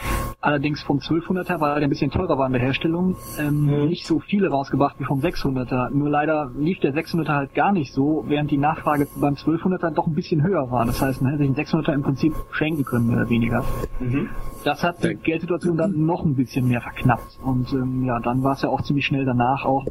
Allerdings 0.41 0.82
vom 0.82 0.99
1200er, 0.99 1.61
weil 1.61 1.70
er 1.70 1.82
ein 1.82 1.91
bisschen 1.91 2.11
teurer 2.11 2.39
war 2.39 2.47
in 2.47 2.55
der 2.55 2.62
Herstellung, 2.62 3.16
ähm, 3.39 3.66
mhm. 3.66 3.89
nicht 3.89 4.07
so 4.07 4.20
viele 4.20 4.49
rausgebracht 4.49 4.99
wie 4.99 5.05
vom 5.05 5.20
600er. 5.20 5.91
Nur 5.91 6.09
leider 6.09 6.51
lief 6.57 6.80
der 6.80 6.95
600er 6.95 7.35
halt 7.35 7.55
gar 7.55 7.72
nicht 7.72 7.93
so, 7.93 8.24
während 8.26 8.51
die 8.51 8.59
Nachfrage 8.59 9.07
beim 9.16 9.35
1200er 9.35 9.91
doch 9.91 10.07
ein 10.07 10.14
bisschen 10.14 10.43
höher 10.43 10.70
war. 10.70 10.87
Das 10.87 11.03
heißt, 11.03 11.20
man 11.20 11.32
hätte 11.32 11.45
sich 11.45 11.55
den 11.55 11.64
600er 11.64 11.93
im 11.93 12.03
Prinzip 12.03 12.35
schenken 12.53 12.85
können, 12.85 13.09
mehr 13.09 13.18
oder 13.18 13.28
weniger. 13.28 13.64
Mhm. 14.01 14.30
Das 14.64 14.82
hat 14.82 15.05
die 15.05 15.14
Geldsituation 15.14 15.76
dann 15.76 16.07
noch 16.07 16.24
ein 16.24 16.35
bisschen 16.35 16.68
mehr 16.68 16.80
verknappt. 16.80 17.39
Und 17.45 17.70
ähm, 17.72 18.05
ja, 18.05 18.18
dann 18.20 18.43
war 18.43 18.53
es 18.53 18.62
ja 18.62 18.70
auch 18.70 18.80
ziemlich 18.82 19.05
schnell 19.05 19.26
danach 19.26 19.66
auch 19.66 19.85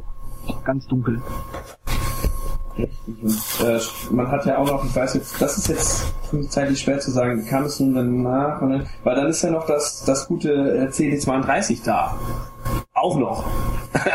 ganz 0.64 0.86
dunkel. 0.88 1.22
Äh, 2.76 3.78
man 4.10 4.30
hat 4.30 4.46
ja 4.46 4.58
auch 4.58 4.66
noch, 4.66 4.84
ich 4.84 4.94
weiß 4.94 5.14
jetzt, 5.14 5.40
das 5.40 5.58
ist 5.58 5.68
jetzt 5.68 6.52
zeitlich 6.52 6.80
schwer 6.80 6.98
zu 6.98 7.10
sagen, 7.10 7.46
kam 7.46 7.64
es 7.64 7.78
nun 7.78 7.94
danach? 7.94 8.60
Weil 9.04 9.14
dann 9.14 9.28
ist 9.28 9.42
ja 9.42 9.50
noch 9.50 9.66
das, 9.66 10.04
das 10.04 10.26
gute 10.26 10.50
äh, 10.52 10.88
CD32 10.88 11.84
da. 11.84 12.16
Auch 13.04 13.18
noch. 13.18 13.44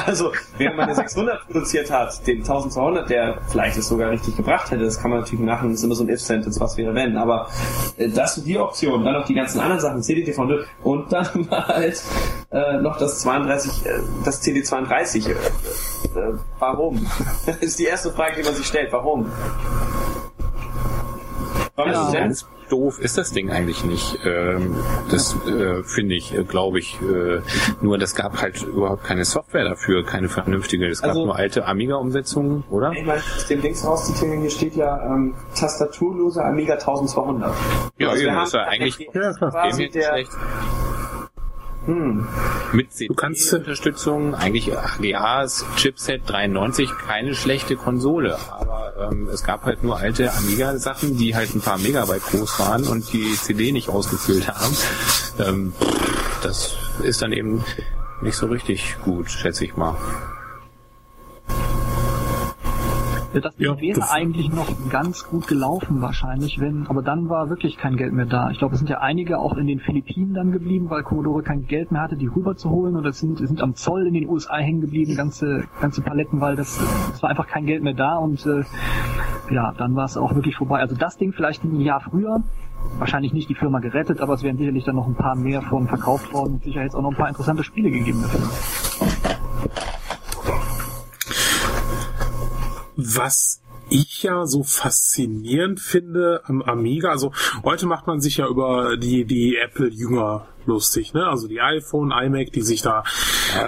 Also, 0.05 0.33
während 0.57 0.75
man 0.75 0.87
eine 0.87 0.95
600 0.95 1.45
produziert 1.45 1.89
hat, 1.89 2.27
den 2.27 2.39
1200, 2.39 3.09
der 3.09 3.37
vielleicht 3.49 3.77
es 3.77 3.87
sogar 3.87 4.09
richtig 4.09 4.35
gebracht 4.35 4.71
hätte, 4.71 4.83
das 4.83 4.99
kann 4.99 5.09
man 5.09 5.21
natürlich 5.21 5.39
machen, 5.39 5.69
das 5.69 5.79
ist 5.79 5.83
immer 5.85 5.95
so 5.95 6.03
ein 6.03 6.09
If-Sentence, 6.09 6.59
was 6.59 6.75
wäre 6.75 6.93
wenn, 6.95 7.15
aber 7.15 7.47
äh, 7.97 8.09
das 8.09 8.37
ist 8.37 8.45
die 8.45 8.57
Option, 8.57 9.05
dann 9.05 9.13
noch 9.13 9.25
die 9.25 9.35
ganzen 9.35 9.61
anderen 9.61 9.79
Sachen, 9.79 10.01
CD-TV 10.01 10.65
und 10.83 11.13
dann 11.13 11.47
halt 11.51 12.01
äh, 12.51 12.81
noch 12.81 12.97
das 12.97 13.21
32, 13.21 13.85
äh, 13.85 13.99
das 14.25 14.43
CD32. 14.43 15.29
Äh, 15.29 15.31
äh, 15.31 16.33
warum? 16.57 17.05
das 17.45 17.57
ist 17.57 17.79
die 17.79 17.85
erste 17.85 18.11
Frage, 18.11 18.37
die 18.37 18.43
man 18.43 18.55
sich 18.55 18.65
stellt, 18.65 18.91
warum? 18.91 19.31
Warum 21.75 21.91
ja. 21.91 22.25
ist 22.25 22.47
doof 22.69 22.99
ist 22.99 23.17
das 23.17 23.31
Ding 23.31 23.51
eigentlich 23.51 23.83
nicht. 23.83 24.19
Ähm, 24.25 24.75
das 25.11 25.35
äh, 25.47 25.83
finde 25.83 26.15
ich, 26.15 26.33
äh, 26.33 26.43
glaube 26.43 26.79
ich. 26.79 26.99
Äh, 27.01 27.41
nur 27.81 27.97
das 27.97 28.15
gab 28.15 28.41
halt 28.41 28.63
überhaupt 28.63 29.03
keine 29.03 29.25
Software 29.25 29.63
dafür, 29.63 30.05
keine 30.05 30.29
vernünftige. 30.29 30.87
Es 30.87 31.01
gab 31.01 31.09
also, 31.09 31.25
nur 31.25 31.35
alte 31.35 31.65
Amiga-Umsetzungen, 31.65 32.63
oder? 32.69 32.91
Ich 32.93 33.05
meine, 33.05 33.21
dem 33.49 33.61
Dings 33.61 33.85
rauszitieren, 33.85 34.41
hier 34.41 34.49
steht 34.49 34.75
ja 34.75 35.03
ähm, 35.05 35.35
tastaturlose 35.55 36.43
Amiga 36.43 36.73
1200. 36.73 37.53
Ja, 37.97 38.09
also 38.09 38.25
ja, 38.25 38.43
ist 38.43 38.53
ja 38.53 38.63
eigentlich 38.63 38.99
ja, 38.99 39.33
klar. 39.33 39.71
der, 39.77 39.89
schlecht. 39.89 40.31
Hm. 41.89 42.27
Mit 42.71 42.93
CD-Unterstützung, 42.93 44.35
eigentlich 44.35 44.77
AGAs 44.77 45.65
Chipset 45.75 46.21
93, 46.27 46.87
keine 46.95 47.33
schlechte 47.33 47.75
Konsole, 47.77 48.37
aber 48.51 49.09
ähm, 49.09 49.27
es 49.33 49.43
gab 49.43 49.63
halt 49.63 49.81
nur 49.81 49.97
alte 49.97 50.31
Amiga-Sachen, 50.31 51.17
die 51.17 51.33
halt 51.33 51.55
ein 51.55 51.61
paar 51.61 51.79
Megabyte 51.79 52.21
groß 52.21 52.59
waren 52.59 52.87
und 52.87 53.11
die 53.11 53.33
CD 53.33 53.71
nicht 53.71 53.89
ausgefüllt 53.89 54.47
haben. 54.47 54.77
Ähm, 55.39 55.73
das 56.43 56.75
ist 57.01 57.23
dann 57.23 57.33
eben 57.33 57.65
nicht 58.21 58.35
so 58.35 58.45
richtig 58.45 58.97
gut, 59.03 59.31
schätze 59.31 59.65
ich 59.65 59.75
mal. 59.75 59.95
Das 63.33 63.53
ja, 63.57 63.79
wäre 63.79 63.99
das 63.99 64.11
eigentlich 64.11 64.49
noch 64.51 64.67
ganz 64.89 65.27
gut 65.27 65.47
gelaufen 65.47 66.01
wahrscheinlich, 66.01 66.59
wenn, 66.59 66.87
aber 66.87 67.03
dann 67.03 67.29
war 67.29 67.49
wirklich 67.49 67.77
kein 67.77 67.95
Geld 67.95 68.11
mehr 68.11 68.25
da. 68.25 68.49
Ich 68.49 68.57
glaube, 68.57 68.73
es 68.73 68.79
sind 68.79 68.89
ja 68.89 68.99
einige 68.99 69.37
auch 69.37 69.55
in 69.55 69.67
den 69.67 69.79
Philippinen 69.79 70.33
dann 70.33 70.51
geblieben, 70.51 70.89
weil 70.89 71.03
Commodore 71.03 71.43
kein 71.43 71.67
Geld 71.67 71.91
mehr 71.91 72.01
hatte, 72.01 72.15
die 72.15 72.25
rüberzuholen 72.25 72.95
und 72.95 73.05
es 73.05 73.19
sind, 73.19 73.37
sind 73.37 73.61
am 73.61 73.75
Zoll 73.75 74.07
in 74.07 74.13
den 74.15 74.27
USA 74.27 74.57
hängen 74.57 74.81
geblieben, 74.81 75.15
ganze, 75.15 75.65
ganze 75.79 76.01
Paletten, 76.01 76.41
weil 76.41 76.55
das, 76.55 76.79
es 77.13 77.21
war 77.21 77.29
einfach 77.29 77.47
kein 77.47 77.67
Geld 77.67 77.83
mehr 77.83 77.93
da 77.93 78.17
und 78.17 78.43
äh, 78.47 78.63
ja, 79.51 79.73
dann 79.77 79.95
war 79.95 80.05
es 80.05 80.17
auch 80.17 80.33
wirklich 80.33 80.55
vorbei. 80.55 80.79
Also 80.79 80.95
das 80.95 81.17
Ding 81.17 81.31
vielleicht 81.31 81.63
ein 81.63 81.81
Jahr 81.81 82.01
früher, 82.01 82.41
wahrscheinlich 82.97 83.33
nicht 83.33 83.49
die 83.49 83.55
Firma 83.55 83.79
gerettet, 83.79 84.21
aber 84.21 84.33
es 84.33 84.43
wären 84.43 84.57
sicherlich 84.57 84.85
dann 84.85 84.95
noch 84.95 85.07
ein 85.07 85.15
paar 85.15 85.35
mehr 85.35 85.61
von 85.61 85.87
verkauft 85.87 86.33
worden 86.33 86.53
und 86.53 86.63
sicher 86.63 86.81
jetzt 86.81 86.95
auch 86.95 87.01
noch 87.01 87.11
ein 87.11 87.17
paar 87.17 87.29
interessante 87.29 87.63
Spiele 87.63 87.91
gegeben 87.91 88.23
dafür. 88.23 89.98
Was 93.01 93.61
ich 93.89 94.23
ja 94.23 94.45
so 94.45 94.61
faszinierend 94.63 95.79
finde 95.79 96.41
am 96.43 96.61
Amiga, 96.61 97.11
also 97.11 97.31
heute 97.63 97.85
macht 97.85 98.07
man 98.07 98.19
sich 98.19 98.37
ja 98.37 98.47
über 98.47 98.97
die, 98.97 99.23
die 99.23 99.55
Apple-Jünger 99.55 100.49
lustig, 100.65 101.13
ne? 101.13 101.27
Also 101.27 101.47
die 101.47 101.61
iPhone, 101.61 102.11
iMac, 102.11 102.51
die 102.51 102.61
sich 102.61 102.81
da 102.81 103.03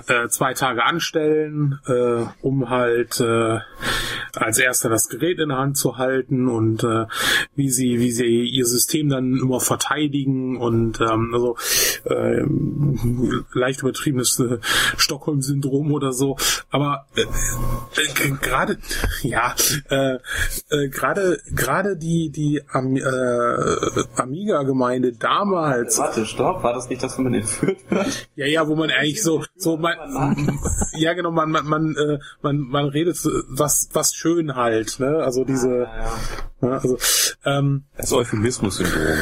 äh, 0.08 0.28
zwei 0.30 0.54
Tage 0.54 0.84
anstellen, 0.84 1.80
äh, 1.88 2.26
um 2.42 2.70
halt 2.70 3.20
äh, 3.20 3.60
als 4.36 4.60
erster 4.60 4.90
das 4.90 5.10
Gerät 5.10 5.40
in 5.40 5.50
der 5.50 5.58
Hand 5.58 5.78
zu 5.78 5.98
halten 5.98 6.48
und 6.48 6.84
äh, 6.84 7.06
wie 7.56 7.70
sie 7.70 8.00
wie 8.00 8.12
sie 8.12 8.44
ihr 8.46 8.66
System 8.66 9.10
dann 9.10 9.38
immer 9.38 9.60
verteidigen 9.60 10.58
und 10.58 11.02
ähm, 11.02 11.32
also 11.34 11.58
äh, 12.06 12.44
leicht 13.54 13.82
übertriebenes 13.82 14.40
äh, 14.40 14.60
Stockholm-Syndrom 14.98 15.92
oder 15.92 16.14
so. 16.14 16.38
Aber 16.70 17.08
äh, 17.16 17.22
äh, 17.22 18.32
gerade 18.42 18.78
ja 19.22 19.54
äh, 19.90 20.16
äh, 20.70 20.90
gerade 20.90 21.40
gerade 21.54 21.98
die 21.98 22.30
die 22.30 22.62
Am, 22.72 22.96
äh, 22.96 23.02
Amiga-Gemeinde 24.16 25.14
damals. 25.14 25.98
Warte, 25.98 26.26
stopp, 26.26 26.64
war 26.64 26.74
das 26.74 26.81
nicht 26.90 27.04
das, 27.04 27.18
wo 27.18 27.22
man 27.22 27.34
entführt 27.34 27.80
wird? 27.90 28.28
Ja, 28.36 28.46
ja, 28.46 28.68
wo 28.68 28.76
man 28.76 28.90
eigentlich 28.90 29.22
so 29.22 29.44
so 29.56 29.78
man, 29.78 29.98
ja 30.94 31.14
genau 31.14 31.32
man 31.32 31.52
man 31.52 31.66
man, 31.66 31.96
äh, 31.96 32.20
man 32.42 32.60
man 32.60 32.86
redet 32.86 33.18
was 33.50 33.90
was 33.94 34.14
schön 34.14 34.56
halt, 34.56 35.00
ne? 35.00 35.18
Also 35.18 35.44
diese, 35.44 35.88
ah, 35.88 36.12
ja. 36.62 36.68
ne? 36.68 36.74
also 36.74 36.98
ähm, 37.46 37.86
das 37.98 38.14
Euphemismus-Syndrom. 38.14 39.18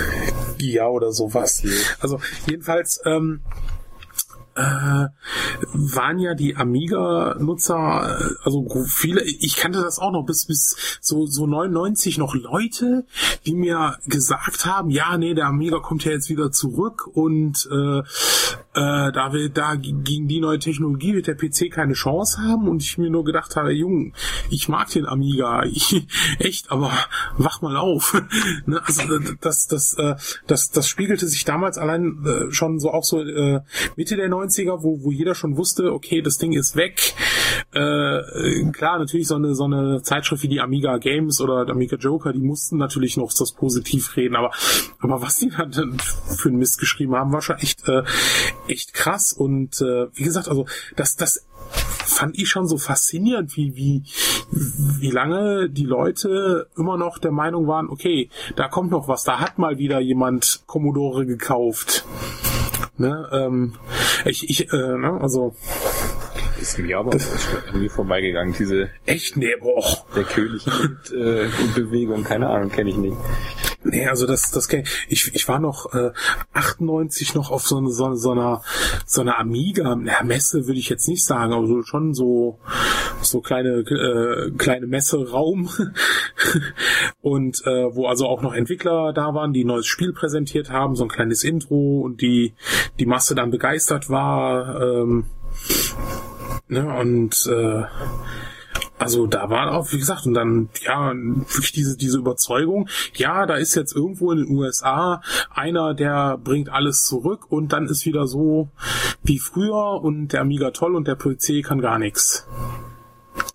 Ja, 0.60 0.88
oder 0.88 1.12
sowas. 1.12 1.64
Also 2.02 2.20
jedenfalls, 2.48 3.02
ähm, 3.06 3.42
äh, 4.60 5.08
waren 5.74 6.20
ja 6.20 6.36
die 6.36 6.56
Amiga-Nutzer, 6.56 8.20
äh, 8.20 8.34
also 8.44 8.68
viele, 8.86 9.24
ich 9.24 9.56
kannte 9.56 9.82
das 9.82 10.00
auch 10.00 10.12
noch 10.12 10.24
bis 10.24 10.46
bis 10.46 11.00
so 11.02 11.26
so 11.26 11.48
99 11.48 12.18
noch 12.18 12.36
Leute, 12.36 13.06
die 13.46 13.54
mir 13.54 13.98
gesagt 14.06 14.66
haben, 14.66 14.90
ja, 14.90 15.18
nee, 15.18 15.34
der 15.34 15.48
Amiga 15.48 15.80
kommt 15.80 16.04
ja 16.06 16.12
jetzt 16.12 16.30
wieder 16.30 16.52
zurück 16.52 17.08
und 17.08 17.68
äh, 17.72 18.00
äh, 18.00 19.12
da 19.12 19.34
wir 19.34 19.50
da 19.50 19.76
gegen 19.76 20.28
die 20.28 20.42
neue 20.42 20.60
Technologie 20.60 21.14
wird 21.14 21.28
der 21.28 21.36
PC 21.36 21.72
keine 21.72 21.94
Chance 21.94 22.42
haben 22.42 22.68
und 22.68 22.84
ich 22.84 22.98
mir 22.98 23.10
nur 23.10 23.24
gedacht 23.24 23.56
habe, 23.56 23.72
Jung, 23.72 24.14
ich 24.50 24.70
mag 24.70 24.90
den 24.90 25.06
Amiga, 25.06 25.64
ich, 25.64 26.06
echt, 26.40 26.72
aber 26.72 26.92
wach 27.38 27.62
mal 27.62 27.78
auf. 27.78 28.22
ne? 28.66 28.82
Also 28.86 29.04
das 29.42 29.68
das 29.68 29.94
äh, 29.96 30.16
das 30.48 30.72
das 30.72 30.88
spiegelte 30.88 31.28
sich 31.28 31.46
damals 31.46 31.78
allein 31.78 32.26
äh, 32.26 32.52
schon 32.52 32.80
so 32.80 32.92
auch 32.92 33.04
so 33.04 33.22
äh, 33.22 33.62
Mitte 33.96 34.16
der 34.16 34.30
90er, 34.50 34.84
wo, 34.84 35.04
wo 35.04 35.12
jeder 35.12 35.36
schon 35.36 35.58
wusste, 35.58 35.94
okay, 35.94 36.22
das 36.22 36.38
Ding 36.38 36.54
ist 36.54 36.76
weg. 36.76 37.14
Äh, 37.72 38.72
klar, 38.72 39.00
natürlich 39.00 39.28
so 39.28 39.36
eine, 39.36 39.56
so 39.56 39.66
eine 39.66 40.02
Zeitschrift 40.02 40.44
wie 40.44 40.48
die 40.48 40.62
Amiga 40.62 40.98
Games 40.98 41.42
oder 41.42 41.66
der 41.66 41.76
Amiga 41.76 41.98
Joker, 41.98 42.34
die 42.34 42.40
mussten 42.40 42.78
natürlich 42.78 43.18
noch 43.18 43.32
das 43.38 43.52
positiv 43.52 44.16
reden, 44.16 44.36
aber, 44.36 44.52
aber 45.00 45.22
was 45.22 45.38
die 45.38 45.50
dann 45.50 45.98
für 46.00 46.50
einen 46.50 46.58
Mist 46.58 46.80
geschrieben 46.80 47.16
haben, 47.16 47.32
war 47.32 47.42
schon 47.42 47.58
echt, 47.58 47.88
äh, 47.88 48.04
echt 48.68 48.94
krass 48.94 49.34
und 49.34 49.82
äh, 49.82 50.08
wie 50.14 50.24
gesagt, 50.24 50.48
also 50.48 50.66
das, 50.96 51.16
das 51.16 51.46
fand 51.72 52.38
ich 52.38 52.50
schon 52.50 52.68
so 52.68 52.78
faszinierend, 52.78 53.56
wie, 53.56 53.76
wie, 53.76 54.04
wie 55.00 55.12
lange 55.12 55.70
die 55.70 55.86
Leute 55.86 56.68
immer 56.76 56.98
noch 56.98 57.20
der 57.20 57.32
Meinung 57.32 57.68
waren, 57.68 57.90
okay, 57.90 58.30
da 58.56 58.68
kommt 58.68 58.92
noch 58.92 59.08
was, 59.08 59.24
da 59.24 59.40
hat 59.40 59.60
mal 59.60 59.78
wieder 59.78 60.00
jemand 60.00 60.64
Commodore 60.66 61.26
gekauft. 61.26 62.06
Ne, 63.00 63.30
ähm, 63.32 63.76
ich, 64.26 64.50
ich, 64.50 64.74
äh, 64.74 64.76
ne, 64.76 65.18
also. 65.22 65.56
Ist 66.60 66.78
mir 66.80 66.98
aber 66.98 67.16
irgendwie 67.68 67.88
vorbeigegangen, 67.88 68.54
diese. 68.60 68.90
Echt? 69.06 69.38
Nee, 69.38 69.56
boah. 69.62 69.86
Der 70.14 70.26
König 70.26 70.68
und, 70.68 71.18
äh, 71.18 71.48
Bewegung, 71.76 72.26
keine 72.26 72.50
Ahnung, 72.50 72.70
kenne 72.70 72.90
ich 72.90 72.98
nicht. 72.98 73.16
Nee, 73.84 74.08
also 74.08 74.28
das, 74.28 74.52
das 74.52 74.68
kenn 74.68 74.84
ich. 75.08 75.34
Ich 75.34 75.48
war 75.48 75.60
noch 75.60 75.94
äh, 75.94 76.12
98 76.52 77.34
noch 77.34 77.50
auf 77.50 77.66
so, 77.66 77.78
eine, 77.78 77.90
so, 77.90 78.14
so 78.16 78.32
einer 78.32 78.62
so 79.06 79.22
einer 79.22 79.40
Amiga, 79.40 79.96
na, 79.96 80.22
Messe 80.24 80.68
würde 80.68 80.80
ich 80.80 80.90
jetzt 80.90 81.08
nicht 81.08 81.24
sagen, 81.24 81.54
aber 81.54 81.66
so, 81.66 81.82
schon 81.84 82.14
so 82.14 82.60
so 83.22 83.40
kleine 83.40 83.80
äh, 83.80 84.52
kleine 84.58 84.86
Messeraum 84.86 85.70
und 87.22 87.66
äh, 87.66 87.96
wo 87.96 88.08
also 88.08 88.28
auch 88.28 88.42
noch 88.42 88.54
Entwickler 88.54 89.14
da 89.14 89.34
waren, 89.34 89.54
die 89.54 89.64
ein 89.64 89.68
neues 89.68 89.88
Spiel 89.88 90.12
präsentiert 90.12 90.70
haben, 90.70 90.96
so 90.96 91.04
ein 91.04 91.10
kleines 91.10 91.46
Intro 91.46 92.02
und 92.02 92.22
die 92.22 92.54
die 93.00 93.06
Masse 93.06 93.34
dann 93.34 93.50
begeistert 93.50 94.10
war. 94.10 94.82
Ähm, 94.82 95.26
ne, 96.68 96.86
und 97.00 97.48
äh, 97.48 97.84
also 99.00 99.28
da 99.28 99.50
war 99.50 99.72
auch, 99.72 99.92
wie 99.92 99.98
gesagt, 99.98 100.26
und 100.26 100.34
dann, 100.34 100.70
ja, 100.82 101.14
wirklich 101.14 101.72
diese, 101.72 101.98
diese 101.98 102.18
Überzeugung, 102.18 102.90
ja, 103.16 103.46
da 103.46 103.56
ist 103.56 103.76
jetzt 103.76 103.96
irgendwo 103.96 104.32
in 104.32 104.40
den 104.40 104.56
USA 104.56 105.22
einer, 105.50 105.94
der 105.94 106.38
bringt 106.38 106.70
alles 106.70 107.06
zurück 107.06 107.50
und 107.50 107.74
dann 107.74 107.88
ist 107.88 108.06
wieder 108.06 108.28
so 108.28 108.70
wie 109.24 109.40
früher 109.40 110.02
und 110.02 110.34
der 110.34 110.42
Amiga 110.42 110.72
toll 110.72 110.96
und 110.96 111.08
der 111.08 111.16
PC 111.16 111.64
kann 111.64 111.82
gar 111.82 111.98
nichts. 111.98 112.46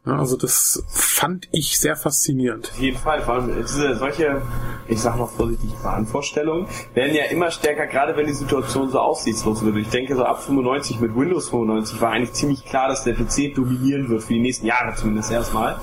Also 0.06 0.36
das 0.36 0.84
fand 0.88 1.48
ich 1.50 1.80
sehr 1.80 1.96
faszinierend. 1.96 2.70
Auf 2.70 2.78
jeden 2.78 2.98
Fall, 2.98 3.22
vor 3.22 3.34
allem 3.34 3.56
diese, 3.56 3.96
solche, 3.96 4.42
ich 4.86 5.00
sag 5.00 5.16
mal 5.16 5.26
vorsichtig, 5.26 5.70
Wahnvorstellungen 5.82 6.66
werden 6.92 7.14
ja 7.14 7.24
immer 7.24 7.50
stärker, 7.50 7.86
gerade 7.86 8.14
wenn 8.14 8.26
die 8.26 8.34
Situation 8.34 8.90
so 8.90 9.00
aussichtslos 9.00 9.64
wird. 9.64 9.76
Ich 9.76 9.88
denke, 9.88 10.14
so 10.14 10.24
ab 10.24 10.42
95 10.42 11.00
mit 11.00 11.16
Windows 11.16 11.48
95 11.48 12.02
war 12.02 12.10
eigentlich 12.10 12.34
ziemlich 12.34 12.66
klar, 12.66 12.88
dass 12.88 13.04
der 13.04 13.14
PC 13.14 13.54
dominieren 13.54 14.10
wird, 14.10 14.22
für 14.24 14.34
die 14.34 14.40
nächsten 14.40 14.66
Jahre 14.66 14.94
zumindest 14.94 15.32
erstmal. 15.32 15.78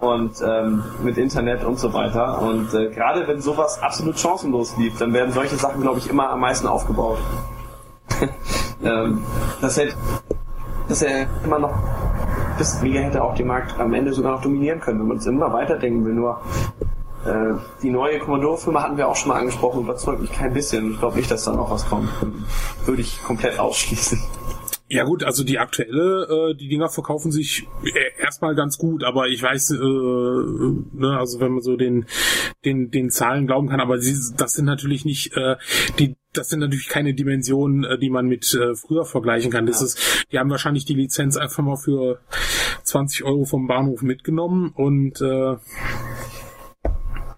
Und 0.00 0.40
ähm, 0.42 0.82
mit 1.02 1.18
Internet 1.18 1.64
und 1.64 1.78
so 1.78 1.92
weiter. 1.92 2.40
Und 2.40 2.72
äh, 2.72 2.88
gerade 2.90 3.28
wenn 3.28 3.42
sowas 3.42 3.78
absolut 3.82 4.18
chancenlos 4.18 4.74
lief, 4.78 4.96
dann 4.98 5.12
werden 5.12 5.32
solche 5.32 5.56
Sachen, 5.56 5.82
glaube 5.82 5.98
ich, 5.98 6.08
immer 6.08 6.30
am 6.30 6.40
meisten 6.40 6.66
aufgebaut. 6.66 7.18
ähm, 8.82 9.22
das 9.60 9.76
hätte 9.76 9.94
das 10.88 11.00
ja 11.00 11.26
immer 11.44 11.58
noch 11.58 11.74
das 12.58 12.82
Liga 12.82 13.00
hätte 13.00 13.22
auch 13.22 13.34
den 13.34 13.46
Markt 13.46 13.78
am 13.78 13.94
Ende 13.94 14.12
sogar 14.12 14.32
noch 14.32 14.42
dominieren 14.42 14.80
können, 14.80 15.00
wenn 15.00 15.08
man 15.08 15.16
es 15.18 15.26
immer 15.26 15.52
weiterdenken 15.52 16.04
will. 16.04 16.14
Nur 16.14 16.40
äh, 17.26 17.54
die 17.82 17.90
neue 17.90 18.18
Commodore-Firma 18.18 18.82
hatten 18.82 18.96
wir 18.96 19.08
auch 19.08 19.16
schon 19.16 19.30
mal 19.30 19.40
angesprochen, 19.40 19.80
überzeugt 19.80 20.20
mich 20.20 20.32
kein 20.32 20.52
bisschen. 20.52 20.92
Ich 20.92 20.98
glaube 20.98 21.16
nicht, 21.16 21.30
dass 21.30 21.44
da 21.44 21.52
noch 21.52 21.70
was 21.70 21.88
kommt. 21.88 22.08
Würde 22.84 23.00
ich 23.00 23.22
komplett 23.22 23.58
ausschließen. 23.58 24.20
Ja 24.94 25.02
gut, 25.02 25.24
also 25.24 25.42
die 25.42 25.58
aktuelle, 25.58 26.52
äh, 26.52 26.54
die 26.54 26.68
Dinger 26.68 26.88
verkaufen 26.88 27.32
sich 27.32 27.66
äh, 27.84 28.22
erstmal 28.22 28.54
ganz 28.54 28.78
gut, 28.78 29.02
aber 29.02 29.26
ich 29.26 29.42
weiß, 29.42 29.72
äh, 29.72 29.76
ne, 29.76 31.18
also 31.18 31.40
wenn 31.40 31.50
man 31.50 31.62
so 31.62 31.76
den 31.76 32.06
den 32.64 32.92
den 32.92 33.10
Zahlen 33.10 33.48
glauben 33.48 33.68
kann, 33.68 33.80
aber 33.80 33.98
sie, 33.98 34.14
das 34.36 34.52
sind 34.52 34.66
natürlich 34.66 35.04
nicht 35.04 35.36
äh, 35.36 35.56
die 35.98 36.14
das 36.32 36.48
sind 36.48 36.60
natürlich 36.60 36.88
keine 36.88 37.12
Dimensionen, 37.12 37.82
äh, 37.82 37.98
die 37.98 38.08
man 38.08 38.26
mit 38.26 38.54
äh, 38.54 38.76
früher 38.76 39.04
vergleichen 39.04 39.50
kann. 39.50 39.66
Das 39.66 39.80
ja. 39.80 39.86
ist, 39.86 40.26
die 40.30 40.38
haben 40.38 40.50
wahrscheinlich 40.50 40.84
die 40.84 40.94
Lizenz 40.94 41.36
einfach 41.36 41.64
mal 41.64 41.76
für 41.76 42.20
20 42.84 43.24
Euro 43.24 43.44
vom 43.44 43.66
Bahnhof 43.66 44.02
mitgenommen 44.02 44.72
und 44.76 45.20
äh, 45.20 45.56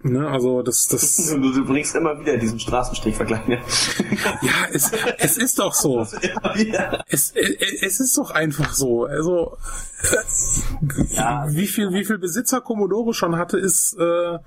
Ne, 0.08 0.28
also 0.28 0.62
das, 0.62 0.86
das. 0.88 1.16
Du, 1.36 1.52
du 1.52 1.64
bringst 1.64 1.94
immer 1.94 2.18
wieder 2.20 2.36
diesen 2.36 2.58
Straßenstrich-Vergleich. 2.58 3.46
Ne? 3.46 3.56
ja, 4.42 4.52
es, 4.72 4.90
es 5.18 5.36
ist 5.36 5.58
doch 5.58 5.74
so. 5.74 6.06
Es, 7.08 7.32
es 7.34 8.00
ist 8.00 8.16
doch 8.18 8.30
einfach 8.30 8.74
so. 8.74 9.04
Also 9.04 9.56
ja. 11.10 11.46
wie 11.48 11.66
viel, 11.66 11.92
wie 11.92 12.04
viel 12.04 12.18
Besitzer 12.18 12.60
Commodore 12.60 13.14
schon 13.14 13.36
hatte, 13.36 13.58
ist. 13.58 13.96
Äh, 13.98 14.38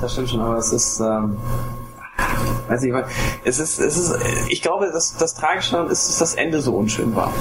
das 0.00 0.12
stimmt 0.12 0.30
schon, 0.30 0.40
aber 0.40 0.58
es 0.58 0.72
ist. 0.72 1.00
Ähm 1.00 1.36
weiß 2.68 2.82
ich, 2.84 2.94
es 3.44 3.58
ist, 3.58 3.78
es 3.78 3.96
ist, 3.96 4.16
ich 4.48 4.62
glaube, 4.62 4.90
das, 4.92 5.16
das 5.16 5.34
Tragische 5.34 5.72
daran 5.72 5.90
ist, 5.90 6.08
dass 6.08 6.18
das 6.18 6.34
Ende 6.34 6.60
so 6.60 6.74
unschön 6.76 7.14
war. 7.14 7.32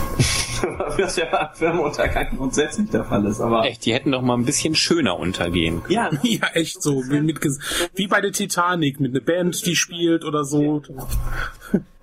Was 0.98 1.18
ja 1.18 1.26
beim 1.26 1.50
Firmenuntergang 1.54 2.38
grundsätzlich 2.38 2.90
der 2.90 3.04
Fall 3.04 3.26
ist, 3.26 3.42
aber. 3.42 3.66
Echt, 3.66 3.86
die 3.86 3.94
hätten 3.94 4.12
doch 4.12 4.22
mal 4.22 4.36
ein 4.36 4.46
bisschen 4.46 4.76
schöner 4.76 5.18
untergehen 5.18 5.84
können. 5.84 5.94
Ja, 5.94 6.10
ja 6.24 6.48
echt 6.54 6.82
so. 6.82 7.04
Wie, 7.10 7.22
mit, 7.22 7.40
wie 7.96 8.08
bei 8.08 8.22
der 8.22 8.32
Titanic, 8.32 9.00
mit 9.00 9.12
einer 9.12 9.24
Band, 9.24 9.66
die 9.66 9.76
spielt 9.76 10.24
oder 10.24 10.46
so. 10.46 10.82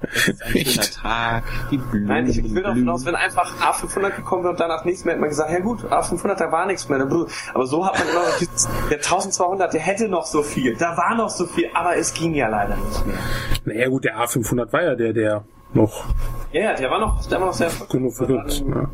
Es 0.02 0.28
ist 0.28 0.43
ein 0.43 0.52
schöner 0.66 0.86
Tag, 1.02 1.44
die 1.70 1.78
Blumen. 1.78 2.06
Nein, 2.06 2.27
ich, 2.27 2.39
ich 2.39 2.55
will 2.55 2.62
davon 2.62 2.89
aus, 2.89 3.05
wenn 3.05 3.14
einfach 3.14 3.55
A500 3.60 4.16
gekommen 4.16 4.43
wäre 4.44 4.52
und 4.52 4.60
danach 4.60 4.85
nichts 4.85 5.05
mehr, 5.05 5.12
hätte 5.12 5.20
man 5.20 5.31
gesagt, 5.31 5.51
ja 5.51 5.60
gut, 5.60 5.85
A500, 5.85 6.36
da 6.36 6.52
war 6.52 6.66
nichts 6.66 6.89
mehr. 6.89 7.01
Aber 7.01 7.66
so 7.66 7.86
hat 7.86 7.98
man 7.98 8.09
immer 8.09 8.20
noch, 8.20 8.89
der 8.89 8.98
1200, 8.98 9.72
der 9.72 9.81
hätte 9.81 10.09
noch 10.09 10.27
so 10.27 10.43
viel, 10.43 10.77
da 10.77 10.97
war 10.97 11.14
noch 11.14 11.31
so 11.31 11.47
viel, 11.47 11.68
aber 11.74 11.97
es 11.97 12.14
ging 12.14 12.35
ja 12.35 12.48
leider 12.48 12.77
nicht 12.77 13.06
mehr. 13.06 13.16
Naja 13.64 13.89
gut, 13.89 14.05
der 14.05 14.18
A500 14.18 14.72
war 14.72 14.82
ja 14.82 14.94
der, 14.94 15.12
der 15.12 15.44
noch... 15.74 16.05
Ja, 16.52 16.62
ja, 16.62 16.74
der 16.74 16.90
war 16.90 16.98
noch, 16.98 17.27
der 17.27 17.39
war 17.40 17.47
noch 17.47 17.55
sehr 17.55 17.70
genug 17.90 18.14
verrückt. 18.14 18.64
Ja. 18.66 18.90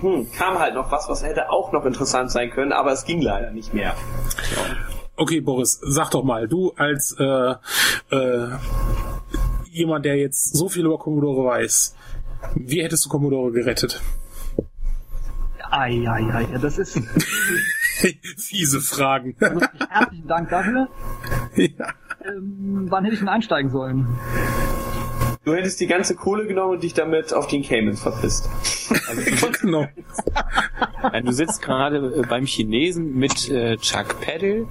Hm, 0.00 0.26
kam 0.32 0.58
halt 0.58 0.74
noch 0.74 0.90
was, 0.90 1.08
was 1.08 1.22
hätte 1.22 1.50
auch 1.50 1.72
noch 1.72 1.84
interessant 1.84 2.30
sein 2.30 2.50
können, 2.50 2.72
aber 2.72 2.92
es 2.92 3.04
ging 3.04 3.20
leider 3.20 3.50
nicht 3.50 3.74
mehr. 3.74 3.94
Okay, 5.16 5.40
Boris, 5.40 5.78
sag 5.82 6.10
doch 6.10 6.24
mal, 6.24 6.48
du 6.48 6.72
als 6.76 7.14
äh, 7.18 7.54
äh, 8.10 8.48
jemand, 9.72 10.04
der 10.04 10.16
jetzt 10.16 10.56
so 10.56 10.68
viel 10.68 10.84
über 10.84 10.98
Commodore 10.98 11.46
weiß, 11.46 11.96
wie 12.56 12.82
hättest 12.82 13.04
du 13.04 13.08
Commodore 13.08 13.52
gerettet? 13.52 14.00
Ei, 15.70 16.06
ei, 16.06 16.34
ei, 16.34 16.58
das 16.60 16.78
ist. 16.78 17.00
Fiese 18.36 18.80
Fragen. 18.80 19.36
Herzlichen 19.88 20.28
Dank 20.28 20.50
dafür. 20.50 20.88
Ja. 21.56 21.88
Ähm, 22.24 22.86
wann 22.90 23.04
hätte 23.04 23.14
ich 23.14 23.20
denn 23.20 23.28
einsteigen 23.28 23.70
sollen? 23.70 24.06
Du 25.44 25.54
hättest 25.54 25.80
die 25.80 25.86
ganze 25.86 26.14
Kohle 26.14 26.46
genommen 26.46 26.74
und 26.74 26.82
dich 26.82 26.94
damit 26.94 27.32
auf 27.32 27.48
den 27.48 27.62
Caymans 27.62 28.00
verpisst. 28.00 28.48
Also, 29.08 29.48
genau. 29.60 29.88
du 31.24 31.32
sitzt 31.32 31.62
gerade 31.62 32.16
äh, 32.16 32.26
beim 32.28 32.44
Chinesen 32.44 33.14
mit 33.16 33.48
äh, 33.48 33.76
Chuck 33.78 34.20
Peddle 34.20 34.68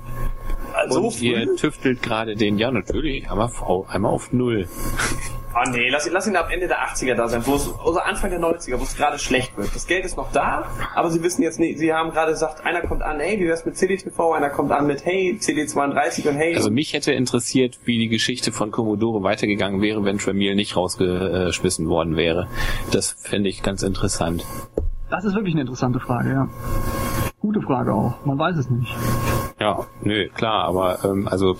so 0.89 1.07
und 1.07 1.21
ihr 1.21 1.55
tüftelt 1.55 2.01
gerade 2.01 2.35
den, 2.35 2.57
ja 2.57 2.71
natürlich, 2.71 3.29
aber 3.29 3.51
einmal 3.89 4.11
auf 4.11 4.31
Null. 4.33 4.67
Ah 5.53 5.69
nee, 5.69 5.89
lass, 5.89 6.09
lass 6.09 6.27
ihn 6.27 6.37
ab 6.37 6.49
Ende 6.49 6.69
der 6.69 6.79
80er 6.79 7.13
da 7.13 7.27
sein, 7.27 7.45
wo 7.45 7.55
es, 7.55 7.67
oder 7.67 8.05
Anfang 8.05 8.29
der 8.29 8.39
90er, 8.39 8.79
wo 8.79 8.83
es 8.83 8.95
gerade 8.95 9.19
schlecht 9.19 9.57
wird. 9.57 9.75
Das 9.75 9.85
Geld 9.85 10.05
ist 10.05 10.15
noch 10.15 10.31
da, 10.31 10.65
aber 10.95 11.11
sie 11.11 11.21
wissen 11.23 11.41
jetzt 11.43 11.59
nicht, 11.59 11.77
sie 11.77 11.93
haben 11.93 12.11
gerade 12.11 12.31
gesagt, 12.31 12.65
einer 12.65 12.81
kommt 12.81 13.01
an, 13.01 13.19
hey, 13.19 13.37
wie 13.37 13.47
wär's 13.47 13.65
mit 13.65 13.75
CDTV, 13.75 14.31
einer 14.31 14.49
kommt 14.49 14.71
an 14.71 14.87
mit, 14.87 15.03
hey, 15.05 15.37
CD32 15.37 16.29
und 16.29 16.35
hey. 16.35 16.55
Also 16.55 16.71
mich 16.71 16.93
hätte 16.93 17.11
interessiert, 17.11 17.79
wie 17.83 17.97
die 17.97 18.07
Geschichte 18.07 18.53
von 18.53 18.71
Commodore 18.71 19.23
weitergegangen 19.23 19.81
wäre, 19.81 20.05
wenn 20.05 20.19
Tramiel 20.19 20.55
nicht 20.55 20.77
rausgeschmissen 20.77 21.89
worden 21.89 22.15
wäre. 22.15 22.47
Das 22.93 23.11
fände 23.11 23.49
ich 23.49 23.61
ganz 23.61 23.83
interessant. 23.83 24.45
Das 25.11 25.25
ist 25.25 25.35
wirklich 25.35 25.53
eine 25.53 25.61
interessante 25.61 25.99
Frage, 25.99 26.29
ja. 26.29 26.47
Gute 27.41 27.61
Frage 27.61 27.93
auch. 27.93 28.25
Man 28.25 28.39
weiß 28.39 28.55
es 28.55 28.69
nicht. 28.69 28.95
Ja, 29.59 29.85
nö, 30.03 30.29
klar, 30.29 30.63
aber 30.63 31.03
ähm, 31.03 31.27
also 31.27 31.57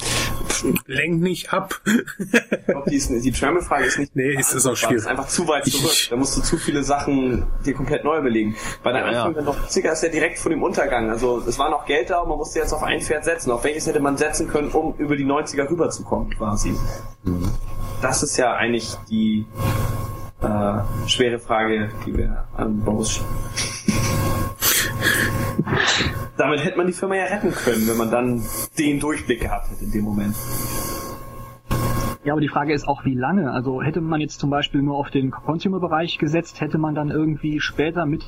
lenk 0.88 1.22
nicht 1.22 1.52
ab. 1.52 1.82
ich 1.86 2.66
glaube, 2.66 2.90
die, 2.90 3.22
die 3.22 3.32
Trammel-Frage 3.32 3.86
ist 3.86 4.00
nicht. 4.00 4.16
Nee, 4.16 4.36
ist 4.36 4.54
es 4.54 4.66
auch 4.66 4.78
schwierig. 4.78 4.98
ist 4.98 5.08
einfach 5.08 5.28
zu 5.28 5.50
weit 5.50 5.66
zurück. 5.66 5.92
Da 6.10 6.16
musst 6.16 6.38
du 6.38 6.42
zu 6.42 6.56
viele 6.56 6.82
Sachen 6.84 7.46
dir 7.66 7.74
komplett 7.74 8.06
neu 8.06 8.20
überlegen. 8.20 8.56
Bei 8.84 8.94
der 8.94 9.02
ja, 9.02 9.26
Anfang 9.26 9.46
ja. 9.46 9.52
der 9.52 9.54
90er 9.54 9.92
ist 9.92 10.04
ja 10.04 10.10
direkt 10.10 10.40
vor 10.40 10.50
dem 10.50 10.64
Untergang. 10.64 11.10
Also 11.10 11.44
es 11.46 11.60
war 11.60 11.70
noch 11.70 11.86
Geld 11.86 12.10
da 12.10 12.20
und 12.20 12.30
man 12.30 12.38
musste 12.38 12.60
jetzt 12.60 12.72
auf 12.72 12.84
ein 12.84 13.02
Pferd 13.02 13.26
setzen. 13.26 13.52
Auf 13.52 13.66
welches 13.66 13.86
hätte 13.86 14.00
man 14.00 14.16
setzen 14.16 14.48
können, 14.48 14.70
um 14.70 14.96
über 14.98 15.18
die 15.18 15.26
90er 15.26 15.70
rüberzukommen, 15.70 16.30
quasi. 16.30 16.74
Mhm. 17.24 17.52
Das 18.02 18.24
ist 18.24 18.38
ja 18.38 18.54
eigentlich 18.54 18.96
die 19.10 19.46
äh, 20.42 21.08
schwere 21.08 21.40
Frage, 21.40 21.90
die 22.06 22.18
wir 22.18 22.46
an 22.56 22.80
Boris 22.80 23.24
Damit 26.38 26.64
hätte 26.64 26.78
man 26.78 26.88
die 26.88 26.94
Firma 26.94 27.16
ja 27.16 27.26
retten 27.26 27.52
können, 27.52 27.88
wenn 27.88 27.98
man 27.98 28.10
dann 28.10 28.44
den 28.78 29.00
Durchblick 29.00 29.42
gehabt 29.42 29.70
hätte 29.70 29.86
in 29.86 29.92
dem 29.92 30.04
Moment. 30.04 30.36
Ja, 32.24 32.34
aber 32.34 32.42
die 32.42 32.50
Frage 32.50 32.74
ist 32.74 32.88
auch, 32.88 33.04
wie 33.04 33.16
lange? 33.16 33.52
Also 33.52 33.82
hätte 33.82 34.00
man 34.00 34.22
jetzt 34.22 34.40
zum 34.40 34.50
Beispiel 34.50 34.82
nur 34.82 34.96
auf 34.96 35.10
den 35.10 35.32
Consumer-Bereich 35.32 36.20
gesetzt, 36.20 36.62
hätte 36.62 36.78
man 36.78 36.94
dann 36.94 37.10
irgendwie 37.10 37.60
später 37.60 38.06
mit 38.06 38.26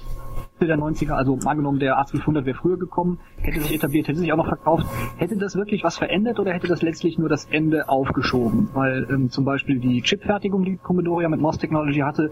der 0.67 0.77
90er, 0.77 1.13
also 1.13 1.35
mal 1.37 1.55
genommen, 1.55 1.79
der 1.79 1.97
A1200 1.97 2.45
wäre 2.45 2.57
früher 2.57 2.77
gekommen, 2.77 3.19
hätte 3.37 3.61
sich 3.61 3.75
etabliert, 3.75 4.07
hätte 4.07 4.19
sich 4.19 4.31
auch 4.31 4.37
noch 4.37 4.47
verkauft. 4.47 4.85
Hätte 5.17 5.37
das 5.37 5.55
wirklich 5.55 5.83
was 5.83 5.97
verändert 5.97 6.39
oder 6.39 6.53
hätte 6.53 6.67
das 6.67 6.81
letztlich 6.81 7.17
nur 7.17 7.29
das 7.29 7.45
Ende 7.45 7.89
aufgeschoben? 7.89 8.69
Weil 8.73 9.07
ähm, 9.09 9.29
zum 9.29 9.45
Beispiel 9.45 9.79
die 9.79 10.01
Chipfertigung, 10.01 10.65
die 10.65 10.77
Commodore 10.77 11.23
ja 11.23 11.29
mit 11.29 11.39
MOS 11.39 11.57
Technology 11.57 11.99
hatte, 11.99 12.31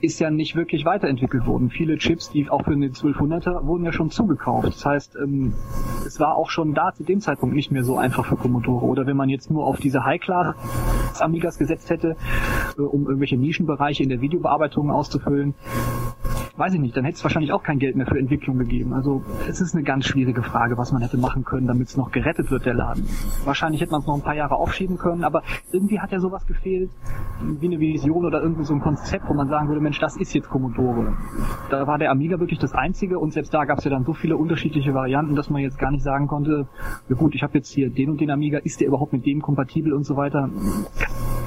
ist 0.00 0.18
ja 0.20 0.30
nicht 0.30 0.56
wirklich 0.56 0.84
weiterentwickelt 0.84 1.46
worden. 1.46 1.70
Viele 1.70 1.96
Chips, 1.98 2.30
die 2.30 2.48
auch 2.48 2.64
für 2.64 2.70
den 2.70 2.92
1200er, 2.92 3.66
wurden 3.66 3.84
ja 3.84 3.92
schon 3.92 4.10
zugekauft. 4.10 4.68
Das 4.68 4.84
heißt, 4.84 5.16
ähm, 5.16 5.54
es 6.06 6.20
war 6.20 6.36
auch 6.36 6.50
schon 6.50 6.74
da 6.74 6.92
zu 6.92 7.04
dem 7.04 7.20
Zeitpunkt 7.20 7.54
nicht 7.54 7.70
mehr 7.70 7.84
so 7.84 7.96
einfach 7.96 8.26
für 8.26 8.36
Commodore. 8.36 8.84
Oder 8.84 9.06
wenn 9.06 9.16
man 9.16 9.28
jetzt 9.28 9.50
nur 9.50 9.66
auf 9.66 9.78
diese 9.78 10.04
High-Class 10.04 10.54
Amigas 11.20 11.58
gesetzt 11.58 11.90
hätte, 11.90 12.16
äh, 12.78 12.82
um 12.82 13.06
irgendwelche 13.06 13.36
Nischenbereiche 13.36 14.02
in 14.02 14.08
der 14.08 14.20
Videobearbeitung 14.20 14.90
auszufüllen, 14.90 15.54
weiß 16.56 16.74
ich 16.74 16.80
nicht, 16.80 16.96
dann 16.96 17.04
hätte 17.04 17.16
es 17.16 17.24
wahrscheinlich 17.24 17.52
auch 17.52 17.57
kein 17.62 17.78
Geld 17.78 17.96
mehr 17.96 18.06
für 18.06 18.18
Entwicklung 18.18 18.58
gegeben. 18.58 18.92
Also 18.92 19.22
es 19.48 19.60
ist 19.60 19.74
eine 19.74 19.84
ganz 19.84 20.06
schwierige 20.06 20.42
Frage, 20.42 20.78
was 20.78 20.92
man 20.92 21.02
hätte 21.02 21.16
machen 21.16 21.44
können, 21.44 21.66
damit 21.66 21.88
es 21.88 21.96
noch 21.96 22.10
gerettet 22.10 22.50
wird, 22.50 22.66
der 22.66 22.74
Laden. 22.74 23.06
Wahrscheinlich 23.44 23.80
hätte 23.80 23.92
man 23.92 24.00
es 24.00 24.06
noch 24.06 24.14
ein 24.14 24.22
paar 24.22 24.34
Jahre 24.34 24.56
aufschieben 24.56 24.98
können, 24.98 25.24
aber 25.24 25.42
irgendwie 25.72 26.00
hat 26.00 26.12
ja 26.12 26.20
sowas 26.20 26.46
gefehlt, 26.46 26.90
wie 27.60 27.66
eine 27.66 27.78
Vision 27.78 28.24
oder 28.24 28.42
irgendwie 28.42 28.64
so 28.64 28.74
ein 28.74 28.80
Konzept, 28.80 29.28
wo 29.28 29.34
man 29.34 29.48
sagen 29.48 29.68
würde, 29.68 29.80
Mensch, 29.80 29.98
das 29.98 30.16
ist 30.16 30.32
jetzt 30.34 30.48
Commodore. 30.48 31.16
Da 31.70 31.86
war 31.86 31.98
der 31.98 32.10
Amiga 32.10 32.40
wirklich 32.40 32.58
das 32.58 32.72
Einzige 32.72 33.18
und 33.18 33.32
selbst 33.32 33.52
da 33.52 33.64
gab 33.64 33.78
es 33.78 33.84
ja 33.84 33.90
dann 33.90 34.04
so 34.04 34.14
viele 34.14 34.36
unterschiedliche 34.36 34.94
Varianten, 34.94 35.36
dass 35.36 35.50
man 35.50 35.62
jetzt 35.62 35.78
gar 35.78 35.90
nicht 35.90 36.02
sagen 36.02 36.26
konnte, 36.26 36.66
ja 37.08 37.16
gut, 37.16 37.34
ich 37.34 37.42
habe 37.42 37.54
jetzt 37.58 37.70
hier 37.70 37.90
den 37.90 38.10
und 38.10 38.20
den 38.20 38.30
Amiga, 38.30 38.58
ist 38.58 38.80
der 38.80 38.88
überhaupt 38.88 39.12
mit 39.12 39.26
dem 39.26 39.42
kompatibel 39.42 39.92
und 39.92 40.04
so 40.04 40.16
weiter. 40.16 40.50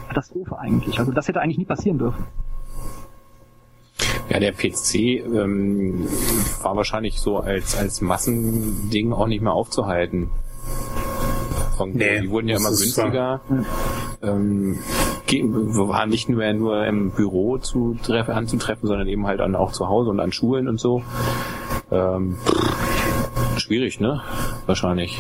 Katastrophe 0.08 0.60
eigentlich. 0.60 1.00
Also 1.00 1.12
das 1.12 1.28
hätte 1.28 1.40
eigentlich 1.40 1.58
nie 1.58 1.66
passieren 1.66 1.98
dürfen. 1.98 2.26
Ja, 4.30 4.40
der 4.40 4.54
PC 4.54 4.96
ähm, 4.96 6.08
war 6.62 6.76
wahrscheinlich 6.76 7.20
so 7.20 7.38
als, 7.38 7.76
als 7.76 8.02
Massending 8.02 9.14
auch 9.14 9.28
nicht 9.28 9.42
mehr 9.42 9.54
aufzuhalten. 9.54 10.30
Von, 11.78 11.94
nee, 11.94 12.22
die 12.22 12.30
wurden 12.30 12.48
ja 12.48 12.58
immer 12.58 12.70
günstiger. 12.70 13.42
Ähm, 14.22 14.80
waren 15.30 16.10
nicht 16.10 16.30
nur, 16.30 16.54
nur 16.54 16.86
im 16.86 17.12
Büro 17.12 17.58
zu 17.58 17.98
treffen, 18.04 18.32
anzutreffen, 18.32 18.88
sondern 18.88 19.08
eben 19.08 19.26
halt 19.26 19.40
dann 19.40 19.56
auch 19.56 19.72
zu 19.72 19.88
Hause 19.88 20.10
und 20.10 20.20
an 20.20 20.32
Schulen 20.32 20.68
und 20.68 20.80
so. 20.80 21.02
Ähm, 21.92 22.38
schwierig, 23.58 24.00
ne? 24.00 24.22
Wahrscheinlich. 24.66 25.20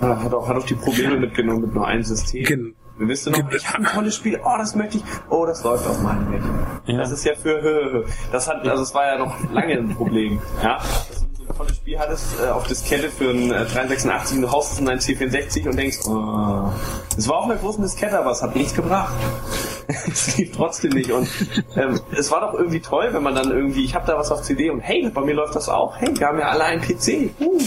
Ja, 0.00 0.22
hat 0.22 0.34
auch, 0.34 0.48
hat 0.48 0.56
auch 0.56 0.66
die 0.66 0.74
Probleme 0.74 1.16
mitgenommen 1.16 1.62
mit 1.62 1.74
nur 1.74 1.86
einem 1.86 2.02
System. 2.02 2.44
Gen 2.44 2.74
Wisst 2.96 3.26
ihr 3.26 3.32
noch, 3.32 3.50
ich 3.50 3.68
habe 3.68 3.78
ein 3.78 3.84
tolles 3.86 4.14
Spiel, 4.14 4.40
oh, 4.44 4.56
das 4.56 4.76
möchte 4.76 4.98
ich, 4.98 5.04
oh, 5.28 5.44
das 5.46 5.64
läuft 5.64 5.86
auf 5.86 6.00
meinem 6.00 6.32
Rechner. 6.32 6.80
Ja. 6.86 6.98
Das 6.98 7.10
ist 7.10 7.24
ja 7.24 7.34
für, 7.34 8.04
das 8.30 8.48
hat, 8.48 8.66
also 8.68 8.82
es 8.84 8.94
war 8.94 9.06
ja 9.06 9.18
noch 9.18 9.34
lange 9.52 9.74
ein 9.74 9.94
Problem, 9.94 10.40
ja. 10.62 10.78
Das 10.78 11.23
tolles 11.56 11.76
Spiel 11.76 11.98
hattest 11.98 12.40
äh, 12.40 12.48
auf 12.48 12.66
Diskette 12.66 13.08
für 13.08 13.30
ein 13.30 13.50
äh, 13.50 13.64
386 13.64 14.36
und 14.36 14.42
du 14.42 14.50
haust 14.50 14.72
es 14.72 14.78
in 14.80 14.88
ein 14.88 14.98
C64 14.98 15.68
und 15.68 15.76
denkst, 15.76 15.98
oh, 16.06 16.70
es 17.16 17.28
war 17.28 17.38
auf 17.38 17.44
einer 17.44 17.56
großen 17.56 17.82
Diskette, 17.82 18.18
aber 18.18 18.32
es 18.32 18.42
hat 18.42 18.54
nichts 18.54 18.74
gebracht. 18.74 19.14
es 19.86 20.36
lief 20.36 20.52
trotzdem 20.56 20.92
nicht 20.92 21.10
und 21.10 21.28
ähm, 21.76 22.00
es 22.16 22.30
war 22.30 22.40
doch 22.40 22.54
irgendwie 22.54 22.80
toll, 22.80 23.08
wenn 23.12 23.22
man 23.22 23.34
dann 23.34 23.50
irgendwie, 23.50 23.84
ich 23.84 23.94
habe 23.94 24.06
da 24.06 24.16
was 24.16 24.30
auf 24.30 24.42
CD 24.42 24.70
und 24.70 24.80
hey, 24.80 25.08
bei 25.12 25.20
mir 25.20 25.34
läuft 25.34 25.54
das 25.54 25.68
auch, 25.68 25.96
hey, 25.98 26.08
wir 26.18 26.26
haben 26.26 26.38
ja 26.38 26.48
alle 26.48 26.64
einen 26.64 26.80
PC. 26.80 27.30
Uh. 27.40 27.58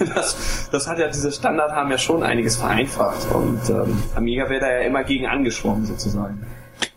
das, 0.14 0.68
das 0.70 0.86
hat 0.86 0.98
ja, 0.98 1.08
diese 1.08 1.32
Standard 1.32 1.72
haben 1.72 1.90
ja 1.90 1.98
schon 1.98 2.22
einiges 2.22 2.56
vereinfacht 2.56 3.26
und 3.32 3.60
ähm, 3.70 4.02
Amiga 4.14 4.48
wäre 4.48 4.60
da 4.60 4.70
ja 4.70 4.80
immer 4.80 5.04
gegen 5.04 5.26
angeschwommen 5.26 5.86
sozusagen. 5.86 6.46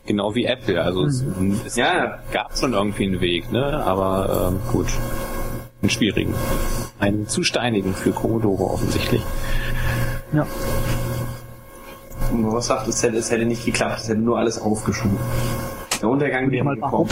Genau 0.05 0.35
wie 0.35 0.45
Apple, 0.45 0.81
also 0.81 1.05
es, 1.05 1.21
mhm. 1.23 1.61
es 1.65 1.75
ja. 1.75 2.19
gab 2.31 2.57
schon 2.57 2.73
irgendwie 2.73 3.05
einen 3.05 3.21
Weg, 3.21 3.51
ne? 3.51 3.83
aber 3.85 4.49
ähm, 4.51 4.59
gut 4.71 4.87
einen 5.81 5.89
schwierigen. 5.89 6.33
Einen 6.99 7.27
zu 7.27 7.43
steinigen 7.43 7.93
für 7.93 8.11
Commodore 8.11 8.63
offensichtlich. 8.63 9.21
Ja. 10.33 10.45
Und 12.31 12.53
was 12.53 12.67
sagt, 12.67 12.87
es 12.87 13.03
hätte, 13.03 13.17
es 13.17 13.31
hätte 13.31 13.45
nicht 13.45 13.65
geklappt, 13.65 13.99
es 13.99 14.09
hätte 14.09 14.19
nur 14.19 14.37
alles 14.37 14.59
aufgeschoben. 14.59 15.17
Der 16.01 16.09
Untergang 16.09 16.49
wäre 16.49 16.75
gekommen. 16.75 17.09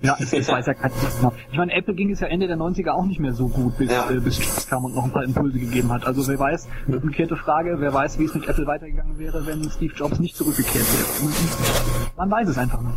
Ja, 0.00 0.16
es, 0.18 0.32
es 0.32 0.48
weiß 0.48 0.66
ja 0.66 0.72
genau. 0.72 1.32
Ich 1.50 1.58
meine, 1.58 1.72
Apple 1.72 1.94
ging 1.94 2.10
es 2.10 2.20
ja 2.20 2.28
Ende 2.28 2.46
der 2.46 2.56
90er 2.56 2.90
auch 2.90 3.04
nicht 3.04 3.20
mehr 3.20 3.32
so 3.32 3.48
gut, 3.48 3.76
bis, 3.78 3.90
ja. 3.90 4.10
äh, 4.10 4.20
bis 4.20 4.38
Jobs 4.38 4.68
kam 4.68 4.84
und 4.84 4.94
noch 4.94 5.04
ein 5.04 5.12
paar 5.12 5.24
Impulse 5.24 5.58
gegeben 5.58 5.92
hat. 5.92 6.06
Also 6.06 6.26
wer 6.26 6.38
weiß, 6.38 6.68
umgekehrte 6.86 7.36
Frage, 7.36 7.76
wer 7.78 7.92
weiß, 7.92 8.18
wie 8.18 8.24
es 8.24 8.34
mit 8.34 8.48
Apple 8.48 8.66
weitergegangen 8.66 9.18
wäre, 9.18 9.44
wenn 9.46 9.68
Steve 9.70 9.92
Jobs 9.94 10.18
nicht 10.18 10.36
zurückgekehrt 10.36 10.84
wäre. 10.84 11.30
Man 12.16 12.30
weiß 12.30 12.48
es 12.48 12.58
einfach 12.58 12.80
nicht. 12.80 12.96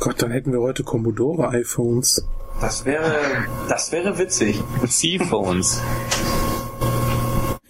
Gott, 0.00 0.22
dann 0.22 0.30
hätten 0.30 0.52
wir 0.52 0.60
heute 0.60 0.84
Commodore-iPhones. 0.84 2.26
Das 2.60 2.84
wäre, 2.84 3.46
das 3.68 3.92
wäre 3.92 4.18
witzig. 4.18 4.62
C-Phones. 4.86 5.82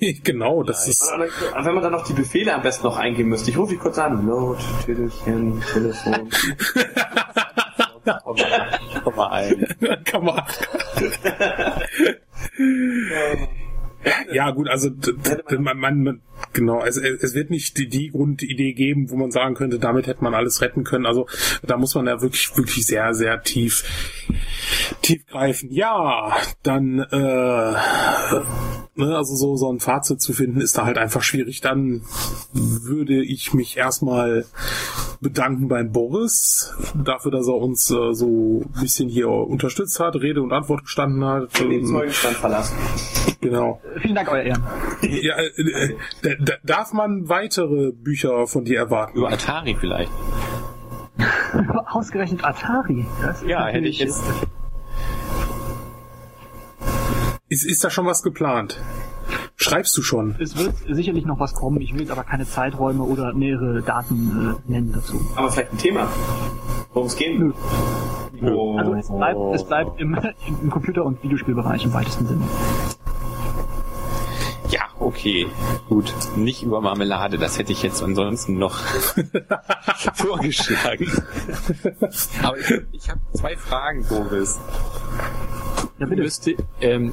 genau, 0.23 0.63
das 0.63 0.87
ist. 0.89 1.03
Wenn 1.11 1.75
man 1.75 1.83
dann 1.83 1.93
noch 1.93 2.05
die 2.05 2.13
Befehle 2.13 2.55
am 2.55 2.63
besten 2.63 2.85
noch 2.85 2.97
eingeben 2.97 3.31
müsste. 3.31 3.51
Ich 3.51 3.59
rufe 3.59 3.73
dich 3.73 3.81
kurz 3.81 3.99
an. 3.99 4.25
Note, 4.27 4.63
Tüdelchen, 4.85 5.63
Telefon. 5.73 6.31
Komm 9.03 9.17
mal 9.17 9.29
ein. 9.29 9.67
Komm 10.11 10.25
mal. 10.27 10.45
Ja, 14.33 14.51
gut, 14.51 14.69
also 14.69 14.91
man, 15.59 15.79
man, 15.79 16.03
man, 16.03 16.21
genau, 16.53 16.85
es, 16.85 16.97
es 16.97 17.35
wird 17.35 17.51
nicht 17.51 17.79
die, 17.79 17.89
die 17.89 18.11
Grundidee 18.11 18.73
geben, 18.73 19.11
wo 19.11 19.17
man 19.17 19.31
sagen 19.31 19.55
könnte, 19.55 19.79
damit 19.79 20.07
hätte 20.07 20.23
man 20.23 20.35
alles 20.35 20.61
retten 20.61 20.85
können. 20.85 21.07
Also 21.07 21.27
da 21.63 21.77
muss 21.77 21.95
man 21.95 22.07
ja 22.07 22.21
wirklich, 22.21 22.57
wirklich 22.57 22.87
sehr, 22.87 23.15
sehr 23.15 23.43
tief, 23.43 23.85
tief 25.03 25.27
greifen. 25.27 25.71
Ja, 25.71 26.37
dann 26.63 27.01
äh, 27.01 27.75
Ne, 28.97 29.17
also 29.17 29.35
so, 29.35 29.57
so 29.57 29.73
ein 29.73 29.81
Fazit 29.81 30.21
zu 30.21 30.33
finden, 30.33 30.61
ist 30.61 30.79
da 30.79 30.85
halt 30.85 30.99
einfach 30.99 31.23
schwierig. 31.23 31.61
Dann 31.61 32.03
würde 32.53 33.25
ich 33.25 33.53
mich 33.53 33.77
erstmal 33.77 34.45
bedanken 35.21 35.67
beim 35.67 35.91
Boris 35.91 36.73
dafür, 36.95 37.33
dass 37.33 37.49
er 37.49 37.57
uns 37.57 37.91
äh, 37.91 38.15
so 38.15 38.63
ein 38.63 38.81
bisschen 38.81 39.09
hier 39.09 39.31
unterstützt 39.31 39.99
hat, 39.99 40.15
Rede 40.15 40.43
und 40.43 40.53
Antwort 40.53 40.85
gestanden 40.85 41.25
hat. 41.25 41.59
Den 41.59 41.85
Zeugenstand 41.87 42.37
verlassen. 42.37 42.77
Genau. 43.41 43.81
Vielen 44.01 44.15
Dank, 44.15 44.31
euer 44.31 44.43
Ehren. 44.43 44.63
Ja, 45.03 45.39
äh, 45.39 45.49
äh, 45.49 45.97
darf 46.65 46.93
man 46.93 47.29
weitere 47.29 47.93
Bücher 47.93 48.47
von 48.47 48.65
dir 48.65 48.79
erwarten? 48.79 49.19
Über 49.19 49.33
Atari 49.33 49.77
vielleicht. 49.79 50.11
Ausgerechnet 51.87 52.45
Atari. 52.45 53.07
ja, 53.47 53.67
hätte 53.67 53.87
ich 53.87 53.99
jetzt 53.99 54.25
ist, 57.55 57.65
ist 57.65 57.85
da 57.85 57.91
schon 57.91 58.07
was 58.07 58.23
geplant? 58.23 58.81
Schreibst 59.57 59.97
du 59.97 60.03
schon? 60.03 60.35
Es 60.41 60.59
wird 60.59 60.75
sicherlich 60.89 61.25
noch 61.25 61.39
was 61.39 61.55
kommen. 61.55 61.81
Ich 61.81 61.97
will 61.97 62.11
aber 62.11 62.25
keine 62.25 62.47
Zeiträume 62.47 63.05
oder 63.05 63.33
nähere 63.33 63.83
Daten 63.83 64.59
äh, 64.67 64.71
nennen 64.71 64.93
dazu. 64.93 65.21
Aber 65.37 65.51
vielleicht 65.51 65.73
ein 65.73 65.79
Thema, 65.79 66.09
worum 66.93 67.07
es 67.07 67.17
geht. 67.17 67.39
Nö. 67.39 67.53
Oh. 68.43 68.77
Also 68.77 68.95
es 68.95 69.09
bleibt, 69.09 69.39
es 69.55 69.65
bleibt 69.65 70.01
im, 70.01 70.19
im 70.63 70.71
Computer- 70.71 71.05
und 71.05 71.23
Videospielbereich 71.23 71.85
im 71.85 71.95
weitesten 71.95 72.27
Sinne. 72.27 72.43
Ja, 74.71 74.81
okay, 75.05 75.47
gut. 75.89 76.13
Nicht 76.37 76.63
über 76.63 76.81
Marmelade, 76.81 77.39
das 77.39 77.59
hätte 77.59 77.73
ich 77.73 77.83
jetzt 77.83 78.03
ansonsten 78.03 78.59
noch 78.59 78.77
vorgeschlagen. 80.15 81.11
Aber 82.43 82.59
ich, 82.59 82.73
ich 82.93 83.11
habe 83.11 83.21
zwei 83.33 83.57
Fragen, 83.57 84.05
Boris. 84.09 84.59
Ja, 85.99 86.07
bitte. 86.07 86.23
Müsste, 86.23 86.57
ähm, 86.81 87.13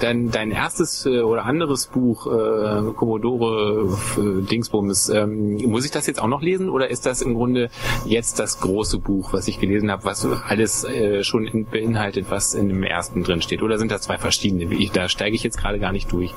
dein, 0.00 0.32
dein 0.32 0.50
erstes 0.50 1.06
äh, 1.06 1.20
oder 1.20 1.44
anderes 1.44 1.86
Buch, 1.86 2.26
äh, 2.26 2.92
Commodore 2.92 3.96
äh, 4.16 4.42
Dingsbums, 4.42 5.10
ähm, 5.10 5.54
muss 5.70 5.84
ich 5.84 5.92
das 5.92 6.08
jetzt 6.08 6.20
auch 6.20 6.26
noch 6.26 6.42
lesen 6.42 6.68
oder 6.68 6.90
ist 6.90 7.06
das 7.06 7.22
im 7.22 7.34
Grunde 7.34 7.70
jetzt 8.04 8.40
das 8.40 8.58
große 8.60 8.98
Buch, 8.98 9.32
was 9.32 9.46
ich 9.46 9.60
gelesen 9.60 9.92
habe, 9.92 10.04
was 10.04 10.26
alles 10.26 10.82
äh, 10.82 11.22
schon 11.22 11.46
in, 11.46 11.66
beinhaltet, 11.66 12.26
was 12.28 12.54
in 12.54 12.68
dem 12.68 12.82
ersten 12.82 13.22
drin 13.22 13.42
steht? 13.42 13.62
Oder 13.62 13.78
sind 13.78 13.92
das 13.92 14.02
zwei 14.02 14.18
verschiedene? 14.18 14.74
Ich, 14.74 14.90
da 14.90 15.08
steige 15.08 15.36
ich 15.36 15.44
jetzt 15.44 15.58
gerade 15.58 15.78
gar 15.78 15.92
nicht 15.92 16.10
durch. 16.10 16.34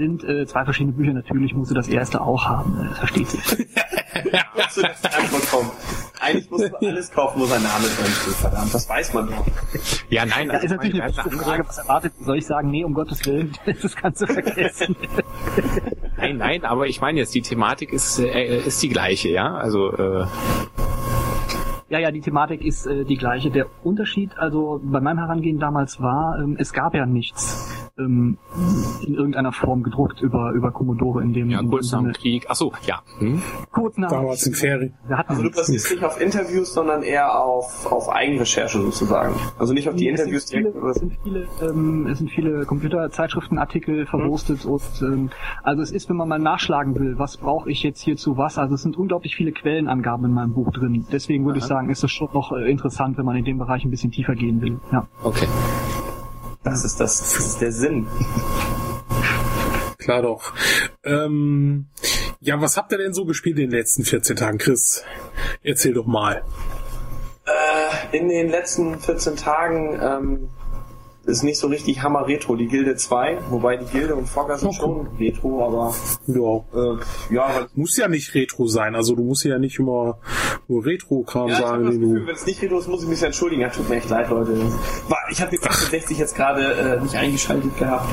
Das 0.00 0.06
sind 0.06 0.24
äh, 0.24 0.46
zwei 0.46 0.64
verschiedene 0.64 0.94
Bücher. 0.96 1.12
Natürlich 1.12 1.52
musst 1.52 1.70
du 1.70 1.74
das 1.74 1.86
erste 1.86 2.22
auch 2.22 2.46
haben. 2.46 2.88
Das 2.88 2.98
versteht 3.00 3.28
sich. 3.28 3.58
ja, 4.32 4.40
du 4.74 4.80
das 4.80 5.04
Antwort 5.04 5.50
kommen. 5.50 5.70
Eigentlich 6.18 6.50
musst 6.50 6.72
du 6.72 6.88
alles 6.88 7.10
kaufen, 7.10 7.38
wo 7.38 7.44
sein 7.44 7.62
Name 7.62 7.84
drin 7.84 8.06
steht, 8.06 8.34
verdammt, 8.34 8.72
das 8.72 8.88
weiß 8.88 9.12
man 9.12 9.26
doch. 9.26 9.44
Ja, 10.08 10.24
nein, 10.24 10.48
das 10.48 10.64
ist 10.64 10.70
natürlich 10.70 11.02
eine 11.02 11.12
gute 11.12 11.36
Frage, 11.36 11.68
was 11.68 11.76
erwartet. 11.76 12.14
Soll 12.18 12.38
ich 12.38 12.46
sagen, 12.46 12.70
nee, 12.70 12.82
um 12.82 12.94
Gottes 12.94 13.26
Willen, 13.26 13.52
das 13.82 13.94
kannst 13.94 14.22
du 14.22 14.26
vergessen. 14.26 14.96
nein, 16.16 16.38
nein, 16.38 16.64
aber 16.64 16.86
ich 16.86 17.02
meine 17.02 17.18
jetzt, 17.18 17.34
die 17.34 17.42
Thematik 17.42 17.92
ist, 17.92 18.18
äh, 18.20 18.60
ist 18.60 18.82
die 18.82 18.88
gleiche, 18.88 19.28
ja? 19.28 19.54
Also, 19.54 19.92
äh, 19.92 20.24
ja, 21.90 21.98
ja, 21.98 22.10
die 22.10 22.22
Thematik 22.22 22.64
ist 22.64 22.86
äh, 22.86 23.04
die 23.04 23.16
gleiche. 23.16 23.50
Der 23.50 23.66
Unterschied, 23.82 24.30
also 24.38 24.80
bei 24.82 25.00
meinem 25.00 25.18
Herangehen 25.18 25.58
damals 25.58 26.00
war, 26.00 26.38
ähm, 26.38 26.56
es 26.58 26.72
gab 26.72 26.94
ja 26.94 27.04
nichts 27.04 27.89
ähm, 28.00 28.38
in 29.06 29.14
irgendeiner 29.14 29.52
Form 29.52 29.82
gedruckt 29.82 30.22
über 30.22 30.52
über 30.52 30.70
Commodore 30.70 31.22
in 31.22 31.32
dem 31.32 31.50
Ja, 31.50 31.62
kurz 31.62 31.92
nach 31.92 32.02
dem 32.02 32.12
Krieg. 32.12 32.46
Ach 32.48 32.54
so, 32.54 32.72
ja. 32.86 33.02
Hm? 33.18 33.42
Kurz 33.72 33.96
nach 33.96 34.10
Damals 34.10 34.46
in 34.46 34.54
Ferien. 34.54 34.94
Also 35.26 35.42
du 35.42 35.50
basierst 35.50 35.90
nicht 35.90 36.04
auf 36.04 36.20
Interviews, 36.20 36.72
sondern 36.72 37.02
eher 37.02 37.38
auf 37.38 37.90
auf 37.90 38.08
Eigenrecherche 38.08 38.80
sozusagen. 38.80 39.34
Also 39.58 39.72
nicht 39.72 39.88
auf 39.88 39.96
die 39.96 40.08
es 40.08 40.20
Interviews 40.20 40.46
direkt. 40.46 40.72
Viele, 40.72 40.90
es 40.90 40.96
sind 40.96 41.12
viele 41.22 41.48
ähm, 41.62 42.06
es 42.06 42.18
sind 42.18 42.30
viele 42.30 42.64
Computerzeitschriftenartikel 42.64 44.06
verwurstet 44.06 44.64
hm. 44.64 44.70
und 44.70 44.82
ähm, 45.02 45.30
also 45.62 45.82
es 45.82 45.90
ist, 45.90 46.08
wenn 46.08 46.16
man 46.16 46.28
mal 46.28 46.38
nachschlagen 46.38 46.98
will, 46.98 47.18
was 47.18 47.36
brauche 47.36 47.70
ich 47.70 47.82
jetzt 47.82 48.00
hierzu 48.00 48.36
was, 48.36 48.58
also 48.58 48.74
es 48.74 48.82
sind 48.82 48.96
unglaublich 48.96 49.34
viele 49.34 49.52
Quellenangaben 49.52 50.26
in 50.26 50.32
meinem 50.32 50.52
Buch 50.52 50.70
drin. 50.72 51.06
Deswegen 51.10 51.44
würde 51.44 51.58
Aha. 51.58 51.64
ich 51.64 51.68
sagen, 51.68 51.80
sagen, 51.80 51.90
ist 51.90 52.04
es 52.04 52.10
schon 52.10 52.28
noch 52.32 52.52
äh, 52.52 52.70
interessant, 52.70 53.16
wenn 53.16 53.24
man 53.24 53.36
in 53.36 53.44
dem 53.44 53.58
Bereich 53.58 53.84
ein 53.84 53.90
bisschen 53.90 54.10
tiefer 54.10 54.34
gehen 54.34 54.60
will. 54.60 54.78
Ja. 54.92 55.06
Okay. 55.22 55.46
Das 56.62 56.84
ist 56.84 57.00
das, 57.00 57.18
das 57.18 57.38
ist 57.38 57.60
der 57.60 57.72
Sinn. 57.72 58.06
Klar 59.98 60.22
doch. 60.22 60.52
Ähm, 61.04 61.86
ja, 62.40 62.60
was 62.60 62.76
habt 62.76 62.92
ihr 62.92 62.98
denn 62.98 63.12
so 63.12 63.24
gespielt 63.24 63.58
in 63.58 63.70
den 63.70 63.78
letzten 63.78 64.04
14 64.04 64.36
Tagen, 64.36 64.58
Chris? 64.58 65.04
Erzähl 65.62 65.94
doch 65.94 66.06
mal. 66.06 66.42
Äh, 67.46 68.16
in 68.16 68.28
den 68.28 68.48
letzten 68.48 68.98
14 68.98 69.36
Tagen 69.36 69.98
ähm, 70.02 70.48
ist 71.26 71.42
nicht 71.42 71.58
so 71.58 71.68
richtig 71.68 72.02
Hammer 72.02 72.26
Retro, 72.26 72.56
die 72.56 72.66
Gilde 72.66 72.96
2, 72.96 73.38
wobei 73.50 73.76
die 73.76 73.86
Gilde 73.86 74.14
und 74.14 74.26
Fogger 74.26 74.58
sind 74.58 74.74
schon 74.74 75.08
Retro, 75.18 75.64
aber 75.64 75.94
ja, 76.26 76.80
äh, 76.80 77.34
ja 77.34 77.66
muss 77.74 77.96
ja 77.96 78.08
nicht 78.08 78.34
Retro 78.34 78.66
sein, 78.66 78.94
also 78.94 79.14
du 79.14 79.22
musst 79.22 79.44
ja 79.44 79.58
nicht 79.58 79.78
immer 79.78 80.18
nur 80.68 80.86
Retro-Kram 80.86 81.48
ja, 81.48 81.56
sagen. 81.56 81.92
Ich 81.92 82.00
Gefühl, 82.00 82.26
wenn 82.26 82.34
es 82.34 82.46
nicht 82.46 82.62
Retro 82.62 82.78
ist, 82.78 82.88
muss 82.88 83.02
ich 83.02 83.08
mich 83.08 83.22
entschuldigen. 83.22 83.62
Ja, 83.62 83.68
tut 83.68 83.88
mir 83.88 83.96
echt 83.96 84.08
leid, 84.08 84.30
Leute. 84.30 84.56
Ich 85.30 85.40
habe 85.40 85.50
die 85.50 85.56
66 85.56 86.18
jetzt 86.18 86.34
gerade 86.34 86.72
äh, 86.72 87.00
nicht 87.00 87.16
eingeschaltet 87.16 87.76
gehabt. 87.76 88.08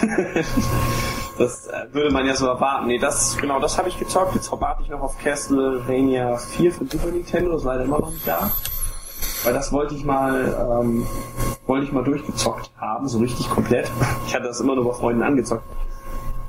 das 1.38 1.66
äh, 1.66 1.92
würde 1.92 2.10
man 2.10 2.26
ja 2.26 2.34
so 2.34 2.46
erwarten. 2.46 2.86
Nee, 2.86 2.98
das, 2.98 3.36
genau, 3.38 3.60
das 3.60 3.76
habe 3.76 3.88
ich 3.88 3.98
gezockt. 3.98 4.34
Jetzt 4.34 4.50
warte 4.52 4.82
ich 4.82 4.88
noch 4.88 5.00
auf 5.00 5.18
Castlevania 5.18 6.36
4 6.36 6.72
für 6.72 6.86
Super 6.86 7.10
Nintendo, 7.10 7.52
das 7.52 7.62
ist 7.62 7.66
leider 7.66 7.84
immer 7.84 8.00
noch 8.00 8.10
nicht 8.10 8.26
da. 8.26 8.50
Weil 9.44 9.54
das 9.54 9.72
wollte 9.72 9.94
ich 9.94 10.04
mal, 10.04 10.80
ähm, 10.82 11.06
wollte 11.66 11.86
ich 11.86 11.92
mal 11.92 12.04
durchgezockt 12.04 12.70
haben, 12.78 13.08
so 13.08 13.18
richtig 13.18 13.48
komplett. 13.48 13.90
Ich 14.26 14.34
hatte 14.34 14.44
das 14.44 14.60
immer 14.60 14.74
nur 14.74 14.84
bei 14.84 14.92
Freunden 14.92 15.22
angezockt. 15.22 15.64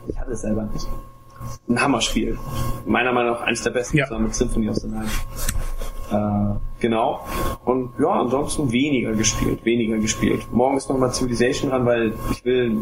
Ich 0.08 0.20
hatte 0.20 0.32
es 0.32 0.42
selber 0.42 0.64
nicht. 0.64 0.88
Ein 1.70 1.82
Hammerspiel. 1.82 2.38
Meiner 2.86 3.14
Meinung 3.14 3.34
nach 3.34 3.42
eines 3.42 3.64
der 3.64 3.72
besten 3.72 3.98
ja. 3.98 4.06
zusammen 4.06 4.26
mit 4.26 4.36
Symphony 4.36 4.70
of 4.70 4.76
the 4.76 4.88
Night. 4.88 5.08
Äh, 6.12 6.56
genau. 6.80 7.26
Und 7.64 7.94
ja, 8.00 8.10
ansonsten 8.10 8.72
weniger 8.72 9.14
gespielt, 9.14 9.64
weniger 9.64 9.98
gespielt. 9.98 10.52
Morgen 10.52 10.78
ist 10.78 10.90
nochmal 10.90 11.14
Civilization 11.14 11.70
dran, 11.70 11.86
weil 11.86 12.14
ich 12.32 12.44
will 12.44 12.78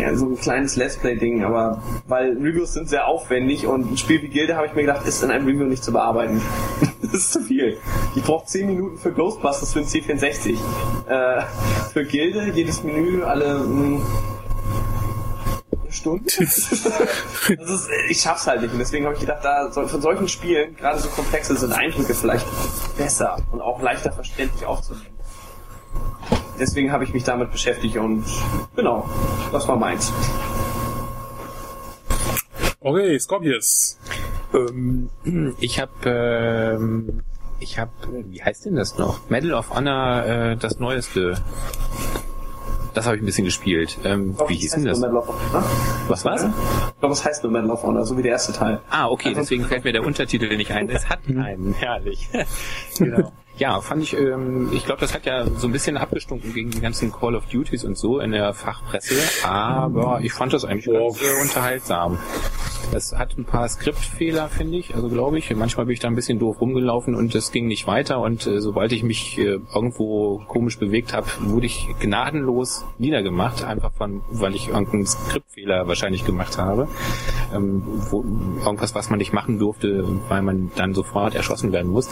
ja, 0.00 0.14
so 0.14 0.26
ein 0.26 0.36
kleines 0.36 0.76
Let's 0.76 0.98
Play-Ding, 0.98 1.44
aber 1.44 1.82
weil 2.08 2.32
Reviews 2.32 2.74
sind 2.74 2.88
sehr 2.88 3.06
aufwendig 3.06 3.66
und 3.66 3.92
ein 3.92 3.96
Spiel 3.96 4.22
wie 4.22 4.28
Gilde 4.28 4.56
habe 4.56 4.66
ich 4.66 4.74
mir 4.74 4.82
gedacht, 4.82 5.06
ist 5.06 5.22
in 5.22 5.30
einem 5.30 5.46
Review 5.46 5.64
nicht 5.64 5.82
zu 5.82 5.92
bearbeiten. 5.92 6.40
das 7.12 7.22
ist 7.22 7.32
zu 7.32 7.40
viel. 7.40 7.78
Ich 8.14 8.22
brauche 8.22 8.46
10 8.46 8.66
Minuten 8.66 8.98
für 8.98 9.12
Ghostbusters 9.12 9.72
für 9.72 9.80
ein 9.80 9.86
C64. 9.86 10.56
Äh, 11.08 11.42
für 11.92 12.04
Gilde, 12.04 12.52
jedes 12.54 12.82
Menü, 12.82 13.22
alle 13.22 13.58
mh, 13.58 13.64
hm, 13.64 14.02
Stunden. 15.90 16.26
ist, 16.38 16.88
ich 18.08 18.20
schaff's 18.20 18.46
halt 18.46 18.62
nicht. 18.62 18.72
Und 18.72 18.78
deswegen 18.78 19.04
habe 19.04 19.14
ich 19.14 19.20
gedacht, 19.20 19.44
da 19.44 19.70
von 19.70 20.00
solchen 20.00 20.28
Spielen, 20.28 20.76
gerade 20.76 20.98
so 20.98 21.08
komplexe, 21.08 21.56
sind 21.56 21.72
Eindrücke 21.72 22.14
vielleicht 22.14 22.46
besser 22.96 23.38
und 23.52 23.60
auch 23.60 23.82
leichter 23.82 24.12
verständlich 24.12 24.64
aufzunehmen. 24.64 25.06
Deswegen 26.58 26.92
habe 26.92 27.04
ich 27.04 27.14
mich 27.14 27.24
damit 27.24 27.50
beschäftigt 27.50 27.96
und 27.96 28.24
genau, 28.76 29.08
das 29.50 29.66
war 29.66 29.76
meins. 29.76 30.12
Okay, 32.80 33.18
Scorpius. 33.18 33.98
Ähm, 35.24 35.54
ich 35.60 35.80
habe 35.80 35.90
ähm, 36.06 37.22
ich 37.60 37.78
habe 37.78 37.90
wie 38.30 38.42
heißt 38.42 38.64
denn 38.64 38.74
das 38.74 38.98
noch? 38.98 39.30
Medal 39.30 39.52
of 39.52 39.70
Honor 39.74 40.24
äh, 40.26 40.56
das 40.56 40.80
neueste 40.80 41.36
das 42.94 43.06
habe 43.06 43.16
ich 43.16 43.22
ein 43.22 43.26
bisschen 43.26 43.44
gespielt. 43.44 43.98
Ähm, 44.04 44.34
glaub, 44.34 44.48
wie 44.48 44.54
hieß 44.54 44.72
denn 44.72 44.84
das? 44.84 45.00
Honor, 45.00 45.24
ne? 45.52 45.62
Was 46.08 46.24
war's? 46.24 46.42
Ich 46.42 46.98
glaube, 47.00 47.12
es 47.12 47.24
heißt 47.24 47.42
nur 47.44 47.52
Medal 47.52 47.70
of 47.70 47.82
Honor, 47.82 48.04
so 48.04 48.18
wie 48.18 48.22
der 48.22 48.32
erste 48.32 48.52
Teil. 48.52 48.80
Ah, 48.90 49.08
okay, 49.08 49.28
also, 49.28 49.40
deswegen 49.42 49.64
fällt 49.64 49.84
mir 49.84 49.92
der 49.92 50.04
Untertitel 50.04 50.56
nicht 50.56 50.72
ein. 50.72 50.88
Es 50.88 51.08
hat 51.08 51.20
einen, 51.28 51.74
herrlich. 51.74 52.28
genau. 52.98 53.32
Ja, 53.60 53.78
fand 53.82 54.02
ich, 54.02 54.16
ähm, 54.16 54.70
ich 54.72 54.86
glaube, 54.86 55.02
das 55.02 55.12
hat 55.12 55.26
ja 55.26 55.44
so 55.44 55.68
ein 55.68 55.72
bisschen 55.72 55.98
abgestunken 55.98 56.54
gegen 56.54 56.70
die 56.70 56.80
ganzen 56.80 57.12
Call 57.12 57.36
of 57.36 57.44
Duties 57.44 57.84
und 57.84 57.98
so 57.98 58.18
in 58.18 58.32
der 58.32 58.54
Fachpresse, 58.54 59.46
aber 59.46 60.20
ich 60.22 60.32
fand 60.32 60.54
das 60.54 60.64
eigentlich 60.64 60.88
oh. 60.88 61.08
ganz 61.08 61.20
äh, 61.20 61.42
unterhaltsam. 61.42 62.18
Es 62.92 63.14
hat 63.14 63.36
ein 63.36 63.44
paar 63.44 63.68
Skriptfehler, 63.68 64.48
finde 64.48 64.78
ich, 64.78 64.94
also 64.94 65.10
glaube 65.10 65.38
ich. 65.38 65.54
Manchmal 65.54 65.84
bin 65.84 65.92
ich 65.92 66.00
da 66.00 66.08
ein 66.08 66.16
bisschen 66.16 66.38
doof 66.38 66.60
rumgelaufen 66.60 67.14
und 67.14 67.34
es 67.34 67.52
ging 67.52 67.66
nicht 67.66 67.86
weiter 67.86 68.20
und 68.20 68.46
äh, 68.46 68.60
sobald 68.62 68.92
ich 68.92 69.02
mich 69.02 69.38
äh, 69.38 69.60
irgendwo 69.74 70.42
komisch 70.48 70.78
bewegt 70.78 71.12
habe, 71.12 71.26
wurde 71.40 71.66
ich 71.66 71.86
gnadenlos 72.00 72.86
niedergemacht, 72.98 73.62
einfach 73.62 73.92
von, 73.92 74.22
weil 74.30 74.54
ich 74.54 74.68
irgendeinen 74.68 75.06
Skriptfehler 75.06 75.86
wahrscheinlich 75.86 76.24
gemacht 76.24 76.56
habe. 76.56 76.88
Ähm, 77.54 77.82
wo, 78.10 78.24
irgendwas, 78.64 78.94
was 78.94 79.10
man 79.10 79.18
nicht 79.18 79.34
machen 79.34 79.58
durfte, 79.58 80.04
weil 80.28 80.40
man 80.40 80.70
dann 80.76 80.94
sofort 80.94 81.34
erschossen 81.34 81.72
werden 81.72 81.90
muss. 81.90 82.08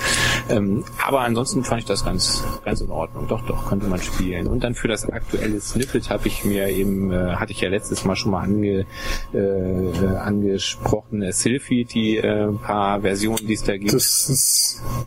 Ähm, 0.50 0.84
aber 1.04 1.20
ansonsten 1.20 1.37
fand 1.44 1.80
ich 1.80 1.84
das 1.86 2.04
ganz, 2.04 2.44
ganz 2.64 2.80
in 2.80 2.90
Ordnung. 2.90 3.28
Doch, 3.28 3.44
doch, 3.46 3.66
konnte 3.66 3.86
man 3.86 4.00
spielen. 4.00 4.46
Und 4.46 4.64
dann 4.64 4.74
für 4.74 4.88
das 4.88 5.08
aktuelle 5.08 5.60
Snippet 5.60 6.10
habe 6.10 6.28
ich 6.28 6.44
mir 6.44 6.68
eben, 6.68 7.12
äh, 7.12 7.36
hatte 7.36 7.52
ich 7.52 7.60
ja 7.60 7.68
letztes 7.68 8.04
Mal 8.04 8.16
schon 8.16 8.32
mal 8.32 8.42
ange, 8.42 8.86
äh, 9.32 10.16
angesprochen, 10.16 11.30
Sylphie, 11.32 11.84
die 11.84 12.16
äh, 12.16 12.52
paar 12.52 13.00
Versionen, 13.00 13.46
die 13.46 13.54
es 13.54 13.62
da 13.62 13.76
gibt, 13.76 13.94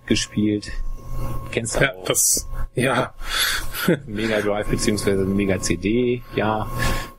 gespielt. 0.06 0.72
Kennst 1.52 1.76
du 1.76 1.84
ja, 1.84 1.94
auch? 1.94 2.06
Das, 2.06 2.48
ja. 2.76 3.14
Mega 4.06 4.42
Drive 4.42 4.68
beziehungsweise 4.68 5.26
Mega 5.26 5.60
CD, 5.60 6.22
ja. 6.36 6.68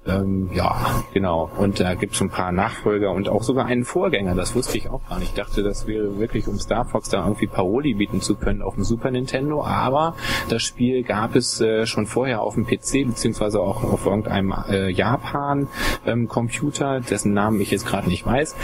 Ähm, 0.04 0.50
ja, 0.52 1.04
genau. 1.14 1.48
Und 1.56 1.78
da 1.78 1.94
gibt 1.94 2.14
es 2.14 2.20
ein 2.20 2.30
paar 2.30 2.50
Nachfolger 2.50 3.12
und 3.12 3.28
auch 3.28 3.44
sogar 3.44 3.66
einen 3.66 3.84
Vorgänger. 3.84 4.34
Das 4.34 4.56
wusste 4.56 4.78
ich 4.78 4.90
auch 4.90 5.08
gar 5.08 5.20
nicht. 5.20 5.28
Ich 5.28 5.34
dachte, 5.34 5.62
das 5.62 5.86
wäre 5.86 6.18
wirklich, 6.18 6.48
um 6.48 6.58
Star 6.58 6.84
Fox 6.84 7.08
da 7.08 7.24
irgendwie 7.24 7.46
Paroli 7.46 7.94
bieten 7.94 8.20
zu 8.20 8.34
können 8.34 8.62
auf 8.62 8.74
dem 8.74 8.82
Super 8.82 9.12
Nintendo. 9.12 9.64
Aber 9.64 10.16
das 10.48 10.62
Spiel 10.62 11.04
gab 11.04 11.36
es 11.36 11.60
äh, 11.60 11.86
schon 11.86 12.06
vorher 12.06 12.42
auf 12.42 12.54
dem 12.54 12.66
PC, 12.66 13.06
beziehungsweise 13.06 13.60
auch 13.60 13.84
auf 13.84 14.04
irgendeinem 14.04 14.52
äh, 14.68 14.90
Japan-Computer, 14.90 16.96
ähm, 16.96 17.04
dessen 17.08 17.32
Namen 17.32 17.60
ich 17.60 17.70
jetzt 17.70 17.86
gerade 17.86 18.08
nicht 18.08 18.26
weiß, 18.26 18.56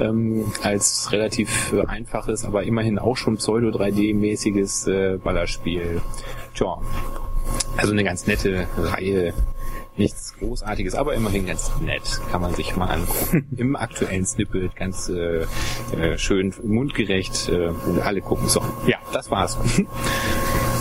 ähm, 0.00 0.50
als 0.62 1.12
relativ 1.12 1.74
äh, 1.74 1.84
einfaches, 1.86 2.46
aber 2.46 2.62
immerhin 2.62 2.98
auch 2.98 3.18
schon 3.18 3.36
Pseudo-3D-mäßiges 3.36 4.88
äh, 4.88 5.18
Ballerspiel. 5.18 6.00
Tja, 6.54 6.78
also 7.76 7.92
eine 7.92 8.04
ganz 8.04 8.26
nette 8.26 8.66
Reihe 8.78 9.34
nichts 9.98 10.34
Großartiges, 10.38 10.94
aber 10.94 11.14
immerhin 11.14 11.46
ganz 11.46 11.70
nett. 11.80 12.02
Kann 12.30 12.40
man 12.40 12.54
sich 12.54 12.76
mal 12.76 12.86
angucken. 12.86 13.46
Im 13.56 13.76
aktuellen 13.76 14.26
Snippet 14.26 14.76
ganz 14.76 15.08
äh, 15.08 15.46
äh, 15.98 16.18
schön 16.18 16.54
mundgerecht 16.62 17.48
äh, 17.48 17.70
alle 18.02 18.20
gucken. 18.20 18.48
So, 18.48 18.62
ja, 18.86 18.98
das 19.12 19.30
war's. 19.30 19.58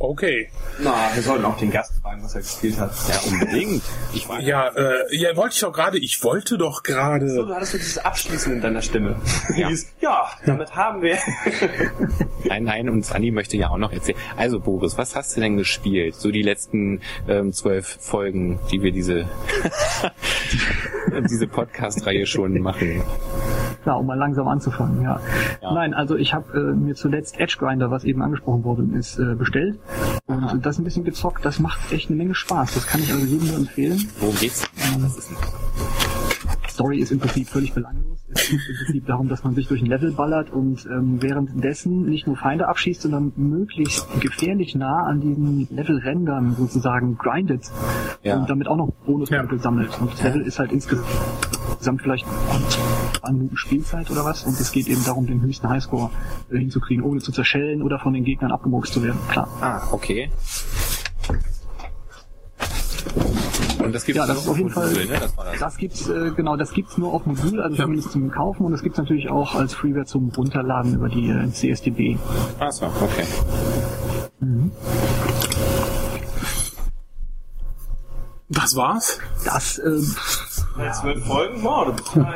Okay. 0.00 0.48
Na, 0.80 1.10
wir 1.14 1.22
sollten 1.22 1.44
auch 1.44 1.56
den 1.56 1.70
Gast 1.70 2.00
fragen, 2.00 2.22
was 2.22 2.34
er 2.34 2.42
gespielt 2.42 2.78
hat. 2.78 2.92
Ja, 3.08 3.32
unbedingt. 3.32 3.82
Ich 4.14 4.28
war 4.28 4.40
ja, 4.40 4.68
äh, 4.68 5.16
ja, 5.16 5.36
wollte 5.36 5.54
ich 5.54 5.60
doch 5.60 5.72
gerade, 5.72 5.98
ich 5.98 6.22
wollte 6.22 6.56
doch 6.56 6.82
gerade. 6.82 7.28
So, 7.28 7.44
du 7.44 7.54
hattest 7.54 7.72
so 7.72 7.78
dieses 7.78 7.98
Abschließen 7.98 8.52
in 8.52 8.60
deiner 8.60 8.82
Stimme. 8.82 9.16
Ja, 9.56 9.70
ja 10.00 10.26
damit 10.46 10.76
haben 10.76 11.02
wir. 11.02 11.18
nein, 12.44 12.64
nein, 12.64 12.88
und 12.88 13.04
Sunny 13.04 13.32
möchte 13.32 13.56
ja 13.56 13.70
auch 13.70 13.78
noch 13.78 13.92
erzählen. 13.92 14.18
Also, 14.36 14.60
Boris, 14.60 14.96
was 14.96 15.16
hast 15.16 15.36
du 15.36 15.40
denn 15.40 15.56
gespielt? 15.56 16.14
So 16.14 16.30
die 16.30 16.42
letzten 16.42 17.00
ähm, 17.26 17.52
zwölf 17.52 17.98
Folgen, 18.00 18.60
die 18.70 18.82
wir 18.82 18.92
diese, 18.92 19.26
diese 21.30 21.48
Podcast-Reihe 21.48 22.26
schon 22.26 22.60
machen. 22.60 23.02
Klar, 23.82 24.00
um 24.00 24.06
mal 24.06 24.18
langsam 24.18 24.48
anzufangen, 24.48 25.02
ja. 25.02 25.20
ja. 25.62 25.72
Nein, 25.72 25.94
also 25.94 26.16
ich 26.16 26.34
habe 26.34 26.52
äh, 26.56 26.74
mir 26.74 26.94
zuletzt 26.94 27.38
Edge 27.38 27.56
Grinder, 27.58 27.90
was 27.90 28.04
eben 28.04 28.22
angesprochen 28.22 28.64
worden 28.64 28.94
ist, 28.94 29.18
äh, 29.18 29.34
bestellt. 29.34 29.78
Und 30.26 30.44
Aha. 30.44 30.56
das 30.56 30.78
ein 30.78 30.84
bisschen 30.84 31.04
gezockt, 31.04 31.44
das 31.44 31.58
macht 31.58 31.92
echt 31.92 32.08
eine 32.08 32.16
Menge 32.16 32.34
Spaß. 32.34 32.74
Das 32.74 32.86
kann 32.86 33.00
ich 33.00 33.12
also 33.12 33.24
jedem 33.24 33.48
nur 33.48 33.56
empfehlen. 33.56 34.08
Worum 34.20 34.36
geht's? 34.36 34.64
Ähm, 34.76 35.10
Story 36.78 37.00
ist 37.00 37.10
im 37.10 37.18
Prinzip 37.18 37.48
völlig 37.48 37.72
belanglos. 37.74 38.18
Es 38.28 38.48
geht 38.48 38.60
im 38.68 38.76
Prinzip 38.76 39.06
darum, 39.06 39.28
dass 39.28 39.42
man 39.42 39.54
sich 39.54 39.66
durch 39.66 39.82
ein 39.82 39.86
Level 39.86 40.12
ballert 40.12 40.50
und 40.50 40.86
ähm, 40.86 41.20
währenddessen 41.20 42.08
nicht 42.08 42.28
nur 42.28 42.36
Feinde 42.36 42.68
abschießt, 42.68 43.02
sondern 43.02 43.32
möglichst 43.34 44.06
gefährlich 44.20 44.76
nah 44.76 45.04
an 45.04 45.20
diesen 45.20 45.66
Levelrändern 45.70 46.54
sozusagen 46.54 47.18
grindet 47.18 47.64
ja. 48.22 48.36
und 48.36 48.48
damit 48.48 48.68
auch 48.68 48.76
noch 48.76 48.92
Bonuspunkte 49.06 49.56
ja. 49.56 49.62
sammelt. 49.62 50.00
Und 50.00 50.12
das 50.12 50.22
Level 50.22 50.42
ist 50.42 50.60
halt 50.60 50.70
insgesamt 50.70 51.08
vielleicht 51.98 52.26
zwei 53.20 53.32
Minuten 53.32 53.56
Spielzeit 53.56 54.10
oder 54.10 54.24
was 54.24 54.44
und 54.44 54.58
es 54.58 54.72
geht 54.72 54.88
eben 54.88 55.04
darum, 55.04 55.26
den 55.26 55.40
höchsten 55.42 55.68
Highscore 55.68 56.10
äh, 56.50 56.58
hinzukriegen, 56.58 57.04
ohne 57.04 57.20
zu 57.20 57.32
zerschellen 57.32 57.82
oder 57.82 57.98
von 57.98 58.12
den 58.12 58.24
Gegnern 58.24 58.52
abgemurkst 58.52 58.92
zu 58.92 59.02
werden. 59.02 59.18
Klar. 59.28 59.48
Ah, 59.60 59.82
okay. 59.92 60.30
Und 63.82 63.94
das 63.94 64.04
gibt's 64.04 64.18
ja, 64.18 64.26
das 64.26 64.42
ist 64.42 64.48
auf 64.48 64.58
jeden 64.58 64.70
Fall. 64.70 64.88
Modul, 64.88 65.06
ne? 65.06 65.18
Das, 65.20 65.36
das. 65.36 65.58
das 65.60 65.76
gibt's 65.76 66.08
äh, 66.08 66.32
genau, 66.36 66.56
das 66.56 66.72
gibt's 66.72 66.98
nur 66.98 67.12
auf 67.12 67.26
Modul, 67.26 67.60
also 67.60 67.76
ja. 67.76 67.84
zumindest 67.84 68.12
zum 68.12 68.30
Kaufen 68.30 68.66
und 68.66 68.72
das 68.72 68.82
gibt's 68.82 68.98
natürlich 68.98 69.30
auch 69.30 69.54
als 69.54 69.74
Freeware 69.74 70.04
zum 70.04 70.30
Runterladen 70.30 70.94
über 70.94 71.08
die 71.08 71.28
äh, 71.30 71.50
CSDB. 71.50 72.18
Ach 72.58 72.72
so, 72.72 72.86
okay. 72.86 73.24
Mhm. 74.40 74.72
Das 78.50 78.74
war's? 78.76 79.18
Das, 79.44 79.78
ähm, 79.78 80.16
ja. 80.78 80.92
zwölf 80.92 81.26
Folgen? 81.26 81.62
Wow, 81.62 81.94
du. 81.94 82.26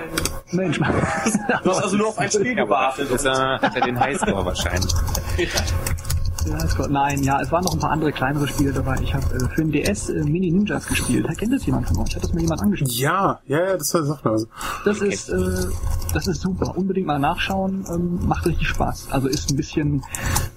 Mensch, 0.50 0.78
du 0.78 0.84
hast 0.84 1.82
also 1.82 1.96
nur 1.96 2.08
auf 2.08 2.18
ein 2.18 2.30
Spiel 2.30 2.54
gewartet. 2.54 3.10
Ist 3.10 3.24
er, 3.24 3.60
hat 3.60 3.74
er 3.74 3.80
den 3.80 3.98
Highscore 3.98 4.44
wahrscheinlich. 4.44 4.92
Ja. 6.46 6.88
Nein, 6.88 7.22
ja, 7.22 7.40
es 7.40 7.52
waren 7.52 7.64
noch 7.64 7.74
ein 7.74 7.78
paar 7.78 7.90
andere 7.90 8.12
kleinere 8.12 8.48
Spiele 8.48 8.72
dabei. 8.72 8.96
Ich 9.02 9.14
habe 9.14 9.24
äh, 9.34 9.48
für 9.54 9.64
den 9.64 9.72
DS 9.72 10.08
äh, 10.08 10.24
Mini 10.24 10.50
Ninjas 10.50 10.86
gespielt. 10.86 11.26
Kennt 11.38 11.52
das 11.52 11.64
jemand 11.66 11.88
von 11.88 11.98
euch? 11.98 12.14
Hat 12.14 12.22
das 12.22 12.32
mir 12.32 12.40
jemand 12.40 12.60
angeschaut? 12.62 12.90
Ja, 12.92 13.40
ja, 13.46 13.58
ja, 13.58 13.76
das 13.76 13.88
sagt 13.88 14.24
man. 14.24 14.34
Also. 14.34 14.46
Das 14.84 15.00
ist, 15.00 15.28
äh, 15.28 15.66
das 16.12 16.26
ist 16.26 16.40
super. 16.40 16.76
Unbedingt 16.76 17.06
mal 17.06 17.18
nachschauen. 17.18 17.84
Ähm, 17.88 18.26
macht 18.26 18.46
richtig 18.46 18.68
Spaß. 18.68 19.08
Also 19.10 19.28
ist 19.28 19.50
ein 19.50 19.56
bisschen, 19.56 20.02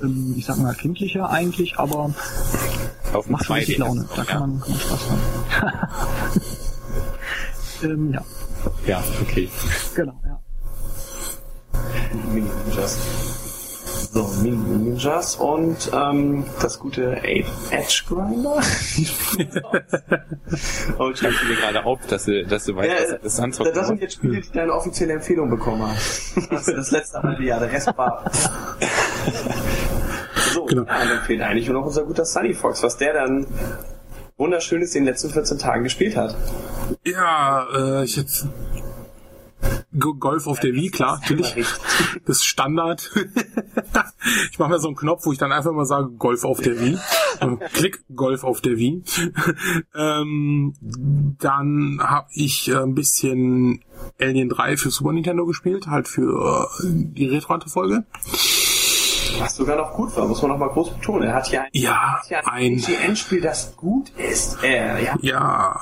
ähm, 0.02 0.34
ich 0.38 0.45
sag 0.45 0.57
mal, 0.57 0.74
kindlicher 0.74 1.30
eigentlich, 1.30 1.78
aber 1.78 2.14
Auf 3.14 3.30
macht 3.30 3.45
schon 3.45 3.57
richtig 3.57 3.78
Laune. 3.78 4.07
Da 4.16 4.24
kann, 4.24 4.40
man, 4.40 4.60
kann 4.62 4.70
man 4.72 4.80
Spaß 4.80 5.10
haben. 5.10 6.41
ähm, 7.91 8.14
ja. 8.14 8.22
Ja, 8.88 9.03
okay. 9.22 9.49
Genau, 9.95 10.20
ja. 10.26 10.40
Mini 12.34 12.49
Ninjas. 12.68 12.98
So, 13.96 14.24
Mini 14.44 14.58
Ninjas 14.58 15.38
und 15.38 15.90
ähm, 15.94 16.44
das 16.62 16.80
gute 16.80 17.18
Edge 17.24 18.04
Grinder. 18.08 18.58
oh, 21.00 21.10
ich 21.12 21.20
schreibe 21.20 21.36
mir 21.48 21.56
gerade 21.56 21.86
auf, 21.86 22.00
dass 22.08 22.26
du, 22.26 22.46
dass 22.46 22.66
du 22.66 22.76
weißt, 22.76 22.90
ja, 22.90 23.14
was 23.14 23.22
das 23.22 23.40
anzocken 23.40 23.74
Das 23.74 23.88
sind 23.88 24.02
jetzt 24.02 24.16
Spiele, 24.16 24.42
die 24.42 24.52
deine 24.52 24.74
offizielle 24.74 25.14
Empfehlung 25.14 25.50
bekommen 25.50 25.84
haben. 25.84 25.98
Das, 26.50 26.66
das 26.66 26.92
letzte 26.92 27.24
halbe 27.24 27.44
Jahr, 27.44 27.60
der 27.60 27.72
Rest 27.72 27.98
war... 27.98 28.30
so, 30.54 30.66
genau. 30.66 30.84
ja, 30.84 31.06
dann 31.06 31.24
fehlt 31.24 31.42
eigentlich 31.42 31.68
nur 31.70 31.80
noch 31.80 31.88
unser 31.88 32.04
guter 32.04 32.26
Sunny 32.26 32.54
Fox, 32.54 32.84
was 32.84 32.98
der 32.98 33.14
dann 33.14 33.48
Wunderschönes 34.38 34.94
in 34.96 35.06
den 35.06 35.14
letzten 35.14 35.30
14 35.30 35.58
Tagen 35.58 35.84
gespielt 35.84 36.18
hat. 36.18 36.36
Ja, 37.06 37.66
äh, 37.74 38.04
ich 38.04 38.18
jetzt 38.18 38.48
Golf 39.98 40.48
auf 40.48 40.60
der 40.60 40.74
Wii, 40.74 40.90
klar, 40.90 41.20
natürlich. 41.22 41.54
Das 42.26 42.38
ist 42.38 42.46
Standard. 42.46 43.12
ich 44.52 44.60
mache 44.60 44.72
mir 44.72 44.80
so 44.80 44.88
einen 44.88 44.96
Knopf, 44.96 45.26
wo 45.26 45.32
ich 45.32 45.38
dann 45.38 45.52
einfach 45.52 45.72
mal 45.72 45.86
sage, 45.86 46.10
Golf 46.18 46.44
auf 46.44 46.60
der 46.60 46.80
Wii. 46.80 46.98
Klick, 47.74 48.04
Golf 48.16 48.44
auf 48.44 48.62
der 48.62 48.78
Wii. 48.78 49.04
ähm, 49.96 50.74
dann 51.40 52.00
habe 52.02 52.28
ich 52.34 52.70
äh, 52.70 52.78
ein 52.78 52.96
bisschen 52.96 53.84
Alien 54.20 54.50
3 54.50 54.78
für 54.78 54.90
Super 54.90 55.12
Nintendo 55.12 55.46
gespielt, 55.46 55.88
halt 55.88 56.08
für 56.08 56.70
äh, 56.84 56.88
die 56.88 57.28
Retro-Folge. 57.28 58.06
Was 59.40 59.56
sogar 59.56 59.78
noch 59.78 59.94
gut 59.94 60.16
war, 60.16 60.28
muss 60.28 60.41
man 60.41 60.52
noch 60.52 60.57
mal 60.57 60.70
groß 60.70 60.91
betonen. 60.91 61.24
Er 61.30 61.36
hat 61.36 61.52
ja 61.52 61.62
ein, 61.62 61.70
ja, 61.72 62.22
ein, 62.45 62.84
ein 63.03 63.16
spiel 63.16 63.41
das 63.41 63.76
gut 63.76 64.12
ist. 64.18 64.64
Äh, 64.64 65.03
ja. 65.03 65.16
ja, 65.22 65.80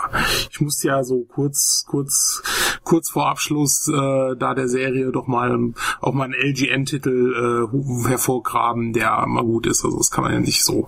ich 0.49 0.59
muss 0.61 0.81
ja 0.84 1.03
so 1.03 1.23
kurz, 1.23 1.85
kurz, 1.88 2.41
kurz 2.84 3.09
vor 3.11 3.27
Abschluss 3.27 3.88
äh, 3.88 4.35
da 4.38 4.53
der 4.53 4.67
Serie 4.67 5.11
doch 5.11 5.27
mal 5.27 5.73
auch 6.01 6.13
mal 6.13 6.25
einen 6.25 6.34
LGN-Titel 6.34 7.69
äh, 7.71 8.09
hervorgraben, 8.09 8.93
der 8.93 9.25
mal 9.27 9.43
gut 9.43 9.67
ist. 9.67 9.84
Also 9.84 9.97
das 9.97 10.11
kann 10.11 10.23
man 10.23 10.34
ja 10.34 10.39
nicht 10.39 10.63
so 10.63 10.88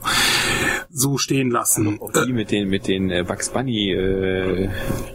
so 0.89 1.17
stehen 1.17 1.51
lassen. 1.51 1.99
Auch 1.99 2.11
die 2.11 2.29
äh, 2.29 2.33
mit 2.33 2.51
den 2.51 2.69
mit 2.69 2.87
den 2.87 3.09
äh, 3.09 3.23
Bugs 3.23 3.49
Bunny 3.49 3.91
äh, 3.91 4.69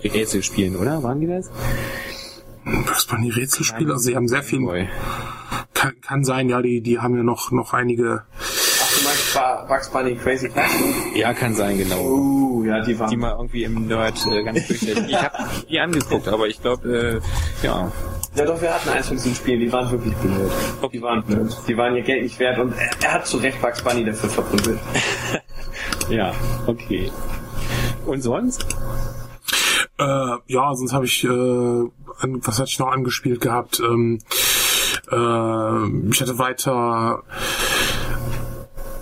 Rätselspielen, 0.05 0.77
oder? 0.77 1.02
Waren 1.02 1.20
die 1.20 1.27
das? 1.27 1.51
Bugs 2.86 3.06
Bunny 3.06 3.30
Rätselspiele, 3.30 3.92
also 3.92 4.05
sie 4.05 4.16
haben 4.16 4.28
sehr 4.28 4.42
viel. 4.42 4.60
Kann, 5.74 6.01
kann 6.01 6.24
sein, 6.24 6.48
ja, 6.48 6.60
die, 6.62 6.80
die 6.80 6.98
haben 6.98 7.16
ja 7.16 7.22
noch, 7.22 7.51
noch 7.51 7.72
einige. 7.72 8.22
Ach, 8.82 8.98
du 8.98 9.05
meinst 9.05 9.68
Bugs 9.68 9.88
Bunny 9.90 10.16
Crazy 10.16 10.48
Classic? 10.48 11.16
Ja, 11.16 11.32
kann 11.32 11.55
sein, 11.55 11.78
genau. 11.78 12.01
Uh, 12.01 12.64
ja, 12.64 12.80
die 12.84 12.98
waren. 12.98 13.10
Die 13.10 13.16
mal 13.16 13.32
irgendwie 13.32 13.64
im 13.64 13.86
Nerd 13.86 14.26
äh, 14.26 14.42
ganz 14.42 14.62
fürchterlich. 14.64 15.10
ich 15.10 15.16
habe 15.16 15.36
die 15.68 15.80
angeguckt, 15.80 16.28
aber 16.28 16.48
ich 16.48 16.60
glaube, 16.60 17.20
äh, 17.62 17.66
ja, 17.66 17.90
Ja 18.36 18.44
doch, 18.44 18.60
wir 18.60 18.72
hatten 18.72 18.88
eins 18.90 19.09
von 19.09 19.16
diesen 19.16 19.34
Spielen, 19.34 19.60
die 19.60 19.72
waren 19.72 19.90
wirklich 19.90 20.14
blöd. 20.14 20.51
Die 20.92 21.02
waren 21.02 21.22
blöd. 21.24 21.56
Die 21.66 21.76
waren 21.76 21.97
ihr 21.97 22.02
Geld 22.02 22.22
nicht 22.22 22.38
wert 22.38 22.59
und 22.59 22.72
er, 22.72 22.90
er 23.02 23.12
hat 23.14 23.26
zu 23.26 23.38
Recht 23.38 23.60
Bugs 23.60 23.82
Bunny 23.82 24.05
dafür 24.05 24.30
verprügelt. 24.30 24.78
ja, 26.10 26.32
okay. 26.66 27.10
Und 28.06 28.22
sonst? 28.22 28.66
Äh, 30.01 30.39
ja, 30.47 30.74
sonst 30.74 30.93
habe 30.94 31.05
ich, 31.05 31.24
äh, 31.24 31.28
an, 31.28 32.40
was 32.43 32.59
hatte 32.59 32.70
ich 32.70 32.78
noch 32.78 32.90
angespielt 32.90 33.40
gehabt? 33.40 33.81
Ähm, 33.81 34.18
äh, 35.10 36.09
ich 36.10 36.20
hatte 36.20 36.39
weiter 36.39 37.22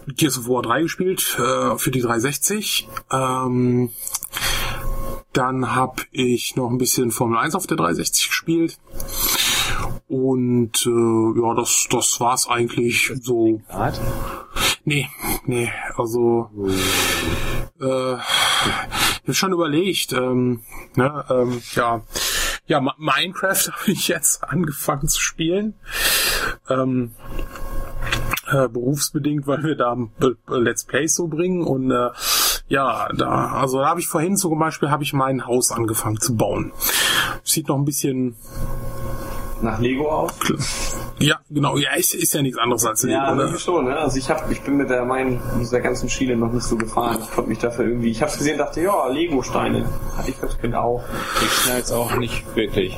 Gears 0.09 0.39
of 0.39 0.49
War 0.49 0.63
3 0.63 0.83
gespielt 0.83 1.39
äh, 1.39 1.79
für 1.79 1.91
die 1.93 2.01
360. 2.01 2.89
Ähm, 3.13 3.91
dann 5.33 5.75
habe 5.75 6.03
ich 6.11 6.57
noch 6.57 6.69
ein 6.69 6.79
bisschen 6.79 7.13
Formel 7.13 7.39
1 7.39 7.55
auf 7.55 7.69
der 7.69 7.77
360 7.77 8.29
gespielt. 8.29 8.79
Und 10.09 10.85
äh, 10.85 11.41
ja, 11.41 11.55
das, 11.55 11.87
das 11.91 12.19
war's 12.19 12.49
eigentlich 12.49 13.13
so. 13.21 13.61
Nee, 14.85 15.09
nee, 15.45 15.71
also 15.97 16.51
äh, 17.81 18.17
ich 19.29 19.37
hab 19.37 19.37
schon 19.37 19.53
überlegt, 19.53 20.15
ähm, 20.15 20.63
ne, 20.95 21.23
ähm, 21.29 21.61
ja, 21.75 22.01
ja, 22.67 22.81
Minecraft 22.81 23.73
habe 23.73 23.93
ich 23.93 24.09
jetzt 24.09 24.43
angefangen 24.43 25.07
zu 25.07 25.21
spielen. 25.21 25.75
Ähm, 26.71 27.13
äh, 28.51 28.69
berufsbedingt, 28.69 29.47
weil 29.47 29.63
wir 29.65 29.77
da 29.77 29.95
Let's 30.49 30.85
Plays 30.85 31.15
so 31.15 31.27
bringen 31.27 31.63
und 31.63 31.91
äh, 31.91 32.09
ja, 32.69 33.09
da, 33.15 33.53
also 33.53 33.81
da 33.81 33.89
habe 33.91 34.01
ich 34.01 34.09
vorhin 34.09 34.39
zum 34.39 34.59
Beispiel 34.59 34.91
habe 34.91 35.03
ich 35.03 35.13
mein 35.13 35.47
Haus 35.47 35.73
angefangen 35.73 36.19
zu 36.19 36.35
bauen. 36.35 36.73
Sieht 37.45 37.69
noch 37.69 37.77
ein 37.77 37.85
bisschen 37.85 38.37
nach 39.61 39.79
Lego 39.79 40.11
aus? 40.11 40.33
Ja, 41.21 41.41
genau. 41.51 41.77
Ja, 41.77 41.95
ist, 41.95 42.15
ist 42.15 42.35
ja 42.35 42.43
nichts 42.43 42.59
anderes 42.59 42.85
als 42.87 43.03
Lego. 43.03 43.19
Ja, 43.19 43.35
ne? 43.35 43.59
schon. 43.59 43.87
Ne? 43.87 43.97
Also 43.97 44.19
ich 44.19 44.31
hab, 44.31 44.51
ich 44.51 44.61
bin 44.63 44.77
mit 44.77 44.91
der 44.91 45.05
meinen 45.05 45.41
dieser 45.61 45.81
ganzen 45.81 46.09
Schiene 46.09 46.37
noch 46.37 46.53
nicht 46.53 46.65
so 46.65 46.77
gefahren. 46.77 47.19
Ich 47.23 47.31
konnte 47.31 47.51
mich 47.51 47.59
dafür 47.59 47.87
irgendwie. 47.87 48.11
Ich 48.11 48.23
habe 48.23 48.33
gesehen, 48.33 48.59
dachte 48.59 48.81
ja, 48.81 49.09
Lego 49.09 49.43
Steine. 49.43 49.85
Hatte 50.17 50.31
ich 50.31 50.37
das 50.39 50.75
auch. 50.75 51.03
Ich 51.43 51.53
schnall's 51.53 51.93
auch 51.93 52.17
nicht 52.17 52.45
wirklich 52.55 52.97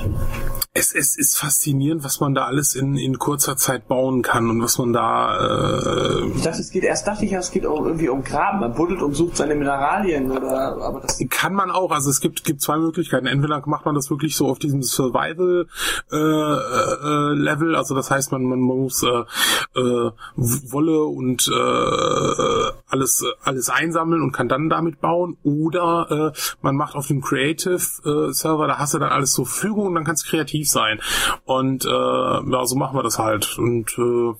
es, 0.72 0.94
es 0.94 1.18
ist 1.18 1.36
faszinierend, 1.36 2.04
was 2.04 2.20
man 2.20 2.32
da 2.32 2.44
alles 2.44 2.76
in, 2.76 2.96
in 2.96 3.18
kurzer 3.18 3.56
Zeit 3.56 3.88
bauen 3.88 4.22
kann 4.22 4.48
und 4.48 4.62
was 4.62 4.78
man 4.78 4.92
da. 4.92 6.20
Äh 6.20 6.26
ich 6.36 6.42
dachte, 6.42 6.60
es 6.60 6.70
geht 6.70 6.84
erst 6.84 7.08
dachte 7.08 7.24
ich, 7.24 7.32
es 7.32 7.50
geht 7.50 7.66
auch 7.66 7.84
irgendwie 7.84 8.08
um 8.08 8.22
Graben. 8.22 8.60
Man 8.60 8.74
buddelt 8.74 9.02
und 9.02 9.14
sucht 9.14 9.36
seine 9.36 9.56
Mineralien 9.56 10.30
oder 10.30 10.76
aber 10.80 11.00
das 11.00 11.20
kann 11.28 11.54
man 11.54 11.72
auch. 11.72 11.90
Also 11.90 12.08
es 12.08 12.20
gibt 12.20 12.44
gibt 12.44 12.62
zwei 12.62 12.78
Möglichkeiten. 12.78 13.26
Entweder 13.26 13.60
macht 13.66 13.84
man 13.84 13.96
das 13.96 14.10
wirklich 14.10 14.36
so 14.36 14.46
auf 14.46 14.60
diesem 14.60 14.82
Survival 14.82 15.66
äh, 16.12 16.16
äh, 16.16 17.34
Level, 17.34 17.74
also 17.74 17.96
das 17.96 18.12
heißt 18.12 18.30
man 18.30 18.44
man, 18.44 18.60
muss 18.60 19.02
äh, 19.02 19.08
äh, 19.08 20.10
Wolle 20.36 21.02
und 21.02 21.48
äh, 21.48 22.72
alles 22.88 23.24
alles 23.42 23.70
einsammeln 23.70 24.22
und 24.22 24.30
kann 24.30 24.48
dann 24.48 24.68
damit 24.68 25.00
bauen. 25.00 25.36
Oder 25.42 26.32
äh, 26.32 26.38
man 26.62 26.76
macht 26.76 26.94
auf 26.94 27.08
dem 27.08 27.22
Creative 27.22 27.74
äh, 27.74 28.32
Server, 28.32 28.68
da 28.68 28.78
hast 28.78 28.94
du 28.94 28.98
dann 29.00 29.10
alles 29.10 29.32
zur 29.32 29.46
Verfügung 29.46 29.88
und 29.88 29.94
dann 29.96 30.04
kannst 30.04 30.26
du 30.26 30.30
kreativ 30.30 30.59
sein. 30.68 31.00
Und 31.44 31.84
äh, 31.84 31.88
ja, 31.88 32.66
so 32.66 32.76
machen 32.76 32.96
wir 32.96 33.02
das 33.02 33.18
halt. 33.18 33.58
Und 33.58 33.96
äh, 33.98 34.34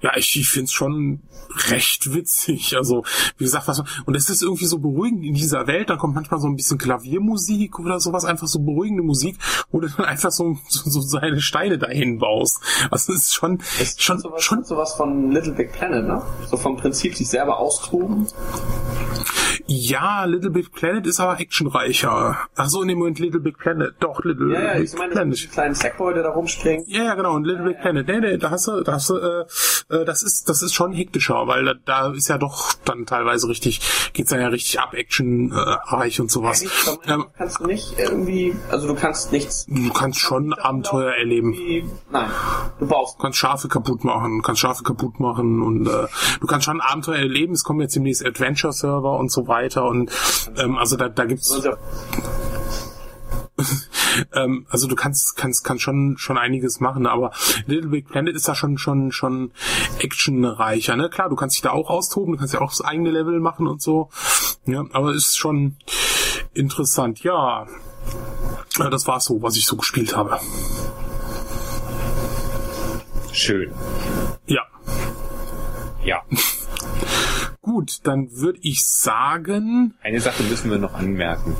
ja, 0.00 0.16
ich, 0.16 0.38
ich 0.38 0.48
finde 0.48 0.66
es 0.66 0.72
schon 0.72 1.22
recht 1.70 2.12
witzig. 2.12 2.76
Also, 2.76 3.04
wie 3.38 3.44
gesagt, 3.44 3.68
was 3.68 3.82
und 4.04 4.14
es 4.14 4.28
ist 4.28 4.42
irgendwie 4.42 4.66
so 4.66 4.78
beruhigend 4.78 5.24
in 5.24 5.34
dieser 5.34 5.66
Welt, 5.66 5.90
da 5.90 5.96
kommt 5.96 6.14
manchmal 6.14 6.40
so 6.40 6.48
ein 6.48 6.56
bisschen 6.56 6.78
Klaviermusik 6.78 7.78
oder 7.78 8.00
sowas, 8.00 8.24
einfach 8.24 8.46
so 8.46 8.60
beruhigende 8.60 9.02
Musik, 9.02 9.38
wo 9.70 9.80
du 9.80 9.88
dann 9.88 10.06
einfach 10.06 10.30
so, 10.30 10.56
so, 10.68 10.90
so 10.90 11.00
seine 11.00 11.40
Steine 11.40 11.78
dahin 11.78 12.18
baust. 12.18 12.60
Also 12.90 13.12
es 13.12 13.28
ist 13.28 13.34
schon, 13.34 13.58
es 13.80 13.90
ist 13.90 14.02
schon, 14.02 14.18
sowas, 14.18 14.42
schon 14.42 14.64
sowas 14.64 14.94
von 14.94 15.30
Little 15.30 15.52
Big 15.52 15.72
Planet, 15.72 16.06
ne? 16.06 16.22
So 16.46 16.56
vom 16.56 16.76
Prinzip 16.76 17.14
sich 17.14 17.28
selber 17.28 17.58
austoben. 17.58 18.26
Ja, 19.68 20.24
Little 20.24 20.50
Big 20.50 20.72
Planet 20.72 21.06
ist 21.06 21.18
aber 21.18 21.40
actionreicher. 21.40 22.38
Ach 22.54 22.68
so, 22.68 22.82
in 22.82 22.88
dem 22.88 22.98
Moment 22.98 23.18
Little 23.18 23.40
Big 23.40 23.58
Planet. 23.58 23.94
Doch, 23.98 24.22
Little 24.24 24.52
ja, 24.52 24.60
ja, 24.60 24.72
Big 24.74 24.84
ich 24.84 24.96
meine, 24.96 25.14
Planet. 25.16 25.38
Ja, 25.40 25.50
kleinen 25.50 25.74
Sackboy, 25.74 26.14
da 26.14 26.28
rumspringt. 26.30 26.88
Ja, 26.88 27.04
ja, 27.04 27.14
genau, 27.14 27.34
und 27.34 27.44
Little 27.44 27.64
Big 27.64 27.80
Planet. 27.80 28.06
Nee, 28.06 28.20
nee, 28.20 28.36
da 28.36 28.50
hast 28.50 28.66
du, 28.68 28.82
da 28.82 28.92
hast 28.92 29.10
du, 29.10 29.16
äh, 29.16 29.46
äh, 29.90 30.04
das 30.04 30.22
ist, 30.22 30.48
das 30.48 30.62
ist 30.62 30.74
schon 30.74 30.92
hektischer, 30.92 31.46
weil 31.46 31.64
da, 31.64 31.74
da 31.84 32.12
ist 32.12 32.28
ja 32.28 32.38
doch 32.38 32.72
dann 32.84 33.06
teilweise 33.06 33.48
richtig, 33.48 33.80
geht's 34.12 34.30
dann 34.30 34.40
ja 34.40 34.48
richtig 34.48 34.78
ab, 34.80 34.94
actionreich 34.94 36.18
äh, 36.18 36.22
und 36.22 36.30
sowas. 36.30 36.64
Ja, 37.06 37.14
ähm, 37.14 37.26
kannst 37.36 37.60
du 37.60 37.66
nicht 37.66 37.98
irgendwie, 37.98 38.54
also 38.70 38.86
du 38.86 38.94
kannst 38.94 39.32
nichts. 39.32 39.66
Du 39.66 39.92
kannst 39.92 40.20
schon 40.20 40.52
Abenteuer 40.52 41.12
erleben. 41.12 41.56
Nein, 42.10 42.30
du 42.78 42.86
baust. 42.86 43.16
Du 43.18 43.22
kannst 43.22 43.38
Schafe 43.38 43.68
kaputt 43.68 44.04
machen, 44.04 44.42
kannst 44.42 44.60
Schafe 44.60 44.82
kaputt 44.82 45.18
machen 45.20 45.62
und 45.62 45.86
äh, 45.86 46.06
du 46.40 46.46
kannst 46.46 46.66
schon 46.66 46.80
Abenteuer 46.80 47.18
erleben. 47.18 47.54
Es 47.54 47.64
kommen 47.64 47.80
jetzt 47.80 47.96
demnächst 47.96 48.24
Adventure-Server 48.24 49.18
und 49.18 49.30
so 49.30 49.48
weiter 49.48 49.86
und 49.86 50.10
ähm, 50.58 50.76
also 50.76 50.96
da, 50.96 51.08
da 51.08 51.24
gibt's. 51.24 51.56
ähm, 54.32 54.66
also 54.68 54.86
du 54.86 54.96
kannst 54.96 55.36
kannst 55.36 55.64
kannst 55.64 55.82
schon 55.82 56.16
schon 56.18 56.38
einiges 56.38 56.80
machen, 56.80 57.06
aber 57.06 57.32
Little 57.66 57.90
Big 57.90 58.08
Planet 58.08 58.34
ist 58.34 58.48
da 58.48 58.54
schon 58.54 58.78
schon 58.78 59.12
schon 59.12 59.52
actionreicher, 59.98 60.96
ne? 60.96 61.08
Klar, 61.08 61.28
du 61.28 61.36
kannst 61.36 61.56
dich 61.56 61.62
da 61.62 61.70
auch 61.70 61.90
austoben, 61.90 62.32
du 62.32 62.38
kannst 62.38 62.54
ja 62.54 62.60
auch 62.60 62.70
das 62.70 62.82
eigene 62.82 63.10
Level 63.10 63.40
machen 63.40 63.66
und 63.66 63.82
so. 63.82 64.10
Ja, 64.66 64.84
aber 64.92 65.14
ist 65.14 65.36
schon 65.36 65.76
interessant. 66.54 67.22
Ja, 67.22 67.66
ja 68.78 68.90
das 68.90 69.06
war's 69.06 69.24
so, 69.24 69.42
was 69.42 69.56
ich 69.56 69.66
so 69.66 69.76
gespielt 69.76 70.16
habe. 70.16 70.38
Schön. 73.32 73.70
Ja. 74.46 74.62
Ja. 76.04 76.22
Gut, 77.60 77.98
dann 78.04 78.30
würde 78.30 78.60
ich 78.62 78.88
sagen. 78.88 79.94
Eine 80.00 80.20
Sache 80.20 80.42
müssen 80.44 80.70
wir 80.70 80.78
noch 80.78 80.94
anmerken. 80.94 81.56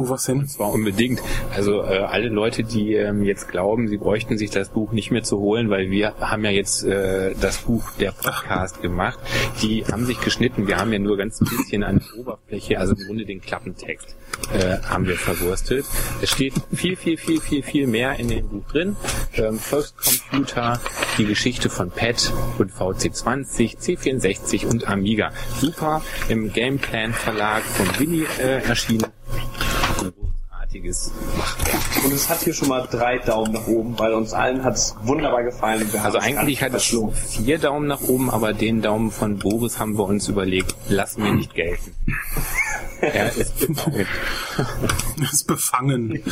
Oh, 0.00 0.08
was 0.08 0.24
denn? 0.24 0.38
Und 0.38 0.50
zwar 0.50 0.72
unbedingt. 0.72 1.20
Also 1.54 1.82
äh, 1.82 1.98
alle 1.98 2.28
Leute, 2.28 2.62
die 2.62 2.94
ähm, 2.94 3.22
jetzt 3.22 3.48
glauben, 3.48 3.86
sie 3.86 3.98
bräuchten 3.98 4.38
sich 4.38 4.48
das 4.48 4.70
Buch 4.70 4.92
nicht 4.92 5.10
mehr 5.10 5.22
zu 5.22 5.38
holen, 5.38 5.68
weil 5.68 5.90
wir 5.90 6.14
haben 6.20 6.42
ja 6.42 6.50
jetzt 6.50 6.84
äh, 6.84 7.34
das 7.38 7.58
Buch 7.58 7.90
der 8.00 8.12
Podcast 8.12 8.76
Ach. 8.78 8.82
gemacht, 8.82 9.18
die 9.60 9.84
haben 9.84 10.06
sich 10.06 10.18
geschnitten. 10.22 10.66
Wir 10.66 10.78
haben 10.78 10.90
ja 10.90 10.98
nur 10.98 11.18
ganz 11.18 11.38
ein 11.42 11.48
bisschen 11.54 11.82
an 11.82 11.98
der 11.98 12.18
Oberfläche, 12.18 12.78
also 12.78 12.94
im 12.94 13.06
Grunde 13.06 13.26
den 13.26 13.42
Klappentext 13.42 14.16
äh, 14.54 14.78
haben 14.88 15.06
wir 15.06 15.16
verwurstet. 15.16 15.84
Es 16.22 16.30
steht 16.30 16.54
viel, 16.72 16.96
viel, 16.96 17.18
viel, 17.18 17.40
viel, 17.42 17.62
viel 17.62 17.86
mehr 17.86 18.18
in 18.18 18.28
dem 18.28 18.48
Buch 18.48 18.64
drin. 18.72 18.96
Ähm, 19.34 19.58
First 19.58 19.96
Computer, 19.98 20.80
die 21.18 21.26
Geschichte 21.26 21.68
von 21.68 21.90
PET 21.90 22.32
und 22.56 22.72
VC20, 22.72 23.78
C64 23.78 24.66
und 24.66 24.88
Amiga. 24.88 25.30
Super 25.58 26.00
im 26.30 26.50
Gameplan 26.50 27.12
Verlag 27.12 27.62
von 27.62 27.86
Winnie 27.98 28.24
äh, 28.38 28.62
erschienen 28.62 29.04
großartiges 30.70 31.12
Und 32.04 32.12
es 32.12 32.28
hat 32.28 32.40
hier 32.40 32.54
schon 32.54 32.68
mal 32.68 32.86
drei 32.90 33.18
Daumen 33.18 33.52
nach 33.52 33.66
oben, 33.66 33.98
weil 33.98 34.14
uns 34.14 34.32
allen 34.32 34.64
hat 34.64 34.74
es 34.74 34.96
wunderbar 35.02 35.42
gefallen. 35.42 35.88
also 36.02 36.18
eigentlich 36.18 36.62
hat 36.62 36.74
es 36.74 36.96
vier 37.14 37.58
Daumen 37.58 37.86
nach 37.86 38.02
oben, 38.02 38.30
aber 38.30 38.52
den 38.52 38.82
Daumen 38.82 39.10
von 39.10 39.38
Boris 39.38 39.78
haben 39.78 39.98
wir 39.98 40.04
uns 40.04 40.28
überlegt, 40.28 40.74
lassen 40.88 41.24
wir 41.24 41.32
nicht 41.32 41.54
gelten. 41.54 41.94
er 43.00 43.34
ist 43.36 43.66
befangen. 43.66 44.06
er 45.18 45.32
ist 45.32 45.46
befangen. 45.46 46.22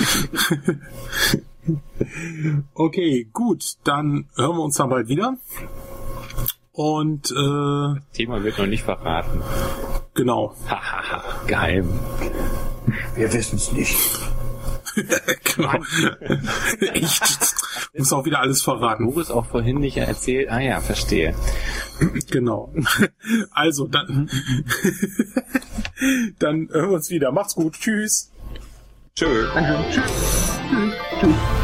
okay, 2.74 3.28
gut, 3.32 3.77
dann 3.85 4.28
hören 4.36 4.56
wir 4.56 4.65
uns 4.65 4.77
dann 4.77 4.90
bald 4.90 5.09
wieder. 5.09 5.36
Und 6.73 7.32
äh, 7.32 7.35
das 7.35 8.10
Thema 8.12 8.44
wird 8.44 8.59
noch 8.59 8.66
nicht 8.66 8.85
verraten. 8.85 9.43
Genau. 10.15 10.55
Geheim. 11.48 11.89
Wir 13.15 13.32
wissen 13.32 13.56
es 13.56 13.73
nicht. 13.73 13.97
genau. 15.56 15.74
Echt. 16.81 17.55
Muss 17.97 18.12
auch 18.12 18.24
wieder 18.24 18.40
alles 18.40 18.62
verraten. 18.62 19.06
Boris 19.06 19.31
auch 19.31 19.47
vorhin 19.47 19.78
nicht 19.78 19.97
erzählt. 19.97 20.51
Ah 20.51 20.60
ja, 20.60 20.81
verstehe. 20.81 21.35
Genau. 22.31 22.73
Also, 23.51 23.86
dann, 23.86 24.31
dann 26.39 26.69
hören 26.70 26.90
wir 26.90 26.97
uns 26.97 27.10
wieder. 27.10 27.32
Macht's 27.32 27.55
gut. 27.55 27.74
Tschüss. 27.74 28.31
Tschö. 29.15 29.48
Tschüss. 29.90 30.60
Tschüss. 31.20 31.57